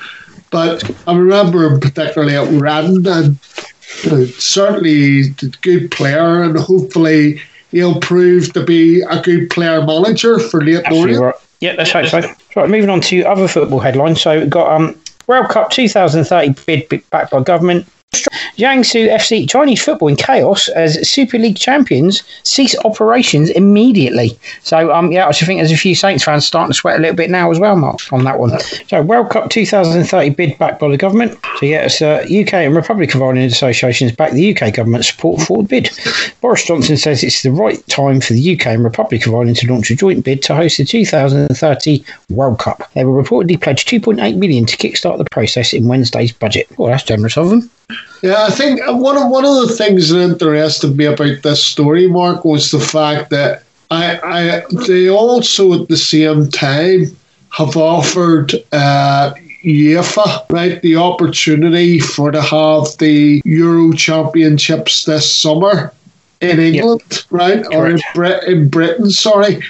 But 0.52 0.90
I 1.08 1.16
remember 1.16 1.66
him 1.66 1.80
particularly 1.80 2.36
at 2.36 2.48
Reading, 2.48 3.06
and 3.08 3.38
you 4.04 4.26
certainly 4.28 4.96
he's 4.96 5.44
a 5.44 5.50
good 5.62 5.92
player, 5.92 6.44
and 6.44 6.58
hopefully 6.58 7.42
he'll 7.72 8.00
prove 8.00 8.54
to 8.54 8.64
be 8.64 9.02
a 9.02 9.22
good 9.22 9.50
player 9.50 9.86
manager 9.86 10.40
for 10.40 10.62
Orient. 10.62 11.22
Right. 11.22 11.36
Yeah, 11.62 11.76
that's 11.76 11.94
right. 11.94 12.10
So, 12.10 12.22
right, 12.56 12.70
moving 12.70 12.90
on 12.90 13.02
to 13.02 13.24
other 13.24 13.48
football 13.48 13.80
headlines. 13.80 14.22
So, 14.22 14.40
we've 14.40 14.50
got 14.50 14.72
um, 14.72 15.00
World 15.28 15.50
Cup 15.50 15.72
2030 15.72 16.56
bid 16.66 17.10
backed 17.10 17.32
by 17.32 17.42
government. 17.42 17.88
Jiangsu 18.58 19.10
FC 19.10 19.50
Chinese 19.50 19.84
football 19.84 20.08
in 20.08 20.16
chaos 20.16 20.70
as 20.70 21.08
Super 21.08 21.38
League 21.38 21.58
champions 21.58 22.24
cease 22.44 22.76
operations 22.86 23.50
immediately. 23.50 24.38
So, 24.64 24.94
um, 24.94 25.12
yeah, 25.12 25.28
I 25.28 25.32
should 25.32 25.48
think 25.48 25.60
there's 25.60 25.72
a 25.72 25.78
few 25.78 25.94
Saints 25.94 26.24
fans 26.24 26.46
starting 26.46 26.72
to 26.72 26.74
sweat 26.74 26.98
a 26.98 27.02
little 27.02 27.16
bit 27.16 27.30
now 27.30 27.52
as 27.52 27.60
well, 27.60 27.76
Mark, 27.76 28.00
on 28.14 28.24
that 28.24 28.40
one. 28.40 28.58
So, 28.88 29.02
World 29.02 29.30
Cup 29.30 29.50
2030 29.50 30.30
bid 30.30 30.58
backed 30.58 30.80
by 30.80 30.88
the 30.88 30.98
government. 30.98 31.38
So, 31.60 31.66
yeah, 31.66 31.88
uh, 32.02 32.24
UK 32.24 32.54
and 32.54 32.76
Republic 32.76 33.14
of 33.14 33.22
Ireland 33.22 33.52
associations 33.52 34.14
back 34.14 34.32
the 34.32 34.56
UK 34.56 34.74
government 34.74 35.04
support 35.04 35.42
for 35.42 35.62
the 35.62 35.68
bid. 35.68 35.90
Boris 36.40 36.66
Johnson 36.66 36.98
says 36.98 37.24
it's 37.24 37.44
the 37.44 37.52
right 37.52 37.86
time 37.88 38.22
for 38.22 38.34
the 38.34 38.56
UK 38.56 38.68
and 38.68 38.84
Republic 38.84 39.26
of 39.28 39.34
Ireland 39.34 39.58
to 39.58 39.72
launch 39.72 39.92
a 39.92 39.96
joint 39.96 40.24
bid 40.24 40.42
to 40.44 40.56
host 40.56 40.78
the 40.78 40.86
2030 40.86 42.06
World 42.30 42.60
Cup. 42.60 42.90
They 42.94 43.04
will 43.04 43.22
reportedly 43.22 43.62
pledge 43.62 43.86
2.8 43.86 44.38
million 44.38 44.66
to 44.66 44.78
kickstart 44.78 45.18
the 45.18 45.26
process 45.26 45.74
in 45.74 45.88
Wednesday's 45.88 46.32
budget. 46.32 46.68
Well, 46.78 46.90
that's 46.90 47.04
generous 47.04 47.38
of 47.38 47.50
them. 47.50 47.70
Yeah, 48.26 48.46
I 48.46 48.50
think 48.50 48.82
one 48.88 49.18
of 49.18 49.30
one 49.30 49.46
of 49.46 49.68
the 49.68 49.76
things 49.76 50.10
that 50.10 50.20
interested 50.20 50.98
me 50.98 51.06
about 51.06 51.44
this 51.44 51.64
story, 51.64 52.08
Mark, 52.08 52.44
was 52.44 52.72
the 52.72 52.80
fact 52.80 53.30
that 53.30 53.62
I, 53.92 54.18
I 54.24 54.64
they 54.88 55.08
also 55.08 55.80
at 55.80 55.90
the 55.90 55.98
same 55.98 56.50
time 56.50 57.16
have 57.52 57.78
offered 57.78 58.56
uh, 58.72 59.32
UEFA 59.64 60.50
right 60.50 60.82
the 60.82 60.96
opportunity 60.96 62.00
for 62.00 62.32
to 62.32 62.42
have 62.42 62.98
the 62.98 63.44
Euro 63.46 63.94
Championships 63.94 65.06
this 65.06 65.32
summer 65.32 65.94
in 66.42 66.60
England, 66.60 67.04
yep. 67.12 67.22
right, 67.30 67.64
Correct. 67.64 67.76
or 67.76 67.88
in, 67.92 68.00
Brit- 68.16 68.44
in 68.46 68.70
Britain, 68.70 69.12
sorry, 69.12 69.62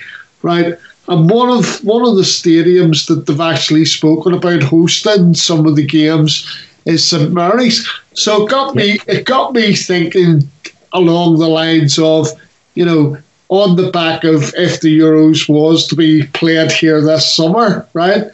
right. 0.43 0.75
And 1.09 1.29
one 1.29 1.49
of 1.49 1.83
one 1.83 2.07
of 2.07 2.15
the 2.15 2.21
stadiums 2.23 3.07
that 3.07 3.25
they've 3.25 3.41
actually 3.41 3.83
spoken 3.83 4.33
about 4.33 4.63
hosting 4.63 5.33
some 5.33 5.65
of 5.65 5.75
the 5.75 5.85
games 5.85 6.47
is 6.85 7.07
St 7.07 7.31
Mary's. 7.31 7.87
So 8.13 8.45
it 8.45 8.49
got 8.49 8.75
me 8.75 8.99
it 9.07 9.25
got 9.25 9.53
me 9.53 9.75
thinking 9.75 10.49
along 10.93 11.39
the 11.39 11.47
lines 11.47 11.99
of, 11.99 12.27
you 12.75 12.85
know, 12.85 13.17
on 13.49 13.75
the 13.75 13.91
back 13.91 14.23
of 14.23 14.53
if 14.55 14.81
the 14.81 14.99
Euros 14.99 15.47
was 15.49 15.87
to 15.87 15.95
be 15.95 16.25
played 16.27 16.71
here 16.71 17.01
this 17.01 17.35
summer, 17.35 17.87
right? 17.93 18.25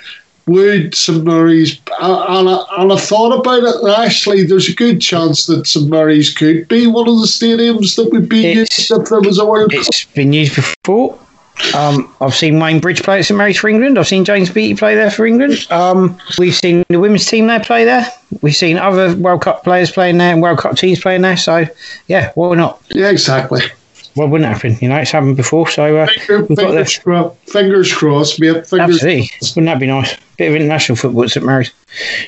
Would 0.47 0.95
St 0.95 1.23
Mary's 1.23 1.79
and 2.01 2.49
I, 2.49 2.65
and 2.77 2.91
I 2.91 2.97
thought 2.97 3.31
about 3.39 3.63
it 3.63 3.75
and 3.81 3.89
actually 3.89 4.43
there's 4.43 4.69
a 4.69 4.75
good 4.75 4.99
chance 4.99 5.45
that 5.45 5.67
St 5.67 5.89
Mary's 5.89 6.33
could 6.33 6.67
be 6.67 6.87
one 6.87 7.07
of 7.07 7.19
the 7.19 7.27
stadiums 7.27 7.95
that 7.95 8.11
would 8.11 8.27
be 8.27 8.47
it's, 8.47 8.89
used 8.89 9.01
if 9.01 9.09
there 9.09 9.21
was 9.21 9.39
a 9.39 9.45
World 9.45 9.73
It's 9.73 10.05
Cup. 10.05 10.13
been 10.13 10.33
used 10.33 10.55
before. 10.55 11.17
Um, 11.75 12.13
I've 12.21 12.35
seen 12.35 12.59
Wayne 12.59 12.79
Bridge 12.79 13.03
play 13.03 13.19
at 13.19 13.25
St 13.25 13.37
Mary's 13.37 13.57
for 13.57 13.69
England. 13.69 13.97
I've 13.97 14.07
seen 14.07 14.25
James 14.25 14.49
Beattie 14.49 14.75
play 14.75 14.95
there 14.95 15.11
for 15.11 15.25
England. 15.25 15.67
Um, 15.69 16.17
we've 16.37 16.55
seen 16.55 16.83
the 16.89 16.99
women's 16.99 17.25
team 17.25 17.47
there 17.47 17.59
play 17.59 17.85
there. 17.85 18.05
We've 18.41 18.55
seen 18.55 18.77
other 18.77 19.15
World 19.15 19.41
Cup 19.41 19.63
players 19.63 19.91
playing 19.91 20.17
there 20.17 20.33
and 20.33 20.41
World 20.41 20.59
Cup 20.59 20.75
teams 20.75 20.99
playing 20.99 21.21
there. 21.21 21.37
So, 21.37 21.65
yeah, 22.07 22.31
why 22.35 22.55
not? 22.55 22.81
Yeah, 22.89 23.09
exactly. 23.09 23.61
Well, 24.15 24.27
wouldn't 24.27 24.51
happen? 24.51 24.77
You 24.81 24.89
know, 24.89 24.97
it's 24.97 25.11
happened 25.11 25.37
before. 25.37 25.69
So, 25.69 25.97
uh, 25.97 26.07
Finger, 26.07 26.45
fingers, 26.55 26.97
cro- 26.97 27.37
fingers 27.45 27.93
crossed. 27.93 28.37
Fingers 28.37 28.73
Absolutely. 28.73 29.27
Crossed. 29.27 29.55
Wouldn't 29.55 29.73
that 29.73 29.79
be 29.79 29.87
nice? 29.87 30.17
Bit 30.37 30.49
of 30.49 30.55
international 30.55 30.97
football 30.97 31.23
at 31.23 31.31
St 31.31 31.45
Mary's. 31.45 31.71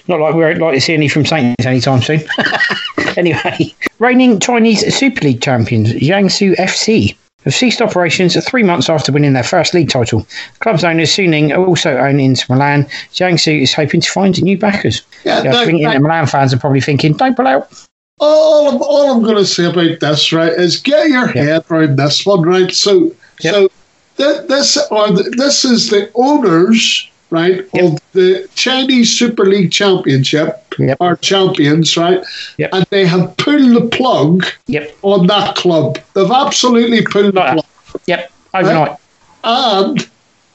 Not 0.07 0.21
like 0.21 0.35
we're 0.35 0.55
like 0.55 0.75
to 0.75 0.81
see 0.81 0.93
any 0.93 1.09
from 1.09 1.25
Saints 1.25 1.65
anytime 1.65 2.01
soon. 2.01 2.21
anyway, 3.17 3.73
reigning 3.99 4.39
Chinese 4.39 4.95
Super 4.95 5.21
League 5.25 5.41
champions 5.41 5.91
Jiangsu 5.93 6.55
FC 6.55 7.15
have 7.43 7.53
ceased 7.53 7.81
operations 7.81 8.41
three 8.45 8.63
months 8.63 8.89
after 8.89 9.11
winning 9.11 9.33
their 9.33 9.43
first 9.43 9.73
league 9.73 9.89
title. 9.89 10.19
The 10.19 10.59
club's 10.59 10.83
owners 10.83 11.11
Suning 11.11 11.55
also 11.55 11.97
own 11.97 12.19
Inter 12.19 12.53
Milan. 12.53 12.85
Jiangsu 13.13 13.61
is 13.61 13.73
hoping 13.73 14.01
to 14.01 14.09
find 14.09 14.41
new 14.41 14.57
backers. 14.57 15.01
Yeah, 15.23 15.43
yeah 15.43 15.55
I 15.55 15.65
think 15.65 15.81
Inter 15.81 15.99
Milan 15.99 16.27
fans 16.27 16.53
are 16.53 16.59
probably 16.59 16.81
thinking, 16.81 17.13
don't 17.13 17.35
pull 17.35 17.47
out. 17.47 17.71
All 18.19 18.69
I'm, 18.69 18.81
all 18.81 19.11
I'm 19.11 19.23
going 19.23 19.37
to 19.37 19.45
say 19.45 19.65
about 19.65 19.99
this, 19.99 20.31
right, 20.31 20.53
is 20.53 20.79
get 20.79 21.09
your 21.09 21.25
yep. 21.27 21.35
head 21.35 21.65
around 21.69 21.97
this 21.97 22.25
one, 22.25 22.43
right? 22.43 22.71
So, 22.71 23.11
yep. 23.41 23.53
so 23.53 23.71
th- 24.17 24.47
this 24.47 24.75
the, 24.75 25.33
this 25.35 25.65
is 25.65 25.89
the 25.89 26.09
owners 26.15 27.09
right, 27.33 27.67
yep. 27.73 27.83
of 27.83 27.99
the 28.13 28.47
Chinese 28.53 29.11
Super 29.11 29.45
League 29.45 29.71
Championship, 29.71 30.75
yep. 30.77 30.97
are 31.01 31.15
champions, 31.17 31.97
right? 31.97 32.23
Yep. 32.57 32.69
And 32.71 32.85
they 32.91 33.05
have 33.05 33.35
pulled 33.37 33.75
the 33.75 33.89
plug 33.89 34.45
yep. 34.67 34.95
on 35.01 35.27
that 35.27 35.55
club. 35.55 35.97
They've 36.13 36.29
absolutely 36.29 37.03
pulled 37.03 37.33
the 37.33 37.41
plug. 37.41 37.65
Yep, 38.05 38.31
overnight. 38.53 38.89
Right? 38.89 38.99
And 39.43 40.09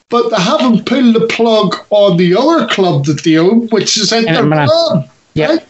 but 0.09 0.29
they 0.29 0.41
haven't 0.41 0.85
pulled 0.85 1.15
the 1.15 1.27
plug 1.27 1.75
on 1.89 2.17
the 2.17 2.35
other 2.35 2.65
club 2.67 3.05
that 3.05 3.23
they 3.23 3.37
own, 3.37 3.67
which 3.67 3.97
is 3.97 4.11
Inter 4.11 4.43
Milan. 4.43 5.07
Yep. 5.35 5.49
Right? 5.49 5.67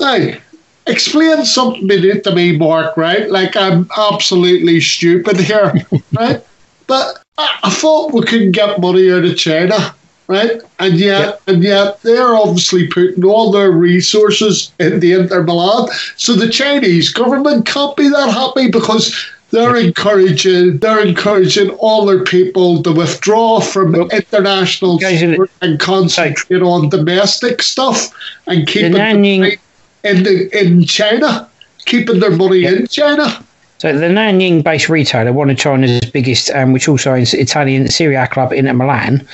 Now, 0.00 0.38
explain 0.86 1.44
something 1.44 1.88
to 1.88 2.34
me, 2.34 2.56
Mark, 2.56 2.96
right? 2.96 3.28
Like 3.28 3.56
I'm 3.56 3.90
absolutely 3.98 4.80
stupid 4.80 5.38
here, 5.38 5.74
right? 6.12 6.42
But 6.86 7.20
I, 7.36 7.58
I 7.64 7.70
thought 7.70 8.12
we 8.12 8.22
couldn't 8.22 8.52
get 8.52 8.80
money 8.80 9.10
out 9.10 9.24
of 9.24 9.36
China 9.36 9.95
right? 10.28 10.60
And 10.78 10.94
yet, 10.94 11.40
and 11.46 11.62
yet, 11.62 12.02
they're 12.02 12.34
obviously 12.34 12.88
putting 12.88 13.24
all 13.24 13.50
their 13.50 13.70
resources 13.70 14.72
in 14.78 15.00
the 15.00 15.12
Inter 15.12 15.42
Milan. 15.42 15.88
So 16.16 16.34
the 16.34 16.48
Chinese 16.48 17.12
government 17.12 17.66
can't 17.66 17.96
be 17.96 18.08
that 18.08 18.30
happy 18.30 18.70
because 18.70 19.14
they're 19.50 19.76
encouraging 19.76 20.78
they're 20.78 21.06
encouraging 21.06 21.70
all 21.70 22.04
their 22.04 22.24
people 22.24 22.82
to 22.82 22.92
withdraw 22.92 23.60
from 23.60 23.94
international 23.94 24.98
sport 24.98 25.50
and 25.62 25.78
concentrate 25.78 26.62
on 26.62 26.88
domestic 26.88 27.62
stuff 27.62 28.10
and 28.46 28.66
keep 28.66 28.92
it 28.92 29.60
in 30.04 30.22
the, 30.22 30.58
in 30.58 30.84
China, 30.84 31.48
keeping 31.84 32.20
their 32.20 32.30
money 32.30 32.64
in 32.64 32.86
China. 32.86 33.44
So 33.78 33.96
the 33.96 34.06
Nanjing-based 34.06 34.88
retailer, 34.88 35.32
one 35.32 35.50
of 35.50 35.58
China's 35.58 36.00
biggest, 36.10 36.50
um, 36.50 36.72
which 36.72 36.88
also 36.88 37.12
owns 37.12 37.34
Italian 37.34 37.88
Serie 37.88 38.14
A 38.14 38.26
club 38.26 38.52
Inter 38.52 38.72
Milan, 38.72 39.26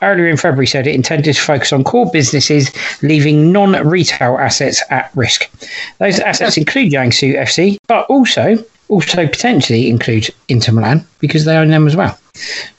earlier 0.00 0.26
in 0.26 0.38
February 0.38 0.66
said 0.66 0.86
it 0.86 0.94
intended 0.94 1.34
to 1.34 1.40
focus 1.40 1.72
on 1.72 1.84
core 1.84 2.10
businesses, 2.10 2.70
leaving 3.02 3.52
non-retail 3.52 4.38
assets 4.38 4.82
at 4.90 5.10
risk. 5.14 5.50
Those 5.98 6.18
assets 6.18 6.56
include 6.56 6.92
Jiangsu 6.92 7.36
FC, 7.36 7.78
but 7.88 8.06
also 8.06 8.64
also 8.88 9.26
potentially 9.26 9.88
include 9.88 10.28
Inter 10.48 10.72
Milan 10.72 11.06
because 11.20 11.44
they 11.44 11.56
own 11.56 11.68
them 11.68 11.86
as 11.86 11.94
well. 11.94 12.18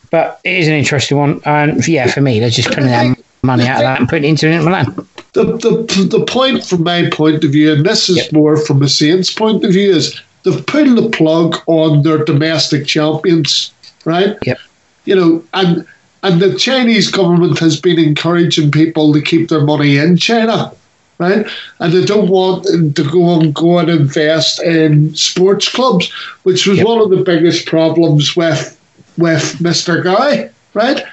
But 0.10 0.42
it 0.44 0.58
is 0.58 0.68
an 0.68 0.74
interesting 0.74 1.18
one, 1.18 1.42
and 1.46 1.88
yeah, 1.88 2.08
for 2.08 2.22
me, 2.22 2.40
they're 2.40 2.50
just 2.50 2.68
putting 2.68 2.88
their 2.88 3.16
money 3.44 3.66
out 3.66 3.78
of 3.78 3.84
that 3.84 4.00
and 4.00 4.10
putting 4.10 4.26
it 4.26 4.30
into 4.30 4.48
Inter 4.50 4.66
Milan. 4.66 5.08
The, 5.34 5.46
the, 5.46 6.18
the 6.18 6.26
point 6.26 6.66
from 6.66 6.84
my 6.84 7.10
point 7.10 7.44
of 7.44 7.52
view, 7.52 7.72
and 7.72 7.86
this 7.86 8.10
is 8.10 8.18
yep. 8.18 8.34
more 8.34 8.58
from 8.58 8.82
a 8.82 8.90
Saints 8.90 9.34
point 9.34 9.64
of 9.64 9.72
view, 9.72 9.92
is 9.92 10.20
they've 10.44 10.66
pulled 10.66 10.98
the 10.98 11.10
plug 11.10 11.58
on 11.68 12.04
their 12.04 12.24
domestic 12.24 12.88
champions, 12.88 13.74
right? 14.06 14.38
Yep. 14.46 14.60
You 15.06 15.16
know, 15.16 15.44
and 15.54 15.88
and 16.24 16.42
the 16.42 16.58
Chinese 16.58 17.10
government 17.10 17.58
has 17.60 17.80
been 17.80 18.00
encouraging 18.00 18.72
people 18.72 19.12
to 19.14 19.22
keep 19.22 19.50
their 19.50 19.62
money 19.62 19.98
in 19.98 20.18
China, 20.18 20.72
right? 21.18 21.48
And 21.80 21.94
they 21.94 22.06
don't 22.06 22.30
want 22.30 22.66
to 22.96 23.12
go 23.12 23.40
and 23.40 23.54
go 23.54 23.80
and 23.80 23.90
invest 23.90 24.62
in 24.62 25.16
sports 25.16 25.68
clubs, 25.68 26.12
which 26.44 26.68
was 26.68 26.78
yep. 26.78 26.88
one 26.88 27.02
of 27.02 27.10
the 27.10 27.24
biggest 27.24 27.66
problems 27.66 28.36
with 28.36 28.78
with 29.18 29.58
Mr. 29.60 30.04
Gao, 30.04 30.50
right? 30.74 31.04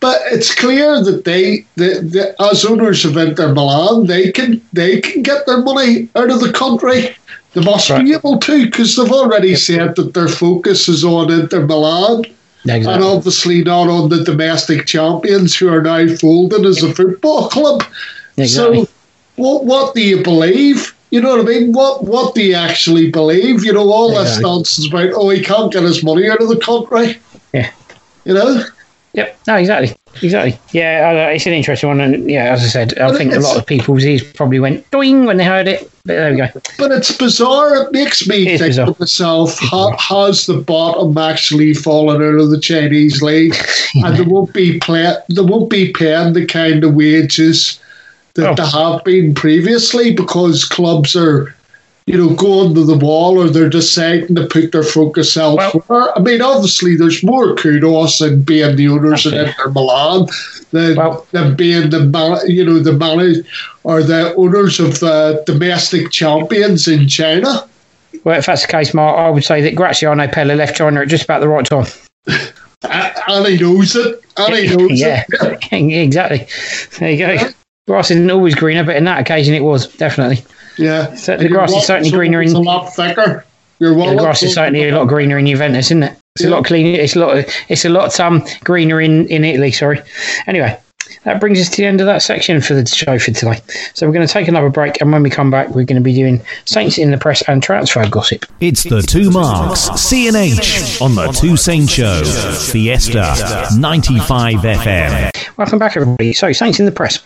but 0.00 0.20
it's 0.26 0.54
clear 0.54 1.02
that 1.02 1.24
they, 1.24 1.64
the, 1.76 2.00
the, 2.00 2.42
as 2.50 2.64
owners 2.64 3.04
of 3.04 3.16
Inter 3.16 3.52
Milan, 3.52 4.06
they 4.06 4.30
can 4.32 4.60
they 4.72 5.00
can 5.00 5.22
get 5.22 5.46
their 5.46 5.60
money 5.60 6.08
out 6.14 6.30
of 6.30 6.40
the 6.40 6.52
country. 6.52 7.16
They 7.54 7.62
must 7.62 7.90
right. 7.90 8.04
be 8.04 8.14
able 8.14 8.38
to 8.38 8.64
because 8.64 8.96
they've 8.96 9.12
already 9.12 9.50
yep. 9.50 9.58
said 9.58 9.96
that 9.96 10.14
their 10.14 10.28
focus 10.28 10.88
is 10.88 11.04
on 11.04 11.30
Inter 11.30 11.66
Milan. 11.66 12.24
Exactly. 12.64 12.94
And 12.94 13.02
obviously 13.02 13.64
not 13.64 13.88
on 13.88 14.08
the 14.08 14.22
domestic 14.24 14.86
champions 14.86 15.56
who 15.56 15.68
are 15.68 15.82
now 15.82 16.06
folded 16.16 16.64
as 16.64 16.82
a 16.82 16.94
football 16.94 17.48
club. 17.48 17.82
Exactly. 18.36 18.84
So, 18.84 18.90
what 19.36 19.64
what 19.64 19.94
do 19.94 20.00
you 20.00 20.22
believe? 20.22 20.94
You 21.10 21.20
know 21.20 21.36
what 21.36 21.40
I 21.40 21.48
mean? 21.48 21.72
What 21.72 22.04
what 22.04 22.34
do 22.34 22.42
you 22.42 22.54
actually 22.54 23.10
believe? 23.10 23.64
You 23.64 23.72
know 23.72 23.90
all 23.90 24.10
exactly. 24.10 24.30
this 24.30 24.40
nonsense 24.40 24.88
about 24.88 25.12
oh 25.14 25.28
he 25.28 25.42
can't 25.42 25.72
get 25.72 25.82
his 25.82 26.02
money 26.02 26.30
out 26.30 26.40
of 26.40 26.48
the 26.48 26.58
country. 26.58 27.20
Yeah. 27.52 27.70
You 28.24 28.34
know. 28.34 28.64
Yep. 29.14 29.38
No, 29.46 29.56
exactly. 29.56 29.94
Exactly. 30.20 30.58
Yeah, 30.72 31.28
it's 31.28 31.46
an 31.46 31.52
interesting 31.52 31.88
one, 31.88 32.00
and 32.00 32.30
yeah, 32.30 32.52
as 32.52 32.62
I 32.62 32.66
said, 32.66 32.98
I 32.98 33.10
but 33.10 33.18
think 33.18 33.32
a 33.32 33.38
lot 33.38 33.56
of 33.56 33.66
people's 33.66 34.04
ears 34.04 34.22
probably 34.22 34.60
went 34.60 34.88
doing 34.90 35.24
when 35.24 35.38
they 35.38 35.44
heard 35.44 35.68
it. 35.68 35.90
But 36.04 36.14
there 36.14 36.30
we 36.32 36.36
go. 36.36 36.48
But 36.78 36.92
it's 36.92 37.16
bizarre. 37.16 37.84
It 37.84 37.92
makes 37.92 38.26
me 38.26 38.48
it 38.48 38.58
think 38.58 38.74
to 38.74 38.94
myself: 38.98 39.58
how, 39.58 39.96
has 39.96 40.46
the 40.46 40.58
bottom 40.58 41.16
actually 41.16 41.74
fallen 41.74 42.16
out 42.16 42.40
of 42.40 42.50
the 42.50 42.60
Chinese 42.60 43.22
league? 43.22 43.54
yeah. 43.94 44.08
And 44.08 44.16
they 44.16 44.22
won't 44.22 44.52
be 44.52 44.78
play, 44.80 45.14
they 45.28 45.42
won't 45.42 45.70
be 45.70 45.92
paying 45.92 46.34
the 46.34 46.46
kind 46.46 46.84
of 46.84 46.94
wages 46.94 47.80
that 48.34 48.50
oh. 48.50 48.54
they 48.54 48.68
have 48.68 49.04
been 49.04 49.34
previously 49.34 50.12
because 50.12 50.64
clubs 50.64 51.16
are 51.16 51.54
you 52.06 52.18
know, 52.18 52.34
going 52.34 52.74
to 52.74 52.84
the 52.84 52.96
wall 52.96 53.38
or 53.38 53.48
they're 53.48 53.68
deciding 53.68 54.34
to 54.34 54.46
put 54.46 54.72
their 54.72 54.82
focus 54.82 55.36
elsewhere. 55.36 55.82
Well, 55.88 56.12
I 56.16 56.20
mean, 56.20 56.42
obviously, 56.42 56.96
there's 56.96 57.22
more 57.22 57.54
kudos 57.54 58.20
in 58.20 58.42
being 58.42 58.76
the 58.76 58.88
owners 58.88 59.26
okay. 59.26 59.38
of 59.38 59.48
Inter 59.48 59.70
Milan 59.70 60.26
than, 60.70 60.96
well, 60.96 61.26
than 61.30 61.54
being 61.54 61.90
the 61.90 62.44
you 62.46 62.64
know 62.64 62.80
the 62.80 62.92
manager 62.92 63.44
or 63.84 64.02
the 64.02 64.34
owners 64.34 64.80
of 64.80 65.00
the 65.00 65.42
domestic 65.46 66.10
champions 66.10 66.88
in 66.88 67.08
China. 67.08 67.68
Well, 68.24 68.38
if 68.38 68.46
that's 68.46 68.62
the 68.62 68.68
case, 68.68 68.94
Mark, 68.94 69.16
I 69.16 69.30
would 69.30 69.44
say 69.44 69.62
that 69.62 69.74
Graziano 69.74 70.26
Pellè 70.26 70.56
left 70.56 70.76
China 70.76 71.00
at 71.00 71.08
just 71.08 71.24
about 71.24 71.40
the 71.40 71.48
right 71.48 71.64
time. 71.64 71.86
and 72.82 73.46
he 73.46 73.58
knows 73.58 73.96
it. 73.96 74.22
And 74.36 74.54
he 74.54 74.76
knows 74.76 74.90
yeah, 75.00 75.24
it. 75.28 75.72
exactly. 75.72 76.46
There 76.98 77.10
you 77.10 77.18
go. 77.18 77.48
Grass 77.88 78.10
isn't 78.12 78.30
always 78.30 78.54
greener, 78.54 78.84
but 78.84 78.96
in 78.96 79.04
that 79.04 79.20
occasion 79.20 79.54
it 79.54 79.64
was, 79.64 79.92
definitely. 79.96 80.44
Yeah. 80.78 81.14
So 81.14 81.36
the 81.36 81.48
grass 81.48 81.72
is 81.72 81.86
certainly 81.86 82.10
greener 82.10 82.40
in. 82.42 82.48
It's 82.48 82.56
a 82.56 82.60
lot 82.60 82.94
thicker. 82.94 83.44
Your 83.78 83.94
the 83.94 84.16
grass 84.16 84.42
is 84.42 84.54
certainly 84.54 84.88
a 84.88 84.96
lot 84.96 85.08
greener 85.08 85.38
in 85.38 85.46
Juventus, 85.46 85.86
isn't 85.86 86.04
it? 86.04 86.16
It's 86.36 86.44
yeah. 86.44 86.50
a 86.50 86.52
lot 86.52 86.64
cleaner. 86.64 87.00
It's 87.00 87.16
a 87.16 87.18
lot. 87.18 87.44
It's 87.68 87.84
a 87.84 87.88
lot 87.88 88.18
um 88.20 88.44
greener 88.64 89.00
in 89.00 89.26
in 89.28 89.44
Italy. 89.44 89.72
Sorry. 89.72 90.00
Anyway, 90.46 90.78
that 91.24 91.40
brings 91.40 91.60
us 91.60 91.68
to 91.70 91.76
the 91.78 91.86
end 91.86 92.00
of 92.00 92.06
that 92.06 92.22
section 92.22 92.60
for 92.60 92.74
the 92.74 92.86
show 92.86 93.18
for 93.18 93.30
today. 93.30 93.60
So 93.94 94.06
we're 94.06 94.12
going 94.12 94.26
to 94.26 94.32
take 94.32 94.48
another 94.48 94.70
break, 94.70 95.00
and 95.00 95.12
when 95.12 95.22
we 95.22 95.30
come 95.30 95.50
back, 95.50 95.68
we're 95.68 95.84
going 95.84 95.96
to 95.96 96.00
be 96.00 96.14
doing 96.14 96.42
Saints 96.64 96.98
in 96.98 97.10
the 97.10 97.18
press 97.18 97.42
and 97.48 97.62
transfer 97.62 98.08
gossip. 98.08 98.46
It's 98.60 98.84
the 98.84 99.02
two 99.02 99.30
marks 99.30 99.88
CNH 99.90 101.00
on 101.00 101.14
the 101.14 101.28
Two 101.32 101.56
Saint 101.56 101.88
Show, 101.88 102.22
Fiesta 102.70 103.68
95 103.78 104.54
FM. 104.56 105.56
Welcome 105.56 105.78
back, 105.78 105.96
everybody. 105.96 106.32
So 106.32 106.52
Saints 106.52 106.80
in 106.80 106.86
the 106.86 106.92
press. 106.92 107.18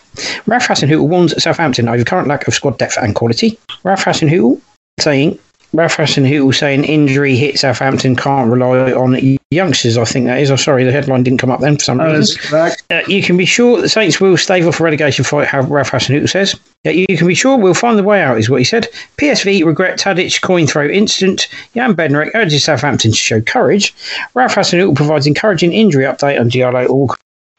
Ralph 0.47 0.67
Hasenhüttl 0.67 1.07
warns 1.07 1.41
Southampton 1.41 1.87
over 1.87 2.03
current 2.03 2.27
lack 2.27 2.47
of 2.47 2.53
squad 2.53 2.77
depth 2.77 2.97
and 2.97 3.15
quality. 3.15 3.57
Ralph 3.83 4.03
Hasenhüttl 4.03 4.61
saying 4.99 5.39
Ralph 5.73 5.97
Hasenhüttl 5.97 6.55
saying 6.55 6.83
injury 6.85 7.35
hit 7.35 7.59
Southampton 7.59 8.15
can't 8.15 8.49
rely 8.49 8.91
on 8.93 9.37
youngsters. 9.51 9.97
I 9.97 10.05
think 10.05 10.25
that 10.25 10.39
is. 10.39 10.49
I'm 10.49 10.57
sorry, 10.57 10.83
the 10.83 10.91
headline 10.91 11.23
didn't 11.23 11.39
come 11.39 11.51
up 11.51 11.59
then 11.59 11.77
for 11.77 11.83
some 11.83 11.99
reason. 11.99 12.41
Uh, 12.89 13.01
you 13.07 13.21
can 13.21 13.37
be 13.37 13.45
sure 13.45 13.81
the 13.81 13.89
Saints 13.89 14.19
will 14.19 14.37
stave 14.37 14.67
off 14.67 14.79
a 14.79 14.83
relegation 14.83 15.23
fight. 15.25 15.47
How 15.47 15.61
Ralph 15.61 15.91
Hasenhüttl 15.91 16.29
says. 16.29 16.55
Uh, 16.85 16.91
you 16.91 17.17
can 17.17 17.27
be 17.27 17.35
sure 17.35 17.57
we'll 17.57 17.73
find 17.73 17.97
the 17.97 18.03
way 18.03 18.21
out. 18.21 18.37
Is 18.37 18.49
what 18.49 18.59
he 18.59 18.63
said. 18.65 18.87
PSV 19.17 19.65
regret 19.65 19.99
Tadic 19.99 20.41
coin 20.41 20.67
throw 20.67 20.87
incident. 20.87 21.47
Jan 21.73 21.95
Bednarek 21.95 22.31
urges 22.33 22.63
Southampton 22.63 23.11
to 23.11 23.17
show 23.17 23.41
courage. 23.41 23.93
Ralph 24.33 24.55
Hasenhüttl 24.55 24.95
provides 24.95 25.27
encouraging 25.27 25.73
injury 25.73 26.05
update 26.05 26.39
on 26.39 26.49
Diallo 26.49 26.89
Org. 26.89 27.11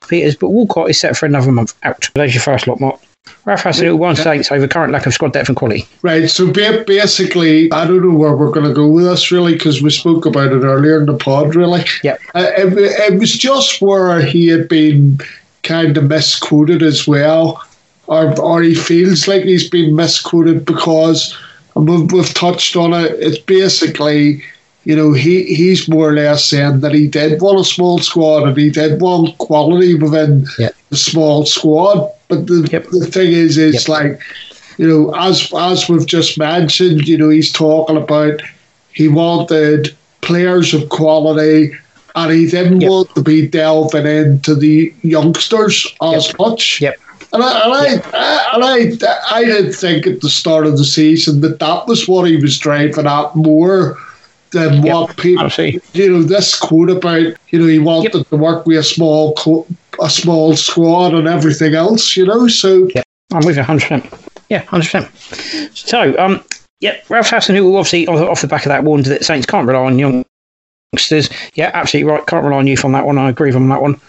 Peters, 0.09 0.37
but 0.37 0.49
Walcott 0.51 0.89
is 0.89 0.99
set 0.99 1.17
for 1.17 1.27
another 1.27 1.53
month 1.53 1.75
out. 1.83 2.09
There's 2.15 2.35
your 2.35 2.43
first 2.43 2.67
lot, 2.67 2.81
Mark. 2.81 3.01
Ralph 3.45 3.63
Hasenhüttl 3.63 3.99
warns 3.99 4.23
Saints 4.23 4.53
over 4.53 4.69
current 4.69 4.93
lack 4.93 5.07
of 5.07 5.15
squad 5.15 5.33
depth 5.33 5.49
and 5.49 5.57
quality. 5.57 5.87
Right. 6.03 6.29
So 6.29 6.53
basically, 6.53 7.71
I 7.73 7.87
don't 7.87 8.03
know 8.03 8.17
where 8.17 8.37
we're 8.37 8.51
going 8.51 8.69
to 8.69 8.75
go 8.75 8.89
with 8.89 9.05
this 9.05 9.31
really 9.31 9.55
because 9.55 9.83
we 9.83 9.91
spoke 9.91 10.27
about 10.27 10.53
it 10.53 10.63
earlier 10.63 11.01
in 11.01 11.07
the 11.07 11.17
pod. 11.17 11.55
Really. 11.55 11.85
Yeah. 12.03 12.17
Uh, 12.35 12.51
it, 12.57 12.73
it 12.77 13.19
was 13.19 13.33
just 13.33 13.81
where 13.81 14.21
he 14.21 14.49
had 14.49 14.69
been 14.69 15.19
kind 15.63 15.97
of 15.97 16.05
misquoted 16.05 16.83
as 16.83 17.07
well, 17.07 17.65
or 18.07 18.39
or 18.41 18.63
he 18.63 18.75
feels 18.75 19.29
like 19.29 19.43
he's 19.43 19.69
been 19.69 19.97
misquoted 19.97 20.65
because 20.65 21.37
we've, 21.75 22.11
we've 22.13 22.35
touched 22.35 22.77
on 22.77 22.93
it. 22.93 23.13
It's 23.21 23.39
basically 23.39 24.43
you 24.89 24.97
know, 24.97 25.13
he, 25.13 25.45
he's 25.55 25.87
more 25.87 26.09
or 26.09 26.15
less 26.15 26.47
saying 26.47 26.81
that 26.81 26.95
he 26.95 27.07
did 27.07 27.43
want 27.43 27.61
a 27.61 27.65
small 27.65 27.99
squad 27.99 28.49
and 28.49 28.57
he 28.57 28.71
did 28.71 29.03
want 29.03 29.37
quality 29.37 29.95
within 29.95 30.47
yep. 30.59 30.75
the 30.89 30.97
small 30.97 31.45
squad. 31.45 32.11
But 32.29 32.47
the, 32.47 32.67
yep. 32.73 32.87
the 32.91 33.05
thing 33.05 33.31
is, 33.31 33.59
it's 33.59 33.87
yep. 33.87 33.89
like, 33.89 34.23
you 34.79 34.89
know, 34.89 35.15
as 35.15 35.53
as 35.55 35.91
we've 35.91 36.07
just 36.07 36.39
mentioned, 36.39 37.07
you 37.07 37.19
know, 37.19 37.29
he's 37.29 37.53
talking 37.53 37.99
about 37.99 38.41
he 38.91 39.09
wanted 39.09 39.95
players 40.23 40.73
of 40.73 40.89
quality 40.89 41.71
and 42.15 42.33
he 42.33 42.49
didn't 42.49 42.89
want 42.89 43.15
to 43.15 43.23
be 43.23 43.47
delving 43.47 44.07
into 44.07 44.55
the 44.55 44.91
youngsters 45.03 45.87
as 46.01 46.33
much. 46.39 46.81
Yep. 46.81 46.97
And 47.35 47.43
I, 47.43 47.63
and, 47.63 47.73
I, 47.75 47.85
I, 48.15 48.55
and 48.55 48.65
I, 49.05 49.37
I 49.37 49.45
did 49.45 49.75
think 49.75 50.07
at 50.07 50.23
the 50.23 50.31
start 50.31 50.67
of 50.67 50.79
the 50.79 50.85
season 50.87 51.43
that 51.43 51.59
that 51.59 51.87
was 51.87 52.09
what 52.09 52.27
he 52.27 52.37
was 52.39 52.57
driving 52.57 53.07
at 53.07 53.37
more 53.37 53.99
than 54.51 54.83
yep, 54.83 54.95
what 54.95 55.17
people. 55.17 55.49
You 55.93 56.13
know, 56.13 56.23
this 56.23 56.59
quote 56.59 56.91
about 56.91 57.35
you 57.49 57.59
know 57.59 57.67
he 57.67 57.79
wanted 57.79 58.15
yep. 58.15 58.29
to 58.29 58.37
work 58.37 58.67
with 58.67 58.79
a 58.79 58.83
small 58.83 59.35
co- 59.35 59.67
a 60.03 60.11
small 60.11 60.57
squad 60.57 61.15
and 61.15 61.29
everything 61.29 61.75
else. 61.75 62.17
You 62.17 62.27
know, 62.27 62.49
so 62.49 62.89
yeah, 62.95 63.03
I'm 63.33 63.45
with 63.45 63.57
you 63.57 63.63
100. 63.63 63.81
percent 63.81 64.31
Yeah, 64.49 64.65
100. 64.71 65.09
percent 65.11 65.77
So, 65.77 66.19
um, 66.19 66.43
yeah, 66.81 66.97
Ralph 67.09 67.29
Hasenhüttl 67.29 67.77
obviously 67.77 68.07
off 68.07 68.41
the 68.41 68.47
back 68.47 68.65
of 68.65 68.71
that 68.71 68.85
warned 68.85 69.07
that 69.07 69.25
Saints 69.25 69.47
can't 69.47 69.67
rely 69.67 69.85
on 69.85 69.99
young 69.99 70.25
youngsters. 70.93 71.29
Yeah, 71.55 71.71
absolutely 71.75 72.11
right. 72.11 72.27
Can't 72.27 72.45
rely 72.45 72.59
on 72.59 72.67
youth 72.67 72.85
on 72.85 72.93
that 72.93 73.07
one. 73.07 73.19
I 73.19 73.29
agree 73.29 73.49
with 73.49 73.57
him 73.57 73.65
on 73.65 73.69
that 73.69 73.83
one. 73.83 74.01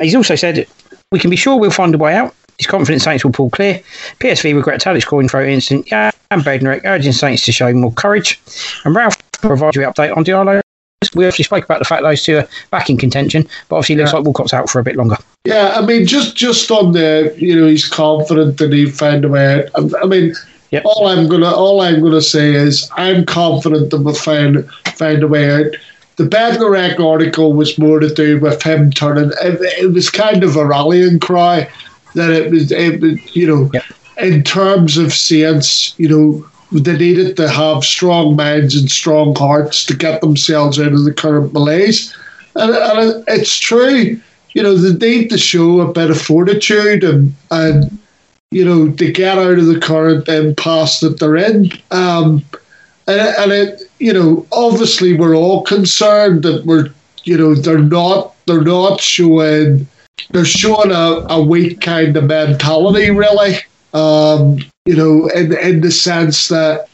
He's 0.00 0.14
also 0.14 0.34
said 0.34 0.66
we 1.12 1.18
can 1.18 1.30
be 1.30 1.36
sure 1.36 1.56
we'll 1.56 1.70
find 1.70 1.94
a 1.94 1.98
way 1.98 2.14
out. 2.14 2.34
He's 2.58 2.66
confident 2.66 3.02
Saints 3.02 3.24
will 3.24 3.32
pull 3.32 3.50
clear. 3.50 3.80
PSV 4.20 4.54
regret 4.54 4.80
Tadic 4.80 5.06
calling 5.06 5.28
for 5.28 5.44
instant. 5.44 5.90
Yeah, 5.90 6.10
and 6.34 6.42
Bednarek 6.42 6.82
urging 6.84 7.12
Saints 7.12 7.44
to 7.44 7.52
show 7.52 7.72
more 7.72 7.92
courage. 7.92 8.40
And 8.84 8.94
Ralph 8.94 9.16
provides 9.32 9.76
you 9.76 9.84
an 9.84 9.92
update 9.92 10.16
on 10.16 10.24
Diallo. 10.24 10.60
We 11.14 11.26
actually 11.26 11.44
spoke 11.44 11.64
about 11.64 11.78
the 11.78 11.84
fact 11.84 12.02
those 12.02 12.22
two 12.22 12.38
are 12.38 12.48
back 12.70 12.90
in 12.90 12.96
contention, 12.96 13.46
but 13.68 13.76
obviously 13.76 13.96
looks 13.96 14.12
yeah. 14.12 14.18
like 14.18 14.26
Walcott's 14.26 14.54
out 14.54 14.68
for 14.70 14.80
a 14.80 14.82
bit 14.82 14.96
longer. 14.96 15.16
Yeah, 15.44 15.74
I 15.76 15.84
mean, 15.84 16.06
just 16.06 16.34
just 16.34 16.70
on 16.70 16.92
the, 16.92 17.34
you 17.36 17.54
know, 17.54 17.66
he's 17.66 17.86
confident 17.86 18.58
that 18.58 18.72
he 18.72 18.90
found 18.90 19.24
a 19.24 19.28
way 19.28 19.60
out. 19.60 19.64
Um, 19.74 19.94
I 20.02 20.06
mean, 20.06 20.34
yep. 20.70 20.82
all 20.86 21.06
I'm 21.06 21.28
gonna 21.28 21.50
all 21.50 21.82
I'm 21.82 22.02
gonna 22.02 22.22
say 22.22 22.54
is 22.54 22.90
I'm 22.96 23.26
confident 23.26 23.90
that 23.90 24.00
we'll 24.00 24.14
find 24.14 24.68
find 24.94 25.22
a 25.22 25.28
way 25.28 25.50
out. 25.52 25.76
The 26.16 26.24
Bednarek 26.24 26.98
article 26.98 27.52
was 27.52 27.78
more 27.78 28.00
to 28.00 28.12
do 28.12 28.40
with 28.40 28.62
him 28.62 28.90
turning. 28.90 29.30
It, 29.42 29.60
it 29.82 29.92
was 29.92 30.08
kind 30.10 30.42
of 30.42 30.56
a 30.56 30.64
rallying 30.64 31.18
cry 31.18 31.68
that 32.14 32.30
it 32.30 32.50
was, 32.50 32.72
it 32.72 33.00
was 33.00 33.36
you 33.36 33.46
know, 33.46 33.70
yep. 33.74 33.84
In 34.18 34.42
terms 34.42 34.96
of 34.96 35.12
Saints, 35.12 35.94
you 35.98 36.08
know, 36.08 36.46
they 36.72 36.96
needed 36.96 37.36
to 37.36 37.48
have 37.48 37.84
strong 37.84 38.36
minds 38.36 38.74
and 38.74 38.90
strong 38.90 39.34
hearts 39.36 39.84
to 39.86 39.96
get 39.96 40.20
themselves 40.20 40.78
out 40.78 40.92
of 40.92 41.04
the 41.04 41.14
current 41.14 41.52
malaise. 41.52 42.16
And, 42.56 42.74
and 42.74 43.24
it's 43.28 43.58
true, 43.58 44.20
you 44.52 44.62
know, 44.62 44.74
they 44.76 45.18
need 45.18 45.30
to 45.30 45.38
show 45.38 45.80
a 45.80 45.92
bit 45.92 46.10
of 46.10 46.20
fortitude 46.20 47.04
and, 47.04 47.34
and 47.50 47.98
you 48.50 48.64
know, 48.64 48.90
to 48.92 49.12
get 49.12 49.38
out 49.38 49.58
of 49.58 49.66
the 49.66 49.80
current 49.80 50.28
impasse 50.28 51.00
that 51.00 51.18
they're 51.18 51.36
in. 51.36 51.72
Um, 51.90 52.44
and, 53.06 53.20
and 53.20 53.52
it, 53.52 53.82
you 53.98 54.12
know, 54.12 54.46
obviously 54.52 55.14
we're 55.14 55.36
all 55.36 55.62
concerned 55.62 56.44
that 56.44 56.64
we're, 56.64 56.90
you 57.24 57.36
know, 57.36 57.54
they're 57.54 57.78
not, 57.78 58.34
they're 58.46 58.62
not 58.62 59.00
showing, 59.00 59.88
they're 60.30 60.44
showing 60.44 60.92
a, 60.92 61.26
a 61.28 61.42
weak 61.42 61.80
kind 61.80 62.16
of 62.16 62.24
mentality, 62.24 63.10
really. 63.10 63.58
Um, 63.94 64.58
you 64.84 64.96
know, 64.96 65.28
in, 65.28 65.56
in 65.56 65.80
the 65.80 65.90
sense 65.90 66.48
that 66.48 66.88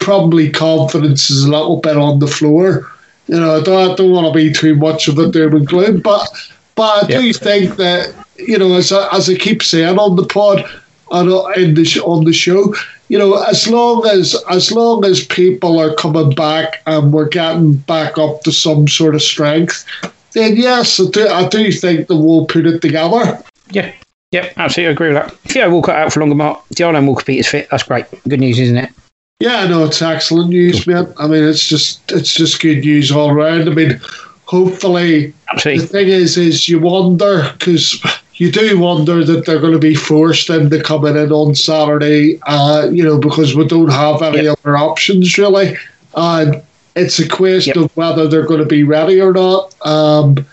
probably 0.00 0.50
confidence 0.50 1.30
is 1.30 1.44
a 1.44 1.50
little 1.50 1.80
bit 1.80 1.96
on 1.96 2.18
the 2.18 2.26
floor. 2.26 2.90
You 3.28 3.40
know, 3.40 3.56
I 3.56 3.62
don't, 3.62 3.90
I 3.90 3.94
don't 3.94 4.12
want 4.12 4.26
to 4.26 4.32
be 4.32 4.52
too 4.52 4.74
much 4.74 5.08
of 5.08 5.18
a 5.18 5.30
doom 5.30 5.54
and 5.54 5.66
gloom, 5.66 6.00
but 6.00 6.28
but 6.74 7.04
I 7.04 7.08
yep. 7.08 7.20
do 7.22 7.32
think 7.32 7.76
that 7.76 8.14
you 8.38 8.58
know, 8.58 8.74
as 8.74 8.92
I, 8.92 9.08
as 9.16 9.28
I 9.30 9.34
keep 9.34 9.62
saying 9.62 9.98
on 9.98 10.16
the 10.16 10.26
pod 10.26 10.64
and 11.10 11.30
in 11.56 11.74
the 11.74 12.02
on 12.04 12.24
the 12.24 12.32
show, 12.32 12.74
you 13.08 13.18
know, 13.18 13.42
as 13.44 13.68
long 13.68 14.06
as 14.06 14.36
as 14.50 14.72
long 14.72 15.04
as 15.04 15.24
people 15.26 15.78
are 15.80 15.94
coming 15.94 16.30
back 16.30 16.82
and 16.86 17.12
we're 17.12 17.28
getting 17.28 17.74
back 17.74 18.18
up 18.18 18.42
to 18.42 18.52
some 18.52 18.88
sort 18.88 19.14
of 19.14 19.22
strength, 19.22 19.84
then 20.32 20.56
yes, 20.56 21.00
I 21.00 21.04
do, 21.10 21.28
I 21.28 21.48
do 21.48 21.72
think 21.72 22.08
that 22.08 22.16
we'll 22.16 22.46
put 22.46 22.66
it 22.66 22.80
together. 22.80 23.42
Yeah. 23.70 23.92
Yep, 24.32 24.54
absolutely 24.56 24.88
I 24.88 24.92
agree 24.92 25.08
with 25.08 25.16
that. 25.16 25.32
Theo 25.50 25.70
Walcott 25.70 25.96
out 25.96 26.12
for 26.12 26.20
longer, 26.20 26.34
Mark. 26.34 26.62
Diallo 26.74 27.06
Walker 27.06 27.24
Peters 27.24 27.48
fit. 27.48 27.68
That's 27.70 27.84
great. 27.84 28.06
Good 28.28 28.40
news, 28.40 28.58
isn't 28.58 28.76
it? 28.76 28.90
Yeah, 29.38 29.66
no, 29.66 29.84
it's 29.84 30.00
excellent 30.00 30.48
news, 30.48 30.86
man. 30.86 31.12
I 31.18 31.26
mean, 31.26 31.44
it's 31.44 31.66
just 31.66 32.10
it's 32.10 32.34
just 32.34 32.60
good 32.60 32.80
news 32.80 33.12
all 33.12 33.30
around. 33.30 33.68
I 33.68 33.72
mean, 33.72 34.00
hopefully, 34.46 35.34
absolutely. 35.52 35.82
The 35.82 35.92
thing 35.92 36.08
is, 36.08 36.38
is 36.38 36.68
you 36.68 36.80
wonder 36.80 37.52
because 37.52 38.02
you 38.34 38.50
do 38.50 38.78
wonder 38.78 39.24
that 39.24 39.44
they're 39.44 39.60
going 39.60 39.74
to 39.74 39.78
be 39.78 39.94
forced 39.94 40.48
into 40.48 40.82
coming 40.82 41.16
in 41.16 41.32
on 41.32 41.54
Saturday, 41.54 42.40
uh, 42.46 42.88
you 42.90 43.04
know, 43.04 43.18
because 43.18 43.54
we 43.54 43.66
don't 43.66 43.90
have 43.90 44.22
any 44.22 44.44
yep. 44.44 44.58
other 44.64 44.78
options 44.78 45.36
really, 45.36 45.76
and 46.14 46.62
it's 46.96 47.18
a 47.18 47.28
question 47.28 47.74
yep. 47.76 47.84
of 47.90 47.96
whether 47.96 48.26
they're 48.26 48.46
going 48.46 48.60
to 48.60 48.66
be 48.66 48.84
ready 48.84 49.20
or 49.20 49.32
not. 49.32 49.74
Um, 49.86 50.46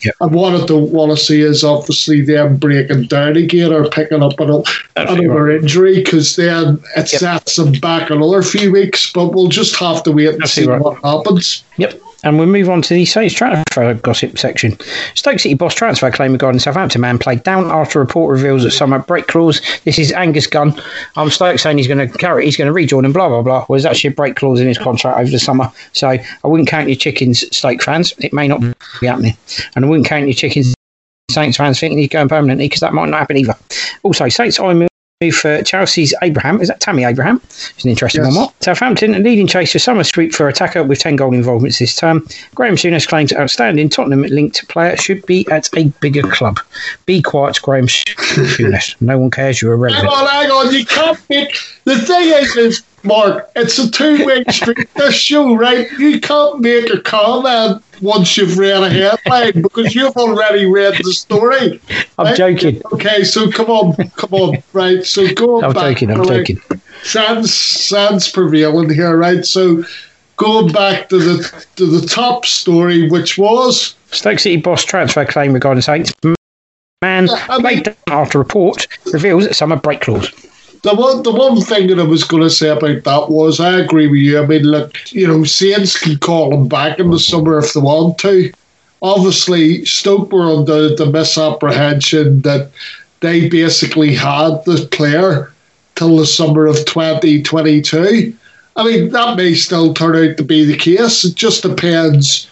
Yep. 0.00 0.14
And 0.20 0.34
what 0.34 0.54
I 0.54 0.64
don't 0.64 0.92
want 0.92 1.10
to 1.10 1.16
see 1.16 1.40
is 1.40 1.64
obviously 1.64 2.20
them 2.20 2.56
breaking 2.56 3.04
down 3.04 3.36
again 3.36 3.72
or 3.72 3.88
picking 3.88 4.22
up 4.22 4.38
an, 4.38 4.62
another 4.96 5.28
right. 5.28 5.60
injury 5.60 5.96
because 5.96 6.36
then 6.36 6.80
it 6.96 7.12
yep. 7.12 7.20
sets 7.20 7.56
them 7.56 7.72
back 7.80 8.10
another 8.10 8.42
few 8.42 8.70
weeks. 8.70 9.12
But 9.12 9.34
we'll 9.34 9.48
just 9.48 9.74
have 9.76 10.04
to 10.04 10.12
wait 10.12 10.28
and 10.28 10.42
That's 10.42 10.52
see 10.52 10.66
right. 10.66 10.80
what 10.80 11.02
happens. 11.02 11.64
Yep. 11.78 12.00
And 12.24 12.36
we'll 12.36 12.48
move 12.48 12.68
on 12.68 12.82
to 12.82 12.94
the 12.94 13.04
Saints 13.04 13.34
transfer 13.34 13.94
gossip 13.94 14.38
section. 14.38 14.76
Stoke 15.14 15.38
City 15.38 15.54
boss 15.54 15.74
transfer 15.74 16.10
claim 16.10 16.32
regarding 16.32 16.58
Southampton 16.58 17.00
man 17.00 17.18
played 17.18 17.44
down 17.44 17.70
after 17.70 18.00
report 18.00 18.32
reveals 18.32 18.64
that 18.64 18.72
some 18.72 18.98
break 19.02 19.28
clause. 19.28 19.60
This 19.84 19.98
is 19.98 20.12
Angus 20.12 20.48
Gunn. 20.48 20.80
I'm 21.16 21.30
Stoke 21.30 21.58
saying 21.58 21.78
he's 21.78 21.86
going 21.86 22.10
to 22.10 22.18
carry, 22.18 22.44
he's 22.44 22.56
going 22.56 22.66
to 22.66 22.72
rejoin 22.72 23.04
and 23.04 23.14
blah 23.14 23.28
blah 23.28 23.42
blah. 23.42 23.66
Well, 23.68 23.76
there's 23.78 23.86
actually 23.86 24.08
a 24.08 24.14
break 24.14 24.34
clause 24.34 24.60
in 24.60 24.66
his 24.66 24.78
contract 24.78 25.18
over 25.18 25.30
the 25.30 25.38
summer, 25.38 25.70
so 25.92 26.08
I 26.08 26.24
wouldn't 26.42 26.68
count 26.68 26.88
your 26.88 26.96
chickens, 26.96 27.44
Stoke 27.56 27.82
fans. 27.82 28.12
It 28.18 28.32
may 28.32 28.48
not 28.48 28.60
be 28.60 29.06
happening, 29.06 29.36
and 29.76 29.84
I 29.84 29.88
wouldn't 29.88 30.08
count 30.08 30.26
your 30.26 30.34
chickens, 30.34 30.74
Saints 31.30 31.58
fans 31.58 31.78
thinking 31.78 31.98
he's 31.98 32.08
going 32.08 32.28
permanently 32.28 32.66
because 32.66 32.80
that 32.80 32.94
might 32.94 33.10
not 33.10 33.20
happen 33.20 33.36
either. 33.36 33.54
Also, 34.02 34.28
Saints 34.28 34.58
I 34.58 34.88
move 35.20 35.34
for 35.34 35.60
Chelsea's 35.64 36.14
Abraham. 36.22 36.60
Is 36.60 36.68
that 36.68 36.78
Tammy 36.78 37.02
Abraham? 37.02 37.40
It's 37.44 37.82
an 37.82 37.90
interesting 37.90 38.22
yes. 38.22 38.36
one. 38.36 38.44
What? 38.44 38.62
Southampton 38.62 39.20
leading 39.24 39.48
chase 39.48 39.72
for 39.72 39.80
Summer 39.80 40.04
Street 40.04 40.32
for 40.32 40.46
attacker 40.46 40.84
with 40.84 41.00
10 41.00 41.16
goal 41.16 41.34
involvements 41.34 41.80
this 41.80 41.96
term. 41.96 42.24
Graham 42.54 42.76
Souness 42.76 43.08
claims 43.08 43.32
outstanding 43.32 43.88
Tottenham 43.88 44.22
linked 44.22 44.68
player 44.68 44.96
should 44.96 45.26
be 45.26 45.44
at 45.50 45.68
a 45.76 45.88
bigger 46.00 46.22
club. 46.22 46.60
Be 47.04 47.20
quiet, 47.20 47.58
Graham 47.60 47.88
Souness. 47.88 48.94
No 49.00 49.18
one 49.18 49.32
cares 49.32 49.60
you're 49.60 49.72
irrelevant. 49.72 50.08
Hang 50.08 50.24
on, 50.24 50.28
hang 50.28 50.50
on. 50.52 50.72
You 50.72 50.86
can't 50.86 51.26
pick. 51.26 51.56
The 51.88 51.96
thing 51.96 52.28
is, 52.28 52.54
is 52.56 52.82
Mark, 53.02 53.50
it's 53.56 53.78
a 53.78 53.90
two 53.90 54.26
way 54.26 54.44
street. 54.50 54.86
This 54.94 55.14
show, 55.14 55.54
right? 55.54 55.90
You 55.92 56.20
can't 56.20 56.60
make 56.60 56.92
a 56.92 57.00
comment 57.00 57.82
once 58.02 58.36
you've 58.36 58.58
read 58.58 58.82
a 58.82 58.90
headline 58.90 59.62
because 59.62 59.94
you've 59.94 60.14
already 60.18 60.66
read 60.66 60.96
the 61.02 61.14
story. 61.14 61.80
I'm 62.18 62.26
right? 62.26 62.36
joking. 62.36 62.82
Okay, 62.92 63.24
so 63.24 63.50
come 63.50 63.70
on, 63.70 63.94
come 64.10 64.34
on, 64.34 64.62
right? 64.74 65.02
So 65.02 65.32
go 65.32 65.62
I'm 65.62 65.72
back. 65.72 65.94
joking, 65.94 66.10
I'm 66.10 66.20
right? 66.20 66.46
joking. 66.46 66.60
Sans, 67.04 67.54
sans 67.54 68.30
prevailing 68.30 68.90
here, 68.90 69.16
right? 69.16 69.46
So 69.46 69.82
going 70.36 70.70
back 70.70 71.08
to 71.08 71.16
the 71.16 71.66
to 71.76 71.86
the 71.86 72.06
top 72.06 72.44
story, 72.44 73.08
which 73.08 73.38
was 73.38 73.94
Stoke 74.10 74.40
City 74.40 74.58
boss 74.58 74.84
transfer 74.84 75.24
claim 75.24 75.54
regarding 75.54 75.80
Saints. 75.80 76.12
Man, 77.00 77.28
yeah, 77.28 77.46
I 77.48 77.62
mean, 77.62 77.82
after 78.08 78.38
report 78.38 78.86
reveals 79.10 79.46
that 79.46 79.54
summer 79.54 79.76
break 79.76 80.02
clause 80.02 80.30
the 80.82 80.94
one 80.94 81.22
the 81.22 81.32
one 81.32 81.60
thing 81.60 81.88
that 81.88 81.98
I 81.98 82.04
was 82.04 82.24
going 82.24 82.42
to 82.42 82.50
say 82.50 82.68
about 82.68 83.04
that 83.04 83.30
was 83.30 83.60
I 83.60 83.78
agree 83.78 84.06
with 84.06 84.20
you. 84.20 84.42
I 84.42 84.46
mean, 84.46 84.62
look, 84.62 85.12
you 85.12 85.26
know, 85.26 85.44
Saints 85.44 85.98
can 85.98 86.18
call 86.18 86.54
him 86.54 86.68
back 86.68 86.98
in 86.98 87.10
the 87.10 87.18
summer 87.18 87.58
if 87.58 87.72
they 87.72 87.80
want 87.80 88.18
to. 88.18 88.52
Obviously, 89.02 89.84
Stoke 89.84 90.32
were 90.32 90.42
under 90.42 90.94
the 90.94 91.06
misapprehension 91.06 92.40
that 92.42 92.70
they 93.20 93.48
basically 93.48 94.14
had 94.14 94.64
the 94.64 94.88
player 94.90 95.52
till 95.94 96.16
the 96.16 96.26
summer 96.26 96.66
of 96.66 96.76
2022. 96.84 98.36
I 98.76 98.84
mean, 98.84 99.10
that 99.10 99.36
may 99.36 99.54
still 99.54 99.92
turn 99.92 100.16
out 100.16 100.36
to 100.36 100.44
be 100.44 100.64
the 100.64 100.76
case. 100.76 101.24
It 101.24 101.34
just 101.34 101.62
depends 101.62 102.48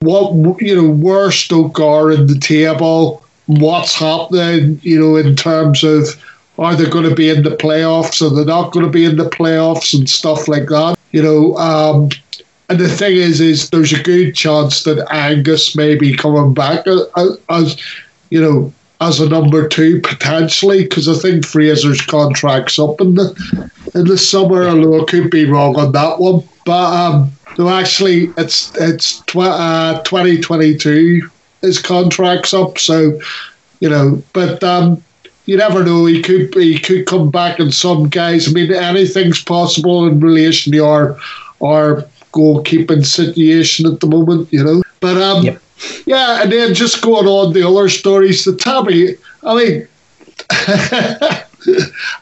what 0.00 0.60
you 0.60 0.74
know 0.74 0.90
where 0.90 1.30
Stoke 1.30 1.80
are 1.80 2.10
in 2.10 2.26
the 2.26 2.38
table, 2.38 3.24
what's 3.46 3.94
happening, 3.94 4.80
you 4.82 4.98
know, 4.98 5.16
in 5.16 5.36
terms 5.36 5.84
of 5.84 6.22
are 6.58 6.74
they 6.74 6.88
going 6.88 7.08
to 7.08 7.14
be 7.14 7.30
in 7.30 7.42
the 7.42 7.56
playoffs? 7.56 8.20
Are 8.20 8.34
they're 8.34 8.44
not 8.44 8.72
going 8.72 8.84
to 8.84 8.90
be 8.90 9.04
in 9.04 9.16
the 9.16 9.30
playoffs 9.30 9.96
and 9.96 10.08
stuff 10.08 10.48
like 10.48 10.66
that? 10.68 10.96
You 11.12 11.22
know, 11.22 11.56
um, 11.56 12.10
and 12.68 12.78
the 12.78 12.88
thing 12.88 13.16
is, 13.16 13.40
is 13.40 13.70
there's 13.70 13.92
a 13.92 14.02
good 14.02 14.34
chance 14.34 14.82
that 14.84 15.06
Angus 15.10 15.74
may 15.74 15.94
be 15.94 16.16
coming 16.16 16.52
back 16.52 16.86
as, 16.86 17.38
as 17.48 17.82
you 18.30 18.40
know, 18.40 18.72
as 19.00 19.20
a 19.20 19.28
number 19.28 19.68
two 19.68 20.00
potentially, 20.00 20.82
because 20.82 21.08
I 21.08 21.14
think 21.14 21.46
Fraser's 21.46 22.00
contract's 22.02 22.78
up 22.78 23.00
in 23.00 23.14
the 23.14 23.70
in 23.94 24.06
the 24.06 24.18
summer. 24.18 24.64
Although 24.64 25.02
I 25.02 25.04
could 25.04 25.30
be 25.30 25.46
wrong 25.46 25.76
on 25.76 25.92
that 25.92 26.18
one, 26.18 26.46
but 26.66 26.92
um, 26.92 27.32
no, 27.58 27.68
actually, 27.68 28.30
it's 28.36 28.74
it's 28.76 29.20
tw- 29.20 29.36
uh, 29.38 30.02
2022. 30.02 31.30
His 31.62 31.80
contract's 31.80 32.52
up, 32.52 32.78
so 32.78 33.18
you 33.80 33.88
know, 33.88 34.22
but 34.32 34.62
um, 34.62 35.02
you 35.48 35.56
never 35.56 35.82
know. 35.82 36.04
He 36.04 36.20
could 36.20 36.54
he 36.54 36.78
could 36.78 37.06
come 37.06 37.30
back, 37.30 37.58
and 37.58 37.72
some 37.72 38.10
guys. 38.10 38.46
I 38.46 38.52
mean, 38.52 38.70
anything's 38.70 39.42
possible 39.42 40.06
in 40.06 40.20
relation 40.20 40.72
to 40.72 40.84
our 40.84 41.16
our 41.62 42.02
goalkeeping 42.34 43.06
situation 43.06 43.86
at 43.90 44.00
the 44.00 44.06
moment. 44.06 44.52
You 44.52 44.62
know, 44.62 44.82
but 45.00 45.16
um, 45.16 45.44
yep. 45.44 45.62
yeah, 46.04 46.42
and 46.42 46.52
then 46.52 46.74
just 46.74 47.00
going 47.00 47.26
on 47.26 47.54
the 47.54 47.66
other 47.66 47.88
stories. 47.88 48.44
The 48.44 48.56
Tabby. 48.56 49.16
I 49.42 49.54
mean. 49.54 49.88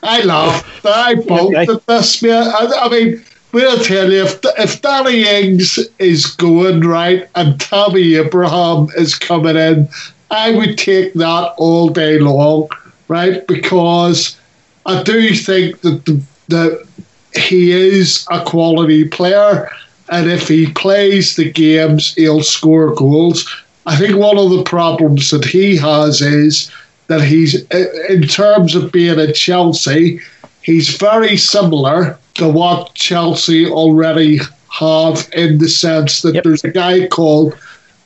I 0.02 0.22
laughed. 0.24 0.86
I 0.86 1.16
bolted 1.16 1.68
okay. 1.68 1.84
this, 1.86 2.22
man. 2.22 2.46
I, 2.48 2.70
I 2.82 2.88
mean, 2.88 3.24
we'll 3.52 3.82
tell 3.84 4.10
you 4.10 4.24
if 4.24 4.38
if 4.56 4.80
Danny 4.82 5.28
Ings 5.28 5.78
is 5.98 6.26
going 6.26 6.80
right 6.80 7.28
and 7.34 7.60
Tommy 7.60 8.14
Abraham 8.14 8.88
is 8.96 9.16
coming 9.16 9.56
in, 9.56 9.88
I 10.30 10.52
would 10.52 10.78
take 10.78 11.12
that 11.14 11.54
all 11.58 11.88
day 11.88 12.18
long 12.18 12.68
right? 13.08 13.46
Because 13.46 14.38
I 14.84 15.02
do 15.02 15.34
think 15.34 15.80
that 15.80 16.04
the, 16.04 16.22
that 16.48 16.86
he 17.34 17.72
is 17.72 18.26
a 18.30 18.44
quality 18.44 19.06
player, 19.06 19.68
and 20.10 20.30
if 20.30 20.48
he 20.48 20.72
plays 20.72 21.36
the 21.36 21.50
games, 21.50 22.14
he'll 22.14 22.42
score 22.42 22.94
goals. 22.94 23.46
I 23.86 23.96
think 23.96 24.16
one 24.16 24.38
of 24.38 24.50
the 24.50 24.62
problems 24.62 25.30
that 25.30 25.44
he 25.44 25.76
has 25.76 26.20
is 26.20 26.70
that 27.08 27.22
he's, 27.22 27.64
in 28.08 28.22
terms 28.22 28.74
of 28.74 28.92
being 28.92 29.18
at 29.20 29.34
Chelsea, 29.34 30.20
he's 30.62 30.96
very 30.96 31.36
similar 31.36 32.18
to 32.34 32.48
what 32.48 32.94
Chelsea 32.94 33.66
already 33.66 34.40
have 34.70 35.28
in 35.32 35.58
the 35.58 35.68
sense 35.68 36.22
that 36.22 36.34
yep. 36.34 36.44
there's 36.44 36.64
a 36.64 36.70
guy 36.70 37.06
called 37.06 37.56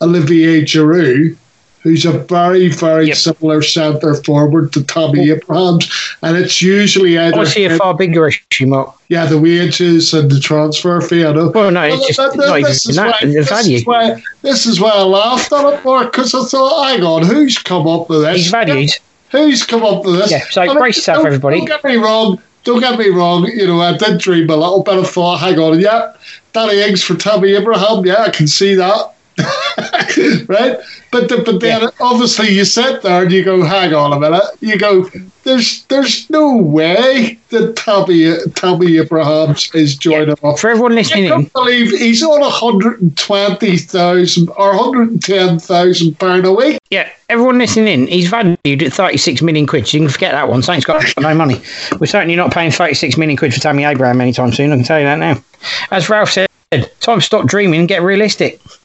Olivier 0.03 0.63
Giroud 0.63 1.37
who's 1.81 2.05
a 2.05 2.13
very, 2.13 2.69
very 2.69 3.09
yep. 3.09 3.17
similar 3.17 3.63
centre 3.63 4.15
forward 4.15 4.73
to 4.73 4.85
Tommy 4.85 5.31
oh. 5.31 5.35
Abrahams. 5.35 6.17
And 6.23 6.37
it's 6.37 6.61
usually 6.61 7.19
either. 7.19 7.39
I 7.39 7.45
see 7.45 7.65
a 7.65 7.77
far 7.77 7.95
bigger 7.95 8.29
issue, 8.29 8.67
Mark. 8.67 8.95
Yeah, 9.09 9.27
the 9.27 9.39
wages 9.39 10.15
and 10.15 10.31
the 10.31 10.39
transfer 10.39 11.01
fee. 11.01 11.25
I 11.25 11.33
know. 11.33 11.51
Well, 11.51 11.71
no, 11.71 11.83
it's 11.83 12.07
just 12.07 12.19
not 12.19 12.59
even 12.59 12.97
that. 12.97 13.21
the 13.23 13.43
value. 13.43 13.77
Is 13.77 13.87
why, 13.87 14.23
this 14.43 14.67
is 14.67 14.81
why 14.81 14.91
I 14.91 15.03
laughed 15.03 15.53
at 15.53 15.75
it, 15.75 15.85
Mark, 15.85 16.13
because 16.13 16.35
I 16.35 16.45
thought, 16.45 16.89
hang 16.89 17.03
on, 17.03 17.25
who's 17.25 17.59
come 17.59 17.89
up 17.89 18.09
with 18.09 18.23
this? 18.23 18.37
He's 18.37 18.51
valued. 18.51 18.91
Who's 19.31 19.65
come 19.65 19.83
up 19.83 20.05
with 20.05 20.17
this? 20.17 20.31
Yeah, 20.31 20.45
so 20.51 20.63
I 20.63 20.75
brace 20.77 20.97
yourself, 20.97 21.25
everybody. 21.25 21.59
Don't 21.59 21.67
get 21.67 21.85
me 21.85 21.97
wrong. 21.97 22.41
Don't 22.65 22.81
get 22.81 22.99
me 22.99 23.09
wrong. 23.09 23.47
You 23.47 23.67
know, 23.67 23.81
I 23.81 23.97
did 23.97 24.21
dream 24.21 24.51
a 24.51 24.57
little 24.57 24.83
bit 24.83 24.99
of 24.99 25.09
thought. 25.09 25.39
Hang 25.39 25.59
on, 25.59 25.81
yeah, 25.81 26.13
Danny 26.53 26.83
Ings 26.83 27.03
for 27.03 27.15
Tommy 27.15 27.55
Abraham. 27.55 28.05
Yeah, 28.05 28.23
I 28.23 28.31
can 28.31 28.47
see 28.47 28.75
that. 28.75 29.15
right? 30.49 30.79
But 31.11 31.29
the, 31.29 31.43
but 31.45 31.61
then 31.61 31.83
yeah. 31.83 31.91
obviously 32.01 32.51
you 32.51 32.65
sit 32.65 33.03
there 33.03 33.23
and 33.23 33.33
you 33.33 33.45
go, 33.45 33.65
hang 33.65 33.95
on 33.95 34.13
a 34.13 34.21
minute. 34.21 34.45
You 34.61 34.79
go, 34.79 35.09
there's 35.43 35.85
there's 35.85 36.29
no 36.31 36.57
way 36.57 37.39
that 37.49 37.77
Tommy 37.77 38.37
Tommy 38.55 38.99
Abrahams 38.99 39.75
is 39.75 39.97
joining 39.97 40.37
yeah. 40.43 40.55
For 40.57 40.71
everyone 40.71 40.95
listening, 40.95 41.27
I 41.27 41.37
can't 41.37 41.53
believe 41.53 41.91
he's 41.91 42.23
on 42.23 42.41
hundred 42.43 43.01
and 43.01 43.17
twenty 43.17 43.77
thousand 43.79 44.51
or 44.51 44.75
hundred 44.75 45.11
and 45.11 45.23
ten 45.23 45.59
thousand 45.59 46.19
pound 46.19 46.45
a 46.45 46.53
week. 46.53 46.79
Yeah, 46.91 47.11
everyone 47.29 47.59
listening 47.59 47.89
in, 47.89 48.07
he's 48.07 48.29
valued 48.29 48.83
at 48.83 48.93
thirty 48.93 49.17
six 49.17 49.43
million 49.43 49.67
quid. 49.67 49.89
So 49.89 49.97
you 49.97 50.05
can 50.05 50.13
forget 50.13 50.33
that 50.33 50.49
one. 50.49 50.63
Saints 50.63 50.85
got 50.85 51.03
no 51.19 51.35
money. 51.35 51.61
We're 51.99 52.07
certainly 52.07 52.37
not 52.37 52.53
paying 52.53 52.71
thirty 52.71 52.95
six 52.95 53.17
million 53.17 53.37
quid 53.37 53.55
for 53.55 53.61
Tammy 53.61 53.85
Abraham 53.85 54.21
anytime 54.21 54.53
soon. 54.53 54.73
I 54.73 54.77
can 54.77 54.85
tell 54.85 54.99
you 54.99 55.07
that 55.07 55.19
now. 55.19 55.43
As 55.91 56.09
Ralph 56.09 56.31
said 56.31 56.50
time 56.71 57.19
to 57.19 57.21
stop 57.21 57.47
dreaming 57.47 57.81
and 57.81 57.89
get 57.89 58.03
realistic. 58.03 58.61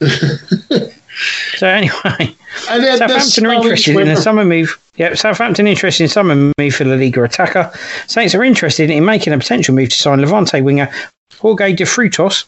so 1.56 1.68
anyway, 1.68 2.34
Southampton 2.56 3.46
are 3.46 3.54
interested 3.54 3.96
in 3.96 4.08
a 4.08 4.16
summer 4.16 4.44
move. 4.44 4.78
Yeah, 4.96 5.14
Southampton 5.14 5.68
interested 5.68 6.04
in 6.04 6.08
summer 6.08 6.34
move 6.58 6.74
for 6.74 6.84
La 6.84 6.94
Liga 6.96 7.22
attacker. 7.22 7.70
Saints 8.06 8.34
are 8.34 8.42
interested 8.42 8.90
in 8.90 9.04
making 9.04 9.32
a 9.32 9.38
potential 9.38 9.74
move 9.74 9.90
to 9.90 9.96
sign 9.96 10.20
Levante 10.20 10.60
winger 10.62 10.90
Jorge 11.38 11.74
de 11.74 11.84
Frutos. 11.84 12.44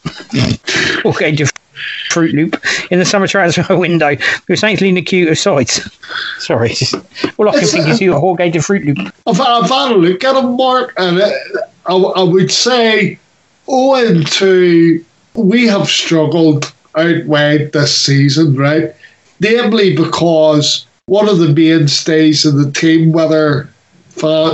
Jorge 1.03 1.31
de 1.31 1.45
Fruit 2.09 2.33
Loop 2.33 2.61
in 2.91 2.99
the 2.99 3.05
summer 3.05 3.27
transfer 3.27 3.77
window 3.77 4.17
with 4.49 4.59
Saints 4.59 4.81
leading 4.81 4.95
the 4.95 5.01
queue 5.01 5.29
of 5.29 5.37
sides. 5.37 5.89
Sorry, 6.39 6.75
all 7.37 7.47
I 7.47 7.53
can 7.53 7.63
It's, 7.63 7.71
think 7.71 7.87
is 7.87 8.01
you 8.01 8.13
a 8.13 8.19
Horgate 8.19 8.55
and 8.55 8.65
Fruit 8.65 8.83
Loop. 8.83 9.13
I've, 9.25 9.39
I've 9.39 9.69
had 9.69 9.91
a 9.91 9.95
look 9.95 10.21
at 10.23 10.35
him, 10.35 10.57
Mark, 10.57 10.93
and 10.97 11.21
uh, 11.21 11.31
I, 11.85 11.95
I 11.95 12.23
would 12.23 12.51
say, 12.51 13.17
owing 13.69 14.25
to 14.25 15.05
we 15.39 15.67
have 15.67 15.87
struggled 15.87 16.71
out 16.95 17.25
wide 17.25 17.71
this 17.71 17.95
season, 17.95 18.55
right? 18.55 18.93
Namely 19.39 19.95
because 19.95 20.85
one 21.05 21.29
of 21.29 21.39
the 21.39 21.49
mainstays 21.49 22.45
of 22.45 22.55
the 22.55 22.71
team, 22.71 23.11
whether 23.11 23.69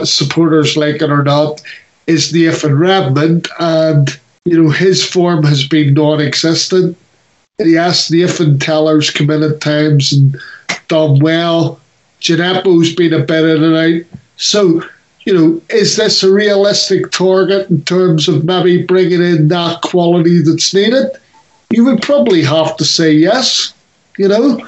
supporters 0.03 0.78
like 0.78 1.02
it 1.02 1.10
or 1.10 1.24
not, 1.24 1.62
is 2.07 2.34
Nathan 2.34 2.78
Redmond, 2.78 3.48
and 3.60 4.10
you 4.45 4.62
know 4.62 4.70
his 4.70 5.03
form 5.03 5.44
has 5.44 5.68
been 5.68 5.94
non-existent. 5.94 6.98
Yes, 7.57 8.12
Nathan 8.12 8.60
Tella's 8.60 9.10
come 9.10 9.32
in 9.32 9.44
at 9.44 9.62
times 9.62 10.14
and 10.14 10.38
done 10.88 11.20
well. 11.20 11.80
Djenepo's 12.22 12.94
been 12.94 13.14
a 13.14 13.20
bit 13.20 13.45
in 13.45 13.64
and 13.64 13.76
out. 13.76 14.20
So, 14.38 14.84
you 15.26 15.34
know, 15.34 15.61
is 15.69 15.95
this 15.95 16.23
a 16.23 16.31
realistic 16.31 17.11
target 17.11 17.69
in 17.69 17.81
terms 17.84 18.27
of 18.27 18.45
maybe 18.45 18.84
bringing 18.84 19.22
in 19.22 19.47
that 19.49 19.81
quality 19.81 20.41
that's 20.41 20.73
needed? 20.73 21.07
You 21.72 21.84
would 21.85 22.02
probably 22.02 22.43
have 22.43 22.77
to 22.77 22.85
say 22.85 23.11
yes. 23.11 23.73
You 24.18 24.30
know, 24.30 24.61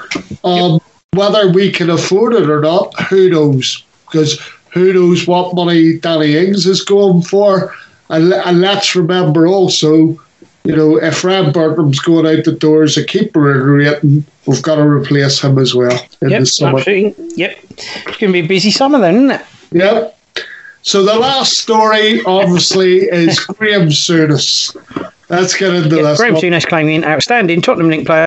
um, 0.44 0.80
whether 1.14 1.50
we 1.50 1.72
can 1.72 1.90
afford 1.90 2.34
it 2.34 2.50
or 2.50 2.60
not, 2.60 3.00
who 3.04 3.30
knows? 3.30 3.84
Because 4.06 4.40
who 4.74 4.92
knows 4.94 5.28
what 5.28 5.56
money 5.56 6.00
Danny 6.00 6.36
Ings 6.36 6.66
is 6.66 6.84
going 6.84 7.22
for? 7.22 7.74
And, 8.10 8.34
and 8.34 8.60
let's 8.62 8.96
remember 8.96 9.48
also, 9.48 10.18
you 10.64 10.76
know, 10.76 10.98
if 10.98 11.24
Ryan 11.24 11.52
Bertrand's 11.54 12.00
going 12.00 12.26
out 12.26 12.44
the 12.46 12.52
door 12.52 12.84
as 12.84 12.98
a 12.98 13.06
keeper 13.06 13.52
in 13.54 13.62
rating, 13.64 14.26
we've 14.48 14.62
got 14.62 14.76
to 14.76 14.82
replace 14.84 15.40
him 15.42 15.58
as 15.60 15.74
well 15.76 15.98
in 16.22 16.30
Yep, 16.32 16.40
the 16.42 16.46
summer. 16.46 16.80
absolutely. 16.80 17.30
Yep. 17.36 17.58
It's 17.70 18.18
going 18.18 18.34
to 18.34 18.34
be 18.34 18.40
a 18.40 18.48
busy 18.48 18.72
summer 18.72 19.00
then, 19.00 19.16
isn't 19.16 19.32
it? 19.32 19.42
Yep. 19.72 20.17
So 20.82 21.04
the 21.04 21.16
last 21.16 21.58
story, 21.58 22.22
obviously, 22.26 23.00
is 23.00 23.40
Graham 23.46 23.90
Souness. 23.90 24.76
Let's 25.30 25.56
get 25.58 25.74
into 25.74 25.96
Yeah, 25.98 26.04
this. 26.04 26.20
Graham. 26.20 26.36
Souness 26.36 26.66
claiming 26.66 27.04
outstanding 27.04 27.62
Tottenham 27.62 27.90
link 27.90 28.06
player 28.08 28.26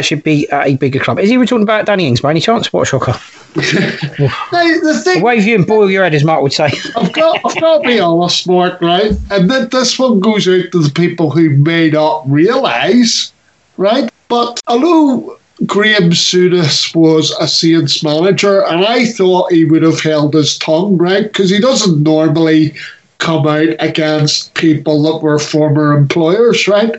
should 0.00 0.22
be 0.22 0.48
at 0.48 0.66
a 0.68 0.76
bigger 0.76 0.98
club. 0.98 1.18
Is 1.18 1.28
he 1.28 1.36
talking 1.36 1.62
about 1.62 1.84
Danny 1.84 2.06
Ings 2.06 2.22
by 2.22 2.30
any 2.30 2.40
chance? 2.40 2.72
What 2.72 2.82
a 2.82 2.86
shocker. 2.86 3.14
The 3.54 5.00
thing 5.04 5.22
Wave 5.22 5.44
you 5.44 5.54
and 5.54 5.66
boil 5.66 5.90
your 5.90 6.04
head, 6.04 6.14
as 6.14 6.24
Mark 6.24 6.40
would 6.42 6.54
say. 6.54 6.70
I've 6.96 7.12
got, 7.12 7.38
I've 7.44 7.60
got 7.60 7.82
to 7.82 7.88
be 7.88 8.00
honest, 8.00 8.48
Mark, 8.48 8.80
right? 8.80 9.12
And 9.30 9.50
then 9.50 9.68
this 9.68 9.98
one 9.98 10.20
goes 10.20 10.48
out 10.48 10.72
to 10.72 10.82
the 10.82 10.90
people 10.94 11.30
who 11.30 11.50
may 11.50 11.90
not 11.90 12.28
realise, 12.30 13.30
right? 13.76 14.10
But 14.28 14.58
although 14.66 15.38
Graham 15.66 16.10
Souness 16.10 16.94
was 16.94 17.30
a 17.32 17.46
Saints 17.46 18.02
manager, 18.02 18.64
and 18.66 18.84
I 18.84 19.04
thought 19.04 19.52
he 19.52 19.64
would 19.64 19.82
have 19.82 20.00
held 20.00 20.34
his 20.34 20.58
tongue, 20.58 20.96
right? 20.96 21.24
Because 21.24 21.50
he 21.50 21.60
doesn't 21.60 22.02
normally 22.02 22.74
come 23.18 23.46
out 23.46 23.68
against 23.78 24.54
people 24.54 25.02
that 25.02 25.22
were 25.22 25.38
former 25.38 25.96
employers, 25.96 26.66
right? 26.66 26.94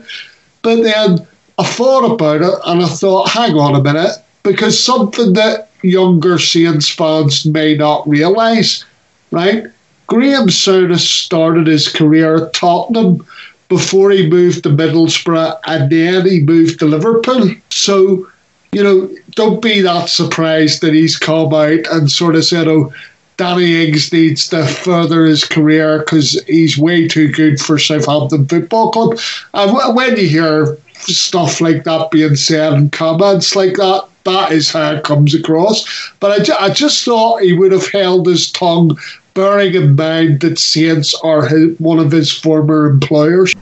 But 0.62 0.82
then 0.82 1.26
I 1.58 1.64
thought 1.64 2.10
about 2.10 2.40
it 2.40 2.58
and 2.64 2.82
I 2.82 2.88
thought, 2.88 3.28
hang 3.28 3.56
on 3.56 3.74
a 3.74 3.82
minute, 3.82 4.16
because 4.42 4.82
something 4.82 5.34
that 5.34 5.68
younger 5.82 6.38
Saints 6.38 6.88
fans 6.88 7.44
may 7.44 7.74
not 7.74 8.08
realise, 8.08 8.84
right? 9.30 9.66
Graham 10.06 10.48
Souness 10.48 11.00
started 11.00 11.66
his 11.66 11.88
career 11.88 12.46
at 12.46 12.54
Tottenham 12.54 13.26
before 13.68 14.10
he 14.10 14.28
moved 14.28 14.62
to 14.62 14.70
Middlesbrough 14.70 15.58
and 15.66 15.90
then 15.90 16.26
he 16.26 16.40
moved 16.40 16.78
to 16.78 16.86
Liverpool. 16.86 17.50
So, 17.70 18.26
you 18.74 18.82
know, 18.82 19.08
don't 19.30 19.62
be 19.62 19.80
that 19.82 20.08
surprised 20.08 20.80
that 20.80 20.92
he's 20.92 21.16
come 21.16 21.54
out 21.54 21.86
and 21.92 22.10
sort 22.10 22.34
of 22.34 22.44
said, 22.44 22.66
oh, 22.66 22.92
Danny 23.36 23.86
Ings 23.86 24.12
needs 24.12 24.48
to 24.48 24.66
further 24.66 25.26
his 25.26 25.44
career 25.44 26.00
because 26.00 26.42
he's 26.46 26.76
way 26.76 27.06
too 27.06 27.30
good 27.30 27.60
for 27.60 27.78
Southampton 27.78 28.46
Football 28.46 28.90
Club. 28.90 29.18
And 29.54 29.96
when 29.96 30.16
you 30.16 30.28
hear 30.28 30.76
stuff 30.92 31.60
like 31.60 31.84
that 31.84 32.10
being 32.10 32.36
said 32.36 32.72
and 32.72 32.90
comments 32.90 33.54
like 33.54 33.74
that, 33.74 34.08
that 34.24 34.52
is 34.52 34.70
how 34.70 34.94
it 34.94 35.04
comes 35.04 35.34
across. 35.34 36.12
But 36.18 36.50
I, 36.50 36.66
I 36.66 36.70
just 36.70 37.04
thought 37.04 37.42
he 37.42 37.52
would 37.52 37.72
have 37.72 37.88
held 37.90 38.26
his 38.26 38.50
tongue, 38.50 38.98
bearing 39.34 39.74
in 39.74 39.96
mind 39.96 40.40
that 40.40 40.58
Saints 40.58 41.14
are 41.22 41.46
his, 41.46 41.78
one 41.78 41.98
of 41.98 42.10
his 42.10 42.32
former 42.32 42.86
employers. 42.86 43.54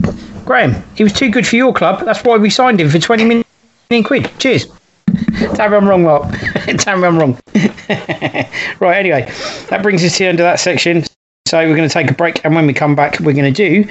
Graham, 0.45 0.75
he 0.95 1.03
was 1.03 1.13
too 1.13 1.29
good 1.29 1.45
for 1.45 1.55
your 1.55 1.73
club. 1.73 2.05
That's 2.05 2.23
why 2.23 2.37
we 2.37 2.49
signed 2.49 2.79
him 2.79 2.89
for 2.89 2.99
20 2.99 3.25
million 3.25 4.03
quid. 4.03 4.31
Cheers. 4.39 4.67
Tell 5.55 5.69
me 5.69 5.77
I'm 5.77 5.87
wrong, 5.87 6.03
Mark. 6.03 6.31
Tell 6.77 6.97
me 6.97 7.07
I'm 7.07 7.19
wrong. 7.19 7.39
right, 8.79 8.97
anyway, 8.97 9.31
that 9.69 9.79
brings 9.83 10.03
us 10.03 10.13
to 10.13 10.23
the 10.23 10.29
end 10.29 10.39
of 10.39 10.43
that 10.43 10.59
section. 10.59 11.03
So 11.47 11.59
we're 11.59 11.75
going 11.75 11.87
to 11.87 11.93
take 11.93 12.09
a 12.09 12.13
break, 12.13 12.43
and 12.43 12.55
when 12.55 12.65
we 12.65 12.73
come 12.73 12.95
back, 12.95 13.19
we're 13.19 13.33
going 13.33 13.51
to 13.53 13.83
do 13.83 13.87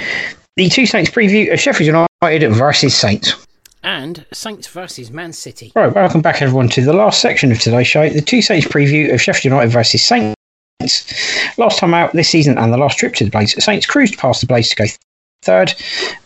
the 0.56 0.68
two 0.68 0.86
Saints 0.86 1.10
preview 1.10 1.52
of 1.52 1.60
Sheffield 1.60 2.06
United 2.22 2.48
versus 2.50 2.94
Saints. 2.94 3.34
And 3.84 4.24
Saints 4.32 4.66
versus 4.68 5.10
Man 5.10 5.32
City. 5.32 5.72
Right, 5.74 5.94
welcome 5.94 6.22
back 6.22 6.42
everyone 6.42 6.68
to 6.70 6.84
the 6.84 6.92
last 6.92 7.20
section 7.20 7.52
of 7.52 7.60
today's 7.60 7.86
show, 7.86 8.08
the 8.08 8.20
two 8.20 8.42
Saints 8.42 8.66
preview 8.66 9.12
of 9.12 9.20
Sheffield 9.20 9.52
United 9.52 9.70
versus 9.70 10.02
Saints. 10.02 10.36
Last 11.58 11.78
time 11.78 11.94
out 11.94 12.12
this 12.12 12.28
season 12.28 12.58
and 12.58 12.72
the 12.72 12.78
last 12.78 12.98
trip 12.98 13.14
to 13.14 13.24
the 13.24 13.30
Blades, 13.30 13.62
Saints 13.62 13.86
cruised 13.86 14.18
past 14.18 14.40
the 14.40 14.46
Blades 14.46 14.70
to 14.70 14.76
go 14.76 14.84
third. 15.42 15.74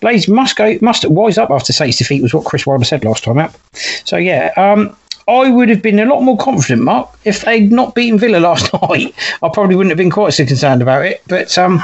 Blades 0.01 0.29
must 0.29 0.57
go, 0.57 0.79
must 0.81 1.05
wise 1.09 1.39
up 1.39 1.51
after 1.51 1.73
Saints' 1.73 1.99
defeat 1.99 2.23
was 2.23 2.35
what 2.35 2.45
Chris 2.45 2.67
Wilder 2.67 2.85
said 2.85 3.05
last 3.05 3.25
time 3.25 3.39
out. 3.39 3.55
So 4.05 4.17
yeah, 4.17 4.53
um, 4.57 4.97
I 5.29 5.51
would 5.51 5.69
have 5.69 5.83
been 5.83 5.99
a 5.99 6.07
lot 6.07 6.23
more 6.23 6.37
confident, 6.37 6.83
Mark, 6.83 7.11
if 7.25 7.43
they'd 7.43 7.73
not 7.73 7.95
beaten 7.95 8.19
Villa 8.19 8.39
last 8.39 8.73
night. 8.89 9.15
I 9.43 9.49
probably 9.49 9.75
wouldn't 9.75 9.91
have 9.91 9.99
been 9.99 10.11
quite 10.11 10.35
so 10.35 10.47
concerned 10.47 10.83
about 10.83 11.05
it. 11.05 11.23
But 11.27 11.57
um, 11.59 11.83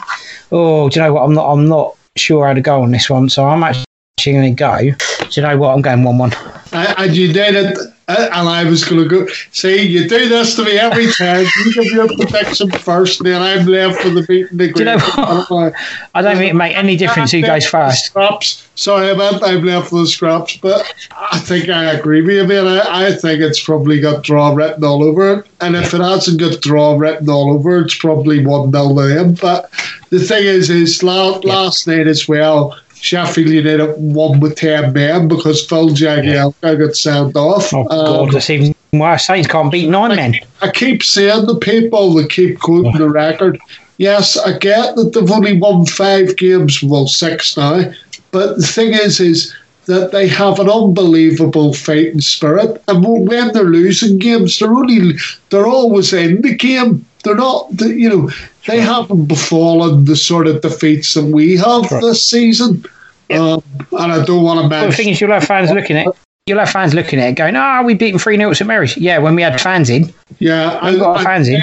oh, 0.53 0.89
do 0.89 1.01
you 1.01 1.07
know 1.07 1.13
what? 1.15 1.25
I'm 1.25 1.35
not, 1.35 1.51
I'm 1.51 1.69
not 1.69 1.97
sure 2.17 2.47
how 2.47 2.55
to 2.55 2.61
go 2.61 2.83
on 2.83 2.93
this 2.93 3.11
one. 3.11 3.29
So 3.29 3.47
I'm 3.49 3.65
actually 3.65 3.85
going 4.27 4.55
to 4.55 4.59
go. 4.59 4.79
Do 4.79 5.41
you 5.41 5.43
know 5.43 5.57
what? 5.57 5.75
I'm 5.75 5.83
going 5.83 6.05
one-one. 6.05 6.33
And, 6.73 6.95
and 6.99 7.17
you 7.17 7.33
did 7.33 7.55
it, 7.55 7.79
uh, 8.09 8.29
and 8.33 8.49
I 8.49 8.65
was 8.65 8.85
going 8.85 9.03
to 9.03 9.09
go. 9.09 9.27
See, 9.53 9.83
you 9.83 10.09
do 10.09 10.29
this 10.29 10.57
to 10.57 10.65
me 10.65 10.79
every 10.79 11.13
time. 11.13 11.47
You 11.65 11.73
give 11.73 11.85
your 11.87 12.09
prediction 12.09 12.71
first, 12.71 13.21
and 13.21 13.29
then 13.29 13.41
I'm 13.41 13.67
left 13.67 14.05
with 14.05 14.15
the 14.15 14.23
beating 14.23 14.57
the 14.57 14.69
you 14.69 14.85
know? 14.85 15.73
I 16.15 16.23
don't 16.23 16.37
think 16.37 16.51
it 16.51 16.57
make 16.57 16.77
any 16.77 16.97
difference 16.97 17.31
who 17.31 17.43
goes 17.43 17.67
first. 17.67 18.07
Scraps. 18.07 18.69
Sorry, 18.75 19.11
about 19.11 19.45
I'm 19.45 19.65
left 19.65 19.93
with 19.93 20.03
the 20.03 20.09
scraps, 20.09 20.57
but 20.57 20.93
I 21.13 21.39
think 21.39 21.69
I 21.69 21.93
agree 21.93 22.23
with 22.23 22.37
you, 22.37 22.47
man. 22.47 22.67
I, 22.67 23.07
I 23.07 23.13
think 23.13 23.41
it's 23.41 23.63
probably 23.63 24.01
got 24.01 24.25
draw 24.25 24.53
written 24.55 24.83
all 24.83 25.05
over 25.05 25.35
it. 25.35 25.47
And 25.61 25.77
if 25.77 25.95
it 25.95 26.01
hasn't 26.01 26.41
got 26.41 26.61
draw 26.61 26.97
written 26.97 27.29
all 27.29 27.53
over 27.53 27.79
it, 27.79 27.85
it's 27.85 27.99
probably 27.99 28.45
1 28.45 28.73
0 28.73 28.89
to 28.89 29.15
them. 29.15 29.35
But 29.35 29.71
the 30.11 30.19
thing 30.19 30.45
is, 30.45 30.71
is 30.71 31.03
last, 31.03 31.45
last 31.45 31.87
night 31.87 32.07
as 32.07 32.27
well, 32.27 32.77
Sheffield 33.03 33.49
United 33.49 33.95
won 33.99 34.39
with 34.39 34.55
10 34.57 34.93
men 34.93 35.27
because 35.27 35.67
Phil 35.67 35.89
Jagielka 35.91 36.79
got 36.79 36.95
sent 36.95 37.37
off. 37.37 37.75
Oh, 37.75 37.83
God, 37.85 38.29
Um, 38.29 38.31
that's 38.31 38.49
even 38.49 38.75
worse. 38.93 39.27
Saints 39.27 39.49
can't 39.49 39.73
beat 39.73 39.89
nine 39.89 40.15
men. 40.15 40.37
I 40.61 40.71
keep 40.71 41.03
saying 41.03 41.47
the 41.47 41.57
people 41.57 42.15
that 42.15 42.31
keep 42.31 42.61
quoting 42.61 42.97
the 42.97 43.11
record. 43.11 43.59
Yes, 43.99 44.37
I 44.39 44.57
get 44.57 44.95
that 44.95 45.13
they've 45.15 45.31
only 45.31 45.59
won 45.59 45.85
five 45.85 46.37
games, 46.37 46.81
well, 46.81 47.09
six 47.09 47.57
now. 47.57 47.93
But 48.31 48.59
the 48.59 48.67
thing 48.67 48.95
is, 48.95 49.19
is 49.19 49.53
that 49.87 50.13
they 50.13 50.29
have 50.29 50.61
an 50.61 50.71
unbelievable 50.71 51.75
fighting 51.75 52.21
spirit, 52.21 52.81
and 52.87 53.05
when 53.05 53.53
they're 53.53 53.65
losing 53.65 54.19
games, 54.19 54.61
they're 54.61 54.73
only 54.73 55.15
they're 55.51 55.67
always 55.67 56.13
in 56.13 56.41
the 56.43 56.55
game. 56.55 57.05
They're 57.25 57.35
not, 57.37 57.69
you 57.81 58.09
know, 58.09 58.31
they 58.67 58.81
haven't 58.81 59.27
befallen 59.27 60.05
the 60.07 60.17
sort 60.17 60.47
of 60.47 60.61
defeats 60.61 61.15
that 61.15 61.25
we 61.25 61.57
have 61.57 61.91
Right. 61.91 62.01
this 62.03 62.25
season. 62.25 62.85
Um, 63.31 63.63
and 63.93 64.13
I 64.13 64.25
don't 64.25 64.43
want 64.43 64.59
to 64.59 64.63
Well, 64.63 64.69
the 64.69 64.69
mention. 64.69 64.93
thing 64.93 65.09
is, 65.13 65.21
you'll 65.21 65.31
have 65.33 65.45
fans 65.45 65.71
looking 65.75 65.97
at. 65.97 66.07
You'll 66.47 66.59
have 66.59 66.71
fans 66.71 66.93
looking 66.93 67.21
at 67.21 67.29
it 67.31 67.33
going, 67.37 67.55
ah, 67.55 67.83
we 67.83 67.95
beat 67.95 68.11
them 68.11 68.19
3 68.19 68.37
0 68.37 68.51
at 68.51 68.57
St 68.57 68.67
Mary's. 68.67 68.97
Yeah, 68.97 69.19
when 69.19 69.37
we 69.37 69.43
had 69.43 69.61
fans 69.61 69.89
in. 69.89 70.13
Yeah, 70.41 70.85
We've 70.91 70.99
got 70.99 71.19
our 71.19 71.23
fans 71.23 71.49
in. 71.49 71.63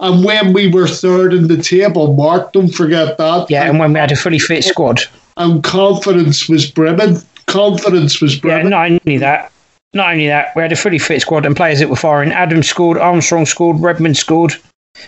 And 0.00 0.24
when 0.24 0.52
we 0.52 0.68
were 0.70 0.86
third 0.86 1.32
in 1.34 1.48
the 1.48 1.56
table, 1.56 2.14
Mark, 2.14 2.52
don't 2.52 2.68
forget 2.74 3.16
that. 3.18 3.50
Yeah, 3.50 3.68
and 3.68 3.78
when 3.78 3.92
we 3.94 3.98
had 3.98 4.12
a 4.12 4.16
fully 4.16 4.38
fit 4.38 4.64
squad. 4.64 5.00
and 5.38 5.64
confidence 5.64 6.48
was 6.48 6.70
brimming. 6.70 7.16
Confidence 7.46 8.20
was 8.20 8.42
Yeah, 8.44 8.62
not 8.62 8.90
only 8.90 9.16
that, 9.18 9.50
not 9.94 10.12
only 10.12 10.26
that, 10.28 10.54
we 10.54 10.62
had 10.62 10.72
a 10.72 10.76
fully 10.76 10.98
fit 10.98 11.20
squad 11.22 11.44
and 11.46 11.56
players 11.56 11.78
that 11.80 11.88
were 11.88 11.96
firing. 11.96 12.30
Adams 12.30 12.68
scored, 12.68 12.98
Armstrong 12.98 13.46
scored, 13.46 13.80
Redmond 13.80 14.16
scored, 14.18 14.54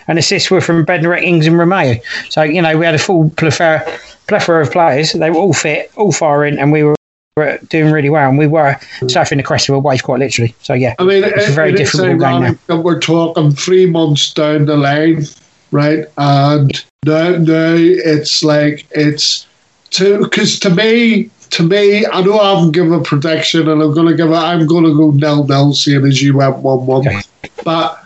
and 0.07 0.19
assists 0.19 0.49
were 0.51 0.61
from 0.61 0.85
Bednarek, 0.85 1.23
Ings, 1.23 1.47
and 1.47 1.55
Romeu. 1.55 2.01
So 2.29 2.41
you 2.43 2.61
know 2.61 2.77
we 2.77 2.85
had 2.85 2.95
a 2.95 2.99
full 2.99 3.29
plethora, 3.31 3.83
plethora 4.27 4.61
of 4.61 4.71
players. 4.71 5.13
They 5.13 5.29
were 5.29 5.37
all 5.37 5.53
fit, 5.53 5.91
all 5.95 6.11
firing, 6.11 6.57
and 6.57 6.71
we 6.71 6.83
were 6.83 6.95
doing 7.69 7.91
really 7.91 8.09
well. 8.09 8.29
And 8.29 8.37
we 8.37 8.47
were 8.47 8.75
surfing 9.01 9.37
the 9.37 9.43
crest 9.43 9.69
of 9.69 9.75
a 9.75 9.79
wave, 9.79 10.03
quite 10.03 10.19
literally. 10.19 10.55
So 10.61 10.73
yeah, 10.73 10.95
I 10.99 11.03
mean, 11.03 11.23
it's 11.23 11.49
a 11.49 11.51
very 11.51 11.73
it 11.73 11.77
difficult 11.77 12.19
game 12.19 12.19
now. 12.19 12.55
that 12.67 12.77
we're 12.77 12.99
talking 12.99 13.51
three 13.51 13.85
months 13.85 14.33
down 14.33 14.65
the 14.65 14.77
line, 14.77 15.25
right? 15.71 16.05
And 16.17 16.83
now, 17.05 17.31
now 17.31 17.75
it's 17.75 18.43
like 18.43 18.85
it's 18.91 19.47
to 19.91 20.19
because 20.19 20.59
to 20.59 20.69
me, 20.69 21.29
to 21.51 21.63
me, 21.63 22.05
I 22.05 22.21
know 22.21 22.39
I 22.39 22.55
haven't 22.55 22.71
given 22.71 22.93
a 22.93 23.01
prediction, 23.01 23.67
and 23.67 23.81
I'm 23.81 23.93
going 23.93 24.07
to 24.07 24.15
give 24.15 24.29
it. 24.29 24.35
I'm 24.35 24.65
going 24.65 24.85
to 24.85 24.95
go 24.95 25.11
nil 25.11 25.45
nil, 25.45 25.73
seeing 25.73 26.05
as 26.05 26.21
you 26.21 26.35
went 26.37 26.57
one 26.57 26.85
one. 26.85 27.07
Okay. 27.07 27.21
But 27.63 28.02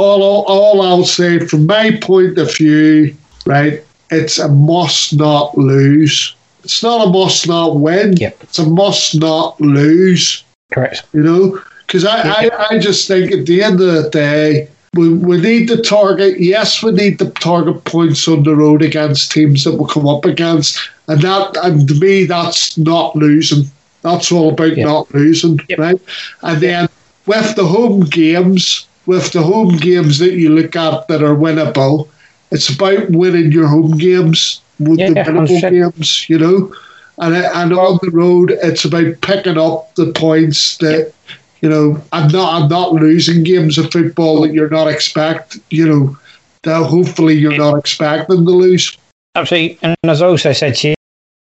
all, 0.00 0.44
all 0.46 0.82
I'll 0.82 1.04
say 1.04 1.38
from 1.40 1.66
my 1.66 1.98
point 2.00 2.38
of 2.38 2.54
view, 2.54 3.14
right, 3.46 3.84
it's 4.10 4.38
a 4.38 4.48
must 4.48 5.16
not 5.16 5.56
lose. 5.56 6.34
It's 6.64 6.82
not 6.82 7.06
a 7.06 7.10
must 7.10 7.48
not 7.48 7.76
win. 7.76 8.16
Yep. 8.16 8.38
It's 8.42 8.58
a 8.58 8.68
must 8.68 9.18
not 9.18 9.60
lose. 9.60 10.44
Correct. 10.72 11.04
You 11.12 11.22
know, 11.22 11.60
because 11.86 12.04
I, 12.04 12.42
yep. 12.42 12.52
I, 12.52 12.76
I 12.76 12.78
just 12.78 13.08
think 13.08 13.32
at 13.32 13.46
the 13.46 13.62
end 13.62 13.80
of 13.80 13.92
the 13.92 14.10
day, 14.10 14.68
we, 14.94 15.12
we 15.14 15.40
need 15.40 15.68
to 15.68 15.80
target, 15.80 16.40
yes, 16.40 16.82
we 16.82 16.92
need 16.92 17.18
to 17.20 17.30
target 17.30 17.84
points 17.84 18.26
on 18.26 18.42
the 18.42 18.56
road 18.56 18.82
against 18.82 19.30
teams 19.32 19.64
that 19.64 19.76
we 19.76 19.88
come 19.88 20.08
up 20.08 20.24
against. 20.24 20.78
And 21.08 21.20
that, 21.22 21.56
and 21.62 21.88
to 21.88 21.94
me, 21.94 22.24
that's 22.24 22.76
not 22.76 23.14
losing. 23.16 23.70
That's 24.02 24.32
all 24.32 24.50
about 24.50 24.76
yep. 24.76 24.86
not 24.86 25.14
losing, 25.14 25.60
right? 25.78 26.00
And 26.42 26.60
then 26.60 26.88
with 27.26 27.54
the 27.54 27.66
home 27.66 28.00
games, 28.00 28.86
with 29.06 29.32
the 29.32 29.42
home 29.42 29.76
games 29.76 30.18
that 30.18 30.32
you 30.32 30.50
look 30.50 30.76
at 30.76 31.08
that 31.08 31.22
are 31.22 31.34
winnable, 31.34 32.08
it's 32.50 32.68
about 32.68 33.10
winning 33.10 33.52
your 33.52 33.66
home 33.66 33.96
games, 33.96 34.60
with 34.78 34.98
yeah, 34.98 35.08
the 35.08 35.30
winnable 35.30 35.70
games, 35.70 36.28
you 36.28 36.38
know. 36.38 36.72
And 37.18 37.34
and 37.34 37.72
on 37.72 37.98
the 38.02 38.10
road, 38.10 38.50
it's 38.62 38.84
about 38.84 39.20
picking 39.20 39.58
up 39.58 39.94
the 39.94 40.12
points 40.12 40.78
that 40.78 41.12
you 41.60 41.68
know, 41.68 42.02
I'm 42.12 42.30
not 42.30 42.62
I'm 42.62 42.68
not 42.68 42.92
losing 42.92 43.42
games 43.42 43.78
of 43.78 43.92
football 43.92 44.40
that 44.42 44.52
you're 44.52 44.70
not 44.70 44.88
expect, 44.88 45.58
you 45.70 45.86
know, 45.86 46.18
that 46.62 46.86
hopefully 46.86 47.34
you're 47.34 47.56
not 47.56 47.78
expecting 47.78 48.44
to 48.44 48.50
lose. 48.50 48.96
Absolutely. 49.34 49.78
And 49.82 49.96
as 50.04 50.22
I 50.22 50.26
also 50.26 50.52
said 50.52 50.74
to 50.76 50.88
you, 50.88 50.94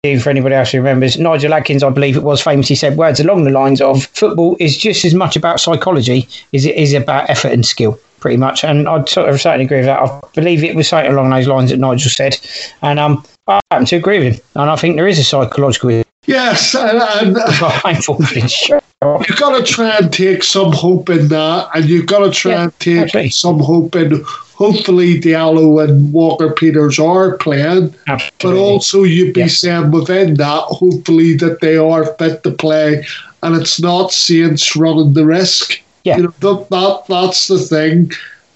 for 0.04 0.30
anybody 0.30 0.54
else 0.54 0.74
who 0.74 0.80
remembers, 0.80 1.18
Nigel 1.18 1.54
Atkins, 1.54 1.82
I 1.82 1.90
believe 1.90 2.18
it 2.18 2.24
was, 2.24 2.42
famously 2.42 2.76
said 2.76 2.98
words 2.98 3.22
along 3.22 3.46
the 3.46 3.52
lines 3.52 3.80
of 3.80 4.04
football 4.08 4.58
is 4.60 4.78
just 4.78 5.06
as 5.06 5.14
much 5.14 5.38
about 5.38 5.62
psychology 5.62 6.28
as 6.54 6.66
it 6.66 6.76
is 6.76 6.94
about 6.94 7.30
effort 7.30 7.54
and 7.54 7.66
skill, 7.66 7.98
pretty 8.20 8.36
much. 8.36 8.66
And 8.66 8.90
I'd 8.90 9.08
sort 9.08 9.30
of 9.30 9.40
certainly 9.40 9.64
agree 9.64 9.78
with 9.78 9.86
that. 9.86 10.02
I 10.02 10.20
believe 10.36 10.62
it 10.62 10.76
was 10.76 10.90
something 10.90 11.10
along 11.10 11.30
those 11.30 11.48
lines 11.48 11.70
that 11.70 11.80
Nigel 11.80 12.10
said. 12.12 12.38
And 12.82 13.00
um, 13.00 13.24
I 13.48 13.62
happen 13.72 13.86
to 13.86 13.96
agree 13.96 14.20
with 14.20 14.36
him. 14.36 14.42
And 14.56 14.70
I 14.70 14.76
think 14.76 14.98
there 14.98 15.08
is 15.08 15.20
a 15.20 15.24
psychological 15.24 16.04
Yes, 16.26 16.76
and, 16.76 17.02
and 17.02 17.38
you've 19.28 19.40
got 19.40 19.58
to 19.58 19.64
try 19.64 19.98
and 19.98 20.12
take 20.12 20.44
some 20.44 20.74
hope 20.74 21.10
in 21.10 21.30
that, 21.30 21.70
and 21.76 21.86
you've 21.86 22.08
got 22.08 22.20
to 22.20 22.32
try 22.32 22.52
yeah, 22.52 22.64
and 22.64 23.10
take 23.10 23.32
some 23.32 23.60
hope 23.60 23.96
in. 23.96 24.26
Hopefully, 24.64 25.20
Diallo 25.20 25.84
and 25.84 26.14
Walker 26.14 26.52
Peters 26.52 27.00
are 27.00 27.38
playing, 27.38 27.94
Absolutely. 28.08 28.32
but 28.42 28.56
also 28.56 29.04
you'd 29.04 29.34
be 29.34 29.42
yes. 29.42 29.60
saying 29.60 29.92
within 29.92 30.36
that, 30.36 30.64
hopefully 30.64 31.36
that 31.38 31.60
they 31.62 31.78
are 31.78 32.06
fit 32.16 32.44
to 32.44 32.52
play, 32.52 33.06
and 33.42 33.56
it's 33.56 33.82
not 33.82 34.12
Saints 34.12 34.76
running 34.76 35.14
the 35.14 35.26
risk. 35.26 35.82
Yeah, 36.04 36.18
you 36.18 36.24
know, 36.24 36.34
that, 36.40 36.70
that 36.70 37.04
that's 37.08 37.48
the 37.48 37.60
thing. 37.60 38.12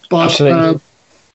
But 0.10 0.40
uh, 0.40 0.78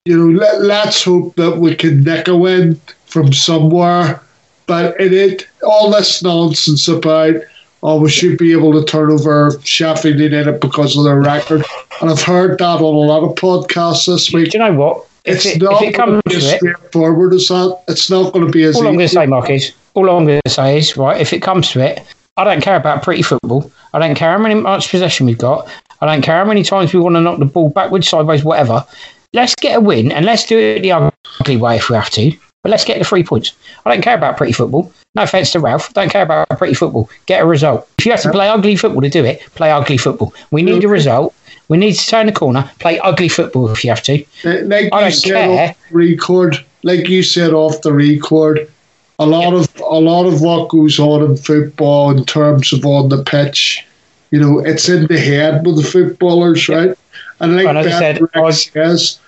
you 0.05 0.17
know, 0.17 0.39
let, 0.39 0.61
let's 0.61 1.03
hope 1.03 1.35
that 1.35 1.57
we 1.57 1.75
can 1.75 2.03
nick 2.03 2.27
a 2.27 2.35
win 2.35 2.79
from 3.05 3.31
somewhere 3.31 4.21
but 4.65 4.99
it, 4.99 5.13
it 5.13 5.47
all 5.63 5.91
this 5.91 6.23
nonsense 6.23 6.87
about 6.87 7.35
oh 7.83 7.99
we 7.99 8.09
should 8.09 8.37
be 8.37 8.51
able 8.51 8.73
to 8.73 8.83
turn 8.83 9.11
over 9.11 9.51
Sheffield 9.63 10.19
United 10.19 10.59
because 10.59 10.97
of 10.97 11.03
their 11.03 11.21
record, 11.21 11.63
and 12.01 12.09
I've 12.09 12.21
heard 12.21 12.57
that 12.57 12.63
on 12.63 12.81
a 12.81 12.87
lot 12.87 13.23
of 13.23 13.35
podcasts 13.35 14.07
this 14.07 14.33
week. 14.33 14.51
Do 14.51 14.57
you 14.57 14.63
know 14.63 14.73
what? 14.73 15.05
If 15.25 15.35
it's 15.35 15.45
it, 15.45 15.61
not 15.61 15.81
it 15.83 15.95
going 15.95 16.21
to 16.21 16.29
be 16.29 16.35
as 16.35 16.51
straightforward 16.55 17.33
as 17.33 17.47
that. 17.49 17.83
It's 17.87 18.09
not 18.09 18.33
going 18.33 18.45
to 18.45 18.51
be 18.51 18.63
as. 18.63 18.75
All 18.75 18.87
I'm 18.87 18.95
going 18.95 19.07
to 19.07 19.13
say, 19.13 19.25
Mark, 19.25 19.49
is 19.49 19.73
all 19.93 20.09
I'm 20.09 20.25
going 20.25 20.41
to 20.43 20.49
say 20.49 20.79
is 20.79 20.97
right. 20.97 21.21
If 21.21 21.31
it 21.31 21.41
comes 21.41 21.69
to 21.71 21.79
it, 21.81 22.01
I 22.35 22.43
don't 22.43 22.61
care 22.61 22.75
about 22.75 23.03
pretty 23.03 23.21
football. 23.21 23.71
I 23.93 23.99
don't 23.99 24.15
care 24.15 24.31
how 24.31 24.37
many 24.39 24.55
much 24.55 24.89
possession 24.89 25.27
we've 25.27 25.37
got. 25.37 25.69
I 26.01 26.07
don't 26.07 26.21
care 26.21 26.37
how 26.37 26.45
many 26.45 26.63
times 26.63 26.93
we 26.93 26.99
want 26.99 27.15
to 27.15 27.21
knock 27.21 27.39
the 27.39 27.45
ball 27.45 27.69
backwards, 27.69 28.09
sideways, 28.09 28.43
whatever. 28.43 28.85
Let's 29.33 29.55
get 29.55 29.77
a 29.77 29.81
win 29.81 30.11
and 30.11 30.25
let's 30.25 30.45
do 30.45 30.57
it 30.57 30.81
the 30.81 30.91
ugly 30.91 31.57
way 31.57 31.77
if 31.77 31.89
we 31.89 31.95
have 31.95 32.09
to. 32.11 32.35
But 32.61 32.71
let's 32.71 32.85
get 32.85 32.99
the 32.99 33.05
three 33.05 33.23
points. 33.23 33.53
I 33.85 33.93
don't 33.93 34.01
care 34.01 34.17
about 34.17 34.35
pretty 34.35 34.53
football. 34.53 34.91
No 35.15 35.23
offense 35.23 35.51
to 35.51 35.59
Ralph. 35.59 35.93
Don't 35.93 36.09
care 36.09 36.23
about 36.23 36.49
pretty 36.57 36.73
football. 36.73 37.09
Get 37.27 37.43
a 37.43 37.45
result. 37.45 37.87
If 37.99 38.05
you 38.05 38.11
have 38.11 38.21
to 38.21 38.31
play 38.31 38.49
ugly 38.49 38.75
football 38.75 39.01
to 39.01 39.09
do 39.09 39.23
it, 39.23 39.41
play 39.53 39.71
ugly 39.71 39.97
football. 39.97 40.33
We 40.49 40.63
need 40.63 40.83
a 40.83 40.87
result. 40.87 41.35
We 41.67 41.77
need 41.77 41.93
to 41.93 42.07
turn 42.07 42.25
the 42.25 42.31
corner. 42.31 42.69
Play 42.79 42.99
ugly 42.99 43.29
football 43.29 43.69
if 43.69 43.83
you 43.83 43.91
have 43.91 44.01
to. 44.03 44.23
Uh, 44.43 44.65
like 44.65 44.89
I 44.91 45.09
don't 45.09 45.23
care. 45.23 45.75
record, 45.91 46.63
like 46.81 47.07
you 47.07 47.21
said 47.21 47.53
off 47.53 47.81
the 47.81 47.93
record, 47.93 48.69
a 49.19 49.25
lot 49.25 49.53
of 49.53 49.69
a 49.81 49.99
lot 49.99 50.25
of 50.25 50.41
what 50.41 50.69
goes 50.69 50.99
on 50.99 51.23
in 51.23 51.37
football 51.37 52.09
in 52.09 52.25
terms 52.25 52.73
of 52.73 52.85
on 52.85 53.09
the 53.09 53.23
pitch, 53.23 53.85
you 54.31 54.39
know, 54.39 54.59
it's 54.59 54.89
in 54.89 55.05
the 55.07 55.19
head 55.19 55.65
with 55.65 55.77
the 55.77 55.83
footballers, 55.83 56.67
right? 56.67 56.97
And 57.39 57.55
like 57.55 57.67
and 57.67 57.77
as 57.77 57.85
that 57.85 58.35
I 58.35 58.51
said, 58.51 58.73
says, 58.73 59.19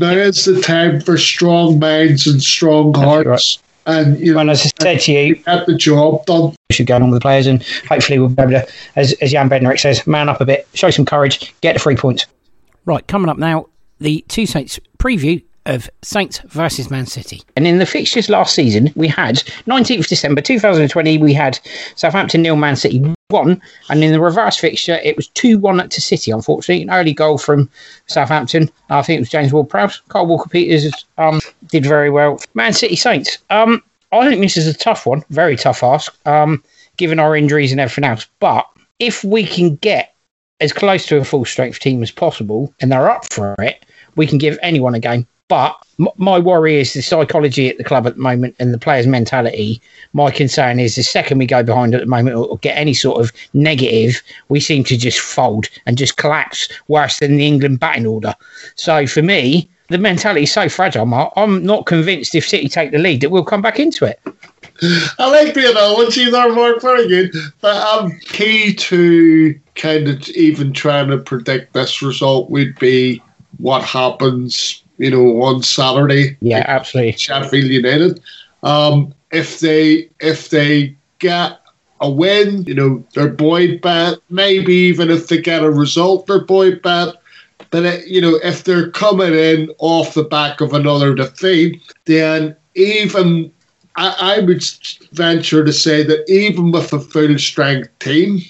now 0.00 0.10
is 0.10 0.44
the 0.44 0.60
time 0.60 1.00
for 1.00 1.16
strong 1.16 1.78
minds 1.78 2.26
and 2.26 2.42
strong 2.42 2.92
hearts. 2.92 3.60
And 3.88 4.20
you 4.20 4.32
know, 4.32 4.40
well, 4.40 4.50
as 4.50 4.66
I 4.66 4.82
said 4.82 5.00
to 5.00 5.12
you, 5.12 5.34
get 5.36 5.66
the 5.66 5.74
job 5.74 6.26
done. 6.26 6.54
We 6.68 6.74
should 6.74 6.86
go 6.86 6.96
on 6.96 7.10
with 7.10 7.14
the 7.14 7.22
players, 7.22 7.46
and 7.46 7.62
hopefully 7.88 8.18
we'll 8.18 8.28
be 8.28 8.42
able 8.42 8.52
to, 8.52 8.68
as, 8.96 9.14
as 9.14 9.32
Jan 9.32 9.48
Bednarek 9.48 9.80
says, 9.80 10.06
man 10.06 10.28
up 10.28 10.42
a 10.42 10.44
bit, 10.44 10.68
show 10.74 10.90
some 10.90 11.06
courage, 11.06 11.54
get 11.62 11.72
the 11.72 11.78
three 11.80 11.96
points. 11.96 12.26
Right, 12.84 13.06
coming 13.06 13.30
up 13.30 13.38
now, 13.38 13.66
the 13.98 14.22
Two 14.28 14.44
Saints 14.44 14.78
preview 14.98 15.42
of 15.64 15.88
Saints 16.02 16.40
versus 16.40 16.90
Man 16.90 17.06
City. 17.06 17.42
And 17.56 17.66
in 17.66 17.78
the 17.78 17.86
fixtures 17.86 18.28
last 18.28 18.54
season, 18.54 18.92
we 18.94 19.08
had 19.08 19.36
19th 19.66 20.06
December 20.06 20.42
2020, 20.42 21.18
we 21.18 21.32
had 21.32 21.58
Southampton 21.96 22.42
nil, 22.42 22.56
Man 22.56 22.76
City 22.76 23.02
one, 23.30 23.60
and 23.90 24.02
in 24.02 24.12
the 24.12 24.20
reverse 24.20 24.56
fixture, 24.56 24.98
it 25.04 25.14
was 25.14 25.28
2 25.28 25.58
1 25.58 25.86
to 25.90 26.00
City, 26.00 26.30
unfortunately. 26.30 26.82
An 26.82 26.90
early 26.90 27.12
goal 27.12 27.36
from 27.36 27.68
Southampton. 28.06 28.70
I 28.88 29.02
think 29.02 29.18
it 29.18 29.20
was 29.20 29.28
James 29.28 29.52
Ward 29.52 29.68
Prowse. 29.68 30.00
Kyle 30.08 30.26
Walker 30.26 30.48
Peters 30.48 31.04
um, 31.18 31.40
did 31.66 31.84
very 31.84 32.08
well. 32.08 32.40
Man 32.54 32.72
City 32.72 32.96
Saints. 32.96 33.36
Um, 33.50 33.82
I 34.12 34.26
think 34.26 34.40
this 34.40 34.56
is 34.56 34.66
a 34.66 34.72
tough 34.72 35.04
one, 35.04 35.22
very 35.28 35.56
tough 35.56 35.82
ask, 35.82 36.16
um, 36.26 36.64
given 36.96 37.18
our 37.18 37.36
injuries 37.36 37.70
and 37.70 37.82
everything 37.82 38.04
else. 38.04 38.26
But 38.40 38.66
if 38.98 39.22
we 39.22 39.44
can 39.44 39.76
get 39.76 40.14
as 40.60 40.72
close 40.72 41.04
to 41.06 41.18
a 41.18 41.24
full 41.24 41.44
strength 41.44 41.80
team 41.80 42.02
as 42.02 42.10
possible 42.10 42.72
and 42.80 42.90
they're 42.90 43.10
up 43.10 43.30
for 43.30 43.54
it, 43.58 43.84
we 44.16 44.26
can 44.26 44.38
give 44.38 44.58
anyone 44.62 44.94
a 44.94 45.00
game. 45.00 45.26
But 45.48 45.76
my 46.16 46.38
worry 46.38 46.78
is 46.78 46.92
the 46.92 47.02
psychology 47.02 47.68
at 47.68 47.78
the 47.78 47.84
club 47.84 48.06
at 48.06 48.14
the 48.14 48.20
moment 48.20 48.54
and 48.58 48.72
the 48.72 48.78
players' 48.78 49.06
mentality. 49.06 49.80
My 50.12 50.30
concern 50.30 50.78
is 50.78 50.94
the 50.94 51.02
second 51.02 51.38
we 51.38 51.46
go 51.46 51.62
behind 51.62 51.94
at 51.94 52.00
the 52.00 52.06
moment 52.06 52.36
or 52.36 52.58
get 52.58 52.76
any 52.76 52.94
sort 52.94 53.20
of 53.20 53.32
negative, 53.54 54.22
we 54.48 54.60
seem 54.60 54.84
to 54.84 54.96
just 54.96 55.18
fold 55.18 55.66
and 55.86 55.98
just 55.98 56.16
collapse 56.16 56.68
worse 56.88 57.18
than 57.18 57.36
the 57.36 57.46
England 57.46 57.80
batting 57.80 58.06
order. 58.06 58.34
So 58.74 59.06
for 59.06 59.22
me, 59.22 59.68
the 59.88 59.98
mentality 59.98 60.42
is 60.42 60.52
so 60.52 60.68
fragile, 60.68 61.06
Mark. 61.06 61.32
I'm 61.34 61.64
not 61.64 61.86
convinced 61.86 62.34
if 62.34 62.46
City 62.46 62.68
take 62.68 62.90
the 62.90 62.98
lead 62.98 63.22
that 63.22 63.30
we'll 63.30 63.44
come 63.44 63.62
back 63.62 63.80
into 63.80 64.04
it. 64.04 64.20
I 65.18 65.30
like 65.30 65.54
the 65.54 65.70
analogy 65.70 66.30
there, 66.30 66.52
Mark. 66.52 66.82
Very 66.82 67.08
good. 67.08 67.34
But 67.60 67.76
um, 67.76 68.18
key 68.20 68.74
to 68.74 69.58
kind 69.74 70.08
of 70.08 70.28
even 70.28 70.74
trying 70.74 71.08
to 71.08 71.18
predict 71.18 71.72
this 71.72 72.02
result 72.02 72.50
would 72.50 72.78
be 72.78 73.22
what 73.56 73.82
happens 73.82 74.84
you 74.98 75.10
know, 75.10 75.42
on 75.42 75.62
Saturday. 75.62 76.36
Yeah, 76.40 76.64
absolutely. 76.66 77.12
Sheffield 77.12 77.70
United. 77.70 78.20
Um, 78.62 79.14
if 79.30 79.60
they 79.60 80.10
if 80.20 80.50
they 80.50 80.96
get 81.18 81.60
a 82.00 82.10
win, 82.10 82.64
you 82.64 82.74
know, 82.74 83.04
they're 83.14 83.28
buoyed 83.28 83.80
by 83.80 84.14
maybe 84.30 84.72
even 84.72 85.10
if 85.10 85.28
they 85.28 85.40
get 85.40 85.64
a 85.64 85.70
result, 85.70 86.26
they're 86.26 86.44
buoyed 86.44 86.82
by 86.82 87.12
But 87.70 87.84
it, 87.84 88.06
you 88.06 88.20
know, 88.20 88.38
if 88.42 88.64
they're 88.64 88.90
coming 88.90 89.34
in 89.34 89.70
off 89.78 90.14
the 90.14 90.24
back 90.24 90.60
of 90.60 90.72
another 90.72 91.14
defeat, 91.14 91.80
then 92.04 92.56
even 92.74 93.50
I, 93.96 94.36
I 94.36 94.40
would 94.40 94.64
venture 95.12 95.64
to 95.64 95.72
say 95.72 96.02
that 96.04 96.24
even 96.30 96.70
with 96.70 96.92
a 96.92 97.00
full 97.00 97.38
strength 97.38 97.90
team, 97.98 98.40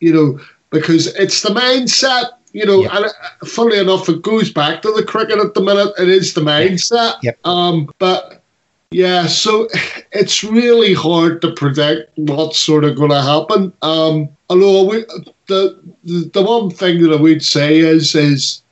you 0.00 0.12
know, 0.12 0.40
because 0.70 1.08
it's 1.14 1.42
the 1.42 1.50
mindset 1.50 2.30
you 2.52 2.66
know, 2.66 2.82
yep. 2.82 2.92
and 2.92 3.04
uh, 3.06 3.46
funnily 3.46 3.78
enough, 3.78 4.08
it 4.08 4.22
goes 4.22 4.50
back 4.50 4.82
to 4.82 4.92
the 4.92 5.02
cricket 5.02 5.38
at 5.38 5.54
the 5.54 5.62
minute. 5.62 5.92
It 5.98 6.08
is 6.08 6.34
the 6.34 6.40
mindset. 6.40 7.14
Yep. 7.22 7.38
Um, 7.46 7.90
but 7.98 8.42
yeah, 8.90 9.26
so 9.26 9.68
it's 10.12 10.44
really 10.44 10.94
hard 10.94 11.40
to 11.42 11.52
predict 11.52 12.10
what's 12.16 12.58
sort 12.58 12.84
of 12.84 12.96
going 12.96 13.10
to 13.10 13.22
happen. 13.22 13.72
Um, 13.82 14.28
although 14.50 14.84
we, 14.84 15.04
the, 15.46 15.78
the 16.04 16.30
the 16.32 16.42
one 16.42 16.70
thing 16.70 17.02
that 17.02 17.12
I 17.12 17.20
would 17.20 17.44
say 17.44 17.78
is 17.78 18.14
is 18.14 18.62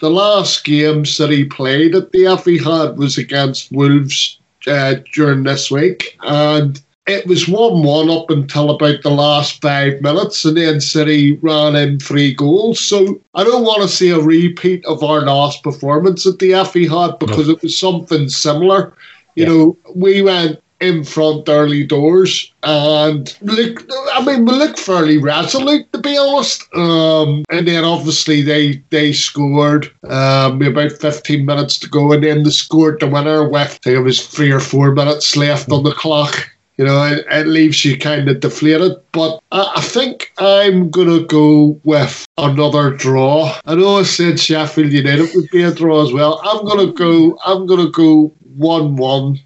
the 0.00 0.10
last 0.10 0.64
games 0.64 1.16
that 1.18 1.30
he 1.30 1.44
played 1.44 1.94
at 1.94 2.12
the 2.12 2.20
Etihad 2.20 2.96
was 2.96 3.18
against 3.18 3.70
Wolves 3.72 4.38
uh, 4.66 4.96
during 5.12 5.42
this 5.42 5.70
week, 5.70 6.16
and 6.22 6.80
it 7.06 7.26
was 7.26 7.48
1 7.48 7.82
1 7.82 8.10
up 8.10 8.30
until 8.30 8.70
about 8.70 9.02
the 9.02 9.10
last 9.10 9.60
five 9.60 10.00
minutes, 10.00 10.44
and 10.44 10.56
then 10.56 10.80
City 10.80 11.38
ran 11.38 11.74
in 11.74 11.98
three 11.98 12.34
goals. 12.34 12.80
So 12.80 13.20
I 13.34 13.44
don't 13.44 13.64
want 13.64 13.82
to 13.82 13.88
see 13.88 14.10
a 14.10 14.20
repeat 14.20 14.84
of 14.86 15.02
our 15.02 15.22
last 15.22 15.62
performance 15.62 16.26
at 16.26 16.38
the 16.38 16.52
Etihad 16.52 17.18
because 17.18 17.48
no. 17.48 17.54
it 17.54 17.62
was 17.62 17.78
something 17.78 18.28
similar. 18.28 18.94
You 19.34 19.44
yeah. 19.44 19.48
know, 19.48 19.78
we 19.94 20.22
went 20.22 20.60
in 20.80 21.04
front 21.04 21.46
early 21.48 21.84
doors 21.84 22.50
and 22.62 23.36
look 23.42 23.86
I 24.14 24.24
mean 24.24 24.46
we 24.46 24.52
looked 24.52 24.78
fairly 24.78 25.18
resolute 25.18 25.92
to 25.92 25.98
be 25.98 26.16
honest 26.16 26.66
um, 26.74 27.44
and 27.50 27.68
then 27.68 27.84
obviously 27.84 28.40
they 28.40 28.82
they 28.88 29.12
scored 29.12 29.90
um, 30.08 30.62
about 30.62 30.92
15 30.92 31.44
minutes 31.44 31.78
to 31.78 31.88
go 31.88 32.12
and 32.12 32.24
then 32.24 32.44
they 32.44 32.50
scored 32.50 33.00
the 33.00 33.08
winner 33.08 33.46
with 33.46 33.78
it 33.86 33.98
was 33.98 34.26
three 34.26 34.50
or 34.50 34.60
four 34.60 34.92
minutes 34.92 35.36
left 35.36 35.70
on 35.70 35.82
the 35.82 35.92
clock 35.92 36.49
you 36.80 36.86
know, 36.86 37.04
it, 37.04 37.26
it, 37.30 37.46
leaves 37.46 37.84
you 37.84 37.98
kind 37.98 38.26
of 38.26 38.40
deflated. 38.40 38.96
But 39.12 39.42
I, 39.52 39.74
I 39.76 39.80
think 39.82 40.32
I'm 40.38 40.90
going 40.90 41.08
to 41.08 41.26
go 41.26 41.78
with 41.84 42.26
another 42.38 42.96
draw. 42.96 43.54
I 43.66 43.74
know 43.74 43.98
I 43.98 44.02
said 44.04 44.40
Sheffield 44.40 44.90
United 44.90 45.28
would 45.34 45.50
be 45.50 45.62
a 45.62 45.74
draw 45.74 46.02
as 46.02 46.10
well. 46.10 46.40
I'm 46.42 46.64
going 46.64 46.86
to 46.86 46.94
go. 46.94 47.38
I'm 47.44 47.66
going 47.66 47.84
to 47.84 47.92
go 47.92 48.32
one-one, 48.56 49.38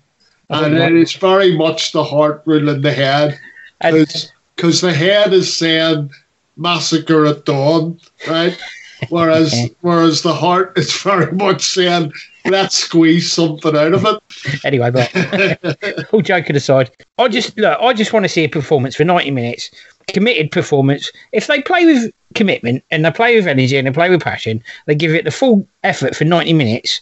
and 0.48 0.74
it 0.76 0.92
is 0.92 1.14
very 1.14 1.58
much 1.58 1.90
the 1.90 2.04
heart 2.04 2.44
ruling 2.46 2.82
the 2.82 2.92
head 2.92 3.36
because 3.80 4.80
the 4.80 4.94
head 4.94 5.32
is 5.32 5.52
saying 5.52 6.12
massacre 6.56 7.26
at 7.26 7.46
dawn, 7.46 7.98
right? 8.28 8.56
Whereas 9.08 9.70
whereas 9.80 10.22
the 10.22 10.34
heart 10.34 10.78
is 10.78 10.96
very 11.02 11.32
much 11.32 11.62
saying 11.62 12.12
let's 12.46 12.76
squeeze 12.76 13.32
something 13.32 13.76
out 13.76 13.94
of 13.94 14.04
it. 14.04 14.64
Anyway, 14.64 14.90
but 14.90 16.08
all 16.12 16.20
joking 16.20 16.56
aside, 16.56 16.90
I 17.18 17.28
just 17.28 17.56
look. 17.58 17.78
I 17.80 17.92
just 17.92 18.12
want 18.12 18.24
to 18.24 18.28
see 18.28 18.44
a 18.44 18.48
performance 18.48 18.96
for 18.96 19.04
ninety 19.04 19.30
minutes, 19.30 19.70
committed 20.08 20.50
performance. 20.50 21.10
If 21.32 21.46
they 21.46 21.62
play 21.62 21.84
with 21.86 22.12
commitment 22.34 22.84
and 22.90 23.04
they 23.04 23.10
play 23.10 23.36
with 23.36 23.46
energy 23.46 23.76
and 23.76 23.86
they 23.86 23.92
play 23.92 24.10
with 24.10 24.22
passion, 24.22 24.62
they 24.86 24.94
give 24.94 25.14
it 25.14 25.24
the 25.24 25.30
full 25.30 25.66
effort 25.82 26.14
for 26.14 26.24
ninety 26.24 26.52
minutes. 26.52 27.00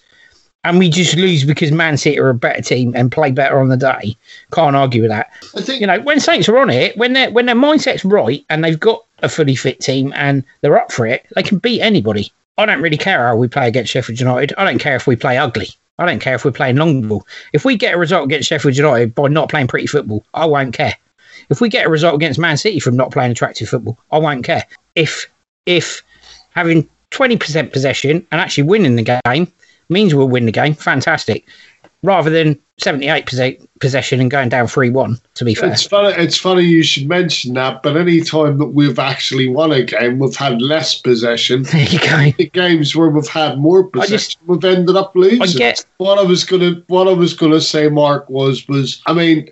And 0.64 0.78
we 0.78 0.90
just 0.90 1.16
lose 1.16 1.42
because 1.42 1.72
Man 1.72 1.96
City 1.96 2.20
are 2.20 2.28
a 2.28 2.34
better 2.34 2.62
team 2.62 2.92
and 2.94 3.10
play 3.10 3.32
better 3.32 3.58
on 3.58 3.68
the 3.68 3.76
day. 3.76 4.16
Can't 4.52 4.76
argue 4.76 5.02
with 5.02 5.10
that. 5.10 5.32
I 5.56 5.60
think 5.60 5.80
you 5.80 5.88
know 5.88 6.00
when 6.00 6.20
Saints 6.20 6.48
are 6.48 6.58
on 6.58 6.70
it, 6.70 6.96
when 6.96 7.14
their 7.14 7.30
when 7.32 7.46
their 7.46 7.56
mindset's 7.56 8.04
right 8.04 8.44
and 8.48 8.62
they've 8.62 8.78
got 8.78 9.04
a 9.22 9.28
fully 9.28 9.56
fit 9.56 9.80
team 9.80 10.12
and 10.14 10.44
they're 10.60 10.78
up 10.78 10.92
for 10.92 11.06
it, 11.06 11.26
they 11.34 11.42
can 11.42 11.58
beat 11.58 11.80
anybody. 11.80 12.32
I 12.58 12.66
don't 12.66 12.82
really 12.82 12.98
care 12.98 13.26
how 13.26 13.36
we 13.36 13.48
play 13.48 13.68
against 13.68 13.92
Sheffield 13.92 14.20
United. 14.20 14.54
I 14.58 14.64
don't 14.64 14.78
care 14.78 14.96
if 14.96 15.06
we 15.06 15.16
play 15.16 15.38
ugly. 15.38 15.68
I 15.98 16.06
don't 16.06 16.20
care 16.20 16.34
if 16.34 16.44
we're 16.44 16.52
playing 16.52 16.76
long 16.76 17.06
ball. 17.06 17.26
If 17.52 17.64
we 17.64 17.76
get 17.76 17.94
a 17.94 17.98
result 17.98 18.24
against 18.24 18.48
Sheffield 18.48 18.76
United 18.76 19.14
by 19.14 19.28
not 19.28 19.48
playing 19.48 19.68
pretty 19.68 19.86
football, 19.86 20.24
I 20.34 20.46
won't 20.46 20.74
care. 20.74 20.96
If 21.48 21.60
we 21.60 21.68
get 21.68 21.86
a 21.86 21.90
result 21.90 22.14
against 22.14 22.38
Man 22.38 22.56
City 22.56 22.80
from 22.80 22.96
not 22.96 23.10
playing 23.10 23.32
attractive 23.32 23.68
football, 23.68 23.98
I 24.10 24.18
won't 24.18 24.44
care. 24.44 24.64
If 24.94 25.30
if 25.66 26.02
having 26.50 26.88
20% 27.12 27.72
possession 27.72 28.26
and 28.30 28.40
actually 28.40 28.64
winning 28.64 28.96
the 28.96 29.20
game 29.24 29.52
means 29.88 30.14
we'll 30.14 30.28
win 30.28 30.46
the 30.46 30.52
game, 30.52 30.74
fantastic 30.74 31.46
rather 32.02 32.30
than 32.30 32.58
78% 32.82 33.66
possession 33.80 34.20
and 34.20 34.30
going 34.30 34.48
down 34.48 34.66
3 34.66 34.90
1, 34.90 35.18
to 35.34 35.44
be 35.44 35.54
fair. 35.54 35.72
It's 35.72 35.86
funny, 35.86 36.14
it's 36.16 36.36
funny 36.36 36.62
you 36.64 36.82
should 36.82 37.08
mention 37.08 37.54
that, 37.54 37.82
but 37.82 37.96
any 37.96 38.20
time 38.20 38.58
that 38.58 38.68
we've 38.68 38.98
actually 38.98 39.48
won 39.48 39.72
a 39.72 39.82
game, 39.82 40.18
we've 40.18 40.36
had 40.36 40.60
less 40.60 41.00
possession. 41.00 41.64
There 41.72 41.88
you 41.88 41.98
go. 42.00 42.30
The 42.36 42.50
games 42.50 42.94
where 42.94 43.08
we've 43.08 43.26
had 43.28 43.58
more 43.58 43.84
possession, 43.84 44.18
just, 44.18 44.38
we've 44.46 44.64
ended 44.64 44.94
up 44.94 45.16
losing. 45.16 45.42
I 45.42 45.46
get, 45.46 45.84
what 45.96 46.18
I 46.18 46.22
was 46.22 46.44
gonna 46.44 46.82
what 46.88 47.08
I 47.08 47.12
was 47.12 47.32
gonna 47.34 47.60
say, 47.60 47.88
Mark, 47.88 48.28
was 48.28 48.68
was 48.68 49.00
I 49.06 49.14
mean, 49.14 49.50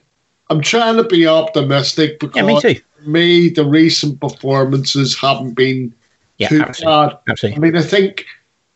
I'm 0.50 0.60
trying 0.60 0.96
to 0.96 1.04
be 1.04 1.26
optimistic 1.26 2.20
because 2.20 2.36
yeah, 2.36 2.42
me, 2.42 2.60
too. 2.60 2.80
me 3.06 3.48
the 3.48 3.64
recent 3.64 4.20
performances 4.20 5.18
haven't 5.18 5.54
been 5.54 5.94
yeah, 6.38 6.48
too 6.48 6.62
absolutely. 6.62 7.08
bad. 7.08 7.18
Absolutely. 7.28 7.56
I 7.56 7.60
mean, 7.60 7.76
I 7.76 7.82
think 7.82 8.26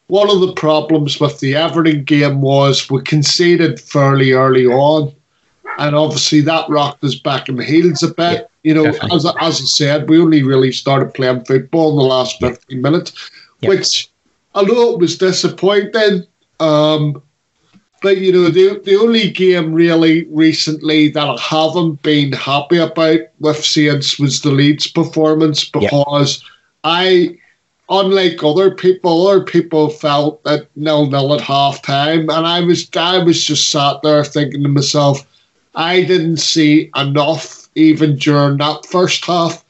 one 0.09 0.31
of 0.31 0.41
the 0.41 0.53
problems 0.53 1.19
with 1.19 1.41
the 1.41 1.55
Everton 1.55 2.05
game 2.05 2.41
was 2.41 2.91
we 2.91 3.03
conceded 3.03 3.81
fairly 3.81 4.33
early 4.33 4.67
on, 4.67 5.15
and 5.79 5.97
obviously 5.97 6.41
that 6.43 6.69
rocked 6.69 7.03
us 7.05 7.15
back 7.15 7.49
in 7.49 7.57
the 7.57 7.65
heels 7.65 8.03
a 8.03 8.09
bit. 8.09 8.17
Yeah, 8.41 8.47
you 8.63 8.75
know, 8.75 8.87
as, 9.13 9.27
as 9.27 9.61
I 9.61 9.65
said, 9.65 10.09
we 10.09 10.21
only 10.21 10.43
really 10.43 10.73
started 10.73 11.15
playing 11.15 11.45
football 11.45 11.91
in 11.91 11.97
the 11.97 12.03
last 12.03 12.41
15 12.41 12.81
minutes, 12.81 13.31
yeah. 13.61 13.69
which 13.71 14.09
although 14.55 14.93
it 14.93 14.99
was 14.99 15.19
disappointing. 15.19 16.25
Um, 16.61 17.23
but 18.03 18.19
you 18.19 18.33
know, 18.33 18.51
the 18.51 18.81
the 18.85 18.97
only 18.97 19.31
game 19.31 19.73
really 19.73 20.25
recently 20.27 21.09
that 21.11 21.27
I 21.27 21.39
haven't 21.41 22.03
been 22.03 22.33
happy 22.33 22.77
about 22.77 23.21
with 23.41 23.65
Saints 23.65 24.19
was 24.19 24.43
the 24.43 24.51
Leeds 24.51 24.87
performance 24.87 25.69
because 25.69 26.43
yeah. 26.43 26.49
I 26.85 27.39
unlike 27.89 28.43
other 28.43 28.71
people, 28.71 29.27
other 29.27 29.43
people 29.45 29.91
felt 29.91 30.43
that 30.45 30.69
nil 30.77 31.07
nil 31.07 31.35
at 31.35 31.41
half 31.41 31.83
time, 31.83 32.31
and 32.31 32.47
I 32.47 32.61
was 32.61 32.89
I 32.97 33.19
was 33.19 33.45
just 33.45 33.71
sat 33.71 34.03
there 34.03 34.25
thinking 34.25 34.63
to 34.63 34.69
myself, 34.69 35.27
I 35.75 36.03
didn't 36.03 36.39
see 36.39 36.91
enough 36.97 37.69
even 37.75 38.17
during 38.17 38.59
that 38.59 38.87
first 38.87 39.25
half 39.25 39.65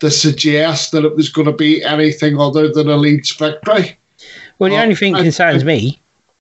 to 0.00 0.10
suggest 0.10 0.92
that 0.92 1.04
it 1.04 1.16
was 1.16 1.30
going 1.30 1.46
to 1.46 1.52
be 1.52 1.82
anything 1.82 2.38
other 2.38 2.72
than 2.72 2.88
a 2.88 2.96
Leeds 2.96 3.30
victory. 3.32 3.96
Well, 4.58 4.70
the 4.70 4.76
only 4.76 4.94
thing 4.94 5.14
I, 5.14 5.22
concerns 5.22 5.62
I, 5.62 5.66
me, 5.66 5.98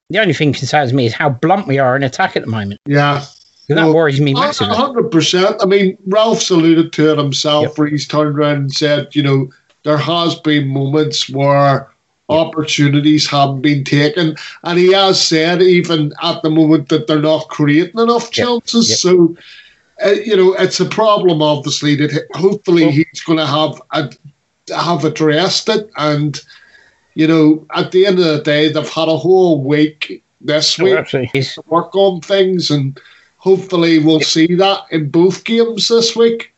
the 0.10 0.20
only 0.20 0.34
thing 0.34 0.54
concerns 0.54 0.94
me 0.94 1.06
is 1.06 1.14
how 1.14 1.30
blunt 1.30 1.68
we 1.68 1.80
are 1.80 1.96
in 1.96 2.04
attack 2.04 2.36
at 2.36 2.44
the 2.44 2.50
moment. 2.50 2.82
Yeah. 2.86 3.26
That 3.68 3.94
worries 3.94 4.22
me 4.22 4.36
massively. 4.36 4.76
hundred 4.76 5.10
percent. 5.10 5.56
I 5.60 5.66
mean, 5.66 5.98
Ralph's 6.06 6.52
alluded 6.52 6.94
to 6.94 7.12
it 7.14 7.18
himself, 7.18 7.64
yep. 7.64 7.78
where 7.78 7.88
he's 7.88 8.08
turned 8.08 8.38
around 8.38 8.58
and 8.58 8.72
said, 8.72 9.16
you 9.16 9.24
know, 9.24 9.50
there 9.86 9.98
has 9.98 10.36
been 10.36 10.68
moments 10.68 11.30
where 11.30 11.90
opportunities 12.28 13.30
haven't 13.30 13.62
been 13.62 13.84
taken, 13.84 14.36
and 14.64 14.80
he 14.80 14.92
has 14.92 15.26
said 15.26 15.62
even 15.62 16.12
at 16.24 16.42
the 16.42 16.50
moment 16.50 16.90
that 16.90 17.08
they're 17.08 17.22
not 17.22 17.48
creating 17.48 18.00
enough 18.00 18.32
chances. 18.32 18.90
Yep. 18.90 18.98
So. 18.98 19.38
Uh, 20.06 20.10
you 20.10 20.36
know, 20.36 20.54
it's 20.56 20.82
a 20.82 20.86
problem. 20.86 21.42
Obviously, 21.42 21.96
that 21.96 22.28
hopefully 22.34 22.92
he's 22.92 23.22
going 23.26 23.40
to 23.40 23.46
have 23.46 23.82
a, 23.94 24.12
have 24.76 25.06
addressed 25.06 25.70
it. 25.70 25.90
And 25.96 26.38
you 27.14 27.26
know, 27.26 27.66
at 27.74 27.94
the 27.94 28.06
end 28.06 28.20
of 28.20 28.26
the 28.26 28.42
day, 28.42 28.70
they've 28.70 28.90
had 28.90 29.08
a 29.08 29.16
whole 29.16 29.64
week 29.64 30.22
this 30.42 30.78
week 30.78 31.08
to 31.08 31.64
work 31.68 31.96
on 31.96 32.20
things, 32.20 32.70
and 32.70 33.00
hopefully, 33.38 34.00
we'll 34.00 34.20
yep. 34.20 34.28
see 34.28 34.56
that 34.56 34.82
in 34.92 35.10
both 35.10 35.46
games 35.46 35.88
this 35.88 36.14
week. 36.14 36.54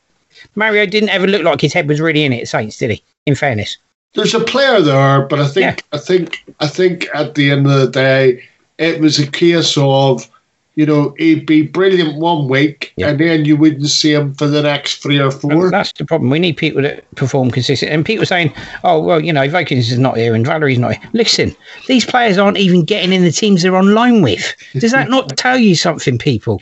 Mario 0.56 0.88
didn't 0.88 1.10
ever 1.10 1.28
look 1.28 1.44
like 1.44 1.62
his 1.62 1.74
head 1.74 1.88
was 1.88 2.02
really 2.02 2.24
in 2.24 2.34
it, 2.34 2.48
Saints, 2.48 2.78
did 2.78 2.90
he? 2.90 3.04
In 3.28 3.36
fairness. 3.36 3.78
There's 4.16 4.34
a 4.34 4.40
player 4.40 4.82
there, 4.82 5.28
but 5.28 5.40
I 5.40 5.48
think 5.48 5.82
yeah. 5.82 5.98
I 5.98 6.00
think 6.00 6.44
I 6.60 6.68
think 6.68 7.08
at 7.14 7.36
the 7.36 7.52
end 7.52 7.68
of 7.68 7.80
the 7.80 7.88
day, 7.88 8.42
it 8.78 9.00
was 9.00 9.20
a 9.20 9.30
case 9.30 9.78
of, 9.78 10.30
you 10.76 10.86
know, 10.86 11.14
he'd 11.18 11.46
be 11.46 11.64
brilliant 11.64 12.18
one 12.18 12.48
week 12.48 12.94
yeah. 12.96 13.10
and 13.10 13.20
then 13.20 13.46
you 13.46 13.58
wouldn't 13.58 13.88
see 13.88 14.14
him 14.14 14.34
for 14.36 14.48
the 14.48 14.62
next 14.62 15.02
three 15.02 15.20
or 15.20 15.32
four. 15.32 15.66
And 15.66 15.74
that's 15.74 15.92
the 15.94 16.06
problem. 16.06 16.30
We 16.30 16.40
need 16.40 16.58
people 16.58 16.82
that 16.84 17.04
perform 17.16 17.52
consistently. 17.52 17.94
And 17.94 18.06
people 18.06 18.26
saying, 18.26 18.54
oh, 18.84 19.02
well, 19.02 19.24
you 19.24 19.34
know, 19.34 19.48
Vokins 19.48 19.92
is 19.92 19.98
not 19.98 20.18
here 20.18 20.36
and 20.36 20.46
Valery's 20.46 20.80
not 20.80 20.96
here. 20.96 21.10
Listen, 21.14 21.56
these 21.88 22.06
players 22.06 22.38
aren't 22.38 22.58
even 22.58 22.86
getting 22.86 23.12
in 23.12 23.24
the 23.24 23.32
teams 23.32 23.64
they're 23.64 23.76
on 23.76 23.94
loan 23.94 24.22
with. 24.22 24.56
Does 24.74 24.92
that 24.92 25.10
not 25.10 25.30
tell 25.38 25.58
you 25.58 25.76
something, 25.76 26.18
people? 26.18 26.62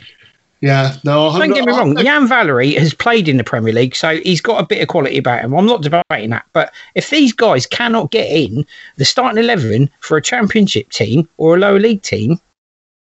Yeah, 0.60 0.96
no. 1.04 1.38
Don't 1.38 1.52
get 1.52 1.66
me 1.66 1.72
wrong. 1.72 1.98
Yan 1.98 2.26
Valery 2.26 2.74
has 2.74 2.94
played 2.94 3.28
in 3.28 3.36
the 3.36 3.44
Premier 3.44 3.74
League, 3.74 3.94
so 3.94 4.18
he's 4.20 4.40
got 4.40 4.62
a 4.62 4.66
bit 4.66 4.80
of 4.80 4.88
quality 4.88 5.18
about 5.18 5.44
him. 5.44 5.54
I'm 5.54 5.66
not 5.66 5.82
debating 5.82 6.30
that. 6.30 6.46
But 6.52 6.72
if 6.94 7.10
these 7.10 7.32
guys 7.32 7.66
cannot 7.66 8.10
get 8.10 8.30
in 8.30 8.66
the 8.96 9.04
starting 9.04 9.42
11 9.42 9.90
for 10.00 10.16
a 10.16 10.22
championship 10.22 10.90
team 10.90 11.28
or 11.36 11.56
a 11.56 11.58
lower 11.58 11.78
league 11.78 12.02
team, 12.02 12.40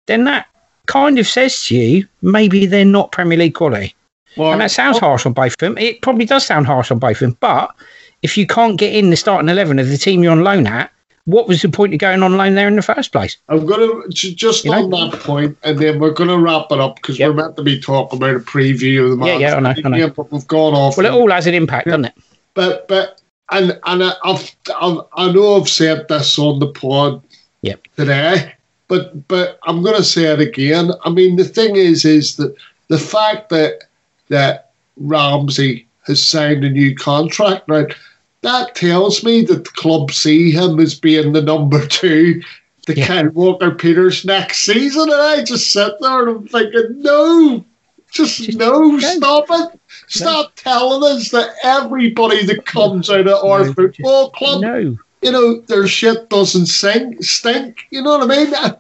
then 0.07 0.25
that 0.25 0.49
kind 0.87 1.19
of 1.19 1.27
says 1.27 1.65
to 1.67 1.77
you 1.77 2.09
maybe 2.23 2.67
they're 2.67 2.85
not 2.85 3.13
Premier 3.13 3.39
League 3.39 3.55
quality. 3.55 3.95
Well, 4.37 4.53
and 4.53 4.61
that 4.61 4.73
sounds 4.73 4.99
harsh 4.99 5.25
on 5.25 5.33
both 5.33 5.53
of 5.53 5.59
them. 5.59 5.79
It 5.79 6.03
probably 6.03 6.25
does 6.25 6.45
sound 6.45 6.67
harsh 6.67 6.91
on 6.91 6.99
both 6.99 7.19
of 7.19 7.21
them. 7.21 7.37
But 7.39 7.73
if 8.23 8.37
you 8.37 8.49
can't 8.49 8.79
get 8.79 8.95
in 8.95 9.11
the 9.11 9.17
starting 9.17 9.49
11 9.49 9.79
of 9.79 9.89
the 9.89 9.97
team 9.97 10.25
you're 10.25 10.33
on 10.33 10.43
loan 10.43 10.67
at, 10.67 10.91
what 11.27 11.49
was 11.49 11.63
the 11.63 11.69
point 11.69 11.95
of 11.95 12.01
going 12.01 12.23
on 12.23 12.37
loan 12.37 12.55
there 12.55 12.69
in 12.69 12.77
the 12.77 12.83
first 12.83 13.13
place? 13.13 13.37
I'm 13.49 13.65
going 13.65 14.11
to 14.11 14.35
just 14.35 14.65
you 14.65 14.73
on 14.73 14.91
know? 14.91 15.11
that 15.11 15.21
point, 15.21 15.57
and 15.63 15.79
then 15.79 15.99
we're 15.99 16.13
going 16.13 16.29
to 16.29 16.39
wrap 16.39 16.67
it 16.71 16.81
up 16.81 16.97
because 16.97 17.19
yep. 17.19 17.31
we're 17.31 17.37
meant 17.37 17.57
to 17.57 17.63
be 17.63 17.81
talking 17.81 18.19
about 18.19 18.37
a 18.37 18.41
preview 18.41 19.05
of 19.05 19.11
the 19.11 19.17
match. 19.17 19.41
Yeah, 19.41 19.51
yeah, 19.51 19.57
I 19.57 19.61
know, 19.61 19.75
I 19.85 19.89
know. 19.89 20.11
but 20.11 20.31
we've 20.31 20.47
gone 20.47 20.75
off. 20.75 20.97
Well, 20.97 21.07
it 21.07 21.13
all 21.13 21.31
has 21.31 21.47
an 21.47 21.55
impact, 21.55 21.87
yeah. 21.87 21.93
doesn't 21.93 22.05
it? 22.07 22.15
But 22.53 22.89
but 22.89 23.23
and 23.51 23.79
and 23.85 24.03
I've, 24.03 24.57
I've 24.81 25.01
I 25.15 25.33
know 25.33 25.57
I've 25.57 25.69
said 25.69 26.07
this 26.09 26.39
on 26.39 26.59
the 26.59 26.69
pod 26.69 27.23
yep. 27.63 27.83
today, 27.97 28.55
but 28.89 29.27
but 29.29 29.59
I'm 29.65 29.83
going 29.83 29.97
to 29.97 30.05
say 30.05 30.25
it 30.25 30.41
again. 30.41 30.91
I 31.05 31.11
mean, 31.11 31.37
the 31.37 31.45
thing 31.45 31.77
is, 31.77 32.05
is 32.05 32.37
that 32.37 32.55
the 32.89 32.99
fact 32.99 33.49
that 33.49 33.85
that 34.29 34.73
Ramsay 34.99 35.87
has 36.07 36.27
signed 36.27 36.65
a 36.65 36.71
new 36.71 36.95
contract 36.95 37.67
now 37.69 37.87
that 38.45 38.75
tells 38.75 39.25
me 39.25 39.43
that 39.43 39.65
the 39.65 39.71
club 39.71 40.11
see 40.11 40.51
him 40.51 40.79
as 40.79 40.95
being 40.95 41.33
the 41.33 41.41
number 41.41 41.85
two 41.87 42.43
to 42.87 42.95
yeah. 42.95 43.07
Kyle 43.07 43.31
Walker 43.31 43.71
Peters 43.71 44.25
next 44.25 44.59
season. 44.59 45.05
And 45.05 45.21
I 45.21 45.43
just 45.43 45.73
sit 45.73 45.95
there 46.01 46.29
and 46.29 46.37
I'm 46.37 46.49
thinking, 46.49 47.03
no, 47.03 47.65
just, 48.13 48.43
just 48.43 48.59
no, 48.59 48.99
stop 48.99 49.47
it. 49.49 49.81
Stop 50.09 50.47
no. 50.47 50.53
telling 50.57 51.13
us 51.13 51.31
that 51.31 51.55
everybody 51.63 52.45
that 52.45 52.67
comes 52.67 53.09
out 53.09 53.27
of 53.27 53.43
our 53.45 53.65
no, 53.65 53.73
football 53.73 54.31
club, 54.31 54.61
no. 54.61 54.99
you 55.23 55.33
know, 55.33 55.61
their 55.63 55.87
shit 55.87 56.29
doesn't 56.29 56.67
sing, 56.67 57.21
stink. 57.23 57.87
You 57.91 58.03
know 58.03 58.19
what 58.19 58.31
I 58.31 58.37
mean? 58.45 58.55
I, 58.55 58.77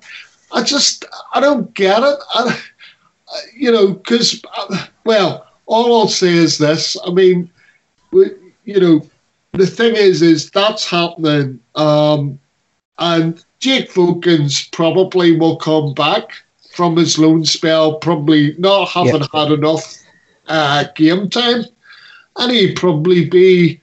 I 0.52 0.62
just, 0.62 1.06
I 1.32 1.40
don't 1.40 1.72
get 1.72 2.02
it. 2.02 2.18
I, 2.34 2.60
you 3.56 3.72
know, 3.72 3.94
because, 3.94 4.44
uh, 4.54 4.86
well, 5.04 5.46
all 5.64 6.00
I'll 6.00 6.08
say 6.08 6.34
is 6.34 6.58
this. 6.58 6.98
I 7.06 7.10
mean, 7.10 7.50
we, 8.10 8.30
you 8.64 8.78
know, 8.78 9.00
the 9.54 9.66
thing 9.66 9.94
is, 9.96 10.22
is 10.22 10.50
that's 10.50 10.88
happening. 10.88 11.60
Um, 11.74 12.38
and 12.98 13.44
Jake 13.60 13.90
Vokins 13.92 14.70
probably 14.72 15.36
will 15.36 15.56
come 15.56 15.94
back 15.94 16.32
from 16.72 16.96
his 16.96 17.18
loan 17.18 17.44
spell, 17.44 17.96
probably 17.98 18.54
not 18.58 18.88
having 18.88 19.20
yep. 19.20 19.30
had 19.32 19.52
enough 19.52 19.96
uh, 20.48 20.84
game 20.94 21.30
time. 21.30 21.64
And 22.36 22.52
he'd 22.52 22.76
probably 22.76 23.24
be 23.28 23.80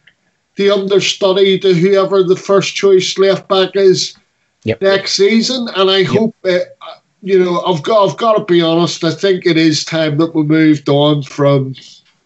the 0.55 0.69
understudy 0.69 1.57
to 1.59 1.73
whoever 1.73 2.23
the 2.23 2.35
first 2.35 2.75
choice 2.75 3.17
left 3.17 3.47
back 3.47 3.75
is 3.75 4.15
yep. 4.63 4.81
next 4.81 5.13
season. 5.13 5.69
And 5.75 5.89
I 5.89 5.99
yep. 5.99 6.07
hope 6.07 6.35
it, 6.43 6.77
you 7.21 7.39
know, 7.39 7.61
I've 7.61 7.83
got 7.83 8.09
I've 8.09 8.17
got 8.17 8.37
to 8.37 8.45
be 8.45 8.61
honest. 8.61 9.03
I 9.03 9.11
think 9.11 9.45
it 9.45 9.57
is 9.57 9.85
time 9.85 10.17
that 10.17 10.35
we 10.35 10.43
moved 10.43 10.89
on 10.89 11.23
from 11.23 11.75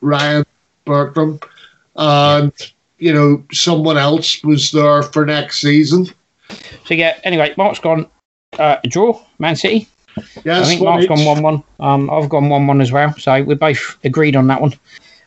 Ryan 0.01 0.45
Bertrand, 0.85 1.43
and 1.95 2.53
you 2.97 3.13
know, 3.13 3.43
someone 3.51 3.97
else 3.97 4.43
was 4.43 4.71
there 4.71 5.03
for 5.03 5.25
next 5.25 5.61
season. 5.61 6.07
So 6.85 6.93
yeah. 6.93 7.19
Anyway, 7.23 7.53
Mark's 7.57 7.79
gone 7.79 8.09
uh, 8.59 8.77
draw, 8.87 9.21
Man 9.39 9.55
City. 9.55 9.87
Yes, 10.43 10.65
I 10.65 10.69
think 10.69 10.81
Mark's 10.81 11.03
each. 11.03 11.09
gone 11.09 11.25
one-one. 11.25 11.63
Um, 11.79 12.09
I've 12.09 12.29
gone 12.29 12.49
one-one 12.49 12.79
as 12.79 12.91
well. 12.91 13.13
So 13.17 13.43
we're 13.43 13.55
both 13.55 13.97
agreed 14.03 14.35
on 14.35 14.47
that 14.47 14.61
one. 14.61 14.73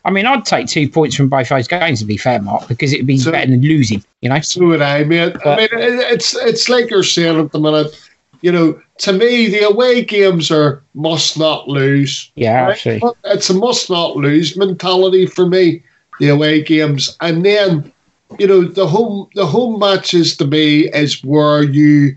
I 0.05 0.11
mean, 0.11 0.25
I'd 0.25 0.45
take 0.45 0.67
two 0.67 0.89
points 0.89 1.15
from 1.15 1.29
both 1.29 1.49
those 1.49 1.67
games 1.67 1.99
to 1.99 2.05
be 2.05 2.17
fair, 2.17 2.41
Mark, 2.41 2.67
because 2.67 2.93
it'd 2.93 3.05
be 3.05 3.17
so, 3.17 3.31
better 3.31 3.51
than 3.51 3.61
losing. 3.61 4.03
You 4.21 4.29
know. 4.29 4.39
So 4.39 4.65
would 4.65 4.81
I, 4.81 5.03
mate. 5.03 5.35
But, 5.43 5.47
I 5.47 5.55
mean, 5.57 5.69
it's 5.71 6.35
it's 6.35 6.69
like 6.69 6.89
you're 6.89 7.03
saying 7.03 7.39
at 7.39 7.51
the 7.51 7.59
minute. 7.59 7.99
You 8.41 8.53
know, 8.53 8.81
to 8.99 9.11
me, 9.11 9.49
the 9.49 9.67
away 9.67 10.05
games 10.05 10.49
are 10.49 10.81
must 10.93 11.37
not 11.37 11.67
lose. 11.67 12.31
Yeah, 12.35 12.61
right? 12.61 12.71
absolutely. 12.71 13.11
It's 13.25 13.49
a 13.49 13.53
must 13.53 13.89
not 13.89 14.15
lose 14.15 14.55
mentality 14.55 15.25
for 15.25 15.45
me. 15.45 15.83
The 16.19 16.29
away 16.29 16.61
games, 16.61 17.15
and 17.21 17.45
then 17.45 17.91
you 18.37 18.47
know 18.47 18.63
the 18.63 18.87
home 18.87 19.29
the 19.35 19.45
home 19.45 19.79
matches 19.79 20.35
to 20.37 20.45
me 20.45 20.89
is 20.89 21.23
where 21.23 21.63
you 21.63 22.15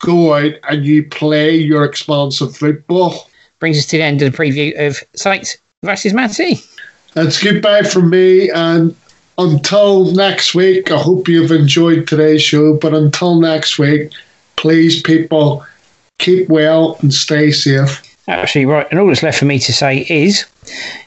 go 0.00 0.34
out 0.34 0.52
and 0.68 0.84
you 0.84 1.04
play 1.04 1.54
your 1.54 1.84
expansive 1.84 2.56
football. 2.56 3.30
Brings 3.60 3.78
us 3.78 3.86
to 3.86 3.98
the 3.98 4.02
end 4.02 4.20
of 4.20 4.32
the 4.32 4.36
preview 4.36 4.86
of 4.86 5.02
Saints 5.14 5.56
versus 5.82 6.12
Man 6.12 6.28
City. 6.28 6.60
That's 7.14 7.42
goodbye 7.42 7.82
from 7.82 8.10
me, 8.10 8.50
and 8.50 8.94
until 9.38 10.12
next 10.12 10.54
week, 10.54 10.90
I 10.90 10.98
hope 10.98 11.28
you've 11.28 11.52
enjoyed 11.52 12.08
today's 12.08 12.42
show. 12.42 12.74
But 12.74 12.94
until 12.94 13.38
next 13.40 13.78
week, 13.78 14.12
please, 14.56 15.02
people, 15.02 15.64
keep 16.18 16.48
well 16.48 16.96
and 17.00 17.12
stay 17.12 17.50
safe. 17.50 18.02
Absolutely 18.28 18.72
right. 18.72 18.86
And 18.90 18.98
all 18.98 19.06
that's 19.06 19.22
left 19.22 19.38
for 19.38 19.44
me 19.44 19.58
to 19.60 19.72
say 19.72 20.06
is 20.08 20.44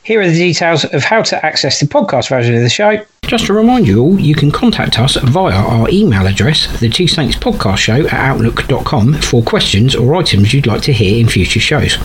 here 0.04 0.22
are 0.22 0.28
the 0.28 0.34
details 0.34 0.86
of 0.86 1.04
how 1.04 1.22
to 1.24 1.46
access 1.46 1.80
the 1.80 1.86
podcast 1.86 2.30
version 2.30 2.56
of 2.56 2.62
the 2.62 2.70
show. 2.70 3.04
Just 3.24 3.46
to 3.46 3.54
remind 3.54 3.86
you 3.86 4.02
all, 4.02 4.20
you 4.20 4.34
can 4.34 4.50
contact 4.50 4.98
us 4.98 5.16
via 5.16 5.54
our 5.54 5.88
email 5.92 6.26
address, 6.26 6.80
the 6.80 6.90
Two 6.90 7.08
Saints 7.08 7.36
Podcast 7.36 7.78
Show 7.78 8.08
at 8.08 8.14
Outlook.com, 8.14 9.14
for 9.22 9.44
questions 9.44 9.96
or 9.96 10.16
items 10.16 10.52
you'd 10.52 10.66
like 10.66 10.82
to 10.84 10.94
hear 10.94 11.20
in 11.20 11.30
future 11.30 11.60
shows. 11.60 11.98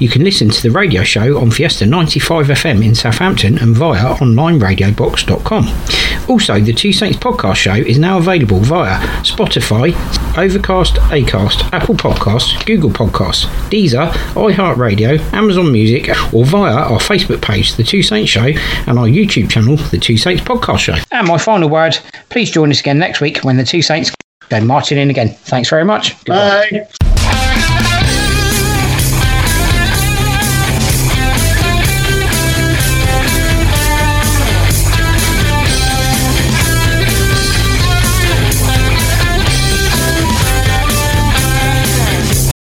You 0.00 0.08
can 0.08 0.24
listen 0.24 0.48
to 0.48 0.62
the 0.62 0.70
radio 0.70 1.02
show 1.02 1.38
on 1.38 1.50
Fiesta 1.50 1.84
95 1.84 2.46
FM 2.46 2.82
in 2.82 2.94
Southampton 2.94 3.58
and 3.58 3.76
via 3.76 4.14
OnlineRadioBox.com. 4.14 6.30
Also, 6.30 6.58
the 6.58 6.72
Two 6.72 6.94
Saints 6.94 7.18
Podcast 7.18 7.56
Show 7.56 7.74
is 7.74 7.98
now 7.98 8.16
available 8.16 8.60
via 8.60 8.98
Spotify, 9.24 9.92
Overcast, 10.38 10.94
Acast, 11.10 11.70
Apple 11.74 11.96
Podcasts, 11.96 12.64
Google 12.64 12.90
Podcasts, 12.90 13.44
Deezer, 13.68 14.10
iHeartRadio, 14.32 15.18
Amazon 15.34 15.70
Music, 15.70 16.08
or 16.32 16.46
via 16.46 16.76
our 16.92 17.00
Facebook 17.00 17.42
page, 17.42 17.74
The 17.74 17.84
Two 17.84 18.02
Saints 18.02 18.30
Show, 18.30 18.46
and 18.86 18.98
our 18.98 19.06
YouTube 19.06 19.50
channel, 19.50 19.76
The 19.76 19.98
Two 19.98 20.16
Saints 20.16 20.42
Podcast 20.42 20.52
podcast 20.52 20.78
show. 20.78 20.94
And 21.10 21.26
my 21.26 21.38
final 21.38 21.68
word 21.68 21.98
please 22.28 22.50
join 22.50 22.70
us 22.70 22.80
again 22.80 22.98
next 22.98 23.20
week 23.20 23.38
when 23.38 23.56
the 23.56 23.64
two 23.64 23.82
Saints 23.82 24.12
go 24.48 24.60
marching 24.60 24.98
in 24.98 25.10
again. 25.10 25.28
Thanks 25.28 25.68
very 25.70 25.84
much. 25.84 26.16
Goodbye. 26.24 26.68
Bye. 26.70 27.01